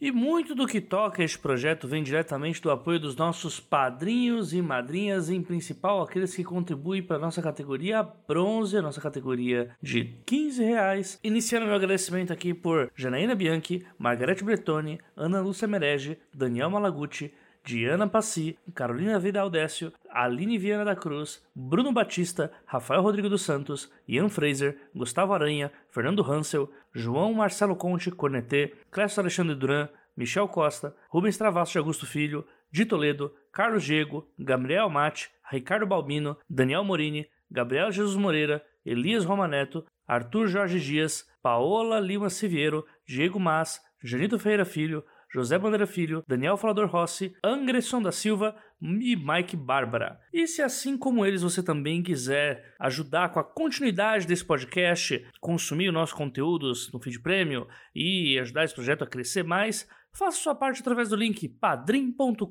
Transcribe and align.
E 0.00 0.10
muito 0.10 0.54
do 0.54 0.66
que 0.66 0.80
toca 0.80 1.22
este 1.22 1.38
projeto 1.38 1.86
vem 1.86 2.02
diretamente 2.02 2.62
do 2.62 2.70
apoio 2.70 2.98
dos 2.98 3.14
nossos 3.14 3.60
padrinhos 3.60 4.54
e 4.54 4.62
madrinhas, 4.62 5.28
em 5.28 5.42
principal 5.42 6.00
aqueles 6.00 6.34
que 6.34 6.42
contribuem 6.42 7.02
para 7.02 7.16
a 7.16 7.20
nossa 7.20 7.42
categoria 7.42 8.02
bronze, 8.26 8.78
a 8.78 8.80
nossa 8.80 8.98
categoria 8.98 9.76
de 9.82 10.04
15 10.24 10.64
reais. 10.64 11.20
Iniciando 11.22 11.66
meu 11.66 11.74
agradecimento 11.74 12.32
aqui 12.32 12.54
por 12.54 12.90
Janaína 12.96 13.34
Bianchi, 13.34 13.84
Margarete 13.98 14.42
Bretoni, 14.42 14.98
Ana 15.14 15.42
Lúcia 15.42 15.68
Merege, 15.68 16.16
Daniel 16.32 16.70
Malaguti, 16.70 17.34
Diana 17.64 18.08
Passi, 18.08 18.58
Carolina 18.74 19.18
Vidal 19.18 19.50
Décio, 19.50 19.92
Aline 20.10 20.58
Viana 20.58 20.84
da 20.84 20.96
Cruz, 20.96 21.42
Bruno 21.54 21.92
Batista, 21.92 22.50
Rafael 22.66 23.02
Rodrigo 23.02 23.28
dos 23.28 23.42
Santos, 23.42 23.92
Ian 24.08 24.28
Fraser, 24.28 24.76
Gustavo 24.94 25.32
Aranha, 25.32 25.70
Fernando 25.90 26.22
Hansel, 26.22 26.70
João 26.92 27.32
Marcelo 27.34 27.76
Conte, 27.76 28.10
Cornetê, 28.10 28.74
Clécio 28.90 29.20
Alexandre 29.20 29.54
Duran, 29.54 29.88
Michel 30.16 30.48
Costa, 30.48 30.94
Rubens 31.08 31.36
Travasso 31.36 31.72
de 31.72 31.78
Augusto 31.78 32.06
Filho, 32.06 32.44
Di 32.72 32.84
Toledo, 32.84 33.34
Carlos 33.52 33.84
Diego, 33.84 34.28
Gabriel 34.38 34.88
Mate, 34.88 35.28
Ricardo 35.50 35.86
Balbino, 35.86 36.36
Daniel 36.48 36.84
Morini, 36.84 37.26
Gabriel 37.50 37.90
Jesus 37.90 38.16
Moreira, 38.16 38.62
Elias 38.84 39.24
Romaneto, 39.24 39.84
Arthur 40.06 40.48
Jorge 40.48 40.78
Dias, 40.78 41.28
Paola 41.42 42.00
Lima 42.00 42.30
Siviero, 42.30 42.84
Diego 43.06 43.38
Mas, 43.38 43.80
Janito 44.02 44.38
Feira 44.38 44.64
Filho, 44.64 45.04
José 45.32 45.58
Bandeira 45.58 45.86
Filho, 45.86 46.24
Daniel 46.26 46.56
Falador 46.56 46.88
Rossi, 46.88 47.34
Angresson 47.44 48.02
da 48.02 48.10
Silva 48.10 48.56
e 48.82 49.16
Mike 49.16 49.56
Bárbara. 49.56 50.18
E 50.32 50.46
se 50.46 50.62
assim 50.62 50.96
como 50.96 51.24
eles 51.24 51.42
você 51.42 51.62
também 51.62 52.02
quiser 52.02 52.74
ajudar 52.78 53.28
com 53.28 53.38
a 53.38 53.44
continuidade 53.44 54.26
desse 54.26 54.44
podcast, 54.44 55.24
consumir 55.40 55.88
o 55.88 55.92
nosso 55.92 56.16
conteúdos 56.16 56.90
no 56.92 57.00
feed 57.00 57.20
prêmio 57.20 57.68
e 57.94 58.38
ajudar 58.40 58.64
esse 58.64 58.74
projeto 58.74 59.04
a 59.04 59.06
crescer 59.06 59.44
mais, 59.44 59.88
Faça 60.12 60.38
sua 60.38 60.54
parte 60.54 60.80
através 60.80 61.08
do 61.08 61.16
link 61.16 61.48
padrim.com.br 61.48 62.46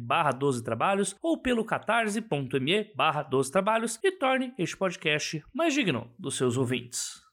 barra 0.00 0.32
12 0.32 0.64
trabalhos 0.64 1.16
ou 1.22 1.40
pelo 1.40 1.64
catarse.me 1.64 2.92
barra 2.94 3.22
12 3.22 3.52
trabalhos 3.52 4.00
e 4.02 4.10
torne 4.12 4.52
este 4.58 4.76
podcast 4.76 5.44
mais 5.54 5.72
digno 5.72 6.10
dos 6.18 6.36
seus 6.36 6.56
ouvintes. 6.56 7.25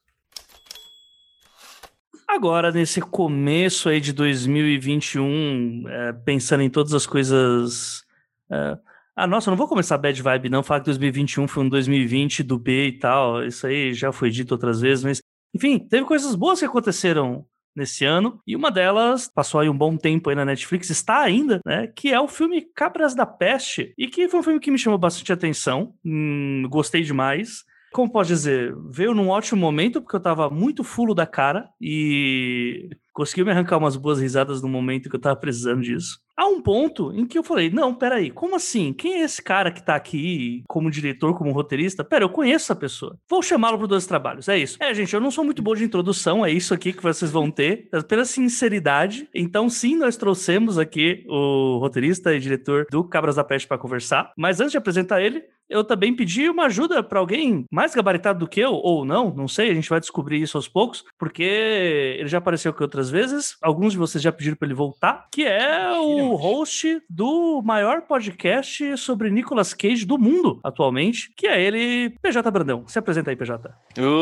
Agora, 2.34 2.72
nesse 2.72 3.00
começo 3.00 3.88
aí 3.88 4.02
de 4.02 4.12
2021, 4.12 5.88
é, 5.88 6.14
pensando 6.14 6.64
em 6.64 6.70
todas 6.70 6.92
as 6.92 7.06
coisas. 7.06 8.04
É, 8.52 8.76
ah, 9.16 9.28
nossa, 9.28 9.52
não 9.52 9.58
vou 9.58 9.68
começar 9.68 10.00
bad 10.00 10.20
vibe, 10.20 10.50
não. 10.50 10.64
Falar 10.64 10.80
que 10.80 10.88
2021 10.88 11.48
foi 11.48 11.64
um 11.64 11.70
2020 11.70 12.42
do 12.42 12.58
B 12.58 12.88
e 12.88 12.98
tal. 12.98 13.46
Isso 13.46 13.68
aí 13.68 13.94
já 13.94 14.12
foi 14.12 14.32
dito 14.32 14.52
outras 14.54 14.82
vezes, 14.82 15.04
mas. 15.04 15.22
Enfim, 15.54 15.78
teve 15.78 16.06
coisas 16.06 16.34
boas 16.34 16.58
que 16.58 16.66
aconteceram 16.66 17.46
nesse 17.76 18.04
ano, 18.04 18.42
e 18.48 18.56
uma 18.56 18.72
delas 18.72 19.28
passou 19.28 19.60
aí 19.60 19.70
um 19.70 19.78
bom 19.78 19.96
tempo 19.96 20.32
aí 20.32 20.36
na 20.36 20.46
Netflix, 20.46 20.90
está 20.90 21.22
ainda, 21.22 21.60
né, 21.66 21.88
que 21.88 22.12
é 22.12 22.20
o 22.20 22.28
filme 22.28 22.62
Cabras 22.62 23.16
da 23.16 23.26
Peste, 23.26 23.94
e 23.98 24.08
que 24.08 24.30
foi 24.30 24.40
um 24.40 24.44
filme 24.44 24.60
que 24.60 24.70
me 24.70 24.78
chamou 24.78 24.98
bastante 25.00 25.34
atenção, 25.34 25.96
hum, 26.06 26.68
gostei 26.70 27.02
demais, 27.02 27.64
como 27.94 28.12
pode 28.12 28.30
dizer, 28.30 28.76
veio 28.90 29.14
num 29.14 29.30
ótimo 29.30 29.62
momento, 29.62 30.02
porque 30.02 30.16
eu 30.16 30.20
tava 30.20 30.50
muito 30.50 30.84
fulo 30.84 31.14
da 31.14 31.28
cara 31.28 31.70
e 31.80 32.90
conseguiu 33.14 33.46
me 33.46 33.52
arrancar 33.52 33.78
umas 33.78 33.96
boas 33.96 34.20
risadas 34.20 34.62
no 34.62 34.68
momento 34.68 35.10
que 35.10 35.16
eu 35.16 35.22
tava 35.22 35.36
precisando 35.40 35.82
disso. 35.82 36.23
Há 36.36 36.48
um 36.48 36.62
ponto 36.62 37.14
em 37.14 37.26
que 37.26 37.38
eu 37.38 37.44
falei: 37.44 37.70
não, 37.70 37.94
peraí, 37.94 38.32
como 38.32 38.56
assim? 38.56 38.92
Quem 38.92 39.16
é 39.16 39.22
esse 39.22 39.42
cara 39.42 39.72
que 39.72 39.84
tá 39.84 39.96
aqui 39.96 40.64
como 40.68 40.90
diretor, 40.90 41.38
como 41.38 41.52
roteirista? 41.52 42.04
Pera, 42.04 42.24
eu 42.24 42.30
conheço 42.30 42.66
essa 42.66 42.76
pessoa. 42.76 43.18
Vou 43.30 43.42
chamá-lo 43.42 43.78
para 43.78 43.88
dois 43.88 44.06
trabalhos. 44.06 44.50
É 44.50 44.58
isso. 44.58 44.78
É, 44.82 44.94
gente, 44.94 45.14
eu 45.14 45.22
não 45.22 45.32
sou 45.32 45.44
muito 45.44 45.62
bom 45.62 45.76
de 45.76 45.84
introdução, 45.84 46.46
é 46.46 46.52
isso 46.52 46.74
aqui 46.74 46.92
que 46.92 47.04
vocês 47.04 47.32
vão 47.32 47.52
ter, 47.52 47.90
pela 48.08 48.26
sinceridade. 48.26 49.28
Então, 49.34 49.70
sim, 49.70 49.96
nós 49.96 50.18
trouxemos 50.18 50.78
aqui 50.78 51.24
o 51.28 51.78
roteirista 51.80 52.34
e 52.34 52.40
diretor 52.40 52.86
do 52.90 53.04
Cabras 53.04 53.36
da 53.36 53.44
Peste 53.44 53.68
para 53.68 53.78
conversar. 53.78 54.32
Mas 54.38 54.60
antes 54.60 54.72
de 54.72 54.78
apresentar 54.78 55.22
ele, 55.22 55.44
eu 55.70 55.84
também 55.84 56.16
pedi 56.16 56.50
uma 56.50 56.66
ajuda 56.66 57.02
para 57.02 57.20
alguém 57.20 57.66
mais 57.72 57.96
gabaritado 57.96 58.40
do 58.40 58.48
que 58.48 58.60
eu, 58.60 58.74
ou 58.74 59.06
não, 59.06 59.34
não 59.34 59.48
sei, 59.48 59.72
a 59.72 59.74
gente 59.74 59.90
vai 59.90 60.00
descobrir 60.00 60.42
isso 60.42 60.58
aos 60.58 60.68
poucos, 60.68 61.04
porque 61.18 61.44
ele 61.44 62.28
já 62.28 62.38
apareceu 62.38 62.72
aqui 62.72 62.84
outras 62.84 63.10
vezes, 63.10 63.56
alguns 63.62 63.94
de 63.94 63.98
vocês 63.98 64.22
já 64.22 64.32
pediram 64.32 64.56
para 64.56 64.68
ele 64.68 64.76
voltar, 64.76 65.28
que 65.32 65.44
é 65.44 65.92
o 65.98 66.23
host 66.36 67.02
do 67.10 67.62
maior 67.64 68.02
podcast 68.02 68.98
sobre 68.98 69.30
Nicolas 69.30 69.74
Cage 69.74 70.06
do 70.06 70.18
mundo 70.18 70.60
atualmente, 70.64 71.32
que 71.36 71.48
é 71.48 71.62
ele, 71.62 72.12
PJ 72.22 72.50
Brandão. 72.52 72.88
Se 72.88 73.00
apresenta 73.00 73.30
aí, 73.30 73.36
PJ. 73.36 73.70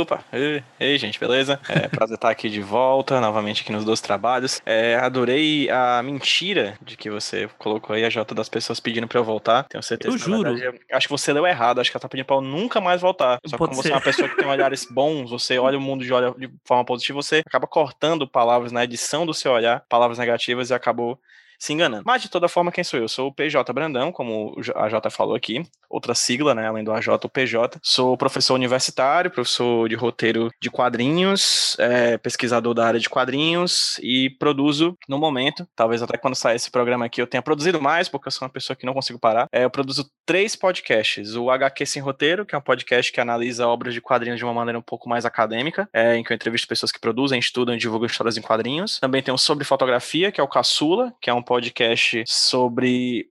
Opa, 0.01 0.23
ei, 0.33 0.63
ei 0.79 0.97
gente, 0.97 1.19
beleza? 1.19 1.59
É 1.69 1.87
prazer 1.89 2.15
estar 2.15 2.29
aqui 2.29 2.49
de 2.49 2.61
volta, 2.61 3.21
novamente 3.21 3.61
aqui 3.61 3.71
nos 3.71 3.85
dois 3.85 4.01
trabalhos. 4.01 4.61
É, 4.65 4.95
adorei 4.95 5.69
a 5.69 6.01
mentira 6.03 6.77
de 6.81 6.97
que 6.97 7.09
você 7.09 7.49
colocou 7.57 7.95
aí 7.95 8.03
a 8.03 8.09
Jota 8.09 8.35
das 8.35 8.49
pessoas 8.49 8.79
pedindo 8.79 9.07
para 9.07 9.19
eu 9.19 9.23
voltar. 9.23 9.63
Tenho 9.63 9.83
certeza. 9.83 10.13
Eu 10.13 10.17
juro. 10.17 10.55
Verdade, 10.55 10.79
acho 10.91 11.07
que 11.07 11.11
você 11.11 11.31
leu 11.33 11.45
errado, 11.45 11.79
acho 11.79 11.91
que 11.91 11.97
ela 11.97 12.01
tá 12.01 12.09
pedindo 12.09 12.25
pra 12.25 12.35
eu 12.37 12.41
nunca 12.41 12.81
mais 12.81 13.01
voltar. 13.01 13.39
Só 13.45 13.55
que 13.55 13.57
como 13.57 13.75
ser. 13.75 13.81
você 13.81 13.91
é 13.91 13.95
uma 13.95 14.01
pessoa 14.01 14.29
que 14.29 14.35
tem 14.35 14.47
olhares 14.47 14.85
bons, 14.91 15.29
você 15.29 15.57
olha 15.57 15.77
o 15.77 15.81
mundo 15.81 16.03
de, 16.03 16.11
olha, 16.13 16.33
de 16.37 16.51
forma 16.65 16.83
positiva, 16.85 17.21
você 17.21 17.43
acaba 17.45 17.67
cortando 17.67 18.27
palavras 18.27 18.71
na 18.71 18.83
edição 18.83 19.25
do 19.25 19.33
seu 19.33 19.51
olhar, 19.51 19.83
palavras 19.87 20.17
negativas 20.17 20.69
e 20.69 20.73
acabou 20.73 21.19
se 21.61 21.73
enganando. 21.73 22.03
Mas 22.05 22.23
de 22.23 22.29
toda 22.29 22.49
forma, 22.49 22.71
quem 22.71 22.83
sou 22.83 22.99
eu? 22.99 23.07
Sou 23.07 23.27
o 23.27 23.33
PJ 23.33 23.71
Brandão, 23.71 24.11
como 24.11 24.55
a 24.75 24.89
J 24.89 25.09
falou 25.11 25.35
aqui, 25.35 25.63
outra 25.87 26.15
sigla, 26.15 26.55
né, 26.55 26.67
além 26.67 26.83
do 26.83 26.91
AJ, 26.91 27.09
o 27.23 27.29
PJ. 27.29 27.79
Sou 27.83 28.17
professor 28.17 28.55
universitário, 28.55 29.29
professor 29.29 29.87
de 29.87 29.93
roteiro 29.93 30.49
de 30.59 30.71
quadrinhos, 30.71 31.75
é, 31.77 32.17
pesquisador 32.17 32.73
da 32.73 32.87
área 32.87 32.99
de 32.99 33.07
quadrinhos 33.07 33.99
e 34.01 34.31
produzo 34.39 34.97
no 35.07 35.19
momento, 35.19 35.67
talvez 35.75 36.01
até 36.01 36.17
quando 36.17 36.33
sair 36.33 36.55
esse 36.55 36.71
programa 36.71 37.05
aqui 37.05 37.21
eu 37.21 37.27
tenha 37.27 37.43
produzido 37.43 37.79
mais, 37.79 38.09
porque 38.09 38.27
eu 38.27 38.31
sou 38.31 38.47
uma 38.47 38.51
pessoa 38.51 38.75
que 38.75 38.85
não 38.85 38.93
consigo 38.93 39.19
parar. 39.19 39.47
É, 39.51 39.63
eu 39.63 39.69
produzo 39.69 40.09
três 40.25 40.55
podcasts. 40.55 41.35
O 41.35 41.51
HQ 41.51 41.85
Sem 41.85 42.01
Roteiro, 42.01 42.45
que 42.45 42.55
é 42.55 42.57
um 42.57 42.61
podcast 42.61 43.11
que 43.11 43.21
analisa 43.21 43.67
obras 43.67 43.93
de 43.93 44.01
quadrinhos 44.01 44.39
de 44.39 44.45
uma 44.45 44.53
maneira 44.53 44.79
um 44.79 44.81
pouco 44.81 45.07
mais 45.07 45.25
acadêmica, 45.25 45.87
é, 45.93 46.15
em 46.15 46.23
que 46.23 46.31
eu 46.31 46.35
entrevisto 46.35 46.67
pessoas 46.67 46.91
que 46.91 46.99
produzem, 46.99 47.39
estudam 47.39 47.75
e 47.75 47.77
divulgam 47.77 48.07
histórias 48.07 48.37
em 48.37 48.41
quadrinhos. 48.41 48.99
Também 48.99 49.21
tem 49.21 49.33
o 49.33 49.37
Sobre 49.37 49.63
Fotografia, 49.63 50.31
que 50.31 50.39
é 50.41 50.43
o 50.43 50.47
Caçula, 50.47 51.13
que 51.21 51.29
é 51.29 51.33
um 51.33 51.43
podcast 51.51 52.23
sobre 52.25 53.27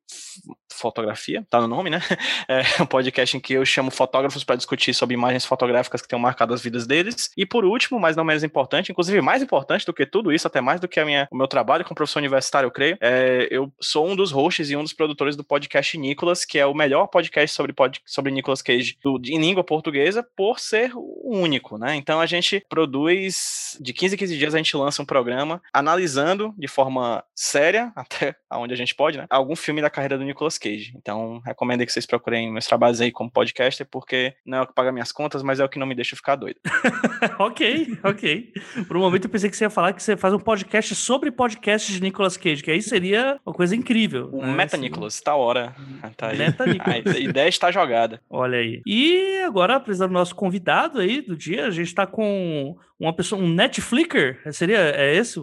fotografia, 0.80 1.46
tá 1.48 1.60
no 1.60 1.66
nome, 1.66 1.90
né? 1.90 2.00
É 2.48 2.82
um 2.82 2.86
podcast 2.86 3.36
em 3.36 3.40
que 3.40 3.54
eu 3.54 3.64
chamo 3.64 3.90
fotógrafos 3.90 4.42
para 4.42 4.56
discutir 4.56 4.92
sobre 4.92 5.14
imagens 5.14 5.44
fotográficas 5.44 6.02
que 6.02 6.08
tenham 6.08 6.20
marcado 6.20 6.52
as 6.52 6.60
vidas 6.60 6.86
deles. 6.86 7.30
E 7.36 7.46
por 7.46 7.64
último, 7.64 8.00
mas 8.00 8.16
não 8.16 8.24
menos 8.24 8.42
importante, 8.42 8.90
inclusive 8.90 9.20
mais 9.20 9.42
importante 9.42 9.86
do 9.86 9.92
que 9.92 10.04
tudo 10.04 10.32
isso, 10.32 10.46
até 10.46 10.60
mais 10.60 10.80
do 10.80 10.88
que 10.88 10.98
a 10.98 11.04
minha, 11.04 11.28
o 11.30 11.36
meu 11.36 11.46
trabalho 11.46 11.84
como 11.84 11.94
professor 11.94 12.18
universitário, 12.18 12.66
eu 12.66 12.70
creio, 12.70 12.98
é, 13.00 13.46
eu 13.50 13.72
sou 13.80 14.06
um 14.06 14.16
dos 14.16 14.32
hosts 14.32 14.70
e 14.70 14.76
um 14.76 14.82
dos 14.82 14.92
produtores 14.92 15.36
do 15.36 15.44
podcast 15.44 15.96
Nicolas, 15.96 16.44
que 16.44 16.58
é 16.58 16.66
o 16.66 16.74
melhor 16.74 17.06
podcast 17.06 17.54
sobre, 17.54 17.72
pod, 17.72 18.00
sobre 18.04 18.32
Nicolas 18.32 18.62
Cage 18.62 18.98
do, 19.02 19.20
em 19.24 19.38
língua 19.38 19.62
portuguesa, 19.62 20.26
por 20.36 20.58
ser 20.58 20.92
o 20.94 21.36
único, 21.36 21.78
né? 21.78 21.94
Então 21.94 22.20
a 22.20 22.26
gente 22.26 22.64
produz, 22.68 23.78
de 23.80 23.92
15 23.92 24.14
a 24.14 24.18
15 24.18 24.38
dias 24.38 24.54
a 24.54 24.58
gente 24.58 24.76
lança 24.76 25.02
um 25.02 25.06
programa 25.06 25.62
analisando 25.72 26.52
de 26.58 26.66
forma 26.66 27.22
séria, 27.34 27.92
até 28.10 28.34
onde 28.52 28.74
a 28.74 28.76
gente 28.76 28.94
pode, 28.94 29.16
né? 29.16 29.26
Algum 29.30 29.54
filme 29.54 29.80
da 29.80 29.88
carreira 29.88 30.18
do 30.18 30.24
Nicolas 30.24 30.58
Cage. 30.58 30.92
Então, 30.96 31.40
recomendo 31.44 31.86
que 31.86 31.92
vocês 31.92 32.06
procurem 32.06 32.52
meus 32.52 32.66
trabalhos 32.66 33.00
aí 33.00 33.12
como 33.12 33.30
podcaster, 33.30 33.86
porque 33.88 34.34
não 34.44 34.58
é 34.58 34.62
o 34.62 34.66
que 34.66 34.74
paga 34.74 34.90
minhas 34.90 35.12
contas, 35.12 35.42
mas 35.42 35.60
é 35.60 35.64
o 35.64 35.68
que 35.68 35.78
não 35.78 35.86
me 35.86 35.94
deixa 35.94 36.16
ficar 36.16 36.36
doido. 36.36 36.58
ok, 37.38 37.98
ok. 38.02 38.52
Por 38.86 38.96
um 38.96 39.00
momento 39.00 39.24
eu 39.24 39.30
pensei 39.30 39.48
que 39.48 39.56
você 39.56 39.64
ia 39.64 39.70
falar 39.70 39.92
que 39.92 40.02
você 40.02 40.16
faz 40.16 40.34
um 40.34 40.38
podcast 40.38 40.94
sobre 40.94 41.30
podcast 41.30 41.92
de 41.92 42.02
Nicolas 42.02 42.36
Cage, 42.36 42.62
que 42.62 42.70
aí 42.70 42.82
seria 42.82 43.38
uma 43.46 43.54
coisa 43.54 43.76
incrível. 43.76 44.28
O 44.32 44.42
né? 44.42 44.52
Meta 44.52 44.76
Nicolas, 44.76 45.20
tá 45.20 45.34
hora. 45.34 45.74
Tá 46.16 46.28
aí. 46.28 46.38
Meta 46.38 46.66
Nicolas. 46.66 47.14
A 47.14 47.18
ideia 47.18 47.48
está 47.48 47.70
jogada. 47.70 48.20
Olha 48.28 48.58
aí. 48.58 48.82
E 48.84 49.38
agora, 49.44 49.76
apresentando 49.76 50.10
o 50.10 50.14
nosso 50.14 50.34
convidado 50.34 50.98
aí 50.98 51.20
do 51.20 51.36
dia, 51.36 51.66
a 51.66 51.70
gente 51.70 51.88
está 51.88 52.06
com 52.06 52.76
uma 53.00 53.14
pessoa, 53.14 53.42
um 53.42 53.48
Netflixer, 53.48 54.38
seria 54.52 54.78
é 54.78 55.16
esse, 55.16 55.40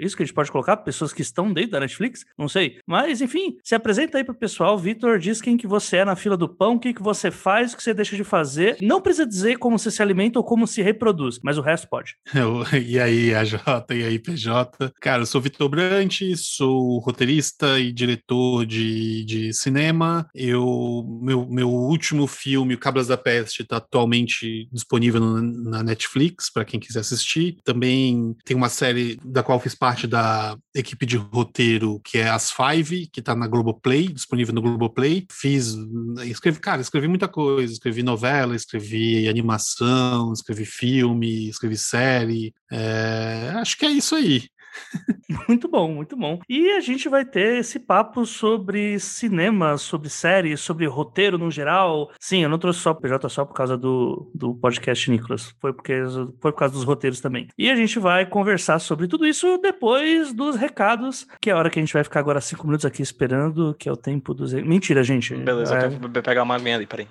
isso 0.00 0.16
que 0.16 0.24
a 0.24 0.26
gente 0.26 0.34
pode 0.34 0.50
colocar, 0.50 0.76
pessoas 0.78 1.12
que 1.12 1.22
estão 1.22 1.52
dentro 1.52 1.70
da 1.70 1.80
Netflix, 1.80 1.95
não 2.38 2.48
sei. 2.48 2.78
Mas 2.86 3.20
enfim, 3.20 3.56
se 3.62 3.74
apresenta 3.74 4.18
aí 4.18 4.24
pro 4.24 4.34
pessoal. 4.34 4.78
Vitor, 4.78 5.18
diz 5.18 5.40
quem 5.40 5.56
que 5.56 5.66
você 5.66 5.98
é 5.98 6.04
na 6.04 6.16
fila 6.16 6.36
do 6.36 6.48
pão, 6.48 6.74
o 6.74 6.80
que, 6.80 6.94
que 6.94 7.02
você 7.02 7.30
faz, 7.30 7.72
o 7.72 7.76
que 7.76 7.82
você 7.82 7.94
deixa 7.94 8.16
de 8.16 8.24
fazer. 8.24 8.76
Não 8.80 9.00
precisa 9.00 9.26
dizer 9.26 9.58
como 9.58 9.78
você 9.78 9.90
se 9.90 10.02
alimenta 10.02 10.38
ou 10.38 10.44
como 10.44 10.66
se 10.66 10.82
reproduz, 10.82 11.38
mas 11.42 11.58
o 11.58 11.62
resto 11.62 11.88
pode. 11.88 12.14
Eu, 12.34 12.62
e 12.78 13.00
aí, 13.00 13.34
AJ, 13.34 13.54
e 13.90 14.02
aí, 14.04 14.18
PJ? 14.18 14.92
Cara, 15.00 15.22
eu 15.22 15.26
sou 15.26 15.40
Vitor 15.40 15.68
Brandt, 15.68 16.36
sou 16.36 16.98
roteirista 16.98 17.78
e 17.78 17.90
diretor 17.92 18.66
de, 18.66 19.24
de 19.24 19.52
cinema. 19.54 20.28
Eu, 20.34 21.02
meu, 21.22 21.46
meu 21.48 21.70
último 21.70 22.26
filme, 22.26 22.74
O 22.74 22.78
Cabras 22.78 23.06
da 23.06 23.16
Peste, 23.16 23.62
está 23.62 23.78
atualmente 23.78 24.68
disponível 24.70 25.20
no, 25.20 25.40
na 25.70 25.82
Netflix, 25.82 26.50
para 26.50 26.64
quem 26.64 26.78
quiser 26.78 27.00
assistir. 27.00 27.56
Também 27.64 28.36
tem 28.44 28.56
uma 28.56 28.68
série 28.68 29.18
da 29.24 29.42
qual 29.42 29.58
fiz 29.58 29.74
parte 29.74 30.06
da 30.06 30.56
equipe 30.74 31.06
de 31.06 31.16
roteiro, 31.16 31.85
que 32.04 32.18
é 32.18 32.28
As 32.28 32.50
Five, 32.50 33.06
que 33.06 33.20
está 33.20 33.34
na 33.34 33.46
Globoplay, 33.46 34.08
disponível 34.08 34.54
no 34.54 34.62
Globoplay. 34.62 35.26
Fiz, 35.30 35.76
escrevi, 36.24 36.60
cara, 36.60 36.80
escrevi 36.80 37.08
muita 37.08 37.28
coisa, 37.28 37.72
escrevi 37.72 38.02
novela, 38.02 38.54
escrevi 38.54 39.28
animação, 39.28 40.32
escrevi 40.32 40.64
filme, 40.64 41.48
escrevi 41.48 41.76
série. 41.76 42.54
É, 42.70 43.52
acho 43.56 43.76
que 43.78 43.86
é 43.86 43.90
isso 43.90 44.14
aí. 44.14 44.48
Muito 45.48 45.68
bom, 45.68 45.92
muito 45.92 46.16
bom. 46.16 46.40
E 46.48 46.70
a 46.70 46.80
gente 46.80 47.08
vai 47.08 47.24
ter 47.24 47.58
esse 47.58 47.78
papo 47.78 48.24
sobre 48.24 48.98
cinema, 48.98 49.76
sobre 49.76 50.08
séries, 50.08 50.60
sobre 50.60 50.86
roteiro 50.86 51.38
no 51.38 51.50
geral. 51.50 52.10
Sim, 52.18 52.42
eu 52.42 52.48
não 52.48 52.58
trouxe 52.58 52.80
só 52.80 52.92
o 52.92 52.94
PJ 52.94 53.28
só 53.28 53.44
por 53.44 53.54
causa 53.54 53.76
do, 53.76 54.30
do 54.34 54.54
podcast 54.54 55.10
Nicolas. 55.10 55.54
Foi, 55.60 55.72
porque, 55.72 56.02
foi 56.40 56.52
por 56.52 56.58
causa 56.58 56.74
dos 56.74 56.84
roteiros 56.84 57.20
também. 57.20 57.48
E 57.58 57.70
a 57.70 57.76
gente 57.76 57.98
vai 57.98 58.26
conversar 58.26 58.78
sobre 58.78 59.06
tudo 59.06 59.26
isso 59.26 59.58
depois 59.58 60.32
dos 60.32 60.56
recados, 60.56 61.26
que 61.40 61.50
é 61.50 61.52
a 61.52 61.56
hora 61.56 61.70
que 61.70 61.78
a 61.78 61.82
gente 61.82 61.92
vai 61.92 62.04
ficar 62.04 62.20
agora 62.20 62.40
cinco 62.40 62.66
minutos 62.66 62.86
aqui 62.86 63.02
esperando, 63.02 63.74
que 63.78 63.88
é 63.88 63.92
o 63.92 63.96
tempo 63.96 64.32
dos. 64.34 64.52
Mentira, 64.52 65.02
gente. 65.02 65.34
Beleza, 65.34 65.76
é... 65.76 65.86
eu 65.86 65.90
vou 65.90 66.10
pegar 66.10 66.42
uma 66.42 66.54
aguinha 66.54 66.76
ali, 66.76 66.86
peraí. 66.86 67.06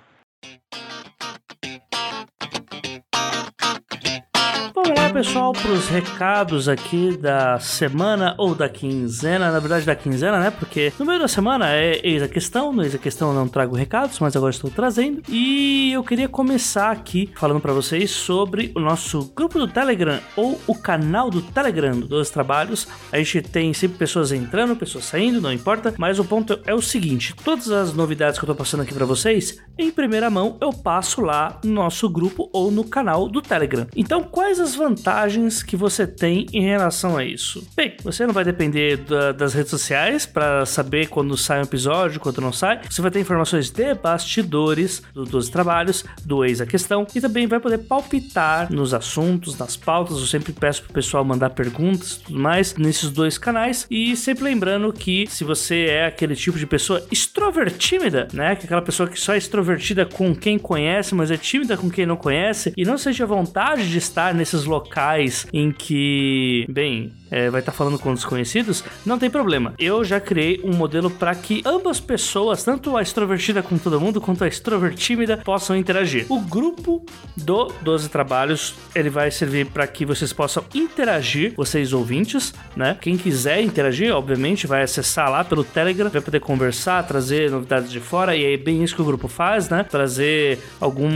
Pessoal, 5.16 5.54
para 5.54 5.70
os 5.70 5.88
recados 5.88 6.68
aqui 6.68 7.16
da 7.16 7.58
semana 7.58 8.34
ou 8.36 8.54
da 8.54 8.68
quinzena, 8.68 9.50
na 9.50 9.58
verdade 9.58 9.86
da 9.86 9.96
quinzena, 9.96 10.38
né? 10.38 10.50
Porque 10.50 10.92
no 10.98 11.06
meio 11.06 11.18
da 11.18 11.26
semana 11.26 11.72
é 11.72 11.98
eis 12.06 12.22
a 12.22 12.28
questão, 12.28 12.70
no 12.70 12.82
eis 12.82 12.94
a 12.94 12.98
questão 12.98 13.30
eu 13.30 13.34
não 13.34 13.48
trago 13.48 13.74
recados, 13.74 14.20
mas 14.20 14.36
agora 14.36 14.50
estou 14.50 14.70
trazendo. 14.70 15.22
E 15.26 15.90
eu 15.90 16.04
queria 16.04 16.28
começar 16.28 16.90
aqui 16.90 17.30
falando 17.34 17.60
para 17.60 17.72
vocês 17.72 18.10
sobre 18.10 18.70
o 18.76 18.78
nosso 18.78 19.32
grupo 19.34 19.58
do 19.58 19.66
Telegram 19.66 20.20
ou 20.36 20.60
o 20.66 20.74
canal 20.74 21.30
do 21.30 21.40
Telegram 21.40 21.98
dos 21.98 22.28
trabalhos. 22.28 22.86
A 23.10 23.16
gente 23.16 23.40
tem 23.40 23.72
sempre 23.72 23.96
pessoas 23.96 24.32
entrando, 24.32 24.76
pessoas 24.76 25.06
saindo, 25.06 25.40
não 25.40 25.50
importa, 25.50 25.94
mas 25.96 26.18
o 26.18 26.26
ponto 26.26 26.60
é 26.66 26.74
o 26.74 26.82
seguinte: 26.82 27.34
todas 27.42 27.70
as 27.70 27.94
novidades 27.94 28.38
que 28.38 28.44
eu 28.44 28.48
tô 28.48 28.54
passando 28.54 28.82
aqui 28.82 28.92
para 28.92 29.06
vocês, 29.06 29.62
em 29.78 29.90
primeira 29.90 30.28
mão 30.28 30.58
eu 30.60 30.74
passo 30.74 31.22
lá 31.22 31.58
no 31.64 31.72
nosso 31.72 32.06
grupo 32.06 32.50
ou 32.52 32.70
no 32.70 32.84
canal 32.84 33.30
do 33.30 33.40
Telegram. 33.40 33.86
Então, 33.96 34.22
quais 34.22 34.60
as 34.60 34.74
vantagens 34.74 35.05
vantagens 35.06 35.62
que 35.62 35.76
você 35.76 36.04
tem 36.04 36.46
em 36.52 36.62
relação 36.62 37.16
a 37.16 37.24
isso? 37.24 37.64
Bem, 37.76 37.96
você 38.02 38.26
não 38.26 38.34
vai 38.34 38.42
depender 38.42 38.96
da, 38.96 39.30
das 39.30 39.54
redes 39.54 39.70
sociais 39.70 40.26
para 40.26 40.66
saber 40.66 41.06
quando 41.06 41.36
sai 41.36 41.60
um 41.60 41.62
episódio, 41.62 42.18
quando 42.18 42.40
não 42.40 42.52
sai. 42.52 42.80
Você 42.90 43.00
vai 43.00 43.12
ter 43.12 43.20
informações 43.20 43.70
de 43.70 43.94
bastidores 43.94 45.02
do, 45.14 45.24
dos 45.24 45.48
trabalhos, 45.48 46.04
do 46.24 46.44
ex 46.44 46.60
a 46.60 46.66
questão 46.66 47.06
e 47.14 47.20
também 47.20 47.46
vai 47.46 47.60
poder 47.60 47.78
palpitar 47.78 48.72
nos 48.72 48.92
assuntos, 48.92 49.56
nas 49.56 49.76
pautas. 49.76 50.18
Eu 50.18 50.26
sempre 50.26 50.52
peço 50.52 50.82
pro 50.82 50.92
pessoal 50.92 51.24
mandar 51.24 51.50
perguntas 51.50 52.14
e 52.16 52.20
tudo 52.24 52.40
mais 52.40 52.74
nesses 52.74 53.10
dois 53.10 53.38
canais. 53.38 53.86
E 53.88 54.16
sempre 54.16 54.42
lembrando 54.42 54.92
que 54.92 55.26
se 55.28 55.44
você 55.44 55.84
é 55.84 56.06
aquele 56.06 56.34
tipo 56.34 56.58
de 56.58 56.66
pessoa 56.66 57.06
extrovertímida, 57.12 58.26
né? 58.32 58.56
Que 58.56 58.62
é 58.62 58.64
aquela 58.64 58.82
pessoa 58.82 59.08
que 59.08 59.20
só 59.20 59.34
é 59.34 59.38
extrovertida 59.38 60.04
com 60.04 60.34
quem 60.34 60.58
conhece, 60.58 61.14
mas 61.14 61.30
é 61.30 61.36
tímida 61.36 61.76
com 61.76 61.88
quem 61.88 62.04
não 62.04 62.16
conhece 62.16 62.72
e 62.76 62.84
não 62.84 62.98
seja 62.98 63.24
vontade 63.24 63.88
de 63.88 63.98
estar 63.98 64.34
nesses 64.34 64.64
locais 64.64 64.95
locais 64.96 65.46
em 65.52 65.70
que, 65.70 66.66
bem, 66.70 67.12
é, 67.30 67.50
vai 67.50 67.60
estar 67.60 67.72
tá 67.72 67.76
falando 67.78 67.98
com 67.98 68.14
desconhecidos, 68.14 68.82
não 69.04 69.18
tem 69.18 69.28
problema. 69.28 69.74
Eu 69.78 70.04
já 70.04 70.18
criei 70.18 70.60
um 70.64 70.72
modelo 70.72 71.10
para 71.10 71.34
que 71.34 71.62
ambas 71.64 72.00
pessoas, 72.00 72.64
tanto 72.64 72.96
a 72.96 73.02
extrovertida 73.02 73.62
com 73.62 73.76
todo 73.76 74.00
mundo, 74.00 74.20
quanto 74.20 74.44
a 74.44 74.48
extrovertímida, 74.48 75.36
possam 75.38 75.76
interagir. 75.76 76.26
O 76.28 76.40
grupo 76.40 77.04
do 77.36 77.70
12 77.82 78.08
Trabalhos, 78.08 78.74
ele 78.94 79.10
vai 79.10 79.30
servir 79.30 79.66
para 79.66 79.86
que 79.86 80.06
vocês 80.06 80.32
possam 80.32 80.64
interagir, 80.74 81.52
vocês 81.56 81.92
ouvintes, 81.92 82.54
né? 82.74 82.96
Quem 83.00 83.16
quiser 83.16 83.60
interagir, 83.60 84.14
obviamente, 84.14 84.66
vai 84.66 84.82
acessar 84.82 85.30
lá 85.30 85.44
pelo 85.44 85.64
Telegram, 85.64 86.08
vai 86.08 86.22
poder 86.22 86.40
conversar, 86.40 87.02
trazer 87.06 87.50
novidades 87.50 87.90
de 87.90 88.00
fora, 88.00 88.34
e 88.36 88.54
é 88.54 88.56
bem 88.56 88.82
isso 88.82 88.94
que 88.94 89.02
o 89.02 89.04
grupo 89.04 89.28
faz, 89.28 89.68
né? 89.68 89.82
Trazer 89.82 90.60
algum 90.80 91.10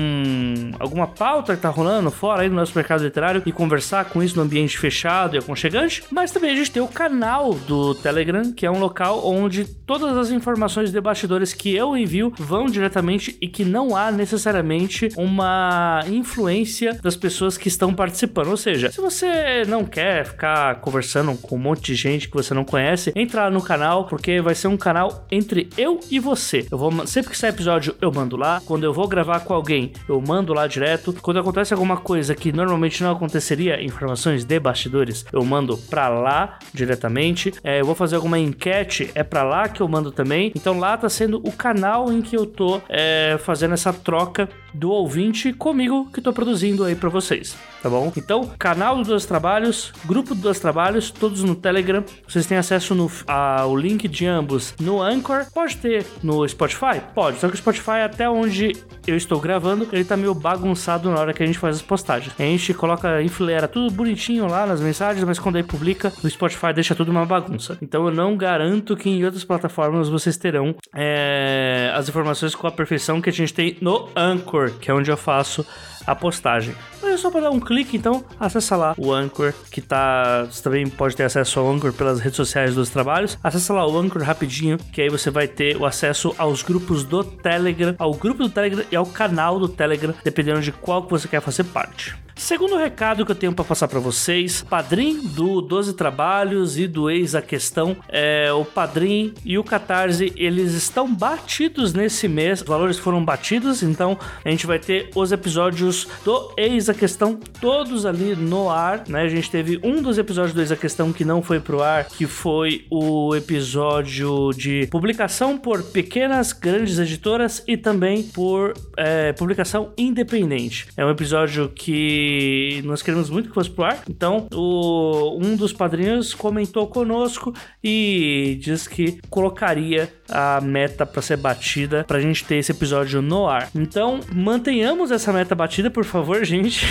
alguma 0.79 1.07
pauta 1.07 1.55
que 1.55 1.63
tá 1.63 1.69
rolando 1.69 2.11
fora 2.11 2.43
aí 2.43 2.49
no 2.49 2.57
nosso 2.57 2.73
mercado 2.75 3.05
literário 3.05 3.43
e 3.47 3.53
conversar 3.53 3.70
com 4.13 4.23
isso 4.23 4.37
no 4.37 4.43
ambiente 4.43 4.79
fechado 4.79 5.37
e 5.37 5.39
aconchegante, 5.39 6.03
mas 6.11 6.31
também 6.31 6.51
a 6.51 6.57
gente 6.57 6.71
tem 6.71 6.83
o 6.83 6.89
canal 6.89 7.55
do 7.55 7.95
Telegram, 7.95 8.53
que 8.53 8.67
é 8.67 8.71
um 8.71 8.79
local 8.79 9.23
onde 9.25 9.65
todas 9.65 10.17
as 10.17 10.31
informações 10.31 10.91
de 10.93 11.01
bastidores 11.01 11.53
que 11.53 11.75
eu 11.75 11.97
envio 11.97 12.33
vão 12.39 12.67
diretamente 12.67 13.37
e 13.41 13.49
que 13.49 13.65
não 13.65 13.97
há 13.97 14.11
necessariamente 14.11 15.09
uma 15.17 16.03
influência 16.09 16.99
das 17.03 17.17
pessoas 17.17 17.57
que 17.57 17.69
estão 17.69 17.95
participando. 17.95 18.49
Ou 18.49 18.57
seja, 18.57 18.91
se 18.91 19.01
você 19.01 19.65
não 19.67 19.85
quer 19.85 20.27
ficar 20.27 20.81
conversando 20.81 21.37
com 21.37 21.57
um 21.57 21.59
monte 21.59 21.87
de 21.87 21.95
gente 21.95 22.29
que 22.29 22.37
você 22.37 22.55
não 22.55 22.65
conhece, 22.65 23.13
entra 23.15 23.45
lá 23.45 23.51
no 23.51 23.63
canal, 23.63 24.07
porque 24.07 24.41
vai 24.41 24.55
ser 24.55 24.69
um 24.69 24.77
canal 24.77 25.27
entre 25.31 25.69
eu 25.77 26.01
e 26.11 26.19
você. 26.19 26.67
Eu 26.71 26.79
vou 26.79 27.07
sempre 27.07 27.31
que 27.31 27.39
sair 27.39 27.51
episódio, 27.51 27.95
eu 28.01 28.13
mando 28.13 28.37
lá. 28.37 28.61
Quando 28.65 28.85
eu 28.85 28.93
vou 28.93 29.07
gravar 29.07 29.41
com 29.41 29.55
alguém, 29.55 29.93
eu 30.09 30.21
mando 30.21 30.53
lá 30.53 30.67
direto. 30.67 31.13
Quando 31.21 31.41
acontece 31.41 31.73
alguma 31.73 31.97
coisa 31.97 32.35
que 32.35 32.53
normalmente 32.53 33.03
não 33.03 33.13
acontece 33.13 33.55
seria 33.61 33.83
informações 33.83 34.43
de 34.43 34.59
bastidores, 34.59 35.27
eu 35.31 35.45
mando 35.45 35.77
para 35.77 36.09
lá 36.09 36.59
diretamente. 36.73 37.53
É, 37.63 37.83
eu 37.83 37.85
vou 37.85 37.95
fazer 37.95 38.17
alguma 38.17 38.39
enquete, 38.39 39.11
é 39.15 39.23
para 39.23 39.43
lá 39.43 39.69
que 39.69 39.83
eu 39.83 39.89
mando 39.89 40.11
também. 40.11 40.51
Então 40.57 40.79
lá 40.79 40.97
tá 40.97 41.11
sendo 41.11 41.37
o 41.47 41.53
canal 41.53 42.11
em 42.11 42.23
que 42.23 42.35
eu 42.35 42.47
tô 42.47 42.81
é, 42.89 43.37
fazendo 43.41 43.75
essa 43.75 43.93
troca 43.93 44.49
do 44.73 44.91
ouvinte 44.91 45.53
comigo 45.53 46.09
que 46.13 46.21
tô 46.21 46.33
produzindo 46.33 46.85
aí 46.85 46.95
para 46.95 47.09
vocês, 47.09 47.57
tá 47.83 47.89
bom? 47.89 48.13
Então, 48.17 48.51
canal 48.59 48.97
do 48.97 49.05
Dois 49.05 49.27
Trabalhos, 49.27 49.93
grupo 50.05 50.35
do 50.35 50.41
Dois 50.41 50.61
Trabalhos, 50.61 51.11
todos 51.11 51.43
no 51.43 51.55
Telegram. 51.55 52.05
Vocês 52.27 52.47
têm 52.47 52.59
acesso 52.59 52.95
no, 52.95 53.11
ao 53.27 53.77
link 53.77 54.07
de 54.09 54.27
ambos 54.27 54.75
no 54.81 55.03
Anchor. 55.03 55.47
Pode 55.53 55.77
ter 55.77 56.07
no 56.23 56.47
Spotify? 56.49 57.01
Pode. 57.15 57.39
Só 57.39 57.49
que 57.49 57.55
o 57.55 57.59
Spotify, 57.59 58.03
até 58.05 58.29
onde 58.29 58.73
eu 59.07 59.17
estou 59.17 59.41
gravando, 59.41 59.89
ele 59.93 60.05
tá 60.05 60.17
meio 60.17 60.35
bagunçado 60.35 61.11
na 61.11 61.19
hora 61.19 61.33
que 61.33 61.43
a 61.43 61.47
gente 61.47 61.59
faz 61.59 61.77
as 61.77 61.83
postagens. 61.83 62.35
A 62.39 62.43
gente 62.43 62.75
coloca 62.75 63.23
enfileira 63.23 63.67
tudo 63.67 63.91
bonitinho 63.91 64.47
lá 64.47 64.67
nas 64.67 64.81
mensagens, 64.81 65.25
mas 65.25 65.39
quando 65.39 65.57
aí 65.57 65.63
publica, 65.63 66.13
o 66.23 66.29
Spotify 66.29 66.73
deixa 66.75 66.95
tudo 66.95 67.11
uma 67.11 67.27
bagunça. 67.27 67.79
Então 67.83 68.07
eu 68.07 68.13
não 68.13 68.37
garanto 68.37 68.97
que 68.97 69.09
em 69.09 69.25
outras 69.25 69.45
plataformas 69.45 70.09
vocês 70.09 70.37
terão 70.37 70.75
é, 70.95 71.93
as 71.95 72.09
informações 72.09 72.55
com 72.55 72.67
a 72.67 72.73
perfeição 72.73 73.21
que 73.21 73.31
a 73.31 73.33
gente 73.33 73.53
tem 73.53 73.77
no 73.81 74.09
Anchor, 74.17 74.60
que 74.69 74.91
é 74.91 74.95
onde 74.95 75.11
eu 75.11 75.17
faço 75.17 75.65
a 76.07 76.15
postagem. 76.15 76.75
Mas 77.01 77.15
é 77.15 77.17
só 77.17 77.31
para 77.31 77.43
dar 77.43 77.51
um 77.51 77.61
clique, 77.61 77.97
então 77.97 78.25
acessa 78.39 78.77
lá 78.77 78.95
o 78.99 79.13
Anchor, 79.13 79.53
que 79.71 79.81
tá. 79.81 80.45
Você 80.45 80.63
também 80.63 80.89
pode 80.89 81.17
ter 81.17 81.25
acesso 81.25 81.61
ao 81.61 81.71
Anchor 81.71 81.93
pelas 81.93 82.21
redes 82.21 82.37
sociais 82.37 82.75
dos 82.75 82.91
trabalhos. 82.91 83.39
Acessa 83.43 83.73
lá 83.73 83.87
o 83.87 83.97
Anchor 83.97 84.23
rapidinho, 84.23 84.77
que 84.93 85.01
aí 85.01 85.09
você 85.09 85.31
vai 85.31 85.47
ter 85.47 85.77
o 85.77 85.87
acesso 85.87 86.35
aos 86.37 86.63
grupos 86.63 87.05
do 87.05 87.23
Telegram, 87.23 87.95
ao 87.99 88.13
grupo 88.13 88.43
do 88.43 88.51
Telegram 88.51 88.85
e 88.91 88.97
ao 88.97 89.07
canal 89.07 89.59
do 89.59 89.69
Telegram, 89.69 90.15
dependendo 90.25 90.61
de 90.61 90.73
qual 90.73 91.03
que 91.05 91.11
você 91.11 91.29
quer 91.29 91.41
fazer 91.41 91.65
parte. 91.65 92.17
Segundo 92.41 92.75
recado 92.75 93.25
que 93.25 93.31
eu 93.31 93.37
tenho 93.37 93.53
para 93.53 93.67
passar 93.67 93.87
para 93.87 94.01
vocês, 94.01 94.63
Padrim 94.63 95.21
do 95.21 95.61
12 95.61 95.93
Trabalhos 95.93 96.79
e 96.79 96.89
do 96.89 97.11
Ex 97.11 97.35
a 97.35 97.43
Questão, 97.43 97.95
é, 98.09 98.51
o 98.51 98.65
Padrim 98.65 99.35
e 99.45 99.59
o 99.59 99.63
Catarse, 99.63 100.33
eles 100.35 100.73
estão 100.73 101.15
batidos 101.15 101.93
nesse 101.93 102.27
mês, 102.27 102.63
os 102.63 102.67
valores 102.67 102.99
foram 102.99 103.23
batidos, 103.23 103.83
então 103.83 104.19
a 104.43 104.49
gente 104.49 104.67
vai 104.67 104.79
ter 104.79 105.11
os 105.15 105.31
episódios 105.31 106.09
do 106.25 106.53
Ex 106.57 106.89
a 106.89 106.95
Questão 106.95 107.39
todos 107.61 108.07
ali 108.07 108.35
no 108.35 108.71
ar, 108.71 109.05
né? 109.07 109.23
A 109.23 109.29
gente 109.29 109.51
teve 109.51 109.79
um 109.85 110.01
dos 110.01 110.17
episódios 110.17 110.55
do 110.55 110.63
Ex 110.63 110.73
a 110.73 110.77
Questão 110.77 111.13
que 111.13 111.27
não 111.27 111.43
foi 111.43 111.61
pro 111.61 111.83
ar, 111.83 112.07
que 112.07 112.27
foi 112.27 112.87
o 112.91 113.37
episódio 113.37 114.51
de 114.57 114.89
publicação 114.91 115.59
por 115.59 115.83
pequenas, 115.83 116.53
grandes 116.53 116.99
editoras 116.99 117.63
e 117.69 117.77
também 117.77 118.23
por 118.23 118.73
é, 118.97 119.35
publicação 119.35 119.93
independente. 119.97 120.89
É 120.97 121.05
um 121.05 121.11
episódio 121.11 121.69
que 121.69 122.30
e 122.31 122.83
nós 122.83 123.03
queremos 123.03 123.29
muito 123.29 123.49
que 123.49 123.55
fosse 123.55 123.71
pro 123.71 123.85
ar. 123.85 124.03
Então, 124.09 124.47
o, 124.55 125.39
um 125.41 125.57
dos 125.57 125.73
padrinhos 125.73 126.33
comentou 126.33 126.87
conosco 126.87 127.53
e 127.83 128.59
diz 128.61 128.87
que 128.87 129.19
colocaria 129.29 130.13
a 130.29 130.61
meta 130.61 131.05
para 131.05 131.21
ser 131.21 131.37
batida 131.37 132.05
pra 132.05 132.21
gente 132.21 132.45
ter 132.45 132.57
esse 132.57 132.71
episódio 132.71 133.21
no 133.21 133.49
ar. 133.49 133.69
Então, 133.75 134.21
mantenhamos 134.33 135.11
essa 135.11 135.33
meta 135.33 135.55
batida, 135.55 135.91
por 135.91 136.05
favor, 136.05 136.45
gente. 136.45 136.87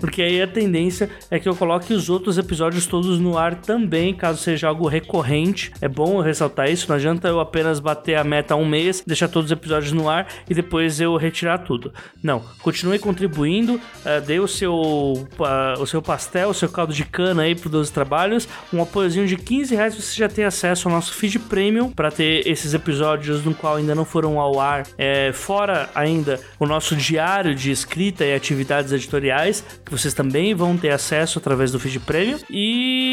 Porque 0.00 0.22
aí 0.22 0.40
a 0.40 0.46
tendência 0.46 1.10
é 1.30 1.38
que 1.38 1.48
eu 1.48 1.56
coloque 1.56 1.92
os 1.92 2.08
outros 2.08 2.38
episódios 2.38 2.86
todos 2.86 3.18
no 3.18 3.36
ar 3.36 3.56
também, 3.56 4.14
caso 4.14 4.40
seja 4.40 4.68
algo 4.68 4.86
recorrente. 4.86 5.72
É 5.80 5.88
bom 5.88 6.18
eu 6.18 6.20
ressaltar 6.20 6.70
isso, 6.70 6.88
não 6.88 6.96
adianta 6.96 7.28
eu 7.28 7.40
apenas 7.40 7.80
bater 7.80 8.16
a 8.16 8.24
meta 8.24 8.54
um 8.54 8.66
mês, 8.66 9.02
deixar 9.06 9.28
todos 9.28 9.50
os 9.50 9.56
episódios 9.56 9.92
no 9.92 10.08
ar 10.08 10.28
e 10.48 10.54
depois 10.54 11.00
eu 11.00 11.16
retirar 11.16 11.58
tudo. 11.58 11.92
Não, 12.22 12.42
continue 12.62 12.98
contribuindo, 12.98 13.80
uh, 14.04 14.20
dê 14.24 14.40
o 14.40 14.48
seu, 14.48 14.74
o 14.74 15.86
seu 15.86 16.02
pastel, 16.02 16.50
o 16.50 16.54
seu 16.54 16.68
caldo 16.68 16.92
de 16.92 17.04
cana 17.04 17.42
aí 17.42 17.54
pro 17.54 17.68
12 17.68 17.92
Trabalhos, 17.92 18.48
um 18.72 18.82
apoiozinho 18.82 19.26
de 19.26 19.36
15 19.36 19.74
reais 19.74 19.94
você 19.94 20.16
já 20.16 20.28
tem 20.28 20.44
acesso 20.44 20.88
ao 20.88 20.94
nosso 20.94 21.14
feed 21.14 21.38
premium 21.38 21.90
para 21.90 22.10
ter 22.10 22.46
esses 22.46 22.74
episódios 22.74 23.44
no 23.44 23.54
qual 23.54 23.76
ainda 23.76 23.94
não 23.94 24.04
foram 24.04 24.38
ao 24.40 24.60
ar, 24.60 24.86
é, 24.98 25.32
fora 25.32 25.88
ainda 25.94 26.40
o 26.58 26.66
nosso 26.66 26.96
diário 26.96 27.54
de 27.54 27.70
escrita 27.70 28.24
e 28.24 28.34
atividades 28.34 28.92
editoriais, 28.92 29.64
que 29.84 29.92
vocês 29.92 30.14
também 30.14 30.54
vão 30.54 30.76
ter 30.76 30.90
acesso 30.90 31.38
através 31.38 31.72
do 31.72 31.78
feed 31.78 32.00
premium. 32.00 32.38
E 32.50 33.03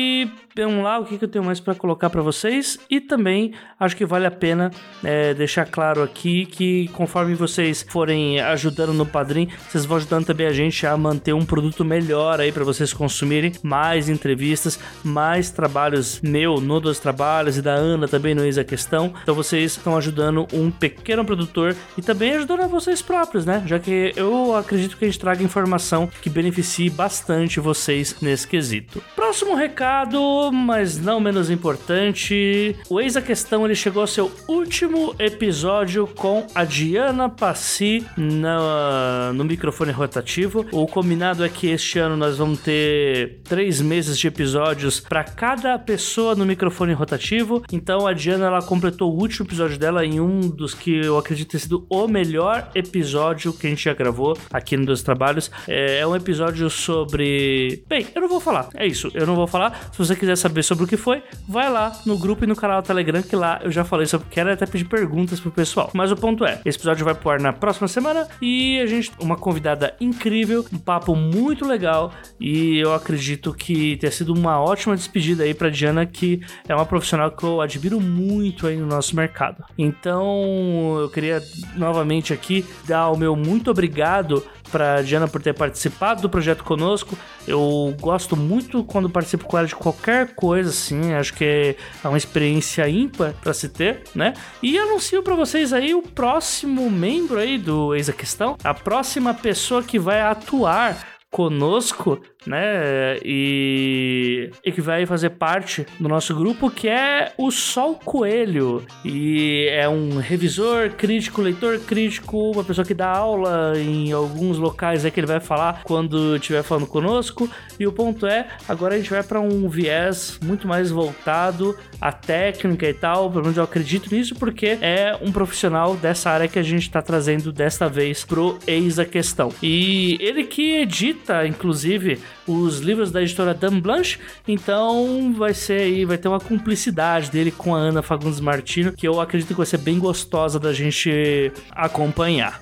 vamos 0.56 0.84
lá, 0.84 1.00
o 1.00 1.06
que, 1.06 1.18
que 1.18 1.24
eu 1.24 1.30
tenho 1.30 1.46
mais 1.46 1.60
para 1.60 1.76
colocar 1.76 2.10
para 2.10 2.22
vocês? 2.22 2.80
E 2.90 3.00
também 3.00 3.54
acho 3.80 3.96
que 3.96 4.06
vale 4.06 4.26
a 4.26 4.32
pena 4.32 4.72
é, 5.04 5.34
deixar 5.34 5.66
claro 5.66 6.04
aqui 6.04 6.46
que 6.46 6.90
conforme 6.90 7.36
vocês 7.36 7.86
forem 7.88 8.40
ajudando 8.40 8.94
no 8.94 9.06
Padrim, 9.06 9.48
vocês 9.70 9.86
vão 9.86 9.98
ajudando 9.98 10.26
também 10.26 10.48
a 10.48 10.54
gente 10.54 10.86
a 10.86 10.96
manter 10.98 11.34
um 11.34 11.46
produto 11.46 11.86
melhor 11.86 12.40
aí 12.40 12.52
para 12.52 12.64
vocês 12.64 12.94
consumirem, 12.94 13.54
mais 13.64 14.10
entrevistas, 14.10 14.80
mais 15.04 15.52
trabalhos 15.52 16.20
meu 16.22 16.60
no 16.60 16.80
dos 16.80 17.00
trabalhos 17.00 17.58
e 17.58 17.62
da 17.62 17.74
Ana 17.74 18.08
também 18.08 18.34
no 18.34 18.44
Eis 18.44 18.58
a 18.58 18.64
Questão. 18.64 19.14
Então 19.22 19.36
vocês 19.36 19.78
estão 19.78 19.96
ajudando 19.96 20.48
um 20.54 20.72
pequeno 20.72 21.24
produtor 21.24 21.76
e 21.98 22.02
também 22.02 22.34
ajudando 22.34 22.62
a 22.62 22.68
vocês 22.68 23.02
próprios, 23.02 23.46
né? 23.46 23.64
Já 23.66 23.80
que 23.80 24.14
eu 24.16 24.56
acredito 24.56 24.98
que 24.98 25.06
a 25.06 25.08
gente 25.08 25.20
traga 25.20 25.44
informação 25.44 26.10
que 26.22 26.30
beneficie 26.30 26.90
bastante 26.90 27.60
vocês 27.60 28.16
nesse 28.22 28.48
quesito. 28.48 29.04
Próximo 29.16 29.56
recado, 29.56 30.41
mas 30.50 30.98
não 30.98 31.20
menos 31.20 31.50
importante, 31.50 32.74
o 32.90 33.02
Eis 33.02 33.18
a 33.18 33.22
Questão 33.22 33.66
ele 33.66 33.76
chegou 33.76 34.00
ao 34.00 34.08
seu 34.08 34.32
último 34.48 35.14
episódio 35.20 36.08
com 36.08 36.48
a 36.56 36.64
Diana 36.64 37.28
Passi 37.28 38.06
no, 38.16 39.34
no 39.34 39.44
microfone 39.44 39.92
rotativo. 39.92 40.66
O 40.72 40.88
combinado 40.88 41.44
é 41.44 41.50
que 41.50 41.68
este 41.68 42.00
ano 42.00 42.16
nós 42.16 42.38
vamos 42.38 42.62
ter 42.62 43.42
três 43.44 43.82
meses 43.82 44.18
de 44.18 44.28
episódios 44.28 45.02
para 45.02 45.26
cada 45.26 45.78
pessoa 45.78 46.34
no 46.34 46.46
microfone 46.46 46.94
rotativo. 46.94 47.62
Então 47.74 48.08
a 48.08 48.14
Diana 48.14 48.46
ela 48.46 48.62
completou 48.62 49.14
o 49.14 49.20
último 49.20 49.46
episódio 49.46 49.78
dela 49.78 50.06
em 50.06 50.22
um 50.22 50.40
dos 50.40 50.74
que 50.74 51.06
eu 51.06 51.18
acredito 51.18 51.52
ter 51.52 51.60
sido 51.60 51.86
o 51.90 52.08
melhor 52.08 52.70
episódio 52.74 53.52
que 53.52 53.68
a 53.68 53.70
gente 53.70 53.84
já 53.84 53.94
gravou 53.94 54.38
aqui 54.52 54.78
no 54.78 54.86
Dos 54.86 55.04
Trabalhos. 55.04 55.52
É, 55.68 56.00
é 56.00 56.08
um 56.08 56.16
episódio 56.16 56.70
sobre. 56.70 57.84
Bem, 57.88 58.08
eu 58.16 58.22
não 58.22 58.30
vou 58.30 58.40
falar. 58.40 58.70
É 58.76 58.86
isso, 58.86 59.12
eu 59.14 59.26
não 59.26 59.36
vou 59.36 59.48
falar. 59.48 59.90
Se 59.92 59.98
você 59.98 60.16
quiser 60.16 60.31
saber 60.36 60.64
sobre 60.64 60.84
o 60.86 60.88
que 60.88 60.98
foi, 60.98 61.24
vai 61.48 61.70
lá 61.70 61.92
no 62.06 62.18
grupo 62.18 62.44
e 62.44 62.48
no 62.48 62.56
canal 62.56 62.82
do 62.82 62.86
Telegram, 62.86 63.22
que 63.22 63.36
lá 63.36 63.60
eu 63.64 63.72
já 63.72 63.84
falei 63.84 64.06
sobre. 64.06 64.28
Quero 64.30 64.52
até 64.52 64.66
pedir 64.66 64.86
perguntas 64.86 65.40
pro 65.40 65.52
pessoal. 65.52 65.90
Mas 65.94 66.12
o 66.12 66.16
ponto 66.16 66.46
é: 66.46 66.62
esse 66.66 66.78
episódio 66.78 67.06
vai 67.06 67.16
pro 67.16 67.30
ar 67.30 67.40
na 67.40 67.54
próxima 67.54 67.88
semana 67.88 68.28
e 68.42 68.80
a 68.80 68.86
gente, 68.86 69.12
uma 69.20 69.36
convidada 69.36 69.96
incrível, 70.00 70.66
um 70.72 70.78
papo 70.78 71.16
muito 71.16 71.66
legal 71.66 72.12
e 72.40 72.80
eu 72.80 72.94
acredito 72.94 73.54
que 73.54 73.98
tenha 73.98 74.12
sido 74.12 74.34
uma 74.34 74.60
ótima 74.60 74.96
despedida 74.96 75.44
aí 75.44 75.54
pra 75.54 75.70
Diana, 75.70 76.06
que 76.06 76.42
é 76.68 76.76
uma 76.76 76.86
profissional 76.86 77.32
que 77.32 77.44
eu 77.44 77.62
admiro 77.62 78.00
muito 78.00 78.68
aí 78.68 78.78
no 78.78 78.86
nosso 78.86 79.16
mercado. 79.16 79.64
Então, 79.78 80.98
eu 81.00 81.10
queria 81.10 81.42
novamente 81.76 82.34
aqui 82.34 82.66
dar 82.86 83.10
o 83.10 83.18
meu 83.18 83.36
muito 83.36 83.72
obrigado 83.72 84.44
para 84.72 85.02
Diana 85.02 85.28
por 85.28 85.42
ter 85.42 85.54
participado 85.54 86.22
do 86.22 86.30
projeto 86.30 86.64
conosco. 86.64 87.18
Eu 87.48 87.94
gosto 88.00 88.38
muito 88.38 88.84
quando 88.84 89.10
participo 89.10 89.46
com 89.46 89.58
ela 89.58 89.68
de 89.68 89.76
qualquer 89.76 90.21
coisa 90.26 90.70
assim, 90.70 91.14
acho 91.14 91.34
que 91.34 91.76
é 92.04 92.08
uma 92.08 92.18
experiência 92.18 92.88
ímpar 92.88 93.34
para 93.42 93.54
se 93.54 93.70
ter, 93.70 94.04
né? 94.14 94.34
E 94.62 94.78
anuncio 94.78 95.22
para 95.24 95.36
vocês 95.36 95.74
aí 95.74 95.94
o 95.94 96.02
próximo 96.02 96.90
membro 96.90 97.40
aí 97.40 97.58
do 97.58 97.96
Eis 97.96 98.10
a 98.10 98.14
Questão, 98.14 98.58
a 98.64 98.74
próxima 98.74 99.34
pessoa 99.34 99.84
que 99.84 100.00
vai 100.00 100.22
atuar 100.22 101.12
conosco, 101.32 102.22
né? 102.46 103.18
E, 103.24 104.52
e 104.64 104.72
que 104.72 104.82
vai 104.82 105.06
fazer 105.06 105.32
parte 105.32 105.86
do 106.00 106.08
nosso 106.08 106.36
grupo, 106.36 106.70
que 106.70 106.88
é 106.88 107.32
o 107.38 107.52
Sol 107.52 107.96
Coelho. 107.96 108.84
E 109.04 109.68
é 109.72 109.88
um 109.88 110.18
revisor 110.18 110.92
crítico, 110.92 111.42
leitor 111.42 111.80
crítico, 111.80 112.52
uma 112.52 112.64
pessoa 112.64 112.86
que 112.86 112.94
dá 112.94 113.10
aula 113.10 113.74
em 113.78 114.12
alguns 114.12 114.58
locais 114.58 115.06
é 115.06 115.12
que 115.12 115.20
ele 115.20 115.28
vai 115.28 115.40
falar 115.40 115.84
quando 115.84 116.36
estiver 116.36 116.64
falando 116.64 116.88
conosco. 116.88 117.50
E 117.80 117.88
o 117.88 117.92
ponto 117.92 118.26
é, 118.26 118.48
agora 118.68 118.96
a 118.96 118.98
gente 118.98 119.10
vai 119.10 119.24
para 119.24 119.40
um 119.40 119.68
viés 119.70 120.40
muito 120.44 120.68
mais 120.68 120.92
voltado 120.92 121.78
à 122.00 122.12
técnica 122.12 122.88
e 122.88 122.94
tal. 122.94 123.30
Pelo 123.30 123.44
menos 123.44 123.58
eu 123.58 123.64
acredito 123.64 124.14
nisso, 124.14 124.36
porque 124.36 124.78
é 124.82 125.18
um 125.22 125.32
profissional 125.32 125.96
dessa 125.96 126.30
área 126.30 126.48
que 126.48 126.60
a 126.60 126.64
gente 126.64 126.84
está 126.84 127.02
trazendo 127.02 127.52
desta 127.52 127.88
vez 127.88 128.24
pro 128.24 128.58
Eis 128.66 129.00
a 129.00 129.06
Questão. 129.06 129.52
E 129.62 130.18
ele 130.20 130.44
que 130.44 130.78
edita, 130.78 131.46
inclusive, 131.46 132.20
os 132.48 132.80
livros 132.80 133.12
da 133.12 133.22
editora 133.22 133.54
Dan 133.54 133.80
Blanche, 133.80 134.20
então 134.48 135.34
vai 135.34 135.54
ser 135.54 135.82
aí, 135.82 136.06
vai 136.06 136.18
ter 136.18 136.28
uma 136.28 136.40
cumplicidade 136.40 137.30
dele 137.30 137.52
com 137.52 137.76
a 137.76 137.80
Ana 137.80 138.02
Fagundes 138.02 138.40
Martino, 138.40 138.92
que 138.92 139.08
eu 139.08 139.20
acredito 139.20 139.50
que 139.50 139.54
vai 139.56 139.66
ser 139.66 139.78
bem 139.78 140.00
gostosa 140.00 140.60
da 140.60 140.74
gente 140.74 141.52
acompanhar. 141.72 142.60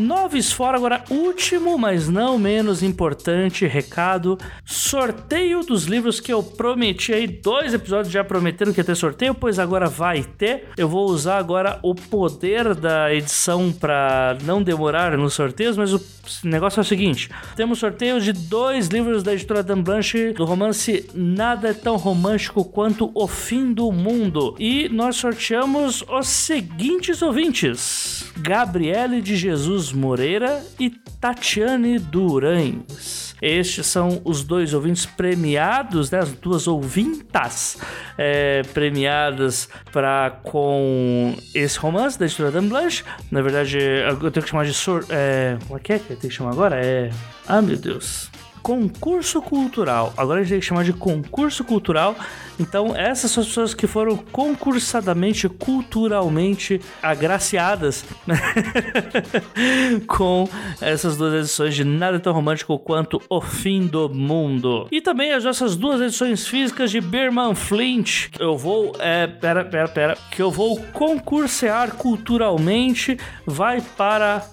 Noves 0.00 0.50
fora 0.50 0.78
agora, 0.78 1.04
último, 1.10 1.76
mas 1.76 2.08
não 2.08 2.38
menos 2.38 2.82
importante 2.82 3.66
recado: 3.66 4.38
sorteio 4.64 5.60
dos 5.60 5.84
livros 5.84 6.18
que 6.18 6.32
eu 6.32 6.42
prometi 6.42 7.12
aí. 7.12 7.26
Dois 7.26 7.74
episódios 7.74 8.12
já 8.12 8.24
prometeram 8.24 8.72
que 8.72 8.80
ia 8.80 8.84
ter 8.84 8.96
sorteio, 8.96 9.34
pois 9.34 9.58
agora 9.58 9.88
vai 9.88 10.22
ter. 10.22 10.68
Eu 10.76 10.88
vou 10.88 11.06
usar 11.06 11.36
agora 11.36 11.78
o 11.82 11.94
poder 11.94 12.74
da 12.74 13.14
edição 13.14 13.70
para 13.70 14.38
não 14.42 14.62
demorar 14.62 15.18
nos 15.18 15.34
sorteios, 15.34 15.76
mas 15.76 15.92
o 15.92 16.00
negócio 16.44 16.80
é 16.80 16.82
o 16.82 16.84
seguinte: 16.84 17.28
temos 17.54 17.78
sorteio 17.78 18.20
de 18.20 18.32
dois 18.32 18.88
livros 18.88 19.22
da 19.22 19.34
editora 19.34 19.62
Dan 19.62 19.82
Blanche 19.82 20.32
do 20.32 20.44
romance 20.46 21.08
Nada 21.14 21.68
é 21.68 21.74
tão 21.74 21.96
romântico 21.96 22.64
quanto 22.64 23.10
O 23.14 23.28
Fim 23.28 23.72
do 23.72 23.92
Mundo. 23.92 24.56
E 24.58 24.88
nós 24.88 25.16
sorteamos 25.16 26.02
os 26.08 26.26
seguintes 26.26 27.20
ouvintes: 27.20 28.24
Gabriele 28.38 29.20
de 29.20 29.36
Jesus 29.36 29.89
Moreira 29.92 30.64
e 30.78 30.90
Tatiane 30.90 31.98
Durães. 31.98 33.34
Estes 33.40 33.86
são 33.86 34.20
os 34.24 34.44
dois 34.44 34.74
ouvintes 34.74 35.06
premiados, 35.06 36.10
né, 36.10 36.18
as 36.18 36.32
duas 36.32 36.68
ouvintas 36.68 37.78
é, 38.18 38.62
premiadas 38.74 39.68
para 39.92 40.30
com 40.42 41.34
esse 41.54 41.78
romance 41.78 42.18
da 42.18 42.26
editora 42.26 42.50
Dan 42.50 42.68
Blanche. 42.68 43.02
Na 43.30 43.40
verdade, 43.40 43.78
eu 43.78 44.30
tenho 44.30 44.44
que 44.44 44.50
chamar 44.50 44.66
de 44.66 44.74
sor, 44.74 45.06
é, 45.08 45.56
como 45.66 45.78
é 45.78 45.82
que 45.82 45.92
é 45.92 45.98
que 45.98 46.12
eu 46.12 46.16
tenho 46.16 46.30
que 46.30 46.36
chamar 46.36 46.52
agora? 46.52 46.76
É, 46.84 47.10
ah 47.48 47.62
meu 47.62 47.76
Deus, 47.76 48.29
concurso 48.62 49.40
cultural. 49.42 50.12
Agora 50.16 50.40
a 50.40 50.42
gente 50.42 50.52
tem 50.52 50.60
que 50.60 50.66
chamar 50.66 50.84
de 50.84 50.92
concurso 50.92 51.64
cultural. 51.64 52.16
Então, 52.58 52.94
essas 52.94 53.30
são 53.30 53.42
as 53.42 53.48
pessoas 53.48 53.74
que 53.74 53.86
foram 53.86 54.16
concursadamente, 54.16 55.48
culturalmente 55.48 56.80
agraciadas 57.02 58.04
com 60.06 60.46
essas 60.80 61.16
duas 61.16 61.32
edições 61.32 61.74
de 61.74 61.84
Nada 61.84 62.20
Tão 62.20 62.34
Romântico 62.34 62.78
quanto 62.78 63.20
O 63.30 63.40
Fim 63.40 63.86
do 63.86 64.08
Mundo. 64.10 64.86
E 64.92 65.00
também 65.00 65.32
as 65.32 65.44
nossas 65.44 65.74
duas 65.74 66.00
edições 66.00 66.46
físicas 66.46 66.90
de 66.90 67.00
Berman 67.00 67.54
Flint. 67.54 68.28
Eu 68.38 68.58
vou. 68.58 68.92
É, 68.98 69.26
pera, 69.26 69.64
pera, 69.64 69.88
pera. 69.88 70.18
Que 70.30 70.42
eu 70.42 70.50
vou 70.50 70.78
concursear 70.92 71.92
culturalmente. 71.92 73.18
Vai 73.46 73.80
para 73.80 74.46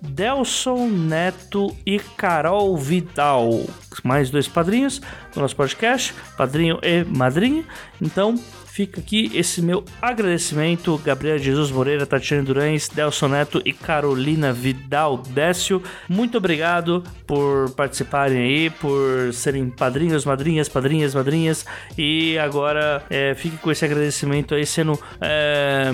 Delson 0.00 0.88
Neto 0.88 1.74
e 1.84 1.98
Carol 1.98 2.76
Vidal. 2.76 3.50
mais 4.04 4.30
dois 4.30 4.46
padrinhos 4.46 5.00
no 5.34 5.42
nosso 5.42 5.56
podcast, 5.56 6.14
padrinho 6.36 6.78
e 6.82 7.04
madrinha. 7.04 7.64
Então, 8.00 8.34
Fica 8.76 9.00
aqui 9.00 9.30
esse 9.32 9.62
meu 9.62 9.82
agradecimento, 10.02 10.98
Gabriel 10.98 11.38
Jesus 11.38 11.70
Moreira, 11.70 12.04
Tatiana 12.04 12.42
Durães, 12.42 12.90
Delson 12.90 13.28
Neto 13.28 13.62
e 13.64 13.72
Carolina 13.72 14.52
Vidal 14.52 15.16
Décio. 15.16 15.82
Muito 16.06 16.36
obrigado 16.36 17.02
por 17.26 17.70
participarem 17.70 18.36
aí, 18.36 18.68
por 18.68 19.32
serem 19.32 19.70
padrinhos, 19.70 20.26
madrinhas, 20.26 20.68
padrinhas, 20.68 21.14
madrinhas. 21.14 21.64
E 21.96 22.36
agora 22.36 23.02
é, 23.08 23.34
fique 23.34 23.56
com 23.56 23.70
esse 23.70 23.82
agradecimento 23.82 24.54
aí 24.54 24.66
sendo 24.66 25.00
é, 25.22 25.90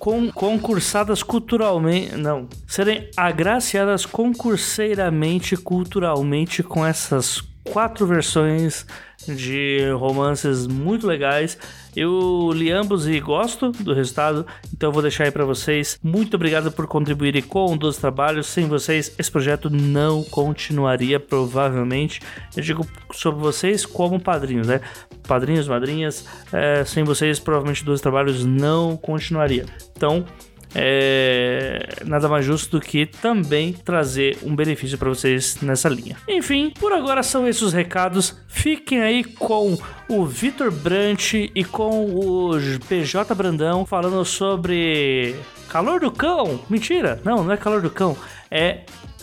con 0.00 0.32
concursadas 0.32 1.22
culturalmente. 1.22 2.16
Não, 2.16 2.48
serem 2.66 3.08
agraciadas 3.16 4.04
concurseiramente, 4.04 5.56
culturalmente 5.56 6.60
com 6.60 6.84
essas 6.84 7.40
quatro 7.62 8.04
versões 8.04 8.84
de 9.28 9.90
romances 9.92 10.66
muito 10.66 11.06
legais. 11.06 11.56
Eu 11.94 12.50
li 12.52 12.70
ambos 12.70 13.08
e 13.08 13.18
gosto 13.20 13.70
do 13.72 13.92
resultado, 13.92 14.46
então 14.72 14.88
eu 14.88 14.92
vou 14.92 15.02
deixar 15.02 15.24
aí 15.24 15.30
para 15.30 15.44
vocês. 15.44 15.98
Muito 16.02 16.34
obrigado 16.34 16.70
por 16.70 16.86
contribuírem 16.86 17.42
com 17.42 17.76
os 17.82 17.96
trabalhos. 17.96 18.46
Sem 18.46 18.66
vocês, 18.66 19.14
esse 19.18 19.30
projeto 19.30 19.68
não 19.68 20.22
continuaria, 20.22 21.18
provavelmente. 21.18 22.20
Eu 22.56 22.62
digo 22.62 22.86
sobre 23.12 23.40
vocês 23.40 23.84
como 23.84 24.20
padrinhos, 24.20 24.66
né? 24.66 24.80
Padrinhos, 25.26 25.68
madrinhas, 25.68 26.26
é, 26.52 26.84
sem 26.84 27.04
vocês, 27.04 27.38
provavelmente, 27.38 27.84
dos 27.84 28.00
trabalhos 28.00 28.44
não 28.44 28.96
continuaria. 28.96 29.66
Então, 29.96 30.24
é 30.74 32.00
nada 32.04 32.28
mais 32.28 32.44
justo 32.44 32.78
do 32.78 32.84
que 32.84 33.06
também 33.06 33.72
trazer 33.72 34.38
um 34.42 34.54
benefício 34.54 34.96
para 34.96 35.08
vocês 35.08 35.60
nessa 35.60 35.88
linha. 35.88 36.16
Enfim, 36.28 36.72
por 36.78 36.92
agora 36.92 37.22
são 37.22 37.46
esses 37.48 37.62
os 37.62 37.72
recados. 37.72 38.36
Fiquem 38.48 39.00
aí 39.00 39.24
com 39.24 39.78
o 40.08 40.26
Vitor 40.26 40.70
Brant 40.70 41.34
e 41.34 41.64
com 41.64 42.06
o 42.06 42.50
PJ 42.88 43.34
Brandão 43.34 43.84
falando 43.84 44.24
sobre 44.24 45.34
calor 45.68 46.00
do 46.00 46.10
cão. 46.10 46.60
Mentira, 46.68 47.20
não, 47.24 47.44
não 47.44 47.52
é 47.52 47.56
calor 47.56 47.80
do 47.80 47.90
cão. 47.90 48.16
É 48.50 48.80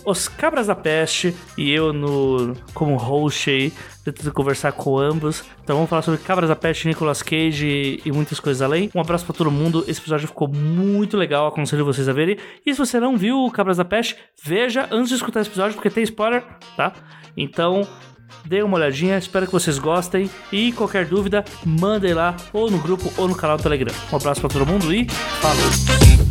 os 0.08 0.30
Cabras 0.30 0.68
da 0.68 0.76
Peste 0.76 1.36
e 1.58 1.70
eu 1.70 1.92
no 1.92 2.56
como 2.74 2.96
host 2.96 3.50
aí, 3.50 3.74
tentando 4.06 4.32
conversar 4.32 4.72
com 4.72 4.98
ambos. 4.98 5.44
Então 5.62 5.76
vamos 5.76 5.90
falar 5.90 6.02
sobre 6.02 6.22
Cabras 6.22 6.48
da 6.48 6.56
Peste, 6.56 6.88
Nicolas 6.88 7.22
Cage 7.22 8.02
e, 8.06 8.12
muitas 8.14 8.40
coisas 8.40 8.62
além. 8.62 8.90
Um 8.96 9.02
abraço 9.02 9.26
para 9.26 9.36
todo 9.36 9.52
mundo. 9.52 9.84
Esse 9.86 10.00
episódio 10.00 10.26
ficou 10.26 10.48
muito 10.48 11.18
legal, 11.18 11.48
aconselho 11.48 11.84
vocês 11.84 12.08
a 12.08 12.14
verem. 12.14 12.38
E 12.66 12.74
se 12.74 12.80
você 12.80 13.02
não 13.02 13.18
viu 13.18 13.52
Cabras 13.52 13.76
da 13.76 13.84
Peste, 13.84 14.16
veja 14.42 14.88
antes 14.92 15.10
de 15.10 15.16
escutar 15.16 15.42
esse 15.42 15.50
episódio 15.50 15.74
porque 15.74 15.90
tem 15.90 16.04
spoiler, 16.04 16.42
tá? 16.78 16.94
Então, 17.36 17.86
dê 18.46 18.64
uma 18.64 18.78
olhadinha, 18.78 19.18
espero 19.18 19.46
que 19.46 19.52
vocês 19.52 19.78
gostem 19.78 20.30
e 20.54 20.72
qualquer 20.72 21.06
dúvida, 21.06 21.44
mandem 21.66 22.14
lá 22.14 22.34
ou 22.54 22.72
no 22.72 22.80
grupo 22.80 23.12
ou 23.18 23.28
no 23.28 23.36
canal 23.36 23.58
do 23.58 23.64
Telegram. 23.64 23.94
Um 24.12 24.16
abraço 24.16 24.40
para 24.40 24.50
todo 24.50 24.66
mundo 24.66 24.94
e 24.94 25.06
falou! 25.10 26.26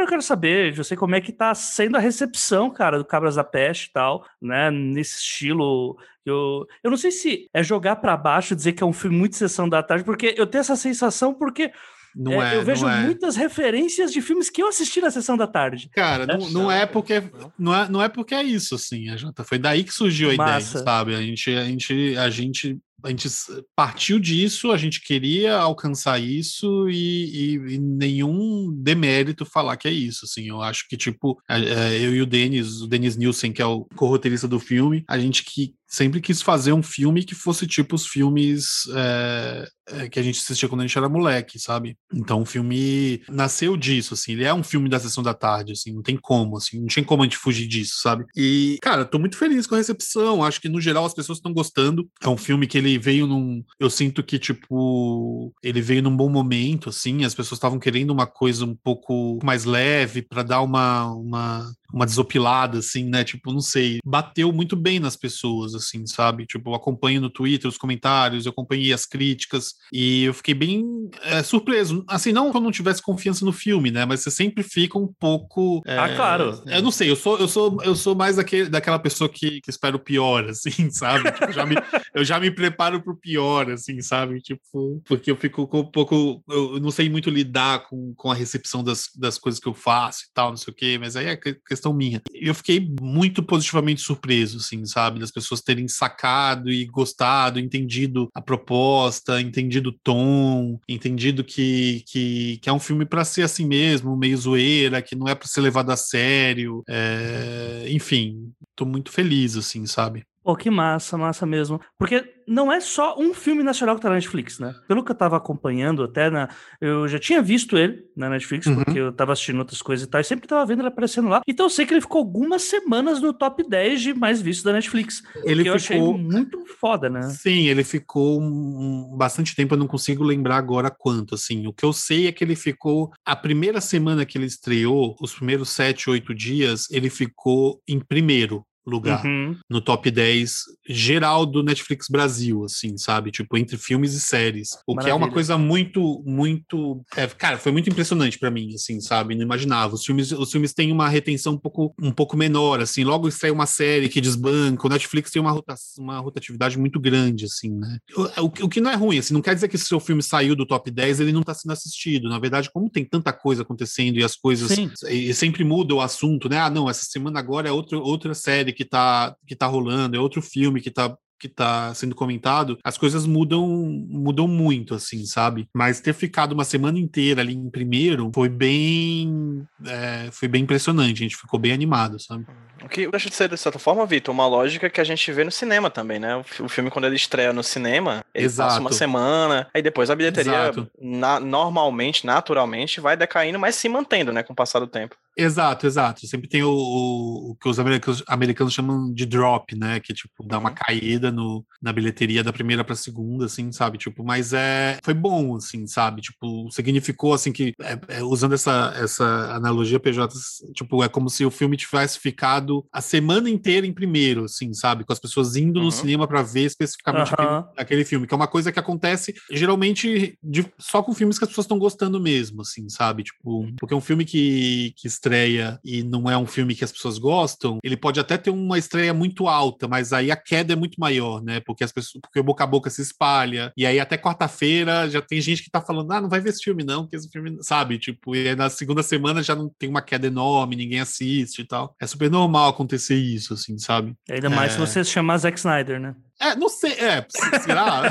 Primeiro 0.00 0.04
eu 0.04 0.08
quero 0.08 0.22
saber, 0.22 0.78
eu 0.78 0.84
sei 0.84 0.96
como 0.96 1.14
é 1.14 1.20
que 1.20 1.32
tá 1.32 1.54
sendo 1.54 1.96
a 1.96 2.00
recepção, 2.00 2.70
cara, 2.70 2.98
do 2.98 3.04
Cabras 3.04 3.34
da 3.34 3.44
Peste 3.44 3.88
e 3.88 3.92
tal, 3.92 4.24
né? 4.40 4.70
Nesse 4.70 5.18
estilo. 5.18 5.98
Eu, 6.24 6.66
eu 6.82 6.90
não 6.90 6.96
sei 6.96 7.10
se 7.10 7.48
é 7.52 7.62
jogar 7.62 7.96
para 7.96 8.16
baixo 8.16 8.56
dizer 8.56 8.72
que 8.72 8.82
é 8.82 8.86
um 8.86 8.92
filme 8.92 9.16
muito 9.16 9.36
sessão 9.36 9.68
da 9.68 9.82
tarde, 9.82 10.04
porque 10.04 10.34
eu 10.36 10.46
tenho 10.46 10.60
essa 10.60 10.76
sensação 10.76 11.34
porque. 11.34 11.72
Não 12.16 12.42
é, 12.42 12.54
é 12.54 12.56
eu 12.56 12.64
vejo 12.64 12.88
é. 12.88 13.02
muitas 13.02 13.36
referências 13.36 14.12
de 14.12 14.20
filmes 14.20 14.50
que 14.50 14.60
eu 14.60 14.66
assisti 14.66 15.00
na 15.00 15.12
sessão 15.12 15.36
da 15.36 15.46
tarde. 15.46 15.88
Cara, 15.90 16.26
né? 16.26 16.36
não, 16.36 16.50
não 16.50 16.72
é 16.72 16.84
porque 16.84 17.22
não 17.56 17.72
é, 17.72 17.88
não 17.88 18.02
é 18.02 18.08
porque 18.08 18.34
é 18.34 18.42
isso 18.42 18.74
assim, 18.74 19.08
a 19.10 19.16
Jota. 19.16 19.44
Foi 19.44 19.58
daí 19.58 19.84
que 19.84 19.92
surgiu 19.92 20.30
a 20.30 20.34
Massa. 20.34 20.70
ideia, 20.78 20.84
sabe? 20.84 21.14
A 21.14 21.20
gente, 21.20 21.50
a 21.50 21.64
gente, 21.64 22.16
a 22.16 22.30
gente 22.30 22.78
a 23.02 23.08
gente 23.08 23.28
partiu 23.74 24.18
disso, 24.18 24.70
a 24.70 24.76
gente 24.76 25.00
queria 25.00 25.56
alcançar 25.56 26.20
isso 26.20 26.88
e, 26.88 27.54
e, 27.54 27.74
e, 27.74 27.78
nenhum 27.78 28.72
demérito 28.72 29.44
falar 29.44 29.76
que 29.76 29.88
é 29.88 29.90
isso, 29.90 30.24
assim, 30.24 30.48
eu 30.48 30.60
acho 30.60 30.88
que, 30.88 30.96
tipo, 30.96 31.40
eu 31.48 32.14
e 32.14 32.22
o 32.22 32.26
Denis, 32.26 32.80
o 32.80 32.86
Denis 32.86 33.16
Nielsen, 33.16 33.52
que 33.52 33.62
é 33.62 33.66
o 33.66 33.84
co-roteirista 33.96 34.46
do 34.46 34.58
filme, 34.58 35.04
a 35.08 35.18
gente 35.18 35.44
que 35.44 35.74
sempre 35.90 36.20
quis 36.20 36.40
fazer 36.40 36.72
um 36.72 36.82
filme 36.82 37.24
que 37.24 37.34
fosse 37.34 37.66
tipo 37.66 37.96
os 37.96 38.06
filmes 38.06 38.84
é, 38.94 39.68
é, 39.88 40.08
que 40.08 40.20
a 40.20 40.22
gente 40.22 40.38
assistia 40.38 40.68
quando 40.68 40.82
a 40.82 40.86
gente 40.86 40.96
era 40.96 41.08
moleque, 41.08 41.58
sabe? 41.58 41.96
Então 42.14 42.42
o 42.42 42.46
filme 42.46 43.22
nasceu 43.28 43.76
disso, 43.76 44.14
assim, 44.14 44.32
ele 44.32 44.44
é 44.44 44.54
um 44.54 44.62
filme 44.62 44.88
da 44.88 45.00
sessão 45.00 45.22
da 45.22 45.34
tarde, 45.34 45.72
assim, 45.72 45.92
não 45.92 46.02
tem 46.02 46.16
como, 46.16 46.56
assim, 46.56 46.78
não 46.78 46.86
tinha 46.86 47.04
como 47.04 47.22
a 47.22 47.26
gente 47.26 47.36
fugir 47.36 47.66
disso, 47.66 48.00
sabe? 48.00 48.24
E, 48.36 48.78
cara, 48.80 49.04
tô 49.04 49.18
muito 49.18 49.36
feliz 49.36 49.66
com 49.66 49.74
a 49.74 49.78
recepção, 49.78 50.44
acho 50.44 50.60
que 50.60 50.68
no 50.68 50.80
geral 50.80 51.04
as 51.04 51.14
pessoas 51.14 51.38
estão 51.38 51.52
gostando, 51.52 52.08
é 52.22 52.28
um 52.28 52.36
filme 52.36 52.68
que 52.68 52.78
ele 52.78 52.96
veio 52.96 53.26
num, 53.26 53.64
eu 53.80 53.90
sinto 53.90 54.22
que, 54.22 54.38
tipo, 54.38 55.52
ele 55.62 55.80
veio 55.80 56.02
num 56.02 56.16
bom 56.16 56.28
momento, 56.28 56.88
assim, 56.88 57.24
as 57.24 57.34
pessoas 57.34 57.58
estavam 57.58 57.80
querendo 57.80 58.10
uma 58.10 58.26
coisa 58.26 58.64
um 58.64 58.76
pouco 58.76 59.40
mais 59.42 59.64
leve 59.64 60.22
para 60.22 60.44
dar 60.44 60.62
uma, 60.62 61.06
uma 61.06 61.72
uma 61.92 62.06
desopilada, 62.06 62.78
assim, 62.78 63.04
né? 63.04 63.24
Tipo, 63.24 63.52
não 63.52 63.60
sei, 63.60 63.98
bateu 64.04 64.52
muito 64.52 64.76
bem 64.76 64.98
nas 64.98 65.16
pessoas, 65.16 65.74
assim, 65.74 66.06
sabe? 66.06 66.46
Tipo, 66.46 66.70
eu 66.70 66.74
acompanho 66.74 67.20
no 67.20 67.30
Twitter 67.30 67.68
os 67.68 67.78
comentários, 67.78 68.46
eu 68.46 68.50
acompanhei 68.50 68.92
as 68.92 69.06
críticas 69.06 69.74
e 69.92 70.24
eu 70.24 70.34
fiquei 70.34 70.54
bem 70.54 70.84
é, 71.22 71.42
surpreso. 71.42 72.04
Assim, 72.06 72.32
não 72.32 72.50
que 72.50 72.56
eu 72.56 72.60
não 72.60 72.70
tivesse 72.70 73.02
confiança 73.02 73.44
no 73.44 73.52
filme, 73.52 73.90
né? 73.90 74.04
Mas 74.04 74.20
você 74.20 74.30
sempre 74.30 74.62
fica 74.62 74.98
um 74.98 75.06
pouco. 75.06 75.82
É, 75.86 75.98
ah, 75.98 76.14
claro. 76.14 76.62
Eu 76.66 76.82
não 76.82 76.90
sei, 76.90 77.10
eu 77.10 77.16
sou, 77.16 77.38
eu 77.38 77.48
sou, 77.48 77.82
eu 77.82 77.94
sou 77.94 78.14
mais 78.14 78.36
daquele, 78.36 78.68
daquela 78.68 78.98
pessoa 78.98 79.28
que, 79.28 79.60
que 79.60 79.70
espera 79.70 79.96
o 79.96 80.00
pior, 80.00 80.48
assim, 80.48 80.90
sabe? 80.90 81.30
Tipo, 81.32 81.44
eu, 81.46 81.52
já 81.52 81.66
me, 81.66 81.74
eu 82.14 82.24
já 82.24 82.40
me 82.40 82.50
preparo 82.50 83.02
pro 83.02 83.16
pior, 83.16 83.70
assim, 83.70 84.00
sabe? 84.00 84.40
Tipo, 84.40 85.02
porque 85.06 85.30
eu 85.30 85.36
fico 85.36 85.66
com 85.66 85.80
um 85.80 85.90
pouco. 85.90 86.42
Eu 86.48 86.80
não 86.80 86.90
sei 86.90 87.08
muito 87.08 87.30
lidar 87.30 87.88
com, 87.88 88.14
com 88.14 88.30
a 88.30 88.34
recepção 88.34 88.82
das, 88.82 89.08
das 89.16 89.38
coisas 89.38 89.60
que 89.60 89.68
eu 89.68 89.74
faço 89.74 90.24
e 90.24 90.32
tal, 90.34 90.50
não 90.50 90.56
sei 90.56 90.72
o 90.72 90.76
quê, 90.76 90.98
mas 90.98 91.16
aí 91.16 91.26
é 91.26 91.36
questão 91.36 91.79
questão 91.80 91.92
minha. 91.92 92.20
Eu 92.32 92.54
fiquei 92.54 92.94
muito 93.00 93.42
positivamente 93.42 94.02
surpreso, 94.02 94.58
assim, 94.58 94.84
sabe? 94.84 95.18
Das 95.18 95.30
pessoas 95.30 95.62
terem 95.62 95.88
sacado 95.88 96.70
e 96.70 96.84
gostado, 96.84 97.58
entendido 97.58 98.28
a 98.34 98.42
proposta, 98.42 99.40
entendido 99.40 99.90
o 99.90 99.98
tom, 100.04 100.78
entendido 100.86 101.42
que, 101.42 102.04
que, 102.06 102.58
que 102.58 102.68
é 102.68 102.72
um 102.72 102.78
filme 102.78 103.06
para 103.06 103.24
ser 103.24 103.42
assim 103.42 103.66
mesmo, 103.66 104.16
meio 104.16 104.36
zoeira, 104.36 105.00
que 105.00 105.16
não 105.16 105.26
é 105.26 105.34
para 105.34 105.48
ser 105.48 105.62
levado 105.62 105.90
a 105.90 105.96
sério. 105.96 106.82
É... 106.88 107.86
Enfim, 107.88 108.52
tô 108.76 108.84
muito 108.84 109.10
feliz, 109.10 109.56
assim, 109.56 109.86
sabe? 109.86 110.24
Pô, 110.42 110.56
que 110.56 110.70
massa, 110.70 111.18
massa 111.18 111.44
mesmo. 111.44 111.80
Porque 111.98 112.24
não 112.50 112.72
é 112.72 112.80
só 112.80 113.16
um 113.18 113.32
filme 113.32 113.62
nacional 113.62 113.94
que 113.94 114.02
tá 114.02 114.08
na 114.08 114.16
Netflix, 114.16 114.58
né? 114.58 114.74
Pelo 114.88 115.04
que 115.04 115.12
eu 115.12 115.14
tava 115.14 115.36
acompanhando 115.36 116.02
até 116.02 116.28
na. 116.30 116.48
Eu 116.80 117.06
já 117.06 117.18
tinha 117.18 117.40
visto 117.40 117.76
ele 117.76 118.04
na 118.16 118.28
Netflix, 118.28 118.66
uhum. 118.66 118.76
porque 118.76 118.98
eu 118.98 119.12
tava 119.12 119.32
assistindo 119.32 119.58
outras 119.58 119.80
coisas 119.80 120.06
e 120.06 120.10
tal, 120.10 120.20
e 120.20 120.24
sempre 120.24 120.48
tava 120.48 120.66
vendo 120.66 120.80
ele 120.80 120.88
aparecendo 120.88 121.28
lá. 121.28 121.42
Então 121.46 121.66
eu 121.66 121.70
sei 121.70 121.86
que 121.86 121.94
ele 121.94 122.00
ficou 122.00 122.18
algumas 122.18 122.62
semanas 122.62 123.20
no 123.20 123.32
top 123.32 123.62
10 123.68 124.00
de 124.00 124.14
mais 124.14 124.40
vistos 124.42 124.64
da 124.64 124.72
Netflix. 124.72 125.22
Ele 125.44 125.58
ficou... 125.58 125.66
eu 125.66 125.74
achei 125.74 126.00
muito 126.00 126.64
foda, 126.80 127.08
né? 127.08 127.22
Sim, 127.22 127.68
ele 127.68 127.84
ficou 127.84 128.40
um... 128.40 129.14
bastante 129.16 129.54
tempo, 129.54 129.74
eu 129.74 129.78
não 129.78 129.86
consigo 129.86 130.24
lembrar 130.24 130.56
agora 130.56 130.90
quanto, 130.90 131.34
assim. 131.34 131.66
O 131.66 131.72
que 131.72 131.84
eu 131.84 131.92
sei 131.92 132.26
é 132.26 132.32
que 132.32 132.42
ele 132.42 132.56
ficou. 132.56 133.12
A 133.24 133.36
primeira 133.36 133.80
semana 133.80 134.24
que 134.24 134.38
ele 134.38 134.46
estreou, 134.46 135.14
os 135.20 135.34
primeiros 135.34 135.70
sete, 135.70 136.08
oito 136.08 136.34
dias, 136.34 136.90
ele 136.90 137.10
ficou 137.10 137.80
em 137.86 138.00
primeiro 138.00 138.64
lugar 138.86 139.24
uhum. 139.24 139.56
no 139.68 139.80
top 139.80 140.10
10 140.10 140.64
geral 140.88 141.46
do 141.46 141.62
Netflix 141.62 142.08
Brasil, 142.08 142.64
assim, 142.64 142.96
sabe? 142.96 143.30
Tipo, 143.30 143.56
entre 143.56 143.76
filmes 143.76 144.14
e 144.14 144.20
séries. 144.20 144.70
O 144.86 144.94
Maravilha. 144.94 145.04
que 145.04 145.10
é 145.10 145.14
uma 145.14 145.32
coisa 145.32 145.56
muito, 145.56 146.22
muito. 146.26 147.02
É, 147.16 147.26
cara, 147.26 147.58
foi 147.58 147.70
muito 147.70 147.88
impressionante 147.88 148.38
para 148.38 148.50
mim, 148.50 148.74
assim, 148.74 149.00
sabe? 149.00 149.34
Não 149.34 149.42
imaginava. 149.42 149.94
Os 149.94 150.04
filmes, 150.04 150.32
os 150.32 150.50
filmes 150.50 150.72
têm 150.72 150.90
uma 150.90 151.08
retenção 151.08 151.54
um 151.54 151.58
pouco, 151.58 151.94
um 152.00 152.10
pouco 152.10 152.36
menor, 152.36 152.80
assim. 152.80 153.04
Logo 153.04 153.28
estreia 153.28 153.52
uma 153.52 153.66
série 153.66 154.08
que 154.08 154.20
desbanca. 154.20 154.86
O 154.86 154.90
Netflix 154.90 155.30
tem 155.30 155.40
uma, 155.40 155.52
rota, 155.52 155.74
uma 155.98 156.18
rotatividade 156.18 156.78
muito 156.78 156.98
grande, 156.98 157.44
assim, 157.44 157.70
né? 157.70 157.98
O, 158.16 158.22
o, 158.22 158.44
o, 158.62 158.68
que 158.68 158.80
não 158.80 158.90
é 158.90 158.96
ruim, 158.96 159.18
assim, 159.18 159.34
não 159.34 159.42
quer 159.42 159.54
dizer 159.54 159.68
que 159.68 159.78
se 159.78 159.84
o 159.84 159.88
seu 159.88 160.00
filme 160.00 160.22
saiu 160.22 160.56
do 160.56 160.66
top 160.66 160.90
10, 160.90 161.20
ele 161.20 161.32
não 161.32 161.42
tá 161.42 161.54
sendo 161.54 161.72
assistido. 161.72 162.28
Na 162.28 162.38
verdade, 162.38 162.70
como 162.72 162.90
tem 162.90 163.04
tanta 163.04 163.32
coisa 163.32 163.62
acontecendo 163.62 164.18
e 164.18 164.24
as 164.24 164.34
coisas. 164.34 164.76
E, 165.08 165.30
e 165.30 165.34
sempre 165.34 165.62
muda 165.62 165.94
o 165.94 166.00
assunto, 166.00 166.48
né? 166.48 166.58
Ah, 166.58 166.70
não, 166.70 166.90
essa 166.90 167.04
semana 167.04 167.38
agora 167.38 167.68
é 167.68 167.72
outro, 167.72 168.00
outra 168.00 168.34
série 168.34 168.69
que 168.72 168.84
tá, 168.84 169.34
que 169.46 169.56
tá 169.56 169.66
rolando, 169.66 170.16
é 170.16 170.20
outro 170.20 170.42
filme 170.42 170.80
que 170.80 170.90
tá 170.90 171.14
que 171.40 171.48
tá 171.48 171.94
sendo 171.94 172.14
comentado, 172.14 172.78
as 172.84 172.98
coisas 172.98 173.24
mudam 173.24 173.66
mudam 173.66 174.46
muito, 174.46 174.94
assim, 174.94 175.24
sabe? 175.24 175.66
Mas 175.74 175.98
ter 175.98 176.12
ficado 176.12 176.52
uma 176.52 176.64
semana 176.64 176.98
inteira 176.98 177.40
ali 177.40 177.54
em 177.54 177.70
primeiro 177.70 178.30
foi 178.34 178.50
bem 178.50 179.66
é, 179.86 180.28
foi 180.30 180.48
bem 180.48 180.62
impressionante, 180.62 181.14
a 181.14 181.22
gente 181.22 181.36
ficou 181.36 181.58
bem 181.58 181.72
animado, 181.72 182.20
sabe? 182.20 182.44
O 182.82 182.88
que 182.88 183.06
deixa 183.08 183.28
de 183.28 183.34
ser, 183.34 183.48
de 183.48 183.58
certa 183.58 183.78
forma, 183.78 184.06
Vitor, 184.06 184.34
uma 184.34 184.46
lógica 184.46 184.88
que 184.88 185.00
a 185.00 185.04
gente 185.04 185.30
vê 185.32 185.44
no 185.44 185.50
cinema 185.50 185.90
também, 185.90 186.18
né? 186.18 186.42
O 186.60 186.68
filme, 186.68 186.90
quando 186.90 187.04
ele 187.04 187.16
estreia 187.16 187.52
no 187.52 187.62
cinema, 187.62 188.24
ele 188.34 188.46
Exato. 188.46 188.68
passa 188.70 188.80
uma 188.80 188.92
semana, 188.92 189.68
aí 189.74 189.82
depois 189.82 190.08
a 190.08 190.16
bilheteria, 190.16 190.72
na, 190.98 191.38
normalmente, 191.38 192.24
naturalmente, 192.24 193.00
vai 193.00 193.16
decaindo, 193.16 193.58
mas 193.58 193.74
se 193.74 193.88
mantendo, 193.88 194.32
né, 194.32 194.42
com 194.42 194.54
o 194.54 194.56
passar 194.56 194.80
do 194.80 194.86
tempo. 194.86 195.14
Exato, 195.36 195.86
exato. 195.86 196.26
Sempre 196.26 196.48
tem 196.48 196.62
o, 196.62 196.70
o, 196.70 197.50
o, 197.50 197.56
que 197.56 197.68
os 197.68 197.78
americanos, 197.78 198.22
americanos 198.26 198.74
chamam 198.74 199.12
de 199.12 199.24
drop, 199.24 199.76
né? 199.76 200.00
Que, 200.00 200.12
tipo, 200.12 200.44
dá 200.44 200.58
uma 200.58 200.70
uhum. 200.70 200.74
caída 200.74 201.30
no, 201.30 201.64
na 201.80 201.92
bilheteria 201.92 202.42
da 202.42 202.52
primeira 202.52 202.84
pra 202.84 202.96
segunda, 202.96 203.46
assim, 203.46 203.70
sabe? 203.72 203.96
Tipo, 203.96 204.24
mas 204.24 204.52
é, 204.52 204.98
foi 205.02 205.14
bom, 205.14 205.56
assim, 205.56 205.86
sabe? 205.86 206.20
Tipo, 206.20 206.70
significou, 206.70 207.32
assim, 207.32 207.52
que, 207.52 207.72
é, 207.80 208.18
é, 208.18 208.22
usando 208.22 208.54
essa, 208.54 208.92
essa 208.96 209.54
analogia, 209.54 210.00
PJ, 210.00 210.34
tipo, 210.74 211.02
é 211.02 211.08
como 211.08 211.30
se 211.30 211.44
o 211.44 211.50
filme 211.50 211.76
tivesse 211.76 212.18
ficado 212.18 212.84
a 212.92 213.00
semana 213.00 213.48
inteira 213.48 213.86
em 213.86 213.92
primeiro, 213.92 214.44
assim, 214.44 214.74
sabe? 214.74 215.04
Com 215.04 215.12
as 215.12 215.20
pessoas 215.20 215.56
indo 215.56 215.78
uhum. 215.78 215.86
no 215.86 215.92
cinema 215.92 216.26
para 216.26 216.42
ver 216.42 216.64
especificamente 216.64 217.28
uhum. 217.28 217.58
aquele, 217.58 217.64
aquele, 217.76 218.04
filme, 218.04 218.26
que 218.26 218.34
é 218.34 218.36
uma 218.36 218.48
coisa 218.48 218.72
que 218.72 218.78
acontece 218.78 219.34
geralmente 219.50 220.36
de, 220.42 220.66
só 220.78 221.02
com 221.02 221.14
filmes 221.14 221.38
que 221.38 221.44
as 221.44 221.50
pessoas 221.50 221.66
estão 221.66 221.78
gostando 221.78 222.20
mesmo, 222.20 222.62
assim, 222.62 222.88
sabe? 222.88 223.22
Tipo, 223.22 223.66
porque 223.78 223.94
é 223.94 223.96
um 223.96 224.00
filme 224.00 224.24
que, 224.24 224.92
que 224.96 225.06
estreia 225.20 225.78
e 225.84 226.02
não 226.02 226.30
é 226.30 226.36
um 226.36 226.46
filme 226.46 226.74
que 226.74 226.82
as 226.82 226.90
pessoas 226.90 227.18
gostam, 227.18 227.78
ele 227.84 227.96
pode 227.96 228.18
até 228.18 228.38
ter 228.38 228.50
uma 228.50 228.78
estreia 228.78 229.12
muito 229.12 229.46
alta, 229.46 229.86
mas 229.86 230.12
aí 230.12 230.30
a 230.30 230.36
queda 230.36 230.72
é 230.72 230.76
muito 230.76 230.98
maior, 230.98 231.42
né? 231.42 231.60
Porque 231.60 231.84
as 231.84 231.92
pessoas, 231.92 232.20
porque 232.22 232.40
o 232.40 232.42
boca 232.42 232.64
a 232.64 232.66
boca 232.66 232.88
se 232.88 233.02
espalha, 233.02 233.72
e 233.76 233.84
aí 233.84 234.00
até 234.00 234.16
quarta-feira 234.16 235.08
já 235.10 235.20
tem 235.20 235.40
gente 235.40 235.62
que 235.62 235.70
tá 235.70 235.80
falando, 235.80 236.10
ah, 236.12 236.20
não 236.20 236.28
vai 236.28 236.40
ver 236.40 236.50
esse 236.50 236.62
filme 236.62 236.82
não, 236.82 237.02
porque 237.02 237.16
esse 237.16 237.28
filme, 237.28 237.58
sabe? 237.60 237.98
Tipo, 237.98 238.34
e 238.34 238.48
aí 238.48 238.56
na 238.56 238.70
segunda 238.70 239.02
semana 239.02 239.42
já 239.42 239.54
não 239.54 239.70
tem 239.78 239.88
uma 239.88 240.02
queda 240.02 240.26
enorme, 240.26 240.76
ninguém 240.76 241.00
assiste 241.00 241.60
e 241.60 241.66
tal. 241.66 241.94
É 242.00 242.06
super 242.06 242.30
normal 242.30 242.70
acontecer 242.70 243.16
isso, 243.16 243.52
assim, 243.54 243.78
sabe? 243.78 244.14
Ainda 244.30 244.48
mais 244.48 244.72
é... 244.72 244.74
se 244.74 244.80
você 244.80 245.04
chamar 245.04 245.38
Zack 245.38 245.58
Snyder, 245.58 246.00
né? 246.00 246.14
É, 246.40 246.56
não 246.56 246.70
sei, 246.70 246.92
é, 246.92 247.26
será? 247.60 248.10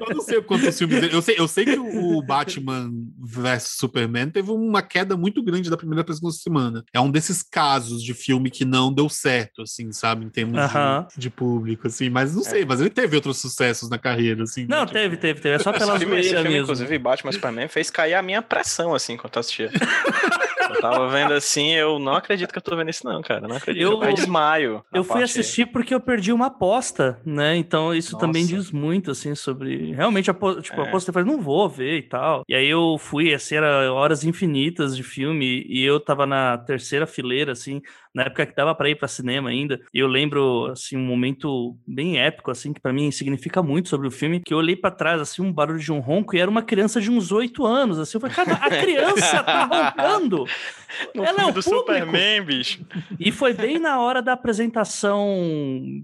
eu 0.00 0.14
não 0.16 0.20
sei 0.20 0.42
quantos 0.42 0.76
filmes 0.76 1.00
dele. 1.00 1.14
Eu 1.14 1.22
sei, 1.22 1.36
eu 1.38 1.46
sei 1.46 1.64
que 1.64 1.78
o 1.78 2.20
Batman 2.22 2.90
vs 3.18 3.76
Superman 3.78 4.30
teve 4.30 4.50
uma 4.50 4.82
queda 4.82 5.16
muito 5.16 5.42
grande 5.44 5.70
da 5.70 5.76
primeira 5.76 6.02
para 6.02 6.12
a 6.12 6.16
segunda 6.16 6.34
semana. 6.34 6.84
É 6.92 7.00
um 7.00 7.08
desses 7.08 7.40
casos 7.40 8.02
de 8.02 8.12
filme 8.14 8.50
que 8.50 8.64
não 8.64 8.92
deu 8.92 9.08
certo, 9.08 9.62
assim, 9.62 9.92
sabe, 9.92 10.24
em 10.24 10.28
termos 10.28 10.58
uh 10.58 10.66
-huh. 10.66 11.06
de, 11.14 11.20
de, 11.20 11.30
público, 11.30 11.86
assim. 11.86 12.10
Mas 12.10 12.34
não 12.34 12.42
sei, 12.42 12.62
é. 12.62 12.64
mas 12.64 12.80
ele 12.80 12.90
teve 12.90 13.14
outros 13.14 13.38
sucessos 13.38 13.88
na 13.88 13.96
carreira, 13.96 14.42
assim. 14.42 14.66
Não, 14.68 14.84
tipo... 14.84 14.98
teve, 14.98 15.16
teve, 15.16 15.40
teve. 15.40 15.54
É 15.54 15.58
só 15.60 15.72
pela 15.72 15.96
zoeira 15.98 16.22
filme, 16.22 16.48
mesmo. 16.48 16.62
Inclusive, 16.64 16.98
Batman 16.98 17.32
Superman 17.32 17.68
fez 17.68 17.90
cair 17.90 18.14
a 18.14 18.22
minha 18.22 18.42
pressão, 18.42 18.92
assim, 18.92 19.16
quando 19.16 19.36
eu 19.36 19.40
assistia. 19.40 19.70
eu 20.74 20.80
tava 20.80 21.08
vendo 21.08 21.34
assim, 21.34 21.72
eu 21.72 21.98
não 21.98 22.14
acredito 22.14 22.52
que 22.52 22.58
eu 22.58 22.62
tô 22.62 22.76
vendo 22.76 22.90
isso, 22.90 23.06
não, 23.06 23.22
cara. 23.22 23.46
Não 23.46 23.56
acredito. 23.56 23.82
Eu, 23.82 24.02
eu 24.02 24.12
desmaio. 24.12 24.84
Eu 24.92 25.04
fui 25.04 25.22
assistir 25.22 25.66
porque 25.66 25.94
eu 25.94 26.00
perdi 26.00 26.32
uma 26.32 26.46
aposta, 26.46 27.20
né? 27.24 27.56
Então 27.56 27.94
isso 27.94 28.12
Nossa. 28.12 28.26
também 28.26 28.46
diz 28.46 28.70
muito, 28.70 29.10
assim, 29.10 29.34
sobre. 29.34 29.92
Realmente, 29.92 30.30
a, 30.30 30.34
tipo, 30.34 30.80
é. 30.80 30.88
aposta 30.88 31.12
faz, 31.12 31.26
não 31.26 31.40
vou 31.40 31.68
ver 31.68 31.98
e 31.98 32.02
tal. 32.02 32.42
E 32.48 32.54
aí 32.54 32.68
eu 32.68 32.96
fui, 32.98 33.32
assim, 33.34 33.56
era 33.56 33.92
horas 33.92 34.24
infinitas 34.24 34.96
de 34.96 35.02
filme, 35.02 35.64
e 35.68 35.84
eu 35.84 36.00
tava 36.00 36.26
na 36.26 36.58
terceira 36.58 37.06
fileira, 37.06 37.52
assim, 37.52 37.80
na 38.14 38.22
época 38.24 38.46
que 38.46 38.54
dava 38.54 38.74
para 38.74 38.90
ir 38.90 38.96
para 38.96 39.08
cinema 39.08 39.50
ainda. 39.50 39.80
E 39.94 39.98
eu 39.98 40.06
lembro 40.06 40.66
assim 40.66 40.96
um 40.96 41.04
momento 41.04 41.76
bem 41.86 42.18
épico 42.18 42.50
assim 42.50 42.72
que 42.72 42.80
para 42.80 42.92
mim 42.92 43.10
significa 43.10 43.62
muito 43.62 43.88
sobre 43.88 44.08
o 44.08 44.10
filme, 44.10 44.40
que 44.40 44.52
eu 44.52 44.58
olhei 44.58 44.76
para 44.76 44.90
trás 44.90 45.20
assim 45.20 45.42
um 45.42 45.52
barulho 45.52 45.78
de 45.78 45.92
um 45.92 46.00
ronco 46.00 46.34
e 46.34 46.40
era 46.40 46.50
uma 46.50 46.62
criança 46.62 47.00
de 47.00 47.10
uns 47.10 47.32
oito 47.32 47.64
anos, 47.64 47.98
assim, 47.98 48.16
eu 48.16 48.20
falei, 48.20 48.36
cara, 48.36 48.52
a 48.54 48.68
criança 48.82 49.42
tá 49.42 49.64
roncando. 49.64 50.44
No 51.14 51.24
Ela 51.24 51.42
é 51.42 51.46
o 51.46 51.52
do 51.52 51.62
público. 51.62 51.78
Superman, 51.78 52.42
bicho. 52.42 52.84
E 53.18 53.32
foi 53.32 53.54
bem 53.54 53.78
na 53.78 54.00
hora 54.00 54.20
da 54.20 54.32
apresentação 54.32 55.26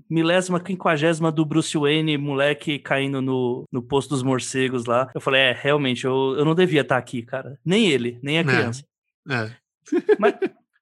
milésima, 0.09 0.61
quinquagésima 0.61 1.31
do 1.31 1.45
Bruce 1.45 1.77
Wayne, 1.77 2.17
moleque 2.17 2.79
caindo 2.79 3.21
no, 3.21 3.65
no 3.71 3.83
posto 3.83 4.11
dos 4.11 4.23
morcegos 4.23 4.87
lá. 4.87 5.11
Eu 5.15 5.21
falei, 5.21 5.41
é, 5.41 5.53
realmente, 5.53 6.05
eu, 6.05 6.35
eu 6.39 6.45
não 6.45 6.55
devia 6.55 6.81
estar 6.81 6.97
aqui, 6.97 7.23
cara. 7.23 7.59
Nem 7.65 7.89
ele, 7.89 8.19
nem 8.23 8.39
a 8.39 8.41
é. 8.41 8.45
criança. 8.45 8.85
É. 9.29 9.35
é. 9.35 9.51
Mas, 10.19 10.35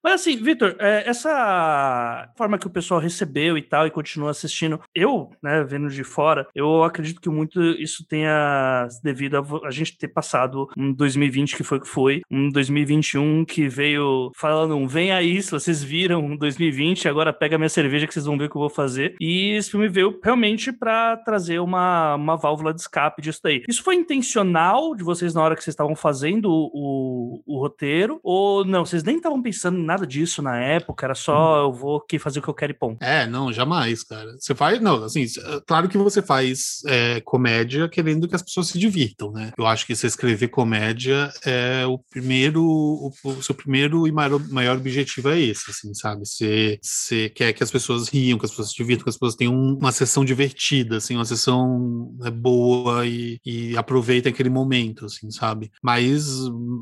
mas 0.05 0.21
assim, 0.21 0.37
Vitor, 0.37 0.75
é, 0.77 1.09
essa 1.09 2.31
forma 2.37 2.59
que 2.59 2.67
o 2.67 2.69
pessoal 2.69 2.99
recebeu 2.99 3.57
e 3.57 3.61
tal 3.63 3.87
e 3.87 3.91
continua 3.91 4.29
assistindo, 4.29 4.79
eu, 4.93 5.31
né, 5.41 5.63
vendo 5.63 5.89
de 5.89 6.03
fora, 6.03 6.45
eu 6.53 6.83
acredito 6.83 7.19
que 7.19 7.27
muito 7.27 7.59
isso 7.59 8.05
tenha 8.07 8.87
devido 9.01 9.37
a, 9.37 9.67
a 9.67 9.71
gente 9.71 9.97
ter 9.97 10.09
passado 10.09 10.67
um 10.77 10.93
2020 10.93 11.55
que 11.55 11.63
foi 11.63 11.79
que 11.79 11.87
foi, 11.87 12.21
um 12.29 12.51
2021 12.51 13.45
que 13.45 13.67
veio 13.67 14.31
falando, 14.35 14.87
vem 14.87 15.11
aí, 15.11 15.41
se 15.41 15.49
vocês 15.49 15.83
viram 15.83 16.37
2020, 16.37 17.07
agora 17.07 17.33
pega 17.33 17.57
minha 17.57 17.67
cerveja 17.67 18.05
que 18.05 18.13
vocês 18.13 18.27
vão 18.27 18.37
ver 18.37 18.45
o 18.45 18.49
que 18.51 18.57
eu 18.57 18.61
vou 18.61 18.69
fazer. 18.69 19.15
E 19.19 19.53
esse 19.53 19.71
filme 19.71 19.89
veio 19.89 20.19
realmente 20.23 20.71
para 20.71 21.17
trazer 21.17 21.59
uma, 21.59 22.13
uma 22.13 22.35
válvula 22.35 22.71
de 22.71 22.81
escape 22.81 23.23
disso 23.23 23.39
daí. 23.43 23.63
Isso 23.67 23.81
foi 23.81 23.95
intencional 23.95 24.95
de 24.95 25.03
vocês 25.03 25.33
na 25.33 25.41
hora 25.41 25.55
que 25.55 25.63
vocês 25.63 25.73
estavam 25.73 25.95
fazendo 25.95 26.45
o, 26.45 26.69
o, 26.73 27.43
o 27.47 27.59
roteiro? 27.59 28.19
Ou 28.21 28.63
não, 28.63 28.85
vocês 28.85 29.03
nem 29.03 29.17
estavam 29.17 29.41
pensando 29.41 29.79
nada 29.79 29.94
nada 29.95 30.05
disso 30.05 30.41
na 30.41 30.57
época, 30.57 31.05
era 31.05 31.15
só 31.15 31.61
uhum. 31.61 31.65
eu 31.65 31.73
vou 31.73 31.97
aqui 31.97 32.19
fazer 32.19 32.39
o 32.39 32.41
que 32.41 32.49
eu 32.49 32.53
quero 32.53 32.71
e 32.71 32.75
ponto. 32.75 33.01
É, 33.01 33.25
não, 33.25 33.51
jamais, 33.51 34.03
cara. 34.03 34.35
Você 34.39 34.53
faz, 34.53 34.79
não, 34.81 35.03
assim, 35.03 35.23
é, 35.23 35.61
claro 35.65 35.87
que 35.87 35.97
você 35.97 36.21
faz 36.21 36.81
é, 36.85 37.21
comédia 37.21 37.87
querendo 37.89 38.27
que 38.27 38.35
as 38.35 38.41
pessoas 38.41 38.67
se 38.67 38.77
divirtam, 38.77 39.31
né? 39.31 39.51
Eu 39.57 39.65
acho 39.65 39.85
que 39.85 39.95
você 39.95 40.07
escrever 40.07 40.49
comédia 40.49 41.31
é 41.45 41.85
o 41.85 41.97
primeiro, 41.97 42.63
o, 42.63 43.11
o 43.23 43.43
seu 43.43 43.55
primeiro 43.55 44.07
e 44.07 44.11
maior, 44.11 44.39
maior 44.49 44.77
objetivo 44.77 45.29
é 45.29 45.39
esse, 45.39 45.71
assim, 45.71 45.93
sabe? 45.93 46.25
Você, 46.25 46.79
você 46.81 47.29
quer 47.29 47.53
que 47.53 47.63
as 47.63 47.71
pessoas 47.71 48.09
riam, 48.09 48.37
que 48.37 48.45
as 48.45 48.51
pessoas 48.51 48.69
se 48.69 48.75
divirtam, 48.75 49.05
que 49.05 49.09
as 49.09 49.15
pessoas 49.15 49.35
tenham 49.35 49.55
uma 49.55 49.91
sessão 49.91 50.25
divertida, 50.25 50.97
assim, 50.97 51.15
uma 51.15 51.25
sessão 51.25 52.13
né, 52.19 52.29
boa 52.29 53.05
e, 53.05 53.39
e 53.45 53.77
aproveitem 53.77 54.31
aquele 54.31 54.49
momento, 54.49 55.05
assim, 55.05 55.31
sabe? 55.31 55.71
Mas, 55.81 56.25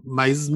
mas 0.03 0.49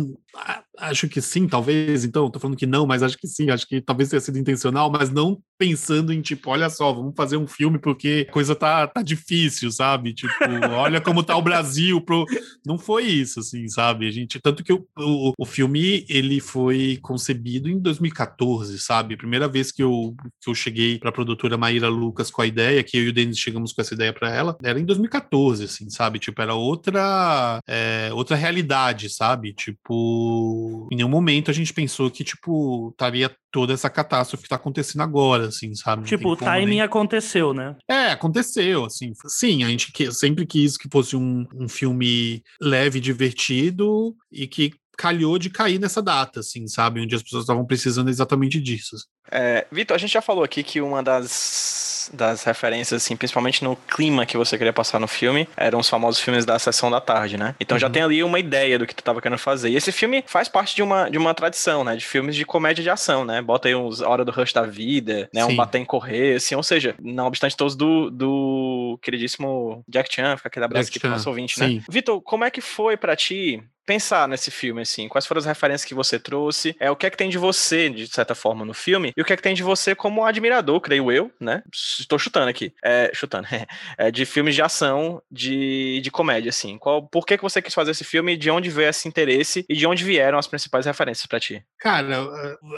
acho 0.77 1.07
que 1.07 1.21
sim, 1.21 1.47
talvez, 1.47 2.05
então, 2.05 2.29
tô 2.29 2.39
falando 2.39 2.57
que 2.57 2.65
não, 2.65 2.85
mas 2.85 3.03
acho 3.03 3.17
que 3.17 3.27
sim, 3.27 3.49
acho 3.49 3.67
que 3.67 3.81
talvez 3.81 4.09
tenha 4.09 4.19
sido 4.19 4.37
intencional, 4.37 4.91
mas 4.91 5.09
não 5.09 5.41
pensando 5.57 6.13
em 6.13 6.21
tipo, 6.21 6.51
olha 6.51 6.69
só, 6.69 6.93
vamos 6.93 7.13
fazer 7.15 7.35
um 7.37 7.47
filme 7.47 7.79
porque 7.79 8.27
a 8.29 8.31
coisa 8.31 8.55
tá, 8.55 8.87
tá 8.87 9.01
difícil, 9.01 9.71
sabe? 9.71 10.13
Tipo, 10.13 10.33
olha 10.71 11.01
como 11.01 11.23
tá 11.23 11.35
o 11.35 11.41
Brasil. 11.41 11.99
Pro... 11.99 12.25
Não 12.65 12.77
foi 12.77 13.05
isso, 13.05 13.39
assim, 13.39 13.67
sabe? 13.67 14.07
A 14.07 14.11
gente, 14.11 14.39
tanto 14.39 14.63
que 14.63 14.71
o, 14.71 14.85
o, 14.97 15.33
o 15.37 15.45
filme 15.45 16.05
ele 16.07 16.39
foi 16.39 16.99
concebido 17.01 17.69
em 17.69 17.79
2014, 17.79 18.77
sabe? 18.79 19.17
Primeira 19.17 19.47
vez 19.47 19.71
que 19.71 19.81
eu, 19.81 20.15
que 20.41 20.49
eu 20.49 20.55
cheguei 20.55 20.99
pra 20.99 21.11
produtora 21.11 21.57
Maíra 21.57 21.89
Lucas 21.89 22.29
com 22.29 22.41
a 22.41 22.47
ideia, 22.47 22.83
que 22.83 22.97
eu 22.97 23.03
e 23.03 23.09
o 23.09 23.13
Denis 23.13 23.39
chegamos 23.39 23.73
com 23.73 23.81
essa 23.81 23.93
ideia 23.93 24.13
para 24.13 24.33
ela, 24.33 24.55
era 24.63 24.79
em 24.79 24.85
2014, 24.85 25.63
assim, 25.63 25.89
sabe? 25.89 26.19
Tipo, 26.19 26.41
era 26.41 26.53
outra, 26.53 27.59
é, 27.67 28.09
outra 28.13 28.35
realidade, 28.35 29.09
sabe? 29.09 29.53
Tipo, 29.53 30.66
em 30.91 30.95
nenhum 30.95 31.09
momento 31.09 31.51
a 31.51 31.53
gente 31.53 31.73
pensou 31.73 32.09
que, 32.09 32.23
tipo, 32.23 32.89
estaria 32.91 33.29
toda 33.51 33.73
essa 33.73 33.89
catástrofe 33.89 34.43
que 34.43 34.49
tá 34.49 34.55
acontecendo 34.55 35.01
agora, 35.01 35.47
assim, 35.47 35.73
sabe? 35.75 36.05
tipo, 36.05 36.29
o 36.29 36.35
timing 36.35 36.65
nem... 36.65 36.81
aconteceu, 36.81 37.53
né? 37.53 37.75
É, 37.89 38.11
aconteceu, 38.11 38.85
assim. 38.85 39.13
Sim, 39.27 39.63
a 39.63 39.69
gente 39.69 39.91
sempre 40.13 40.45
quis 40.45 40.77
que 40.77 40.89
fosse 40.91 41.15
um, 41.15 41.45
um 41.55 41.67
filme 41.67 42.43
leve, 42.61 42.99
divertido 42.99 44.15
e 44.31 44.47
que 44.47 44.73
calhou 44.97 45.37
de 45.37 45.49
cair 45.49 45.79
nessa 45.79 46.01
data, 46.01 46.39
assim, 46.39 46.67
sabe? 46.67 46.99
Onde 46.99 47.15
as 47.15 47.21
pessoas 47.21 47.43
estavam 47.43 47.65
precisando 47.65 48.09
exatamente 48.09 48.59
disso. 48.59 48.97
É, 49.31 49.67
Vitor, 49.71 49.95
a 49.95 49.99
gente 49.99 50.13
já 50.13 50.21
falou 50.21 50.43
aqui 50.43 50.63
que 50.63 50.81
uma 50.81 51.03
das, 51.03 51.96
das 52.13 52.43
referências, 52.43 53.03
assim, 53.03 53.15
principalmente 53.15 53.63
no 53.63 53.75
clima 53.75 54.25
que 54.25 54.37
você 54.37 54.57
queria 54.57 54.73
passar 54.73 54.99
no 54.99 55.07
filme, 55.07 55.47
eram 55.55 55.79
os 55.79 55.89
famosos 55.89 56.21
filmes 56.21 56.45
da 56.45 56.57
Sessão 56.59 56.89
da 56.89 57.01
Tarde, 57.01 57.37
né? 57.37 57.55
Então 57.59 57.75
uhum. 57.75 57.79
já 57.79 57.89
tem 57.89 58.01
ali 58.01 58.23
uma 58.23 58.39
ideia 58.39 58.77
do 58.79 58.85
que 58.85 58.95
tu 58.95 59.03
tava 59.03 59.21
querendo 59.21 59.37
fazer. 59.37 59.69
E 59.69 59.75
esse 59.75 59.91
filme 59.91 60.23
faz 60.27 60.47
parte 60.47 60.75
de 60.75 60.83
uma, 60.83 61.09
de 61.09 61.17
uma 61.17 61.33
tradição, 61.33 61.83
né? 61.83 61.95
De 61.95 62.05
filmes 62.05 62.35
de 62.35 62.45
comédia 62.45 62.83
de 62.83 62.89
ação, 62.89 63.25
né? 63.25 63.41
Bota 63.41 63.67
aí 63.67 63.75
uns 63.75 64.01
Hora 64.01 64.23
do 64.23 64.31
Rush 64.31 64.53
da 64.53 64.63
Vida, 64.63 65.29
né? 65.33 65.43
Sim. 65.43 65.53
Um 65.53 65.55
Bater 65.55 65.81
em 65.81 65.85
Correr, 65.85 66.35
assim, 66.35 66.55
ou 66.55 66.63
seja, 66.63 66.95
não 67.01 67.27
obstante 67.27 67.55
todos 67.55 67.75
do, 67.75 68.09
do 68.09 68.99
queridíssimo 69.01 69.83
Jack 69.87 70.13
Chan, 70.13 70.37
fica 70.37 70.49
aquele 70.49 70.65
abraço 70.65 70.89
aqui 70.89 70.99
pro 70.99 71.09
nosso 71.09 71.29
ouvinte, 71.29 71.59
né? 71.59 71.81
Vitor, 71.89 72.21
como 72.21 72.43
é 72.43 72.51
que 72.51 72.61
foi 72.61 72.97
para 72.97 73.15
ti 73.15 73.63
pensar 73.87 74.27
nesse 74.27 74.51
filme, 74.51 74.81
assim, 74.81 75.07
quais 75.07 75.25
foram 75.25 75.39
as 75.39 75.45
referências 75.45 75.85
que 75.85 75.95
você 75.95 76.19
trouxe, 76.19 76.75
é 76.77 76.91
o 76.91 76.95
que 76.95 77.05
é 77.05 77.09
que 77.09 77.15
tem 77.15 77.29
de 77.29 77.37
você, 77.37 77.89
de 77.89 78.05
certa 78.07 78.35
forma, 78.35 78.65
no 78.65 78.73
filme, 78.73 79.13
e 79.15 79.21
o 79.21 79.25
que 79.25 79.31
é 79.31 79.37
que 79.37 79.41
tem 79.41 79.55
de 79.55 79.63
você 79.63 79.95
como 79.95 80.25
admirador, 80.25 80.81
creio 80.81 81.09
eu, 81.09 81.31
né? 81.39 81.63
Estou 81.73 82.19
chutando 82.19 82.49
aqui, 82.49 82.73
é, 82.83 83.09
chutando, 83.13 83.47
é, 83.97 84.11
de 84.11 84.25
filmes 84.25 84.53
de 84.53 84.61
ação, 84.61 85.21
de, 85.31 86.01
de 86.01 86.11
comédia, 86.11 86.49
assim. 86.49 86.77
Qual, 86.77 87.07
por 87.07 87.25
que, 87.25 87.37
que 87.37 87.43
você 87.43 87.61
quis 87.61 87.73
fazer 87.73 87.91
esse 87.91 88.03
filme, 88.03 88.35
de 88.35 88.51
onde 88.51 88.69
veio 88.69 88.89
esse 88.89 89.07
interesse 89.07 89.65
e 89.69 89.75
de 89.75 89.87
onde 89.87 90.03
vieram 90.03 90.37
as 90.37 90.47
principais 90.47 90.85
referências 90.85 91.25
para 91.25 91.39
ti? 91.39 91.63
Cara, 91.79 92.27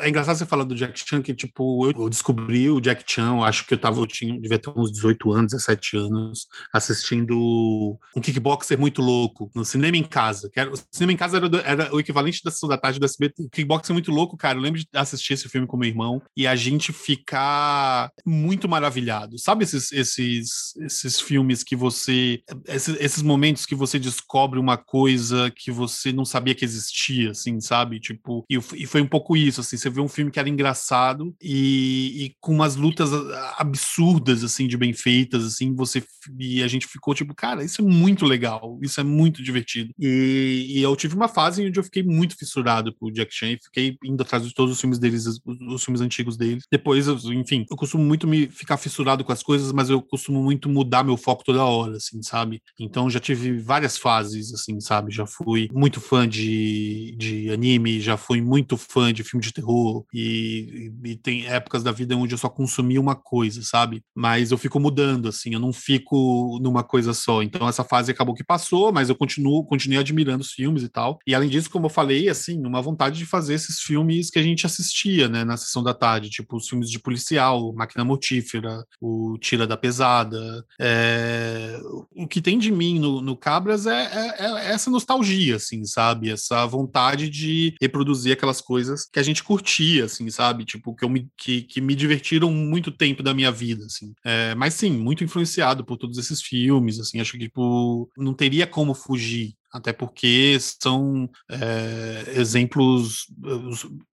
é 0.02 0.10
engraçado 0.10 0.38
você 0.38 0.46
falar 0.46 0.64
do 0.64 0.76
Jack 0.76 1.00
Chan, 1.04 1.24
que, 1.24 1.34
tipo, 1.34 1.88
eu 1.88 2.08
descobri 2.08 2.70
o 2.70 2.80
Jack 2.80 3.04
Chan, 3.08 3.40
acho 3.44 3.66
que 3.66 3.74
eu 3.74 3.80
tava, 3.80 4.00
eu 4.00 4.06
tinha, 4.06 4.40
devia 4.40 4.60
ter 4.60 4.70
uns 4.76 4.92
18 4.92 5.32
anos, 5.32 5.52
17 5.54 5.98
anos, 5.98 6.48
assistindo 6.72 7.98
um 8.16 8.22
kickboxer 8.22 8.78
muito 8.78 9.02
louco, 9.02 9.50
no 9.56 9.66
cinema 9.66 9.98
em 9.98 10.04
casa. 10.04 10.50
Que 10.54 10.60
era, 10.60 10.72
cinema 11.00 11.14
em 11.14 11.18
casa 11.18 11.38
era, 11.38 11.58
era 11.64 11.96
o 11.96 12.00
equivalente 12.00 12.42
da 12.44 12.52
sessão 12.52 12.70
da 12.70 12.78
tarde 12.78 13.00
do 13.00 13.06
SBT. 13.06 13.50
Kickboxer 13.52 13.94
muito 13.94 14.12
louco, 14.12 14.38
cara. 14.38 14.58
Eu 14.58 14.62
lembro 14.62 14.80
de 14.80 14.88
assistir 14.94 15.34
esse 15.34 15.50
filme 15.50 15.66
com 15.66 15.78
meu 15.78 15.90
irmão 15.90 16.22
e 16.36 16.46
a 16.46 16.56
gente 16.56 16.92
ficar 16.92 18.12
muito 18.26 18.68
maravilhado. 18.68 19.38
Sabe 19.40 19.64
esses, 19.64 19.92
esses, 19.92 20.76
esses 20.78 21.20
filmes 21.20 21.64
que 21.64 21.76
você. 21.76 22.42
Esses, 22.68 22.96
esses 23.00 23.24
momentos 23.24 23.66
que 23.66 23.76
você 23.76 23.98
descobre 23.98 24.60
uma 24.60 24.78
coisa 24.78 25.52
que 25.56 25.72
você 25.72 26.12
não 26.12 26.26
sabia 26.26 26.56
que 26.56 26.66
existia, 26.66 27.32
assim, 27.32 27.60
sabe? 27.60 28.00
Tipo, 28.00 28.46
e, 28.50 28.56
e 28.56 28.86
foi 28.86 29.02
um 29.02 29.08
pouco 29.08 29.36
isso, 29.36 29.62
assim. 29.62 29.78
Você 29.78 29.90
vê 29.90 30.02
um 30.02 30.08
filme 30.08 30.32
que 30.32 30.40
era 30.40 30.50
engraçado 30.50 31.34
e, 31.42 32.26
e 32.26 32.36
com 32.40 32.54
umas 32.54 32.76
lutas 32.76 33.10
absurdas, 33.58 34.44
assim, 34.44 34.68
de 34.68 34.78
bem 34.78 34.94
feitas, 34.94 35.46
assim, 35.46 35.74
você. 35.74 36.04
E 36.38 36.62
a 36.62 36.68
gente 36.68 36.88
ficou 36.88 37.14
tipo, 37.14 37.34
cara, 37.34 37.64
isso 37.64 37.82
é 37.82 37.86
muito 37.86 38.26
legal, 38.26 38.78
isso 38.82 39.00
é 39.00 39.04
muito 39.04 39.42
divertido. 39.42 39.92
E, 40.00 40.66
e 40.70 40.82
eu 40.82 40.89
tive 40.96 41.16
uma 41.16 41.28
fase 41.28 41.66
onde 41.66 41.80
eu 41.80 41.84
fiquei 41.84 42.04
muito 42.04 42.36
fissurado 42.36 42.94
por 42.94 43.12
Jack 43.12 43.34
Chan 43.34 43.52
e 43.52 43.60
fiquei 43.62 43.98
indo 44.04 44.22
atrás 44.22 44.46
de 44.46 44.54
todos 44.54 44.74
os 44.74 44.82
filmes 44.82 45.00
deles, 45.00 45.26
os, 45.26 45.42
os 45.46 45.84
filmes 45.84 46.02
antigos 46.02 46.38
deles. 46.38 46.64
Depois, 46.72 47.08
enfim, 47.26 47.66
eu 47.70 47.78
costumo 47.78 48.04
muito 48.04 48.28
me 48.28 48.48
ficar 48.48 48.78
fissurado 48.78 49.24
com 49.24 49.32
as 49.32 49.44
coisas, 49.44 49.72
mas 49.72 49.90
eu 49.90 50.02
costumo 50.02 50.42
muito 50.42 50.70
mudar 50.70 51.04
meu 51.04 51.18
foco 51.18 51.44
toda 51.44 51.64
hora, 51.64 51.98
assim, 51.98 52.22
sabe? 52.22 52.62
Então 52.80 53.10
já 53.10 53.20
tive 53.20 53.60
várias 53.60 53.98
fases, 53.98 54.54
assim, 54.54 54.80
sabe? 54.80 55.12
Já 55.12 55.26
fui 55.26 55.70
muito 55.72 56.00
fã 56.00 56.28
de, 56.28 57.16
de 57.18 57.52
anime, 57.52 58.02
já 58.02 58.18
fui 58.18 58.42
muito 58.42 58.78
fã 58.78 59.14
de 59.14 59.24
filme 59.24 59.44
de 59.44 59.54
terror 59.54 60.06
e, 60.14 60.92
e, 61.04 61.12
e 61.12 61.16
tem 61.16 61.46
épocas 61.48 61.84
da 61.84 61.92
vida 61.92 62.16
onde 62.16 62.34
eu 62.34 62.38
só 62.38 62.50
consumi 62.50 62.98
uma 62.98 63.16
coisa, 63.16 63.62
sabe? 63.64 64.02
Mas 64.16 64.52
eu 64.52 64.58
fico 64.58 64.80
mudando, 64.80 65.28
assim, 65.28 65.54
eu 65.54 65.60
não 65.60 65.74
fico 65.74 66.60
numa 66.62 66.84
coisa 66.84 67.14
só. 67.14 67.42
Então 67.42 67.68
essa 67.68 67.84
fase 67.84 68.12
acabou 68.12 68.36
que 68.36 68.44
passou, 68.44 68.92
mas 68.92 69.10
eu 69.10 69.16
continuo, 69.16 69.66
continuei 69.66 70.00
admirando 70.00 70.42
os 70.42 70.52
filmes 70.52 70.79
e 70.84 70.90
tal. 70.90 71.20
E 71.26 71.34
além 71.36 71.50
disso, 71.50 71.70
como 71.70 71.86
eu 71.86 71.90
falei, 71.90 72.30
assim, 72.30 72.66
uma 72.66 72.82
vontade 72.82 73.18
de 73.18 73.26
fazer 73.26 73.54
esses 73.54 73.80
filmes 73.80 74.30
que 74.30 74.40
a 74.40 74.44
gente 74.44 74.66
assistia, 74.66 75.28
né, 75.28 75.44
na 75.44 75.58
sessão 75.58 75.84
da 75.84 75.94
tarde, 75.94 76.30
tipo 76.30 76.58
os 76.58 76.68
filmes 76.68 76.90
de 76.90 77.00
policial, 77.00 77.74
Máquina 77.74 78.04
Mortífera, 78.04 78.86
o 79.02 79.38
Tira 79.40 79.66
da 79.66 79.78
Pesada. 79.78 80.66
É... 80.80 81.80
O 82.16 82.28
que 82.28 82.42
tem 82.42 82.58
de 82.58 82.72
mim 82.72 83.00
no, 83.00 83.22
no 83.22 83.36
Cabras 83.36 83.86
é, 83.86 84.04
é, 84.04 84.46
é, 84.46 84.72
essa 84.72 84.90
nostalgia, 84.90 85.56
assim, 85.56 85.86
sabe? 85.86 86.30
Essa 86.30 86.66
vontade 86.66 87.30
de 87.30 87.76
reproduzir 87.82 88.34
aquelas 88.34 88.62
coisas 88.62 89.06
que 89.12 89.20
a 89.20 89.24
gente 89.24 89.44
curtia, 89.44 90.06
assim, 90.06 90.30
sabe? 90.30 90.66
Tipo, 90.66 90.96
que, 90.96 91.06
eu 91.06 91.10
me, 91.10 91.30
que, 91.38 91.62
que 91.64 91.82
me 91.82 91.96
divertiram 91.96 92.52
muito 92.52 92.92
tempo 92.92 93.24
da 93.24 93.34
minha 93.34 93.52
vida, 93.52 93.86
assim. 93.86 94.14
É, 94.24 94.56
mas 94.56 94.74
sim, 94.74 94.92
muito 94.92 95.24
influenciado 95.24 95.84
por 95.84 95.98
todos 95.98 96.18
esses 96.18 96.42
filmes, 96.42 97.00
assim, 97.00 97.20
acho 97.20 97.34
que, 97.34 97.40
tipo, 97.40 98.10
não 98.18 98.34
teria 98.34 98.68
como 98.68 98.94
fugir 98.94 99.56
até 99.72 99.94
porque 99.94 100.58
são 100.60 101.30
é, 101.50 102.34
exemplos 102.36 103.28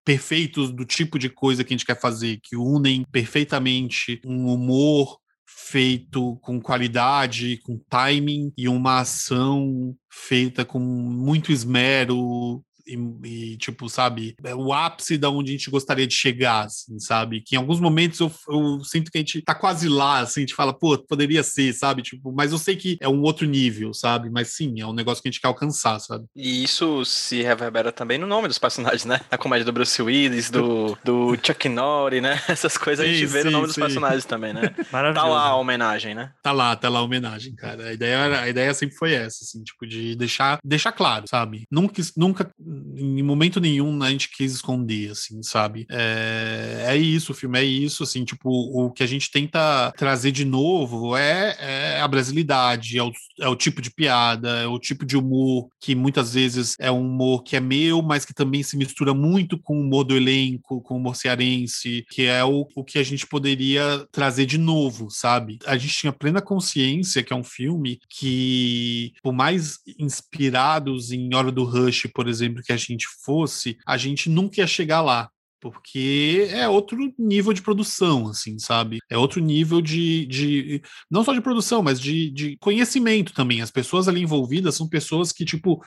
perfeitos 0.04 0.70
do 0.72 0.84
tipo 0.84 1.18
de 1.18 1.28
coisa 1.28 1.64
que 1.64 1.72
a 1.72 1.76
gente 1.76 1.86
quer 1.86 2.00
fazer, 2.00 2.38
que 2.42 2.56
unem 2.56 3.04
perfeitamente 3.10 4.20
um 4.24 4.46
humor 4.52 5.18
feito 5.46 6.36
com 6.42 6.60
qualidade, 6.60 7.58
com 7.64 7.78
timing 7.88 8.52
e 8.56 8.68
uma 8.68 9.00
ação 9.00 9.96
feita 10.10 10.64
com 10.64 10.78
muito 10.78 11.50
esmero, 11.50 12.62
e, 12.86 12.96
e, 13.24 13.56
tipo, 13.56 13.88
sabe, 13.88 14.36
é 14.42 14.54
o 14.54 14.72
ápice 14.72 15.18
da 15.18 15.30
onde 15.30 15.50
a 15.50 15.52
gente 15.52 15.70
gostaria 15.70 16.06
de 16.06 16.14
chegar, 16.14 16.64
assim, 16.66 16.98
sabe? 16.98 17.40
Que 17.40 17.56
em 17.56 17.58
alguns 17.58 17.80
momentos 17.80 18.20
eu, 18.20 18.30
eu, 18.48 18.84
sinto 18.84 19.10
que 19.10 19.18
a 19.18 19.20
gente 19.20 19.42
tá 19.42 19.54
quase 19.54 19.88
lá, 19.88 20.20
assim, 20.20 20.40
a 20.40 20.42
gente 20.42 20.54
fala, 20.54 20.72
pô, 20.72 20.96
poderia 20.98 21.42
ser, 21.42 21.72
sabe? 21.72 22.02
Tipo, 22.02 22.32
mas 22.32 22.52
eu 22.52 22.58
sei 22.58 22.76
que 22.76 22.96
é 23.00 23.08
um 23.08 23.22
outro 23.22 23.46
nível, 23.46 23.92
sabe? 23.92 24.30
Mas 24.30 24.54
sim, 24.54 24.80
é 24.80 24.86
um 24.86 24.92
negócio 24.92 25.22
que 25.22 25.28
a 25.28 25.30
gente 25.30 25.40
quer 25.40 25.48
alcançar, 25.48 25.98
sabe? 25.98 26.26
E 26.34 26.62
isso 26.64 27.04
se 27.04 27.42
reverbera 27.42 27.92
também 27.92 28.18
no 28.18 28.26
nome 28.26 28.48
dos 28.48 28.58
personagens, 28.58 29.04
né? 29.04 29.20
Na 29.30 29.38
comédia 29.38 29.64
do 29.64 29.72
Bruce 29.72 30.00
Willis, 30.00 30.50
do, 30.50 30.96
do 31.04 31.36
Chuck 31.42 31.68
Norris, 31.68 32.22
né? 32.22 32.40
Essas 32.48 32.76
coisas 32.78 33.04
sim, 33.04 33.12
a 33.12 33.14
gente 33.14 33.26
vê 33.26 33.42
sim, 33.42 33.46
no 33.46 33.52
nome 33.52 33.64
sim. 33.64 33.68
dos 33.68 33.76
personagens 33.76 34.24
também, 34.24 34.52
né? 34.52 34.74
Tá 34.90 35.24
lá 35.24 35.48
a 35.48 35.56
homenagem, 35.56 36.14
né? 36.14 36.32
Tá 36.42 36.52
lá, 36.52 36.74
tá 36.74 36.88
lá 36.88 36.98
a 36.98 37.02
homenagem, 37.02 37.54
cara. 37.54 37.88
A 37.88 37.92
ideia, 37.92 38.40
a 38.40 38.48
ideia 38.48 38.74
sempre 38.74 38.96
foi 38.96 39.12
essa, 39.12 39.44
assim, 39.44 39.62
tipo, 39.62 39.86
de 39.86 40.16
deixar, 40.16 40.58
deixar 40.64 40.92
claro, 40.92 41.24
sabe? 41.28 41.66
Nunca, 41.70 42.02
nunca 42.16 42.50
em 42.96 43.22
momento 43.22 43.60
nenhum 43.60 44.02
a 44.02 44.10
gente 44.10 44.30
quis 44.30 44.52
esconder, 44.52 45.10
assim, 45.10 45.42
sabe? 45.42 45.86
É, 45.90 46.86
é 46.88 46.96
isso, 46.96 47.32
o 47.32 47.34
filme 47.34 47.58
é 47.58 47.64
isso, 47.64 48.02
assim, 48.02 48.24
tipo, 48.24 48.48
o 48.48 48.90
que 48.90 49.02
a 49.02 49.06
gente 49.06 49.30
tenta 49.30 49.92
trazer 49.96 50.30
de 50.32 50.44
novo 50.44 51.16
é, 51.16 51.56
é 51.58 52.00
a 52.00 52.08
brasilidade, 52.08 52.98
é 52.98 53.02
o, 53.02 53.12
é 53.40 53.48
o 53.48 53.56
tipo 53.56 53.80
de 53.80 53.90
piada, 53.90 54.48
é 54.60 54.66
o 54.66 54.78
tipo 54.78 55.04
de 55.04 55.16
humor 55.16 55.68
que 55.80 55.94
muitas 55.94 56.34
vezes 56.34 56.76
é 56.78 56.90
um 56.90 57.00
humor 57.00 57.42
que 57.42 57.56
é 57.56 57.60
meu, 57.60 58.02
mas 58.02 58.24
que 58.24 58.34
também 58.34 58.62
se 58.62 58.76
mistura 58.76 59.14
muito 59.14 59.58
com 59.58 59.76
o 59.76 59.80
humor 59.80 60.04
do 60.04 60.16
elenco, 60.16 60.80
com 60.80 60.94
o 60.94 60.96
humor 60.98 61.16
cearense, 61.16 62.04
que 62.10 62.22
é 62.22 62.44
o, 62.44 62.66
o 62.74 62.84
que 62.84 62.98
a 62.98 63.02
gente 63.02 63.26
poderia 63.26 64.06
trazer 64.10 64.46
de 64.46 64.58
novo, 64.58 65.10
sabe? 65.10 65.58
A 65.66 65.76
gente 65.76 65.94
tinha 65.94 66.12
plena 66.12 66.40
consciência 66.40 67.22
que 67.22 67.32
é 67.32 67.36
um 67.36 67.44
filme 67.44 67.98
que, 68.08 69.12
por 69.22 69.32
mais 69.32 69.78
inspirados 69.98 71.12
em 71.12 71.34
Hora 71.34 71.52
do 71.52 71.64
Rush, 71.64 72.08
por 72.14 72.28
exemplo, 72.28 72.62
que 72.66 72.72
a 72.72 72.76
gente 72.76 73.06
fosse, 73.24 73.78
a 73.86 73.96
gente 73.96 74.28
nunca 74.28 74.60
ia 74.60 74.66
chegar 74.66 75.00
lá 75.00 75.30
porque 75.60 76.48
é 76.50 76.68
outro 76.68 76.96
nível 77.18 77.52
de 77.52 77.62
produção, 77.62 78.28
assim, 78.28 78.58
sabe? 78.58 78.98
É 79.10 79.16
outro 79.16 79.40
nível 79.40 79.80
de, 79.80 80.26
de 80.26 80.82
não 81.10 81.24
só 81.24 81.32
de 81.32 81.40
produção, 81.40 81.82
mas 81.82 82.00
de, 82.00 82.30
de 82.30 82.56
conhecimento 82.58 83.32
também. 83.32 83.60
As 83.60 83.70
pessoas 83.70 84.08
ali 84.08 84.20
envolvidas 84.20 84.74
são 84.74 84.88
pessoas 84.88 85.32
que, 85.32 85.44
tipo, 85.44 85.82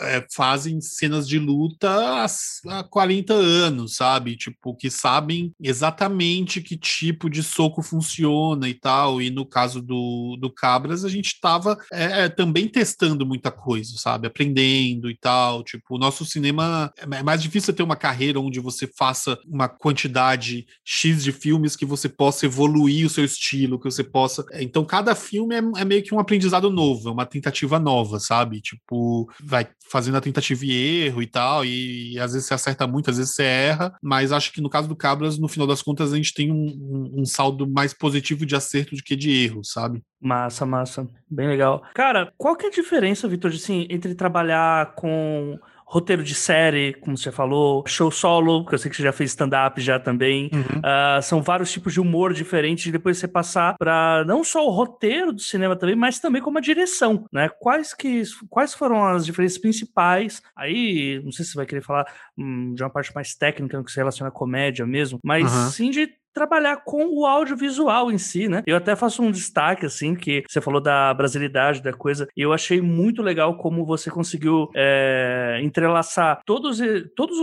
é, 0.00 0.24
fazem 0.34 0.80
cenas 0.80 1.26
de 1.26 1.38
luta 1.38 1.90
há, 1.90 2.26
há 2.68 2.84
40 2.84 3.34
anos, 3.34 3.96
sabe? 3.96 4.36
Tipo, 4.36 4.76
que 4.76 4.90
sabem 4.90 5.52
exatamente 5.60 6.60
que 6.60 6.76
tipo 6.76 7.28
de 7.28 7.42
soco 7.42 7.82
funciona 7.82 8.68
e 8.68 8.74
tal. 8.74 9.20
E 9.20 9.30
no 9.30 9.46
caso 9.46 9.80
do, 9.80 10.36
do 10.40 10.50
Cabras, 10.50 11.04
a 11.04 11.08
gente 11.08 11.28
estava 11.28 11.78
é, 11.92 12.24
é, 12.24 12.28
também 12.28 12.68
testando 12.68 13.26
muita 13.26 13.50
coisa, 13.50 13.96
sabe? 13.96 14.26
Aprendendo 14.26 15.10
e 15.10 15.16
tal. 15.16 15.62
Tipo, 15.64 15.96
o 15.96 15.98
nosso 15.98 16.24
cinema 16.24 16.92
é 16.98 17.22
mais 17.22 17.42
difícil 17.42 17.74
ter 17.74 17.82
uma 17.82 17.96
carreira 17.96 18.38
onde 18.40 18.60
você 18.60 18.86
faça 18.86 19.13
faça 19.14 19.38
uma 19.46 19.68
quantidade 19.68 20.66
X 20.84 21.22
de 21.22 21.30
filmes 21.30 21.76
que 21.76 21.86
você 21.86 22.08
possa 22.08 22.46
evoluir 22.46 23.06
o 23.06 23.10
seu 23.10 23.24
estilo, 23.24 23.78
que 23.78 23.84
você 23.84 24.02
possa. 24.02 24.44
É, 24.50 24.62
então, 24.62 24.84
cada 24.84 25.14
filme 25.14 25.54
é, 25.54 25.62
é 25.80 25.84
meio 25.84 26.02
que 26.02 26.12
um 26.12 26.18
aprendizado 26.18 26.68
novo, 26.68 27.08
é 27.08 27.12
uma 27.12 27.24
tentativa 27.24 27.78
nova, 27.78 28.18
sabe? 28.18 28.60
Tipo, 28.60 29.30
vai 29.40 29.68
fazendo 29.88 30.16
a 30.16 30.20
tentativa 30.20 30.64
e 30.64 30.72
erro 30.72 31.22
e 31.22 31.26
tal, 31.26 31.64
e, 31.64 32.14
e 32.14 32.18
às 32.18 32.32
vezes 32.32 32.48
você 32.48 32.54
acerta 32.54 32.86
muito, 32.86 33.10
às 33.10 33.16
vezes 33.16 33.34
você 33.34 33.44
erra, 33.44 33.94
mas 34.02 34.32
acho 34.32 34.52
que 34.52 34.60
no 34.60 34.68
caso 34.68 34.88
do 34.88 34.96
Cabras, 34.96 35.38
no 35.38 35.48
final 35.48 35.66
das 35.66 35.82
contas, 35.82 36.12
a 36.12 36.16
gente 36.16 36.34
tem 36.34 36.50
um, 36.50 36.66
um, 36.66 37.20
um 37.20 37.24
saldo 37.24 37.70
mais 37.70 37.94
positivo 37.94 38.44
de 38.44 38.56
acerto 38.56 38.96
do 38.96 39.02
que 39.02 39.14
de 39.14 39.30
erro, 39.30 39.62
sabe? 39.62 40.02
Massa, 40.20 40.66
massa. 40.66 41.06
Bem 41.30 41.48
legal. 41.48 41.84
Cara, 41.94 42.32
qual 42.36 42.56
que 42.56 42.64
é 42.64 42.68
a 42.68 42.72
diferença, 42.72 43.28
Vitor, 43.28 43.52
assim, 43.52 43.86
entre 43.90 44.14
trabalhar 44.14 44.94
com 44.94 45.58
roteiro 45.86 46.24
de 46.24 46.34
série, 46.34 46.94
como 46.94 47.16
você 47.16 47.30
falou, 47.30 47.84
show 47.86 48.10
solo, 48.10 48.64
que 48.66 48.74
eu 48.74 48.78
sei 48.78 48.90
que 48.90 48.96
você 48.96 49.02
já 49.02 49.12
fez 49.12 49.30
stand-up 49.30 49.80
já 49.80 49.98
também. 49.98 50.50
Uhum. 50.52 50.80
Uh, 50.80 51.22
são 51.22 51.42
vários 51.42 51.70
tipos 51.70 51.92
de 51.92 52.00
humor 52.00 52.32
diferentes, 52.32 52.86
e 52.86 52.92
depois 52.92 53.18
você 53.18 53.28
passar 53.28 53.76
para 53.78 54.24
não 54.26 54.42
só 54.42 54.66
o 54.66 54.70
roteiro 54.70 55.32
do 55.32 55.40
cinema 55.40 55.76
também, 55.76 55.94
mas 55.94 56.18
também 56.18 56.42
como 56.42 56.58
a 56.58 56.60
direção, 56.60 57.26
né? 57.32 57.48
Quais, 57.60 57.94
que, 57.94 58.22
quais 58.48 58.74
foram 58.74 59.04
as 59.04 59.24
diferenças 59.24 59.58
principais? 59.58 60.42
Aí, 60.56 61.20
não 61.24 61.30
sei 61.30 61.44
se 61.44 61.52
você 61.52 61.58
vai 61.58 61.66
querer 61.66 61.82
falar 61.82 62.06
hum, 62.36 62.74
de 62.74 62.82
uma 62.82 62.90
parte 62.90 63.14
mais 63.14 63.34
técnica, 63.34 63.82
que 63.82 63.90
se 63.90 63.96
relaciona 63.96 64.28
à 64.28 64.32
comédia 64.32 64.86
mesmo, 64.86 65.18
mas 65.22 65.52
uhum. 65.52 65.70
sim 65.70 65.90
de 65.90 66.08
trabalhar 66.34 66.78
com 66.84 67.06
o 67.06 67.24
audiovisual 67.24 68.10
em 68.10 68.18
si, 68.18 68.48
né? 68.48 68.62
Eu 68.66 68.76
até 68.76 68.96
faço 68.96 69.22
um 69.22 69.30
destaque, 69.30 69.86
assim, 69.86 70.14
que 70.14 70.42
você 70.48 70.60
falou 70.60 70.80
da 70.80 71.14
brasilidade 71.14 71.80
da 71.80 71.92
coisa, 71.92 72.28
e 72.36 72.42
eu 72.42 72.52
achei 72.52 72.80
muito 72.80 73.22
legal 73.22 73.56
como 73.56 73.86
você 73.86 74.10
conseguiu 74.10 74.68
é, 74.74 75.60
entrelaçar 75.62 76.40
todos, 76.44 76.80
todos, 77.16 77.38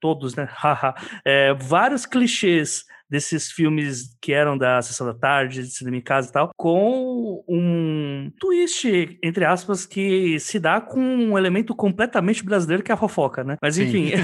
todos, 0.00 0.34
né? 0.36 0.48
é, 1.24 1.52
vários 1.54 2.06
clichês 2.06 2.84
desses 3.10 3.50
filmes 3.50 4.16
que 4.20 4.32
eram 4.32 4.56
da 4.56 4.80
sessão 4.80 5.06
da 5.06 5.14
tarde, 5.14 5.62
de 5.62 5.70
cinema 5.70 5.96
em 5.96 6.00
casa 6.00 6.28
e 6.28 6.32
tal, 6.32 6.50
com 6.56 7.44
um 7.48 8.30
twist, 8.38 9.18
entre 9.22 9.44
aspas, 9.44 9.84
que 9.84 10.38
se 10.38 10.58
dá 10.58 10.80
com 10.80 11.00
um 11.00 11.36
elemento 11.36 11.74
completamente 11.74 12.44
brasileiro 12.44 12.82
que 12.82 12.92
é 12.92 12.94
a 12.94 12.98
fofoca, 12.98 13.42
né? 13.42 13.56
Mas 13.60 13.78
enfim. 13.78 14.10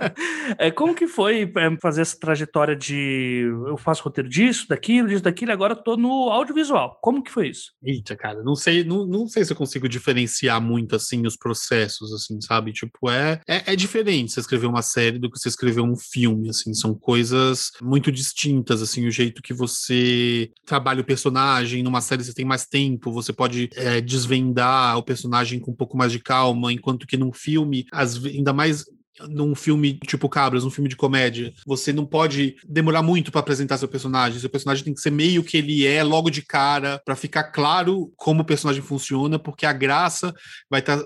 é, 0.58 0.70
como 0.70 0.94
que 0.94 1.06
foi 1.06 1.50
é, 1.56 1.76
fazer 1.80 2.02
essa 2.02 2.18
trajetória 2.18 2.76
de 2.76 3.46
eu 3.66 3.76
faço 3.76 4.02
roteiro 4.02 4.28
disso, 4.28 4.68
daquilo, 4.68 5.08
disso, 5.08 5.22
daquilo, 5.22 5.52
agora 5.52 5.74
tô 5.74 5.96
no 5.96 6.30
audiovisual. 6.30 6.98
Como 7.00 7.22
que 7.22 7.30
foi 7.30 7.48
isso? 7.48 7.72
Eita, 7.82 8.16
cara, 8.16 8.42
não 8.42 8.54
sei, 8.54 8.84
não, 8.84 9.06
não 9.06 9.26
sei 9.26 9.44
se 9.44 9.52
eu 9.52 9.56
consigo 9.56 9.88
diferenciar 9.88 10.60
muito 10.60 10.96
assim 10.96 11.26
os 11.26 11.36
processos, 11.36 12.12
assim, 12.12 12.40
sabe? 12.40 12.72
Tipo, 12.72 13.10
é, 13.10 13.40
é, 13.48 13.72
é 13.72 13.76
diferente 13.76 14.32
você 14.32 14.40
escrever 14.40 14.66
uma 14.66 14.82
série 14.82 15.18
do 15.18 15.30
que 15.30 15.38
você 15.38 15.48
escrever 15.48 15.80
um 15.80 15.96
filme, 15.96 16.50
assim, 16.50 16.74
são 16.74 16.94
coisas 16.94 17.69
muito 17.80 18.10
distintas, 18.10 18.82
assim, 18.82 19.06
o 19.06 19.10
jeito 19.10 19.42
que 19.42 19.54
você 19.54 20.50
trabalha 20.64 21.00
o 21.00 21.04
personagem, 21.04 21.82
numa 21.82 22.00
série 22.00 22.24
você 22.24 22.34
tem 22.34 22.44
mais 22.44 22.66
tempo, 22.66 23.12
você 23.12 23.32
pode 23.32 23.70
é, 23.74 24.00
desvendar 24.00 24.96
o 24.98 25.02
personagem 25.02 25.58
com 25.58 25.70
um 25.70 25.76
pouco 25.76 25.96
mais 25.96 26.12
de 26.12 26.18
calma, 26.18 26.72
enquanto 26.72 27.06
que 27.06 27.16
num 27.16 27.32
filme, 27.32 27.86
as, 27.92 28.22
ainda 28.24 28.52
mais 28.52 28.84
num 29.28 29.54
filme 29.54 29.98
tipo 30.06 30.28
Cabras, 30.28 30.64
um 30.64 30.70
filme 30.70 30.88
de 30.88 30.96
comédia, 30.96 31.52
você 31.66 31.92
não 31.92 32.06
pode 32.06 32.56
demorar 32.66 33.02
muito 33.02 33.30
para 33.30 33.40
apresentar 33.40 33.78
seu 33.78 33.88
personagem. 33.88 34.38
Seu 34.38 34.50
personagem 34.50 34.84
tem 34.84 34.94
que 34.94 35.00
ser 35.00 35.10
meio 35.10 35.42
que 35.42 35.56
ele 35.56 35.86
é 35.86 36.02
logo 36.02 36.30
de 36.30 36.42
cara, 36.42 37.00
para 37.04 37.16
ficar 37.16 37.44
claro 37.44 38.12
como 38.16 38.42
o 38.42 38.44
personagem 38.44 38.82
funciona, 38.82 39.38
porque 39.38 39.66
a 39.66 39.72
graça 39.72 40.34
vai 40.68 40.82
tá, 40.82 41.04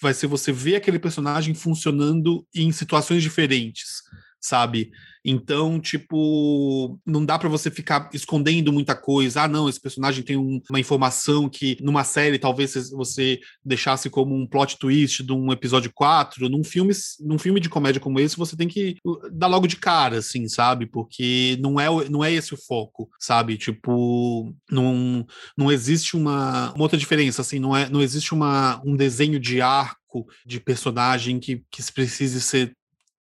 vai 0.00 0.14
ser 0.14 0.26
você 0.26 0.52
ver 0.52 0.76
aquele 0.76 0.98
personagem 0.98 1.54
funcionando 1.54 2.46
em 2.54 2.70
situações 2.72 3.22
diferentes, 3.22 4.02
sabe? 4.40 4.90
Então, 5.24 5.78
tipo, 5.78 6.98
não 7.04 7.24
dá 7.24 7.38
para 7.38 7.48
você 7.48 7.70
ficar 7.70 8.08
escondendo 8.12 8.72
muita 8.72 8.96
coisa. 8.96 9.42
Ah, 9.42 9.48
não, 9.48 9.68
esse 9.68 9.80
personagem 9.80 10.24
tem 10.24 10.36
um, 10.36 10.60
uma 10.70 10.80
informação 10.80 11.48
que 11.48 11.76
numa 11.80 12.04
série 12.04 12.38
talvez 12.38 12.74
você 12.90 13.38
deixasse 13.64 14.08
como 14.08 14.34
um 14.34 14.46
plot 14.46 14.78
twist 14.78 15.22
de 15.22 15.32
um 15.32 15.52
episódio 15.52 15.92
4. 15.94 16.48
Num 16.48 16.64
filme, 16.64 16.92
num 17.20 17.38
filme 17.38 17.60
de 17.60 17.68
comédia 17.68 18.00
como 18.00 18.18
esse, 18.18 18.36
você 18.36 18.56
tem 18.56 18.66
que 18.66 18.96
uh, 19.06 19.30
dar 19.30 19.46
logo 19.46 19.66
de 19.66 19.76
cara, 19.76 20.18
assim, 20.18 20.48
sabe? 20.48 20.86
Porque 20.86 21.58
não 21.60 21.78
é, 21.78 22.08
não 22.08 22.24
é 22.24 22.32
esse 22.32 22.54
o 22.54 22.58
foco, 22.58 23.08
sabe? 23.18 23.58
Tipo, 23.58 24.54
não, 24.70 25.26
não 25.56 25.70
existe 25.70 26.16
uma, 26.16 26.72
uma 26.72 26.82
outra 26.82 26.98
diferença, 26.98 27.42
assim, 27.42 27.58
não, 27.58 27.76
é, 27.76 27.88
não 27.90 28.00
existe 28.00 28.32
uma, 28.32 28.80
um 28.84 28.96
desenho 28.96 29.38
de 29.38 29.60
arco 29.60 30.26
de 30.46 30.58
personagem 30.58 31.38
que, 31.38 31.62
que 31.70 31.92
precise 31.92 32.40
ser 32.40 32.72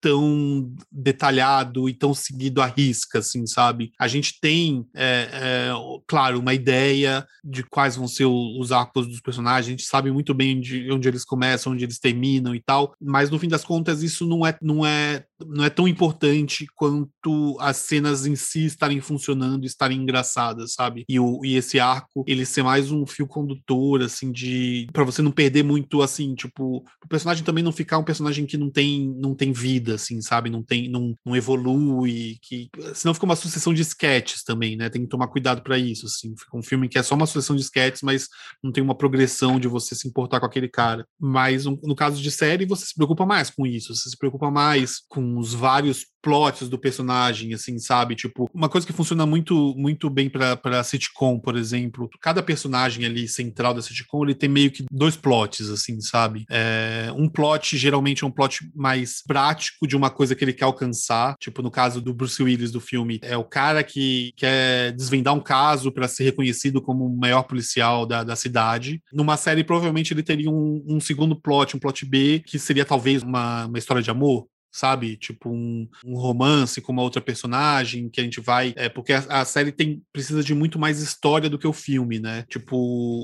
tão 0.03 0.75
detalhado 0.91 1.88
e 1.88 1.95
tão 1.95 2.12
seguido 2.12 2.61
à 2.61 2.67
risca, 2.67 3.21
assim, 3.21 3.47
sabe? 3.47 3.93
A 3.99 4.09
gente 4.09 4.41
tem, 4.41 4.85
é, 4.95 5.29
é, 5.33 5.71
claro, 6.09 6.41
uma 6.41 6.53
ideia 6.53 7.25
de 7.45 7.62
quais 7.62 7.95
vão 7.95 8.09
ser 8.09 8.27
os 8.27 8.73
arcos 8.73 9.07
dos 9.07 9.21
personagens, 9.21 9.69
a 9.69 9.71
gente 9.71 9.85
sabe 9.85 10.11
muito 10.11 10.35
bem 10.35 10.59
onde, 10.59 10.91
onde 10.91 11.09
eles 11.09 11.25
começam, 11.25 11.73
onde 11.73 11.85
eles 11.85 12.01
terminam 12.01 12.53
e 12.53 12.61
tal, 12.61 12.95
mas 13.01 13.31
no 13.31 13.38
fim 13.38 13.49
das 13.49 13.65
contas 13.65 14.03
isso 14.03 14.27
não 14.27 14.45
é, 14.45 14.57
não 14.61 14.85
é, 14.85 15.25
não 15.48 15.64
é 15.64 15.70
tão 15.70 15.87
importante 15.87 16.66
quanto 16.74 17.57
as 17.61 17.76
cenas 17.78 18.26
em 18.26 18.37
si 18.37 18.64
estarem 18.64 19.00
funcionando, 19.00 19.64
estarem 19.64 19.98
engraçadas, 19.98 20.74
sabe? 20.74 21.05
E, 21.09 21.18
o, 21.18 21.44
e 21.44 21.57
esse 21.57 21.78
arco, 21.78 22.24
ele 22.26 22.44
ser 22.44 22.62
mais 22.62 22.90
um 22.90 23.07
fio 23.07 23.26
condutor, 23.26 24.02
assim, 24.02 24.31
de... 24.31 24.88
para 24.92 25.05
você 25.05 25.22
não 25.22 25.31
perder 25.31 25.62
muito, 25.62 26.02
assim, 26.02 26.35
tipo, 26.35 26.85
o 27.05 27.09
personagem 27.09 27.44
também 27.44 27.64
não 27.64 27.72
ficar 27.72 27.98
um 27.98 28.05
personagem 28.05 28.46
que 28.46 28.57
não 28.57 28.70
tem, 28.70 29.14
não 29.18 29.35
tem 29.35 29.52
vida, 29.52 29.94
assim, 29.94 30.20
sabe? 30.20 30.50
Não 30.50 30.62
tem, 30.62 30.88
não, 30.88 31.14
não 31.24 31.37
evolui, 31.37 32.38
que 32.42 32.68
senão 32.94 33.14
fica 33.14 33.26
uma 33.26 33.37
sucessão 33.37 33.72
de 33.72 33.83
sketches 33.83 34.42
também, 34.42 34.76
né? 34.76 34.88
Tem 34.88 35.02
que 35.02 35.09
tomar 35.09 35.28
cuidado 35.28 35.62
para 35.62 35.78
isso, 35.78 36.07
assim. 36.07 36.35
Fica 36.37 36.57
um 36.57 36.62
filme 36.62 36.88
que 36.88 36.98
é 36.98 37.02
só 37.02 37.14
uma 37.14 37.26
sucessão 37.26 37.57
de 37.57 37.62
sketches, 37.62 38.02
mas 38.02 38.28
não 38.62 38.72
tem 38.72 38.83
uma 38.83 38.94
progressão 38.94 39.59
de 39.59 39.68
você 39.68 39.94
se 39.94 40.09
importar 40.09 40.40
com 40.40 40.46
aquele 40.46 40.68
cara. 40.68 41.07
Mas 41.18 41.64
no 41.64 41.94
caso 41.94 42.20
de 42.20 42.31
série, 42.31 42.66
você 42.66 42.87
se 42.87 42.94
preocupa 42.94 43.26
mais 43.26 43.50
com 43.50 43.66
isso, 43.66 43.94
você 43.94 44.09
se 44.09 44.16
preocupa 44.16 44.50
mais 44.50 45.00
com 45.09 45.32
os 45.38 45.55
vários 45.55 46.07
plots 46.23 46.68
do 46.68 46.79
personagem, 46.79 47.53
assim, 47.53 47.79
sabe? 47.79 48.14
Tipo, 48.14 48.49
uma 48.55 48.68
coisa 48.68 48.87
que 48.87 48.92
funciona 48.92 49.27
muito, 49.27 49.75
muito 49.77 50.09
bem 50.09 50.31
para 50.31 50.85
sitcom, 50.85 51.38
por 51.38 51.57
exemplo. 51.57 52.09
Cada 52.21 52.42
personagem 52.42 53.05
ali 53.05 53.27
central 53.27 53.75
da 53.75 53.83
sitcom, 53.83 54.25
ele 54.25 54.35
tem 54.35 54.49
meio 54.49 54.71
que 54.71 54.85
dois 54.90 55.16
plots, 55.16 55.68
assim, 55.68 56.01
sabe? 56.01 56.45
É, 56.49 57.12
um 57.16 57.29
plot 57.29 57.77
geralmente 57.77 58.23
é 58.23 58.27
um 58.27 58.31
plot 58.31 58.71
mais 58.75 59.23
prático 59.27 59.87
de 59.87 59.97
uma 59.97 60.09
coisa 60.09 60.35
que 60.35 60.45
ele 60.45 60.53
quer 60.53 60.64
alcançar. 60.64 61.35
Tipo, 61.40 61.61
no 61.61 61.71
caso 61.71 62.01
do 62.01 62.14
Bruce 62.14 62.40
Willis 62.40 62.71
do 62.71 62.81
filme, 62.81 63.18
é 63.23 63.37
o 63.37 63.45
cara 63.45 63.83
que 63.83 64.33
quer 64.37 64.92
desvendar 64.92 65.35
um 65.35 65.40
caso 65.40 65.90
para 65.90 66.07
ser 66.07 66.25
reconhecido 66.25 66.81
como 66.81 67.05
o 67.05 67.16
maior 67.16 67.42
policial 67.42 68.07
da, 68.07 68.23
da 68.23 68.37
cidade. 68.37 69.03
Numa 69.12 69.37
série, 69.37 69.64
provavelmente 69.64 70.14
ele 70.14 70.23
teria 70.23 70.51
um, 70.51 70.85
um 70.87 71.01
segundo 71.01 71.35
plot, 71.35 71.77
um 71.77 71.81
plot 71.81 72.07
B, 72.07 72.42
que 72.47 72.59
seria 72.59 72.85
talvez 72.85 73.23
uma, 73.23 73.66
uma 73.66 73.79
história 73.79 74.03
de 74.03 74.11
amor, 74.11 74.47
sabe? 74.73 75.17
Tipo 75.17 75.51
um, 75.51 75.87
um, 76.05 76.17
romance 76.17 76.81
com 76.81 76.93
uma 76.93 77.03
outra 77.03 77.21
personagem 77.21 78.09
que 78.09 78.21
a 78.21 78.25
gente 78.25 78.41
vai. 78.41 78.73
É, 78.75 78.89
porque 78.89 79.13
a, 79.13 79.19
a, 79.29 79.45
série 79.45 79.71
tem 79.71 80.03
precisa 80.13 80.43
de 80.43 80.55
muito 80.55 80.79
mais 80.79 81.01
história 81.01 81.51
do 81.51 81.59
que 81.59 81.67
o 81.67 81.73
filme, 81.73 82.19
né? 82.19 82.45
Tipo, 82.49 82.77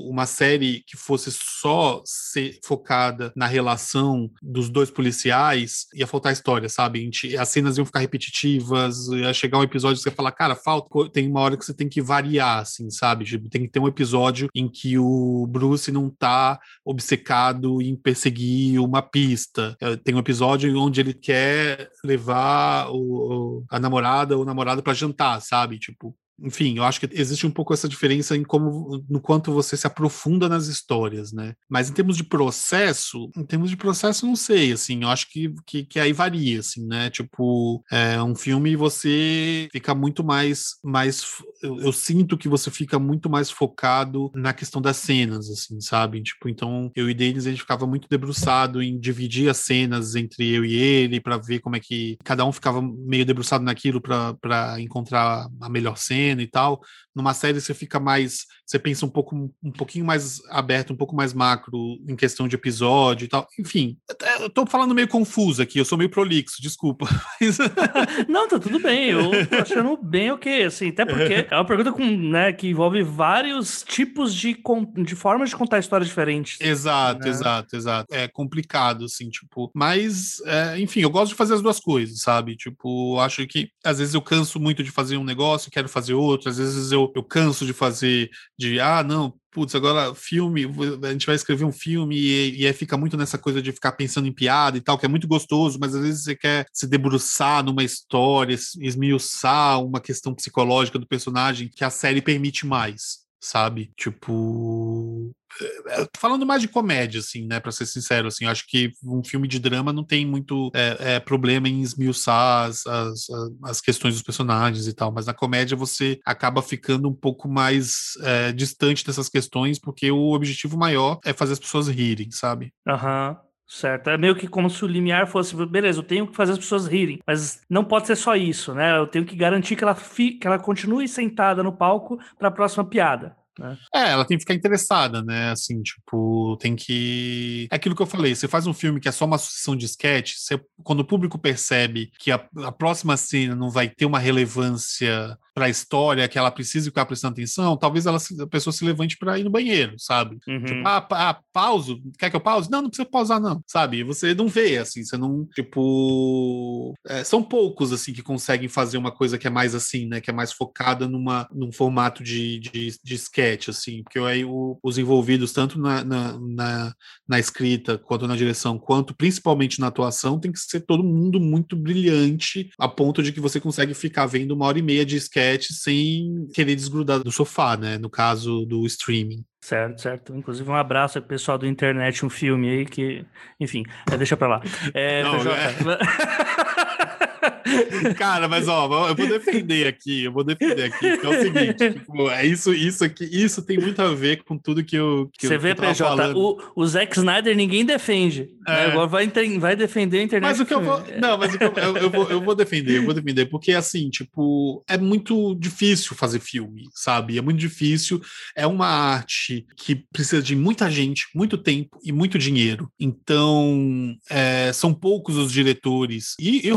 uma 0.07 0.27
série 0.27 0.83
que 0.85 0.95
fosse 0.95 1.31
só 1.31 2.01
ser 2.05 2.59
focada 2.63 3.33
na 3.35 3.47
relação 3.47 4.29
dos 4.41 4.69
dois 4.69 4.91
policiais, 4.91 5.87
ia 5.93 6.05
faltar 6.05 6.31
história, 6.31 6.69
sabe? 6.69 6.99
Gente, 7.01 7.35
as 7.35 7.49
cenas 7.49 7.77
iam 7.77 7.85
ficar 7.85 7.99
repetitivas, 7.99 9.07
ia 9.07 9.33
chegar 9.33 9.57
um 9.57 9.63
episódio 9.63 9.97
que 9.97 10.03
você 10.03 10.15
fala, 10.15 10.31
cara, 10.31 10.55
falta. 10.55 11.09
Tem 11.11 11.27
uma 11.27 11.39
hora 11.39 11.57
que 11.57 11.65
você 11.65 11.73
tem 11.73 11.89
que 11.89 12.01
variar, 12.01 12.59
assim, 12.59 12.89
sabe? 12.91 13.25
Tipo, 13.25 13.49
tem 13.49 13.63
que 13.63 13.69
ter 13.69 13.79
um 13.79 13.87
episódio 13.87 14.49
em 14.53 14.69
que 14.69 14.97
o 14.99 15.47
Bruce 15.47 15.91
não 15.91 16.09
tá 16.09 16.59
obcecado 16.85 17.81
em 17.81 17.95
perseguir 17.95 18.79
uma 18.79 19.01
pista. 19.01 19.75
É, 19.81 19.95
tem 19.95 20.13
um 20.13 20.19
episódio 20.19 20.77
onde 20.79 21.01
ele 21.01 21.13
quer 21.13 21.38
quer 21.39 21.89
levar 22.03 22.89
o, 22.91 23.63
a 23.69 23.79
namorada 23.79 24.35
ou 24.35 24.43
o 24.43 24.45
namorado 24.45 24.83
para 24.83 24.93
jantar, 24.93 25.41
sabe? 25.41 25.79
Tipo, 25.79 26.15
enfim, 26.43 26.77
eu 26.77 26.83
acho 26.83 26.99
que 26.99 27.09
existe 27.11 27.45
um 27.45 27.51
pouco 27.51 27.73
essa 27.73 27.87
diferença 27.87 28.35
em 28.35 28.43
como, 28.43 29.03
no 29.09 29.19
quanto 29.19 29.51
você 29.51 29.75
se 29.75 29.87
aprofunda 29.87 30.47
nas 30.49 30.67
histórias, 30.67 31.31
né? 31.31 31.53
Mas 31.69 31.89
em 31.89 31.93
termos 31.93 32.17
de 32.17 32.23
processo, 32.23 33.29
em 33.35 33.45
termos 33.45 33.69
de 33.69 33.77
processo, 33.77 34.25
não 34.25 34.35
sei, 34.35 34.71
assim, 34.71 35.03
eu 35.03 35.09
acho 35.09 35.29
que, 35.29 35.53
que, 35.65 35.85
que 35.85 35.99
aí 35.99 36.13
varia, 36.13 36.59
assim, 36.59 36.85
né? 36.85 37.09
Tipo, 37.09 37.83
é, 37.91 38.21
um 38.21 38.35
filme 38.35 38.75
você 38.75 39.67
fica 39.71 39.93
muito 39.93 40.23
mais, 40.23 40.75
mais 40.83 41.23
eu, 41.61 41.79
eu, 41.81 41.93
sinto 41.93 42.37
que 42.37 42.47
você 42.47 42.71
fica 42.71 42.97
muito 42.97 43.29
mais 43.29 43.49
focado 43.49 44.31
na 44.35 44.53
questão 44.53 44.81
das 44.81 44.97
cenas, 44.97 45.49
assim, 45.49 45.79
sabe? 45.81 46.21
Tipo, 46.21 46.49
então, 46.49 46.91
eu 46.95 47.09
e 47.09 47.13
Denis, 47.13 47.45
a 47.45 47.49
gente 47.49 47.61
ficava 47.61 47.85
muito 47.85 48.07
debruçado 48.09 48.81
em 48.81 48.99
dividir 48.99 49.49
as 49.49 49.57
cenas 49.57 50.15
entre 50.15 50.47
eu 50.49 50.63
e 50.63 50.75
ele, 50.75 51.19
para 51.19 51.37
ver 51.37 51.59
como 51.59 51.75
é 51.75 51.79
que 51.79 52.17
cada 52.23 52.45
um 52.45 52.51
ficava 52.51 52.81
meio 52.81 53.25
debruçado 53.25 53.63
naquilo 53.63 54.01
para 54.01 54.79
encontrar 54.79 55.47
a 55.61 55.69
melhor 55.69 55.97
cena, 55.97 56.28
cena 56.29 56.41
e 56.41 56.47
tal. 56.47 56.81
Numa 57.15 57.33
série 57.33 57.59
você 57.59 57.73
fica 57.73 57.99
mais, 57.99 58.45
você 58.65 58.77
pensa 58.79 59.05
um 59.05 59.09
pouco 59.09 59.35
um 59.35 59.71
pouquinho 59.71 60.05
mais 60.05 60.39
aberto, 60.49 60.93
um 60.93 60.95
pouco 60.95 61.15
mais 61.15 61.33
macro 61.33 61.97
em 62.07 62.15
questão 62.15 62.47
de 62.47 62.55
episódio 62.55 63.25
e 63.25 63.27
tal. 63.27 63.47
Enfim, 63.59 63.97
eu 64.39 64.49
tô 64.49 64.65
falando 64.65 64.95
meio 64.95 65.07
confuso 65.07 65.61
aqui, 65.61 65.79
eu 65.79 65.85
sou 65.85 65.97
meio 65.97 66.09
prolixo, 66.09 66.61
desculpa. 66.61 67.07
Mas... 67.41 67.57
Não, 68.29 68.47
tá 68.47 68.59
tudo 68.59 68.79
bem. 68.79 69.09
Eu 69.09 69.47
tô 69.47 69.55
achando 69.57 69.97
bem 69.97 70.31
ok, 70.31 70.63
assim, 70.63 70.89
até 70.89 71.05
porque 71.05 71.47
é 71.49 71.55
uma 71.55 71.65
pergunta 71.65 71.91
com, 71.91 72.05
né, 72.05 72.53
que 72.53 72.67
envolve 72.67 73.01
vários 73.03 73.83
tipos 73.83 74.33
de, 74.33 74.57
de 75.03 75.15
formas 75.15 75.49
de 75.49 75.55
contar 75.55 75.79
histórias 75.79 76.07
diferentes. 76.07 76.59
Exato, 76.61 77.21
né? 77.21 77.29
exato, 77.29 77.75
exato. 77.75 78.13
É 78.13 78.27
complicado, 78.27 79.05
assim, 79.05 79.29
tipo, 79.29 79.71
mas, 79.73 80.41
é, 80.45 80.79
enfim, 80.79 81.01
eu 81.01 81.09
gosto 81.09 81.29
de 81.29 81.35
fazer 81.35 81.55
as 81.55 81.61
duas 81.61 81.79
coisas, 81.79 82.21
sabe? 82.21 82.55
Tipo, 82.55 83.19
acho 83.19 83.45
que 83.47 83.69
às 83.83 83.99
vezes 83.99 84.13
eu 84.13 84.21
canso 84.21 84.59
muito 84.59 84.83
de 84.83 84.91
fazer 84.91 85.17
um 85.17 85.23
negócio, 85.23 85.71
quero 85.71 85.89
fazer 85.89 86.13
outro, 86.21 86.49
às 86.49 86.57
vezes 86.57 86.91
eu, 86.91 87.11
eu 87.15 87.23
canso 87.23 87.65
de 87.65 87.73
fazer, 87.73 88.29
de, 88.57 88.79
ah, 88.79 89.03
não, 89.03 89.33
putz, 89.51 89.75
agora 89.75 90.13
filme, 90.15 90.65
a 91.03 91.11
gente 91.11 91.25
vai 91.25 91.35
escrever 91.35 91.65
um 91.65 91.71
filme 91.71 92.17
e, 92.17 92.61
e 92.61 92.67
aí 92.67 92.73
fica 92.73 92.97
muito 92.97 93.17
nessa 93.17 93.37
coisa 93.37 93.61
de 93.61 93.71
ficar 93.71 93.93
pensando 93.93 94.27
em 94.27 94.33
piada 94.33 94.77
e 94.77 94.81
tal, 94.81 94.97
que 94.97 95.05
é 95.05 95.09
muito 95.09 95.27
gostoso, 95.27 95.77
mas 95.79 95.95
às 95.95 96.01
vezes 96.01 96.23
você 96.23 96.35
quer 96.35 96.65
se 96.73 96.87
debruçar 96.87 97.63
numa 97.63 97.83
história, 97.83 98.57
esmiuçar 98.79 99.83
uma 99.83 99.99
questão 99.99 100.33
psicológica 100.33 100.99
do 100.99 101.07
personagem 101.07 101.69
que 101.73 101.83
a 101.83 101.89
série 101.89 102.21
permite 102.21 102.65
mais 102.65 103.28
sabe? 103.39 103.91
Tipo. 103.97 105.31
É, 105.61 106.01
é, 106.01 106.07
falando 106.15 106.45
mais 106.45 106.61
de 106.61 106.67
comédia, 106.67 107.19
assim, 107.19 107.47
né? 107.47 107.59
Pra 107.59 107.71
ser 107.71 107.85
sincero, 107.85 108.27
assim, 108.27 108.45
acho 108.45 108.67
que 108.67 108.91
um 109.03 109.23
filme 109.23 109.47
de 109.47 109.59
drama 109.59 109.91
não 109.91 110.03
tem 110.03 110.25
muito 110.25 110.71
é, 110.75 111.15
é, 111.15 111.19
problema 111.19 111.67
em 111.67 111.81
esmiuçar 111.81 112.67
as, 112.67 112.85
as, 112.85 113.27
as, 113.63 113.81
questões 113.81 114.13
dos 114.13 114.23
personagens 114.23 114.87
e 114.87 114.93
tal, 114.93 115.11
mas 115.11 115.25
na 115.25 115.33
comédia 115.33 115.75
você 115.75 116.19
acaba 116.25 116.61
ficando 116.61 117.09
um 117.09 117.13
pouco 117.13 117.47
mais 117.49 118.11
é, 118.21 118.51
distante 118.51 119.05
dessas 119.05 119.27
questões, 119.27 119.79
porque 119.79 120.11
o 120.11 120.33
objetivo 120.33 120.77
maior 120.77 121.19
é 121.25 121.33
fazer 121.33 121.53
as 121.53 121.59
pessoas 121.59 121.87
rirem, 121.87 122.29
sabe? 122.31 122.71
Aham. 122.87 123.31
Uhum. 123.31 123.48
Certo. 123.71 124.09
É 124.09 124.17
meio 124.17 124.35
que 124.35 124.47
como 124.47 124.67
se 124.69 124.83
o 124.83 124.87
limiar 124.87 125.27
fosse, 125.27 125.55
beleza, 125.67 125.99
eu 125.99 126.03
tenho 126.03 126.25
que 126.27 126.35
fazer 126.35 126.53
as 126.53 126.57
pessoas 126.57 126.87
rirem, 126.87 127.19
mas 127.25 127.61
não 127.69 127.85
pode 127.85 128.07
ser 128.07 128.15
só 128.15 128.35
isso, 128.35 128.73
né? 128.73 128.97
Eu 128.97 129.05
tenho 129.05 129.23
que 129.25 129.35
garantir 129.35 129.75
que 129.75 129.83
ela, 129.83 129.93
fi, 129.93 130.31
que 130.31 130.47
ela 130.47 130.57
continue 130.57 131.07
sentada 131.07 131.61
no 131.61 131.71
palco 131.71 132.17
para 132.37 132.47
a 132.47 132.51
próxima 132.51 132.83
piada. 132.83 133.37
Né? 133.59 133.77
É, 133.93 134.11
ela 134.11 134.25
tem 134.25 134.37
que 134.37 134.43
ficar 134.43 134.53
interessada, 134.53 135.21
né? 135.21 135.51
Assim, 135.51 135.81
tipo, 135.81 136.57
tem 136.59 136.75
que. 136.75 137.67
É 137.71 137.75
aquilo 137.75 137.95
que 137.95 138.01
eu 138.01 138.07
falei: 138.07 138.33
você 138.33 138.47
faz 138.47 138.65
um 138.65 138.73
filme 138.73 138.99
que 138.99 139.09
é 139.09 139.11
só 139.11 139.25
uma 139.25 139.37
sucessão 139.37 139.75
de 139.75 139.85
sketch, 139.85 140.35
você... 140.37 140.59
quando 140.83 141.01
o 141.01 141.05
público 141.05 141.37
percebe 141.37 142.11
que 142.19 142.31
a, 142.31 142.43
a 142.63 142.71
próxima 142.71 143.17
cena 143.17 143.55
não 143.55 143.69
vai 143.69 143.89
ter 143.89 144.05
uma 144.05 144.19
relevância 144.19 145.37
para 145.59 145.65
a 145.65 145.69
história 145.69 146.27
que 146.29 146.37
ela 146.37 146.49
precisa 146.51 146.85
ficar 146.85 147.05
prestando 147.05 147.33
atenção, 147.33 147.75
talvez 147.75 148.05
ela, 148.05 148.17
a 148.17 148.47
pessoa 148.47 148.71
se 148.71 148.85
levante 148.85 149.17
para 149.17 149.37
ir 149.37 149.43
no 149.43 149.49
banheiro, 149.49 149.95
sabe? 149.97 150.37
Uhum. 150.47 150.63
Tipo, 150.63 150.87
ah, 150.87 151.05
ah, 151.11 151.39
pauso? 151.51 152.01
Quer 152.17 152.29
que 152.29 152.35
eu 152.37 152.39
pause? 152.39 152.71
Não, 152.71 152.81
não 152.81 152.89
precisa 152.89 153.09
pausar, 153.09 153.41
não, 153.41 153.61
sabe? 153.67 154.01
Você 154.03 154.33
não 154.33 154.47
vê, 154.47 154.77
assim, 154.77 155.03
você 155.03 155.17
não, 155.17 155.45
tipo... 155.53 156.93
É, 157.05 157.25
são 157.25 157.43
poucos, 157.43 157.91
assim, 157.91 158.13
que 158.13 158.23
conseguem 158.23 158.69
fazer 158.69 158.97
uma 158.97 159.11
coisa 159.11 159.37
que 159.37 159.47
é 159.47 159.49
mais 159.49 159.75
assim, 159.75 160.05
né? 160.05 160.21
Que 160.21 160.29
é 160.29 160.33
mais 160.33 160.53
focada 160.53 161.09
numa, 161.09 161.45
num 161.53 161.73
formato 161.73 162.23
de, 162.23 162.59
de, 162.59 162.97
de 163.03 163.15
sketch, 163.15 163.48
assim, 163.69 164.03
porque 164.03 164.19
aí 164.19 164.43
o, 164.45 164.77
os 164.83 164.97
envolvidos, 164.97 165.53
tanto 165.53 165.79
na, 165.79 166.03
na, 166.03 166.39
na, 166.39 166.93
na 167.27 167.39
escrita, 167.39 167.97
quanto 167.97 168.27
na 168.27 168.35
direção, 168.35 168.77
quanto 168.77 169.15
principalmente 169.15 169.79
na 169.79 169.87
atuação, 169.87 170.39
tem 170.39 170.51
que 170.51 170.59
ser 170.59 170.81
todo 170.81 171.03
mundo 171.03 171.39
muito 171.39 171.75
brilhante, 171.75 172.69
a 172.79 172.87
ponto 172.87 173.23
de 173.23 173.31
que 173.31 173.39
você 173.39 173.59
consegue 173.59 173.93
ficar 173.93 174.25
vendo 174.25 174.51
uma 174.51 174.65
hora 174.65 174.79
e 174.79 174.81
meia 174.81 175.05
de 175.05 175.17
sketch 175.17 175.67
sem 175.71 176.47
querer 176.53 176.75
desgrudar 176.75 177.23
do 177.23 177.31
sofá, 177.31 177.77
né? 177.77 177.97
No 177.97 178.09
caso 178.09 178.65
do 178.65 178.85
streaming. 178.85 179.43
Certo, 179.61 180.01
certo. 180.01 180.35
Inclusive, 180.35 180.69
um 180.69 180.75
abraço 180.75 181.17
ao 181.17 181.23
pessoal 181.23 181.57
do 181.57 181.67
internet, 181.67 182.25
um 182.25 182.29
filme 182.29 182.69
aí 182.69 182.85
que. 182.85 183.25
Enfim, 183.59 183.83
é, 184.11 184.17
deixa 184.17 184.37
pra 184.37 184.47
lá. 184.47 184.61
É, 184.93 185.21
Não, 185.21 185.37
PJ... 185.37 185.53
é... 185.53 186.98
Cara, 188.17 188.47
mas 188.47 188.67
ó, 188.67 189.07
eu 189.07 189.15
vou 189.15 189.27
defender 189.27 189.87
aqui, 189.87 190.23
eu 190.23 190.31
vou 190.31 190.43
defender 190.43 190.85
aqui, 190.85 191.17
que 191.17 191.25
é 191.25 191.29
o 191.29 191.41
seguinte, 191.41 191.93
tipo, 191.99 192.29
é 192.29 192.45
isso, 192.45 192.73
isso 192.73 193.03
aqui, 193.03 193.23
isso 193.31 193.61
tem 193.61 193.77
muito 193.77 194.01
a 194.01 194.13
ver 194.13 194.43
com 194.43 194.57
tudo 194.57 194.83
que 194.83 194.95
eu 194.95 195.29
que 195.37 195.47
Você 195.47 195.55
eu, 195.55 195.59
vê, 195.59 195.75
que 195.75 195.81
eu 195.81 195.87
PJ, 195.87 196.33
o, 196.35 196.57
o 196.75 196.87
Zack 196.87 197.17
Snyder 197.17 197.55
ninguém 197.55 197.85
defende. 197.85 198.49
Né? 198.67 198.83
É. 198.83 198.87
Né? 198.87 198.91
Agora 198.91 199.07
vai, 199.07 199.27
vai 199.59 199.75
defender 199.75 200.19
a 200.19 200.23
internet. 200.23 200.49
Mas 200.49 200.59
o 200.59 200.65
que 200.65 200.73
eu 200.73 200.81
vou. 200.81 201.03
Não, 201.19 201.37
mas 201.37 201.53
eu, 201.59 201.73
eu, 201.73 201.97
eu, 201.97 202.09
vou, 202.09 202.29
eu 202.29 202.41
vou 202.41 202.55
defender, 202.55 202.97
eu 202.97 203.05
vou 203.05 203.13
defender, 203.13 203.45
porque 203.45 203.73
assim, 203.73 204.09
tipo, 204.09 204.83
é 204.87 204.97
muito 204.97 205.55
difícil 205.55 206.15
fazer 206.15 206.39
filme, 206.39 206.87
sabe? 206.93 207.37
É 207.37 207.41
muito 207.41 207.59
difícil. 207.59 208.21
É 208.55 208.65
uma 208.65 208.87
arte 208.87 209.65
que 209.75 209.95
precisa 209.95 210.41
de 210.41 210.55
muita 210.55 210.89
gente, 210.89 211.27
muito 211.33 211.57
tempo 211.57 211.99
e 212.03 212.11
muito 212.11 212.37
dinheiro. 212.37 212.91
Então, 212.99 214.15
é, 214.29 214.71
são 214.73 214.93
poucos 214.93 215.37
os 215.37 215.51
diretores 215.51 216.35
e, 216.39 216.67
e 216.67 216.71
o 216.71 216.75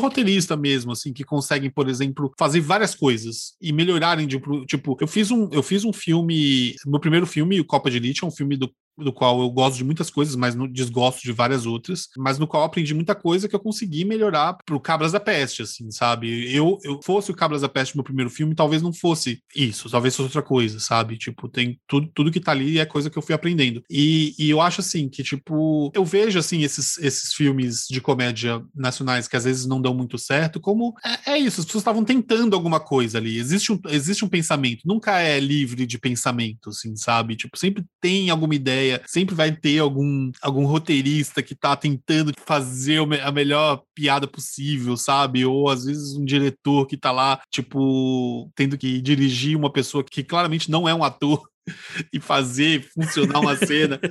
roteirista 0.53 0.57
mesmo, 0.57 0.93
assim, 0.93 1.13
que 1.13 1.25
conseguem, 1.25 1.71
por 1.71 1.89
exemplo, 1.89 2.33
fazer 2.39 2.61
várias 2.61 2.95
coisas 2.95 3.55
e 3.61 3.73
melhorarem 3.73 4.27
de 4.27 4.41
tipo, 4.67 4.97
eu 5.01 5.07
fiz 5.07 5.31
um, 5.31 5.49
eu 5.51 5.63
fiz 5.63 5.85
um 5.85 5.93
filme, 5.93 6.75
meu 6.87 7.01
primeiro 7.01 7.27
filme, 7.27 7.61
o 7.61 7.65
Copa 7.65 7.91
de 7.91 7.97
Elite, 7.97 8.25
é 8.25 8.27
um 8.27 8.31
filme 8.31 8.57
do 8.57 8.71
do 8.99 9.13
qual 9.13 9.41
eu 9.41 9.51
gosto 9.51 9.77
de 9.77 9.85
muitas 9.85 10.11
coisas, 10.11 10.37
mas 10.37 10.55
desgosto 10.71 11.23
de 11.23 11.33
várias 11.33 11.67
outras, 11.67 12.09
mas 12.17 12.39
no 12.39 12.47
qual 12.47 12.65
aprendi 12.65 12.95
muita 12.95 13.15
coisa 13.15 13.49
que 13.49 13.55
eu 13.55 13.61
consegui 13.61 14.05
melhorar 14.05 14.57
pro 14.65 14.81
Cabras 14.81 15.13
da 15.13 15.21
Peste, 15.21 15.63
assim, 15.63 15.91
sabe? 15.91 16.55
Eu, 16.55 16.79
eu 16.83 17.01
fosse 17.03 17.31
o 17.31 17.35
Cabras 17.35 17.63
da 17.63 17.69
Peste 17.69 17.97
meu 17.97 18.05
primeiro 18.05 18.31
filme, 18.31 18.55
talvez 18.55 18.83
não 18.83 18.93
fosse 18.93 19.43
isso, 19.55 19.91
talvez 19.91 20.15
fosse 20.15 20.27
outra 20.27 20.43
coisa, 20.43 20.79
sabe? 20.79 21.17
Tipo, 21.17 21.49
tem 21.49 21.79
tudo, 21.87 22.11
tudo 22.15 22.31
que 22.31 22.41
tá 22.41 22.53
ali 22.53 22.79
é 22.79 22.87
coisa 22.87 23.11
que 23.11 23.19
eu 23.19 23.23
fui 23.23 23.35
aprendendo. 23.35 23.83
E, 23.91 24.35
e 24.39 24.51
eu 24.51 24.61
acho, 24.61 24.81
assim, 24.81 25.09
que, 25.09 25.23
tipo, 25.23 25.91
eu 25.95 26.05
vejo, 26.05 26.39
assim, 26.39 26.63
esses, 26.63 26.99
esses 26.99 27.33
filmes 27.35 27.87
de 27.89 28.01
comédia 28.01 28.63
nacionais 28.75 29.29
que 29.29 29.37
às 29.37 29.45
vezes 29.45 29.67
não 29.67 29.81
dão 29.81 29.95
muito 29.95 30.19
certo, 30.19 30.61
como 30.61 30.95
é, 31.05 31.33
é 31.33 31.39
isso, 31.39 31.61
as 31.61 31.67
pessoas 31.67 31.83
estavam 31.83 32.05
tentando 32.05 32.55
alguma 32.55 32.81
coisa 32.81 33.19
ali, 33.19 33.39
existe 33.39 33.73
um, 33.73 33.81
existe 33.89 34.25
um 34.25 34.29
pensamento, 34.29 34.83
nunca 34.85 35.21
é 35.21 35.39
livre 35.41 35.87
de 35.87 35.99
pensamento, 35.99 36.71
assim, 36.71 36.97
sabe? 36.97 37.37
Tipo, 37.37 37.59
sempre 37.59 37.85
tem 38.01 38.31
alguma 38.31 38.55
ideia 38.55 38.82
ideia, 38.83 39.03
sempre 39.07 39.35
vai 39.35 39.53
ter 39.53 39.79
algum, 39.79 40.31
algum 40.41 40.67
roteirista 40.67 41.43
que 41.43 41.55
tá 41.55 41.77
tentando 41.77 42.33
fazer 42.45 43.01
a 43.23 43.33
melhor 43.33 43.83
piada 43.95 44.27
possível, 44.27 44.97
sabe? 44.97 45.45
Ou 45.45 45.69
às 45.69 45.85
vezes 45.85 46.17
um 46.17 46.25
diretor 46.25 46.87
que 46.87 46.97
tá 46.97 47.11
lá, 47.11 47.41
tipo, 47.51 48.51
tendo 48.55 48.77
que 48.77 49.01
dirigir 49.01 49.57
uma 49.57 49.73
pessoa 49.73 50.05
que 50.05 50.25
claramente 50.25 50.71
não 50.71 50.89
é 50.89 50.95
um 50.95 51.05
ator 51.05 51.43
e 52.13 52.21
fazer 52.21 52.83
funcionar 52.93 53.41
uma 53.41 53.57
cena. 53.57 54.01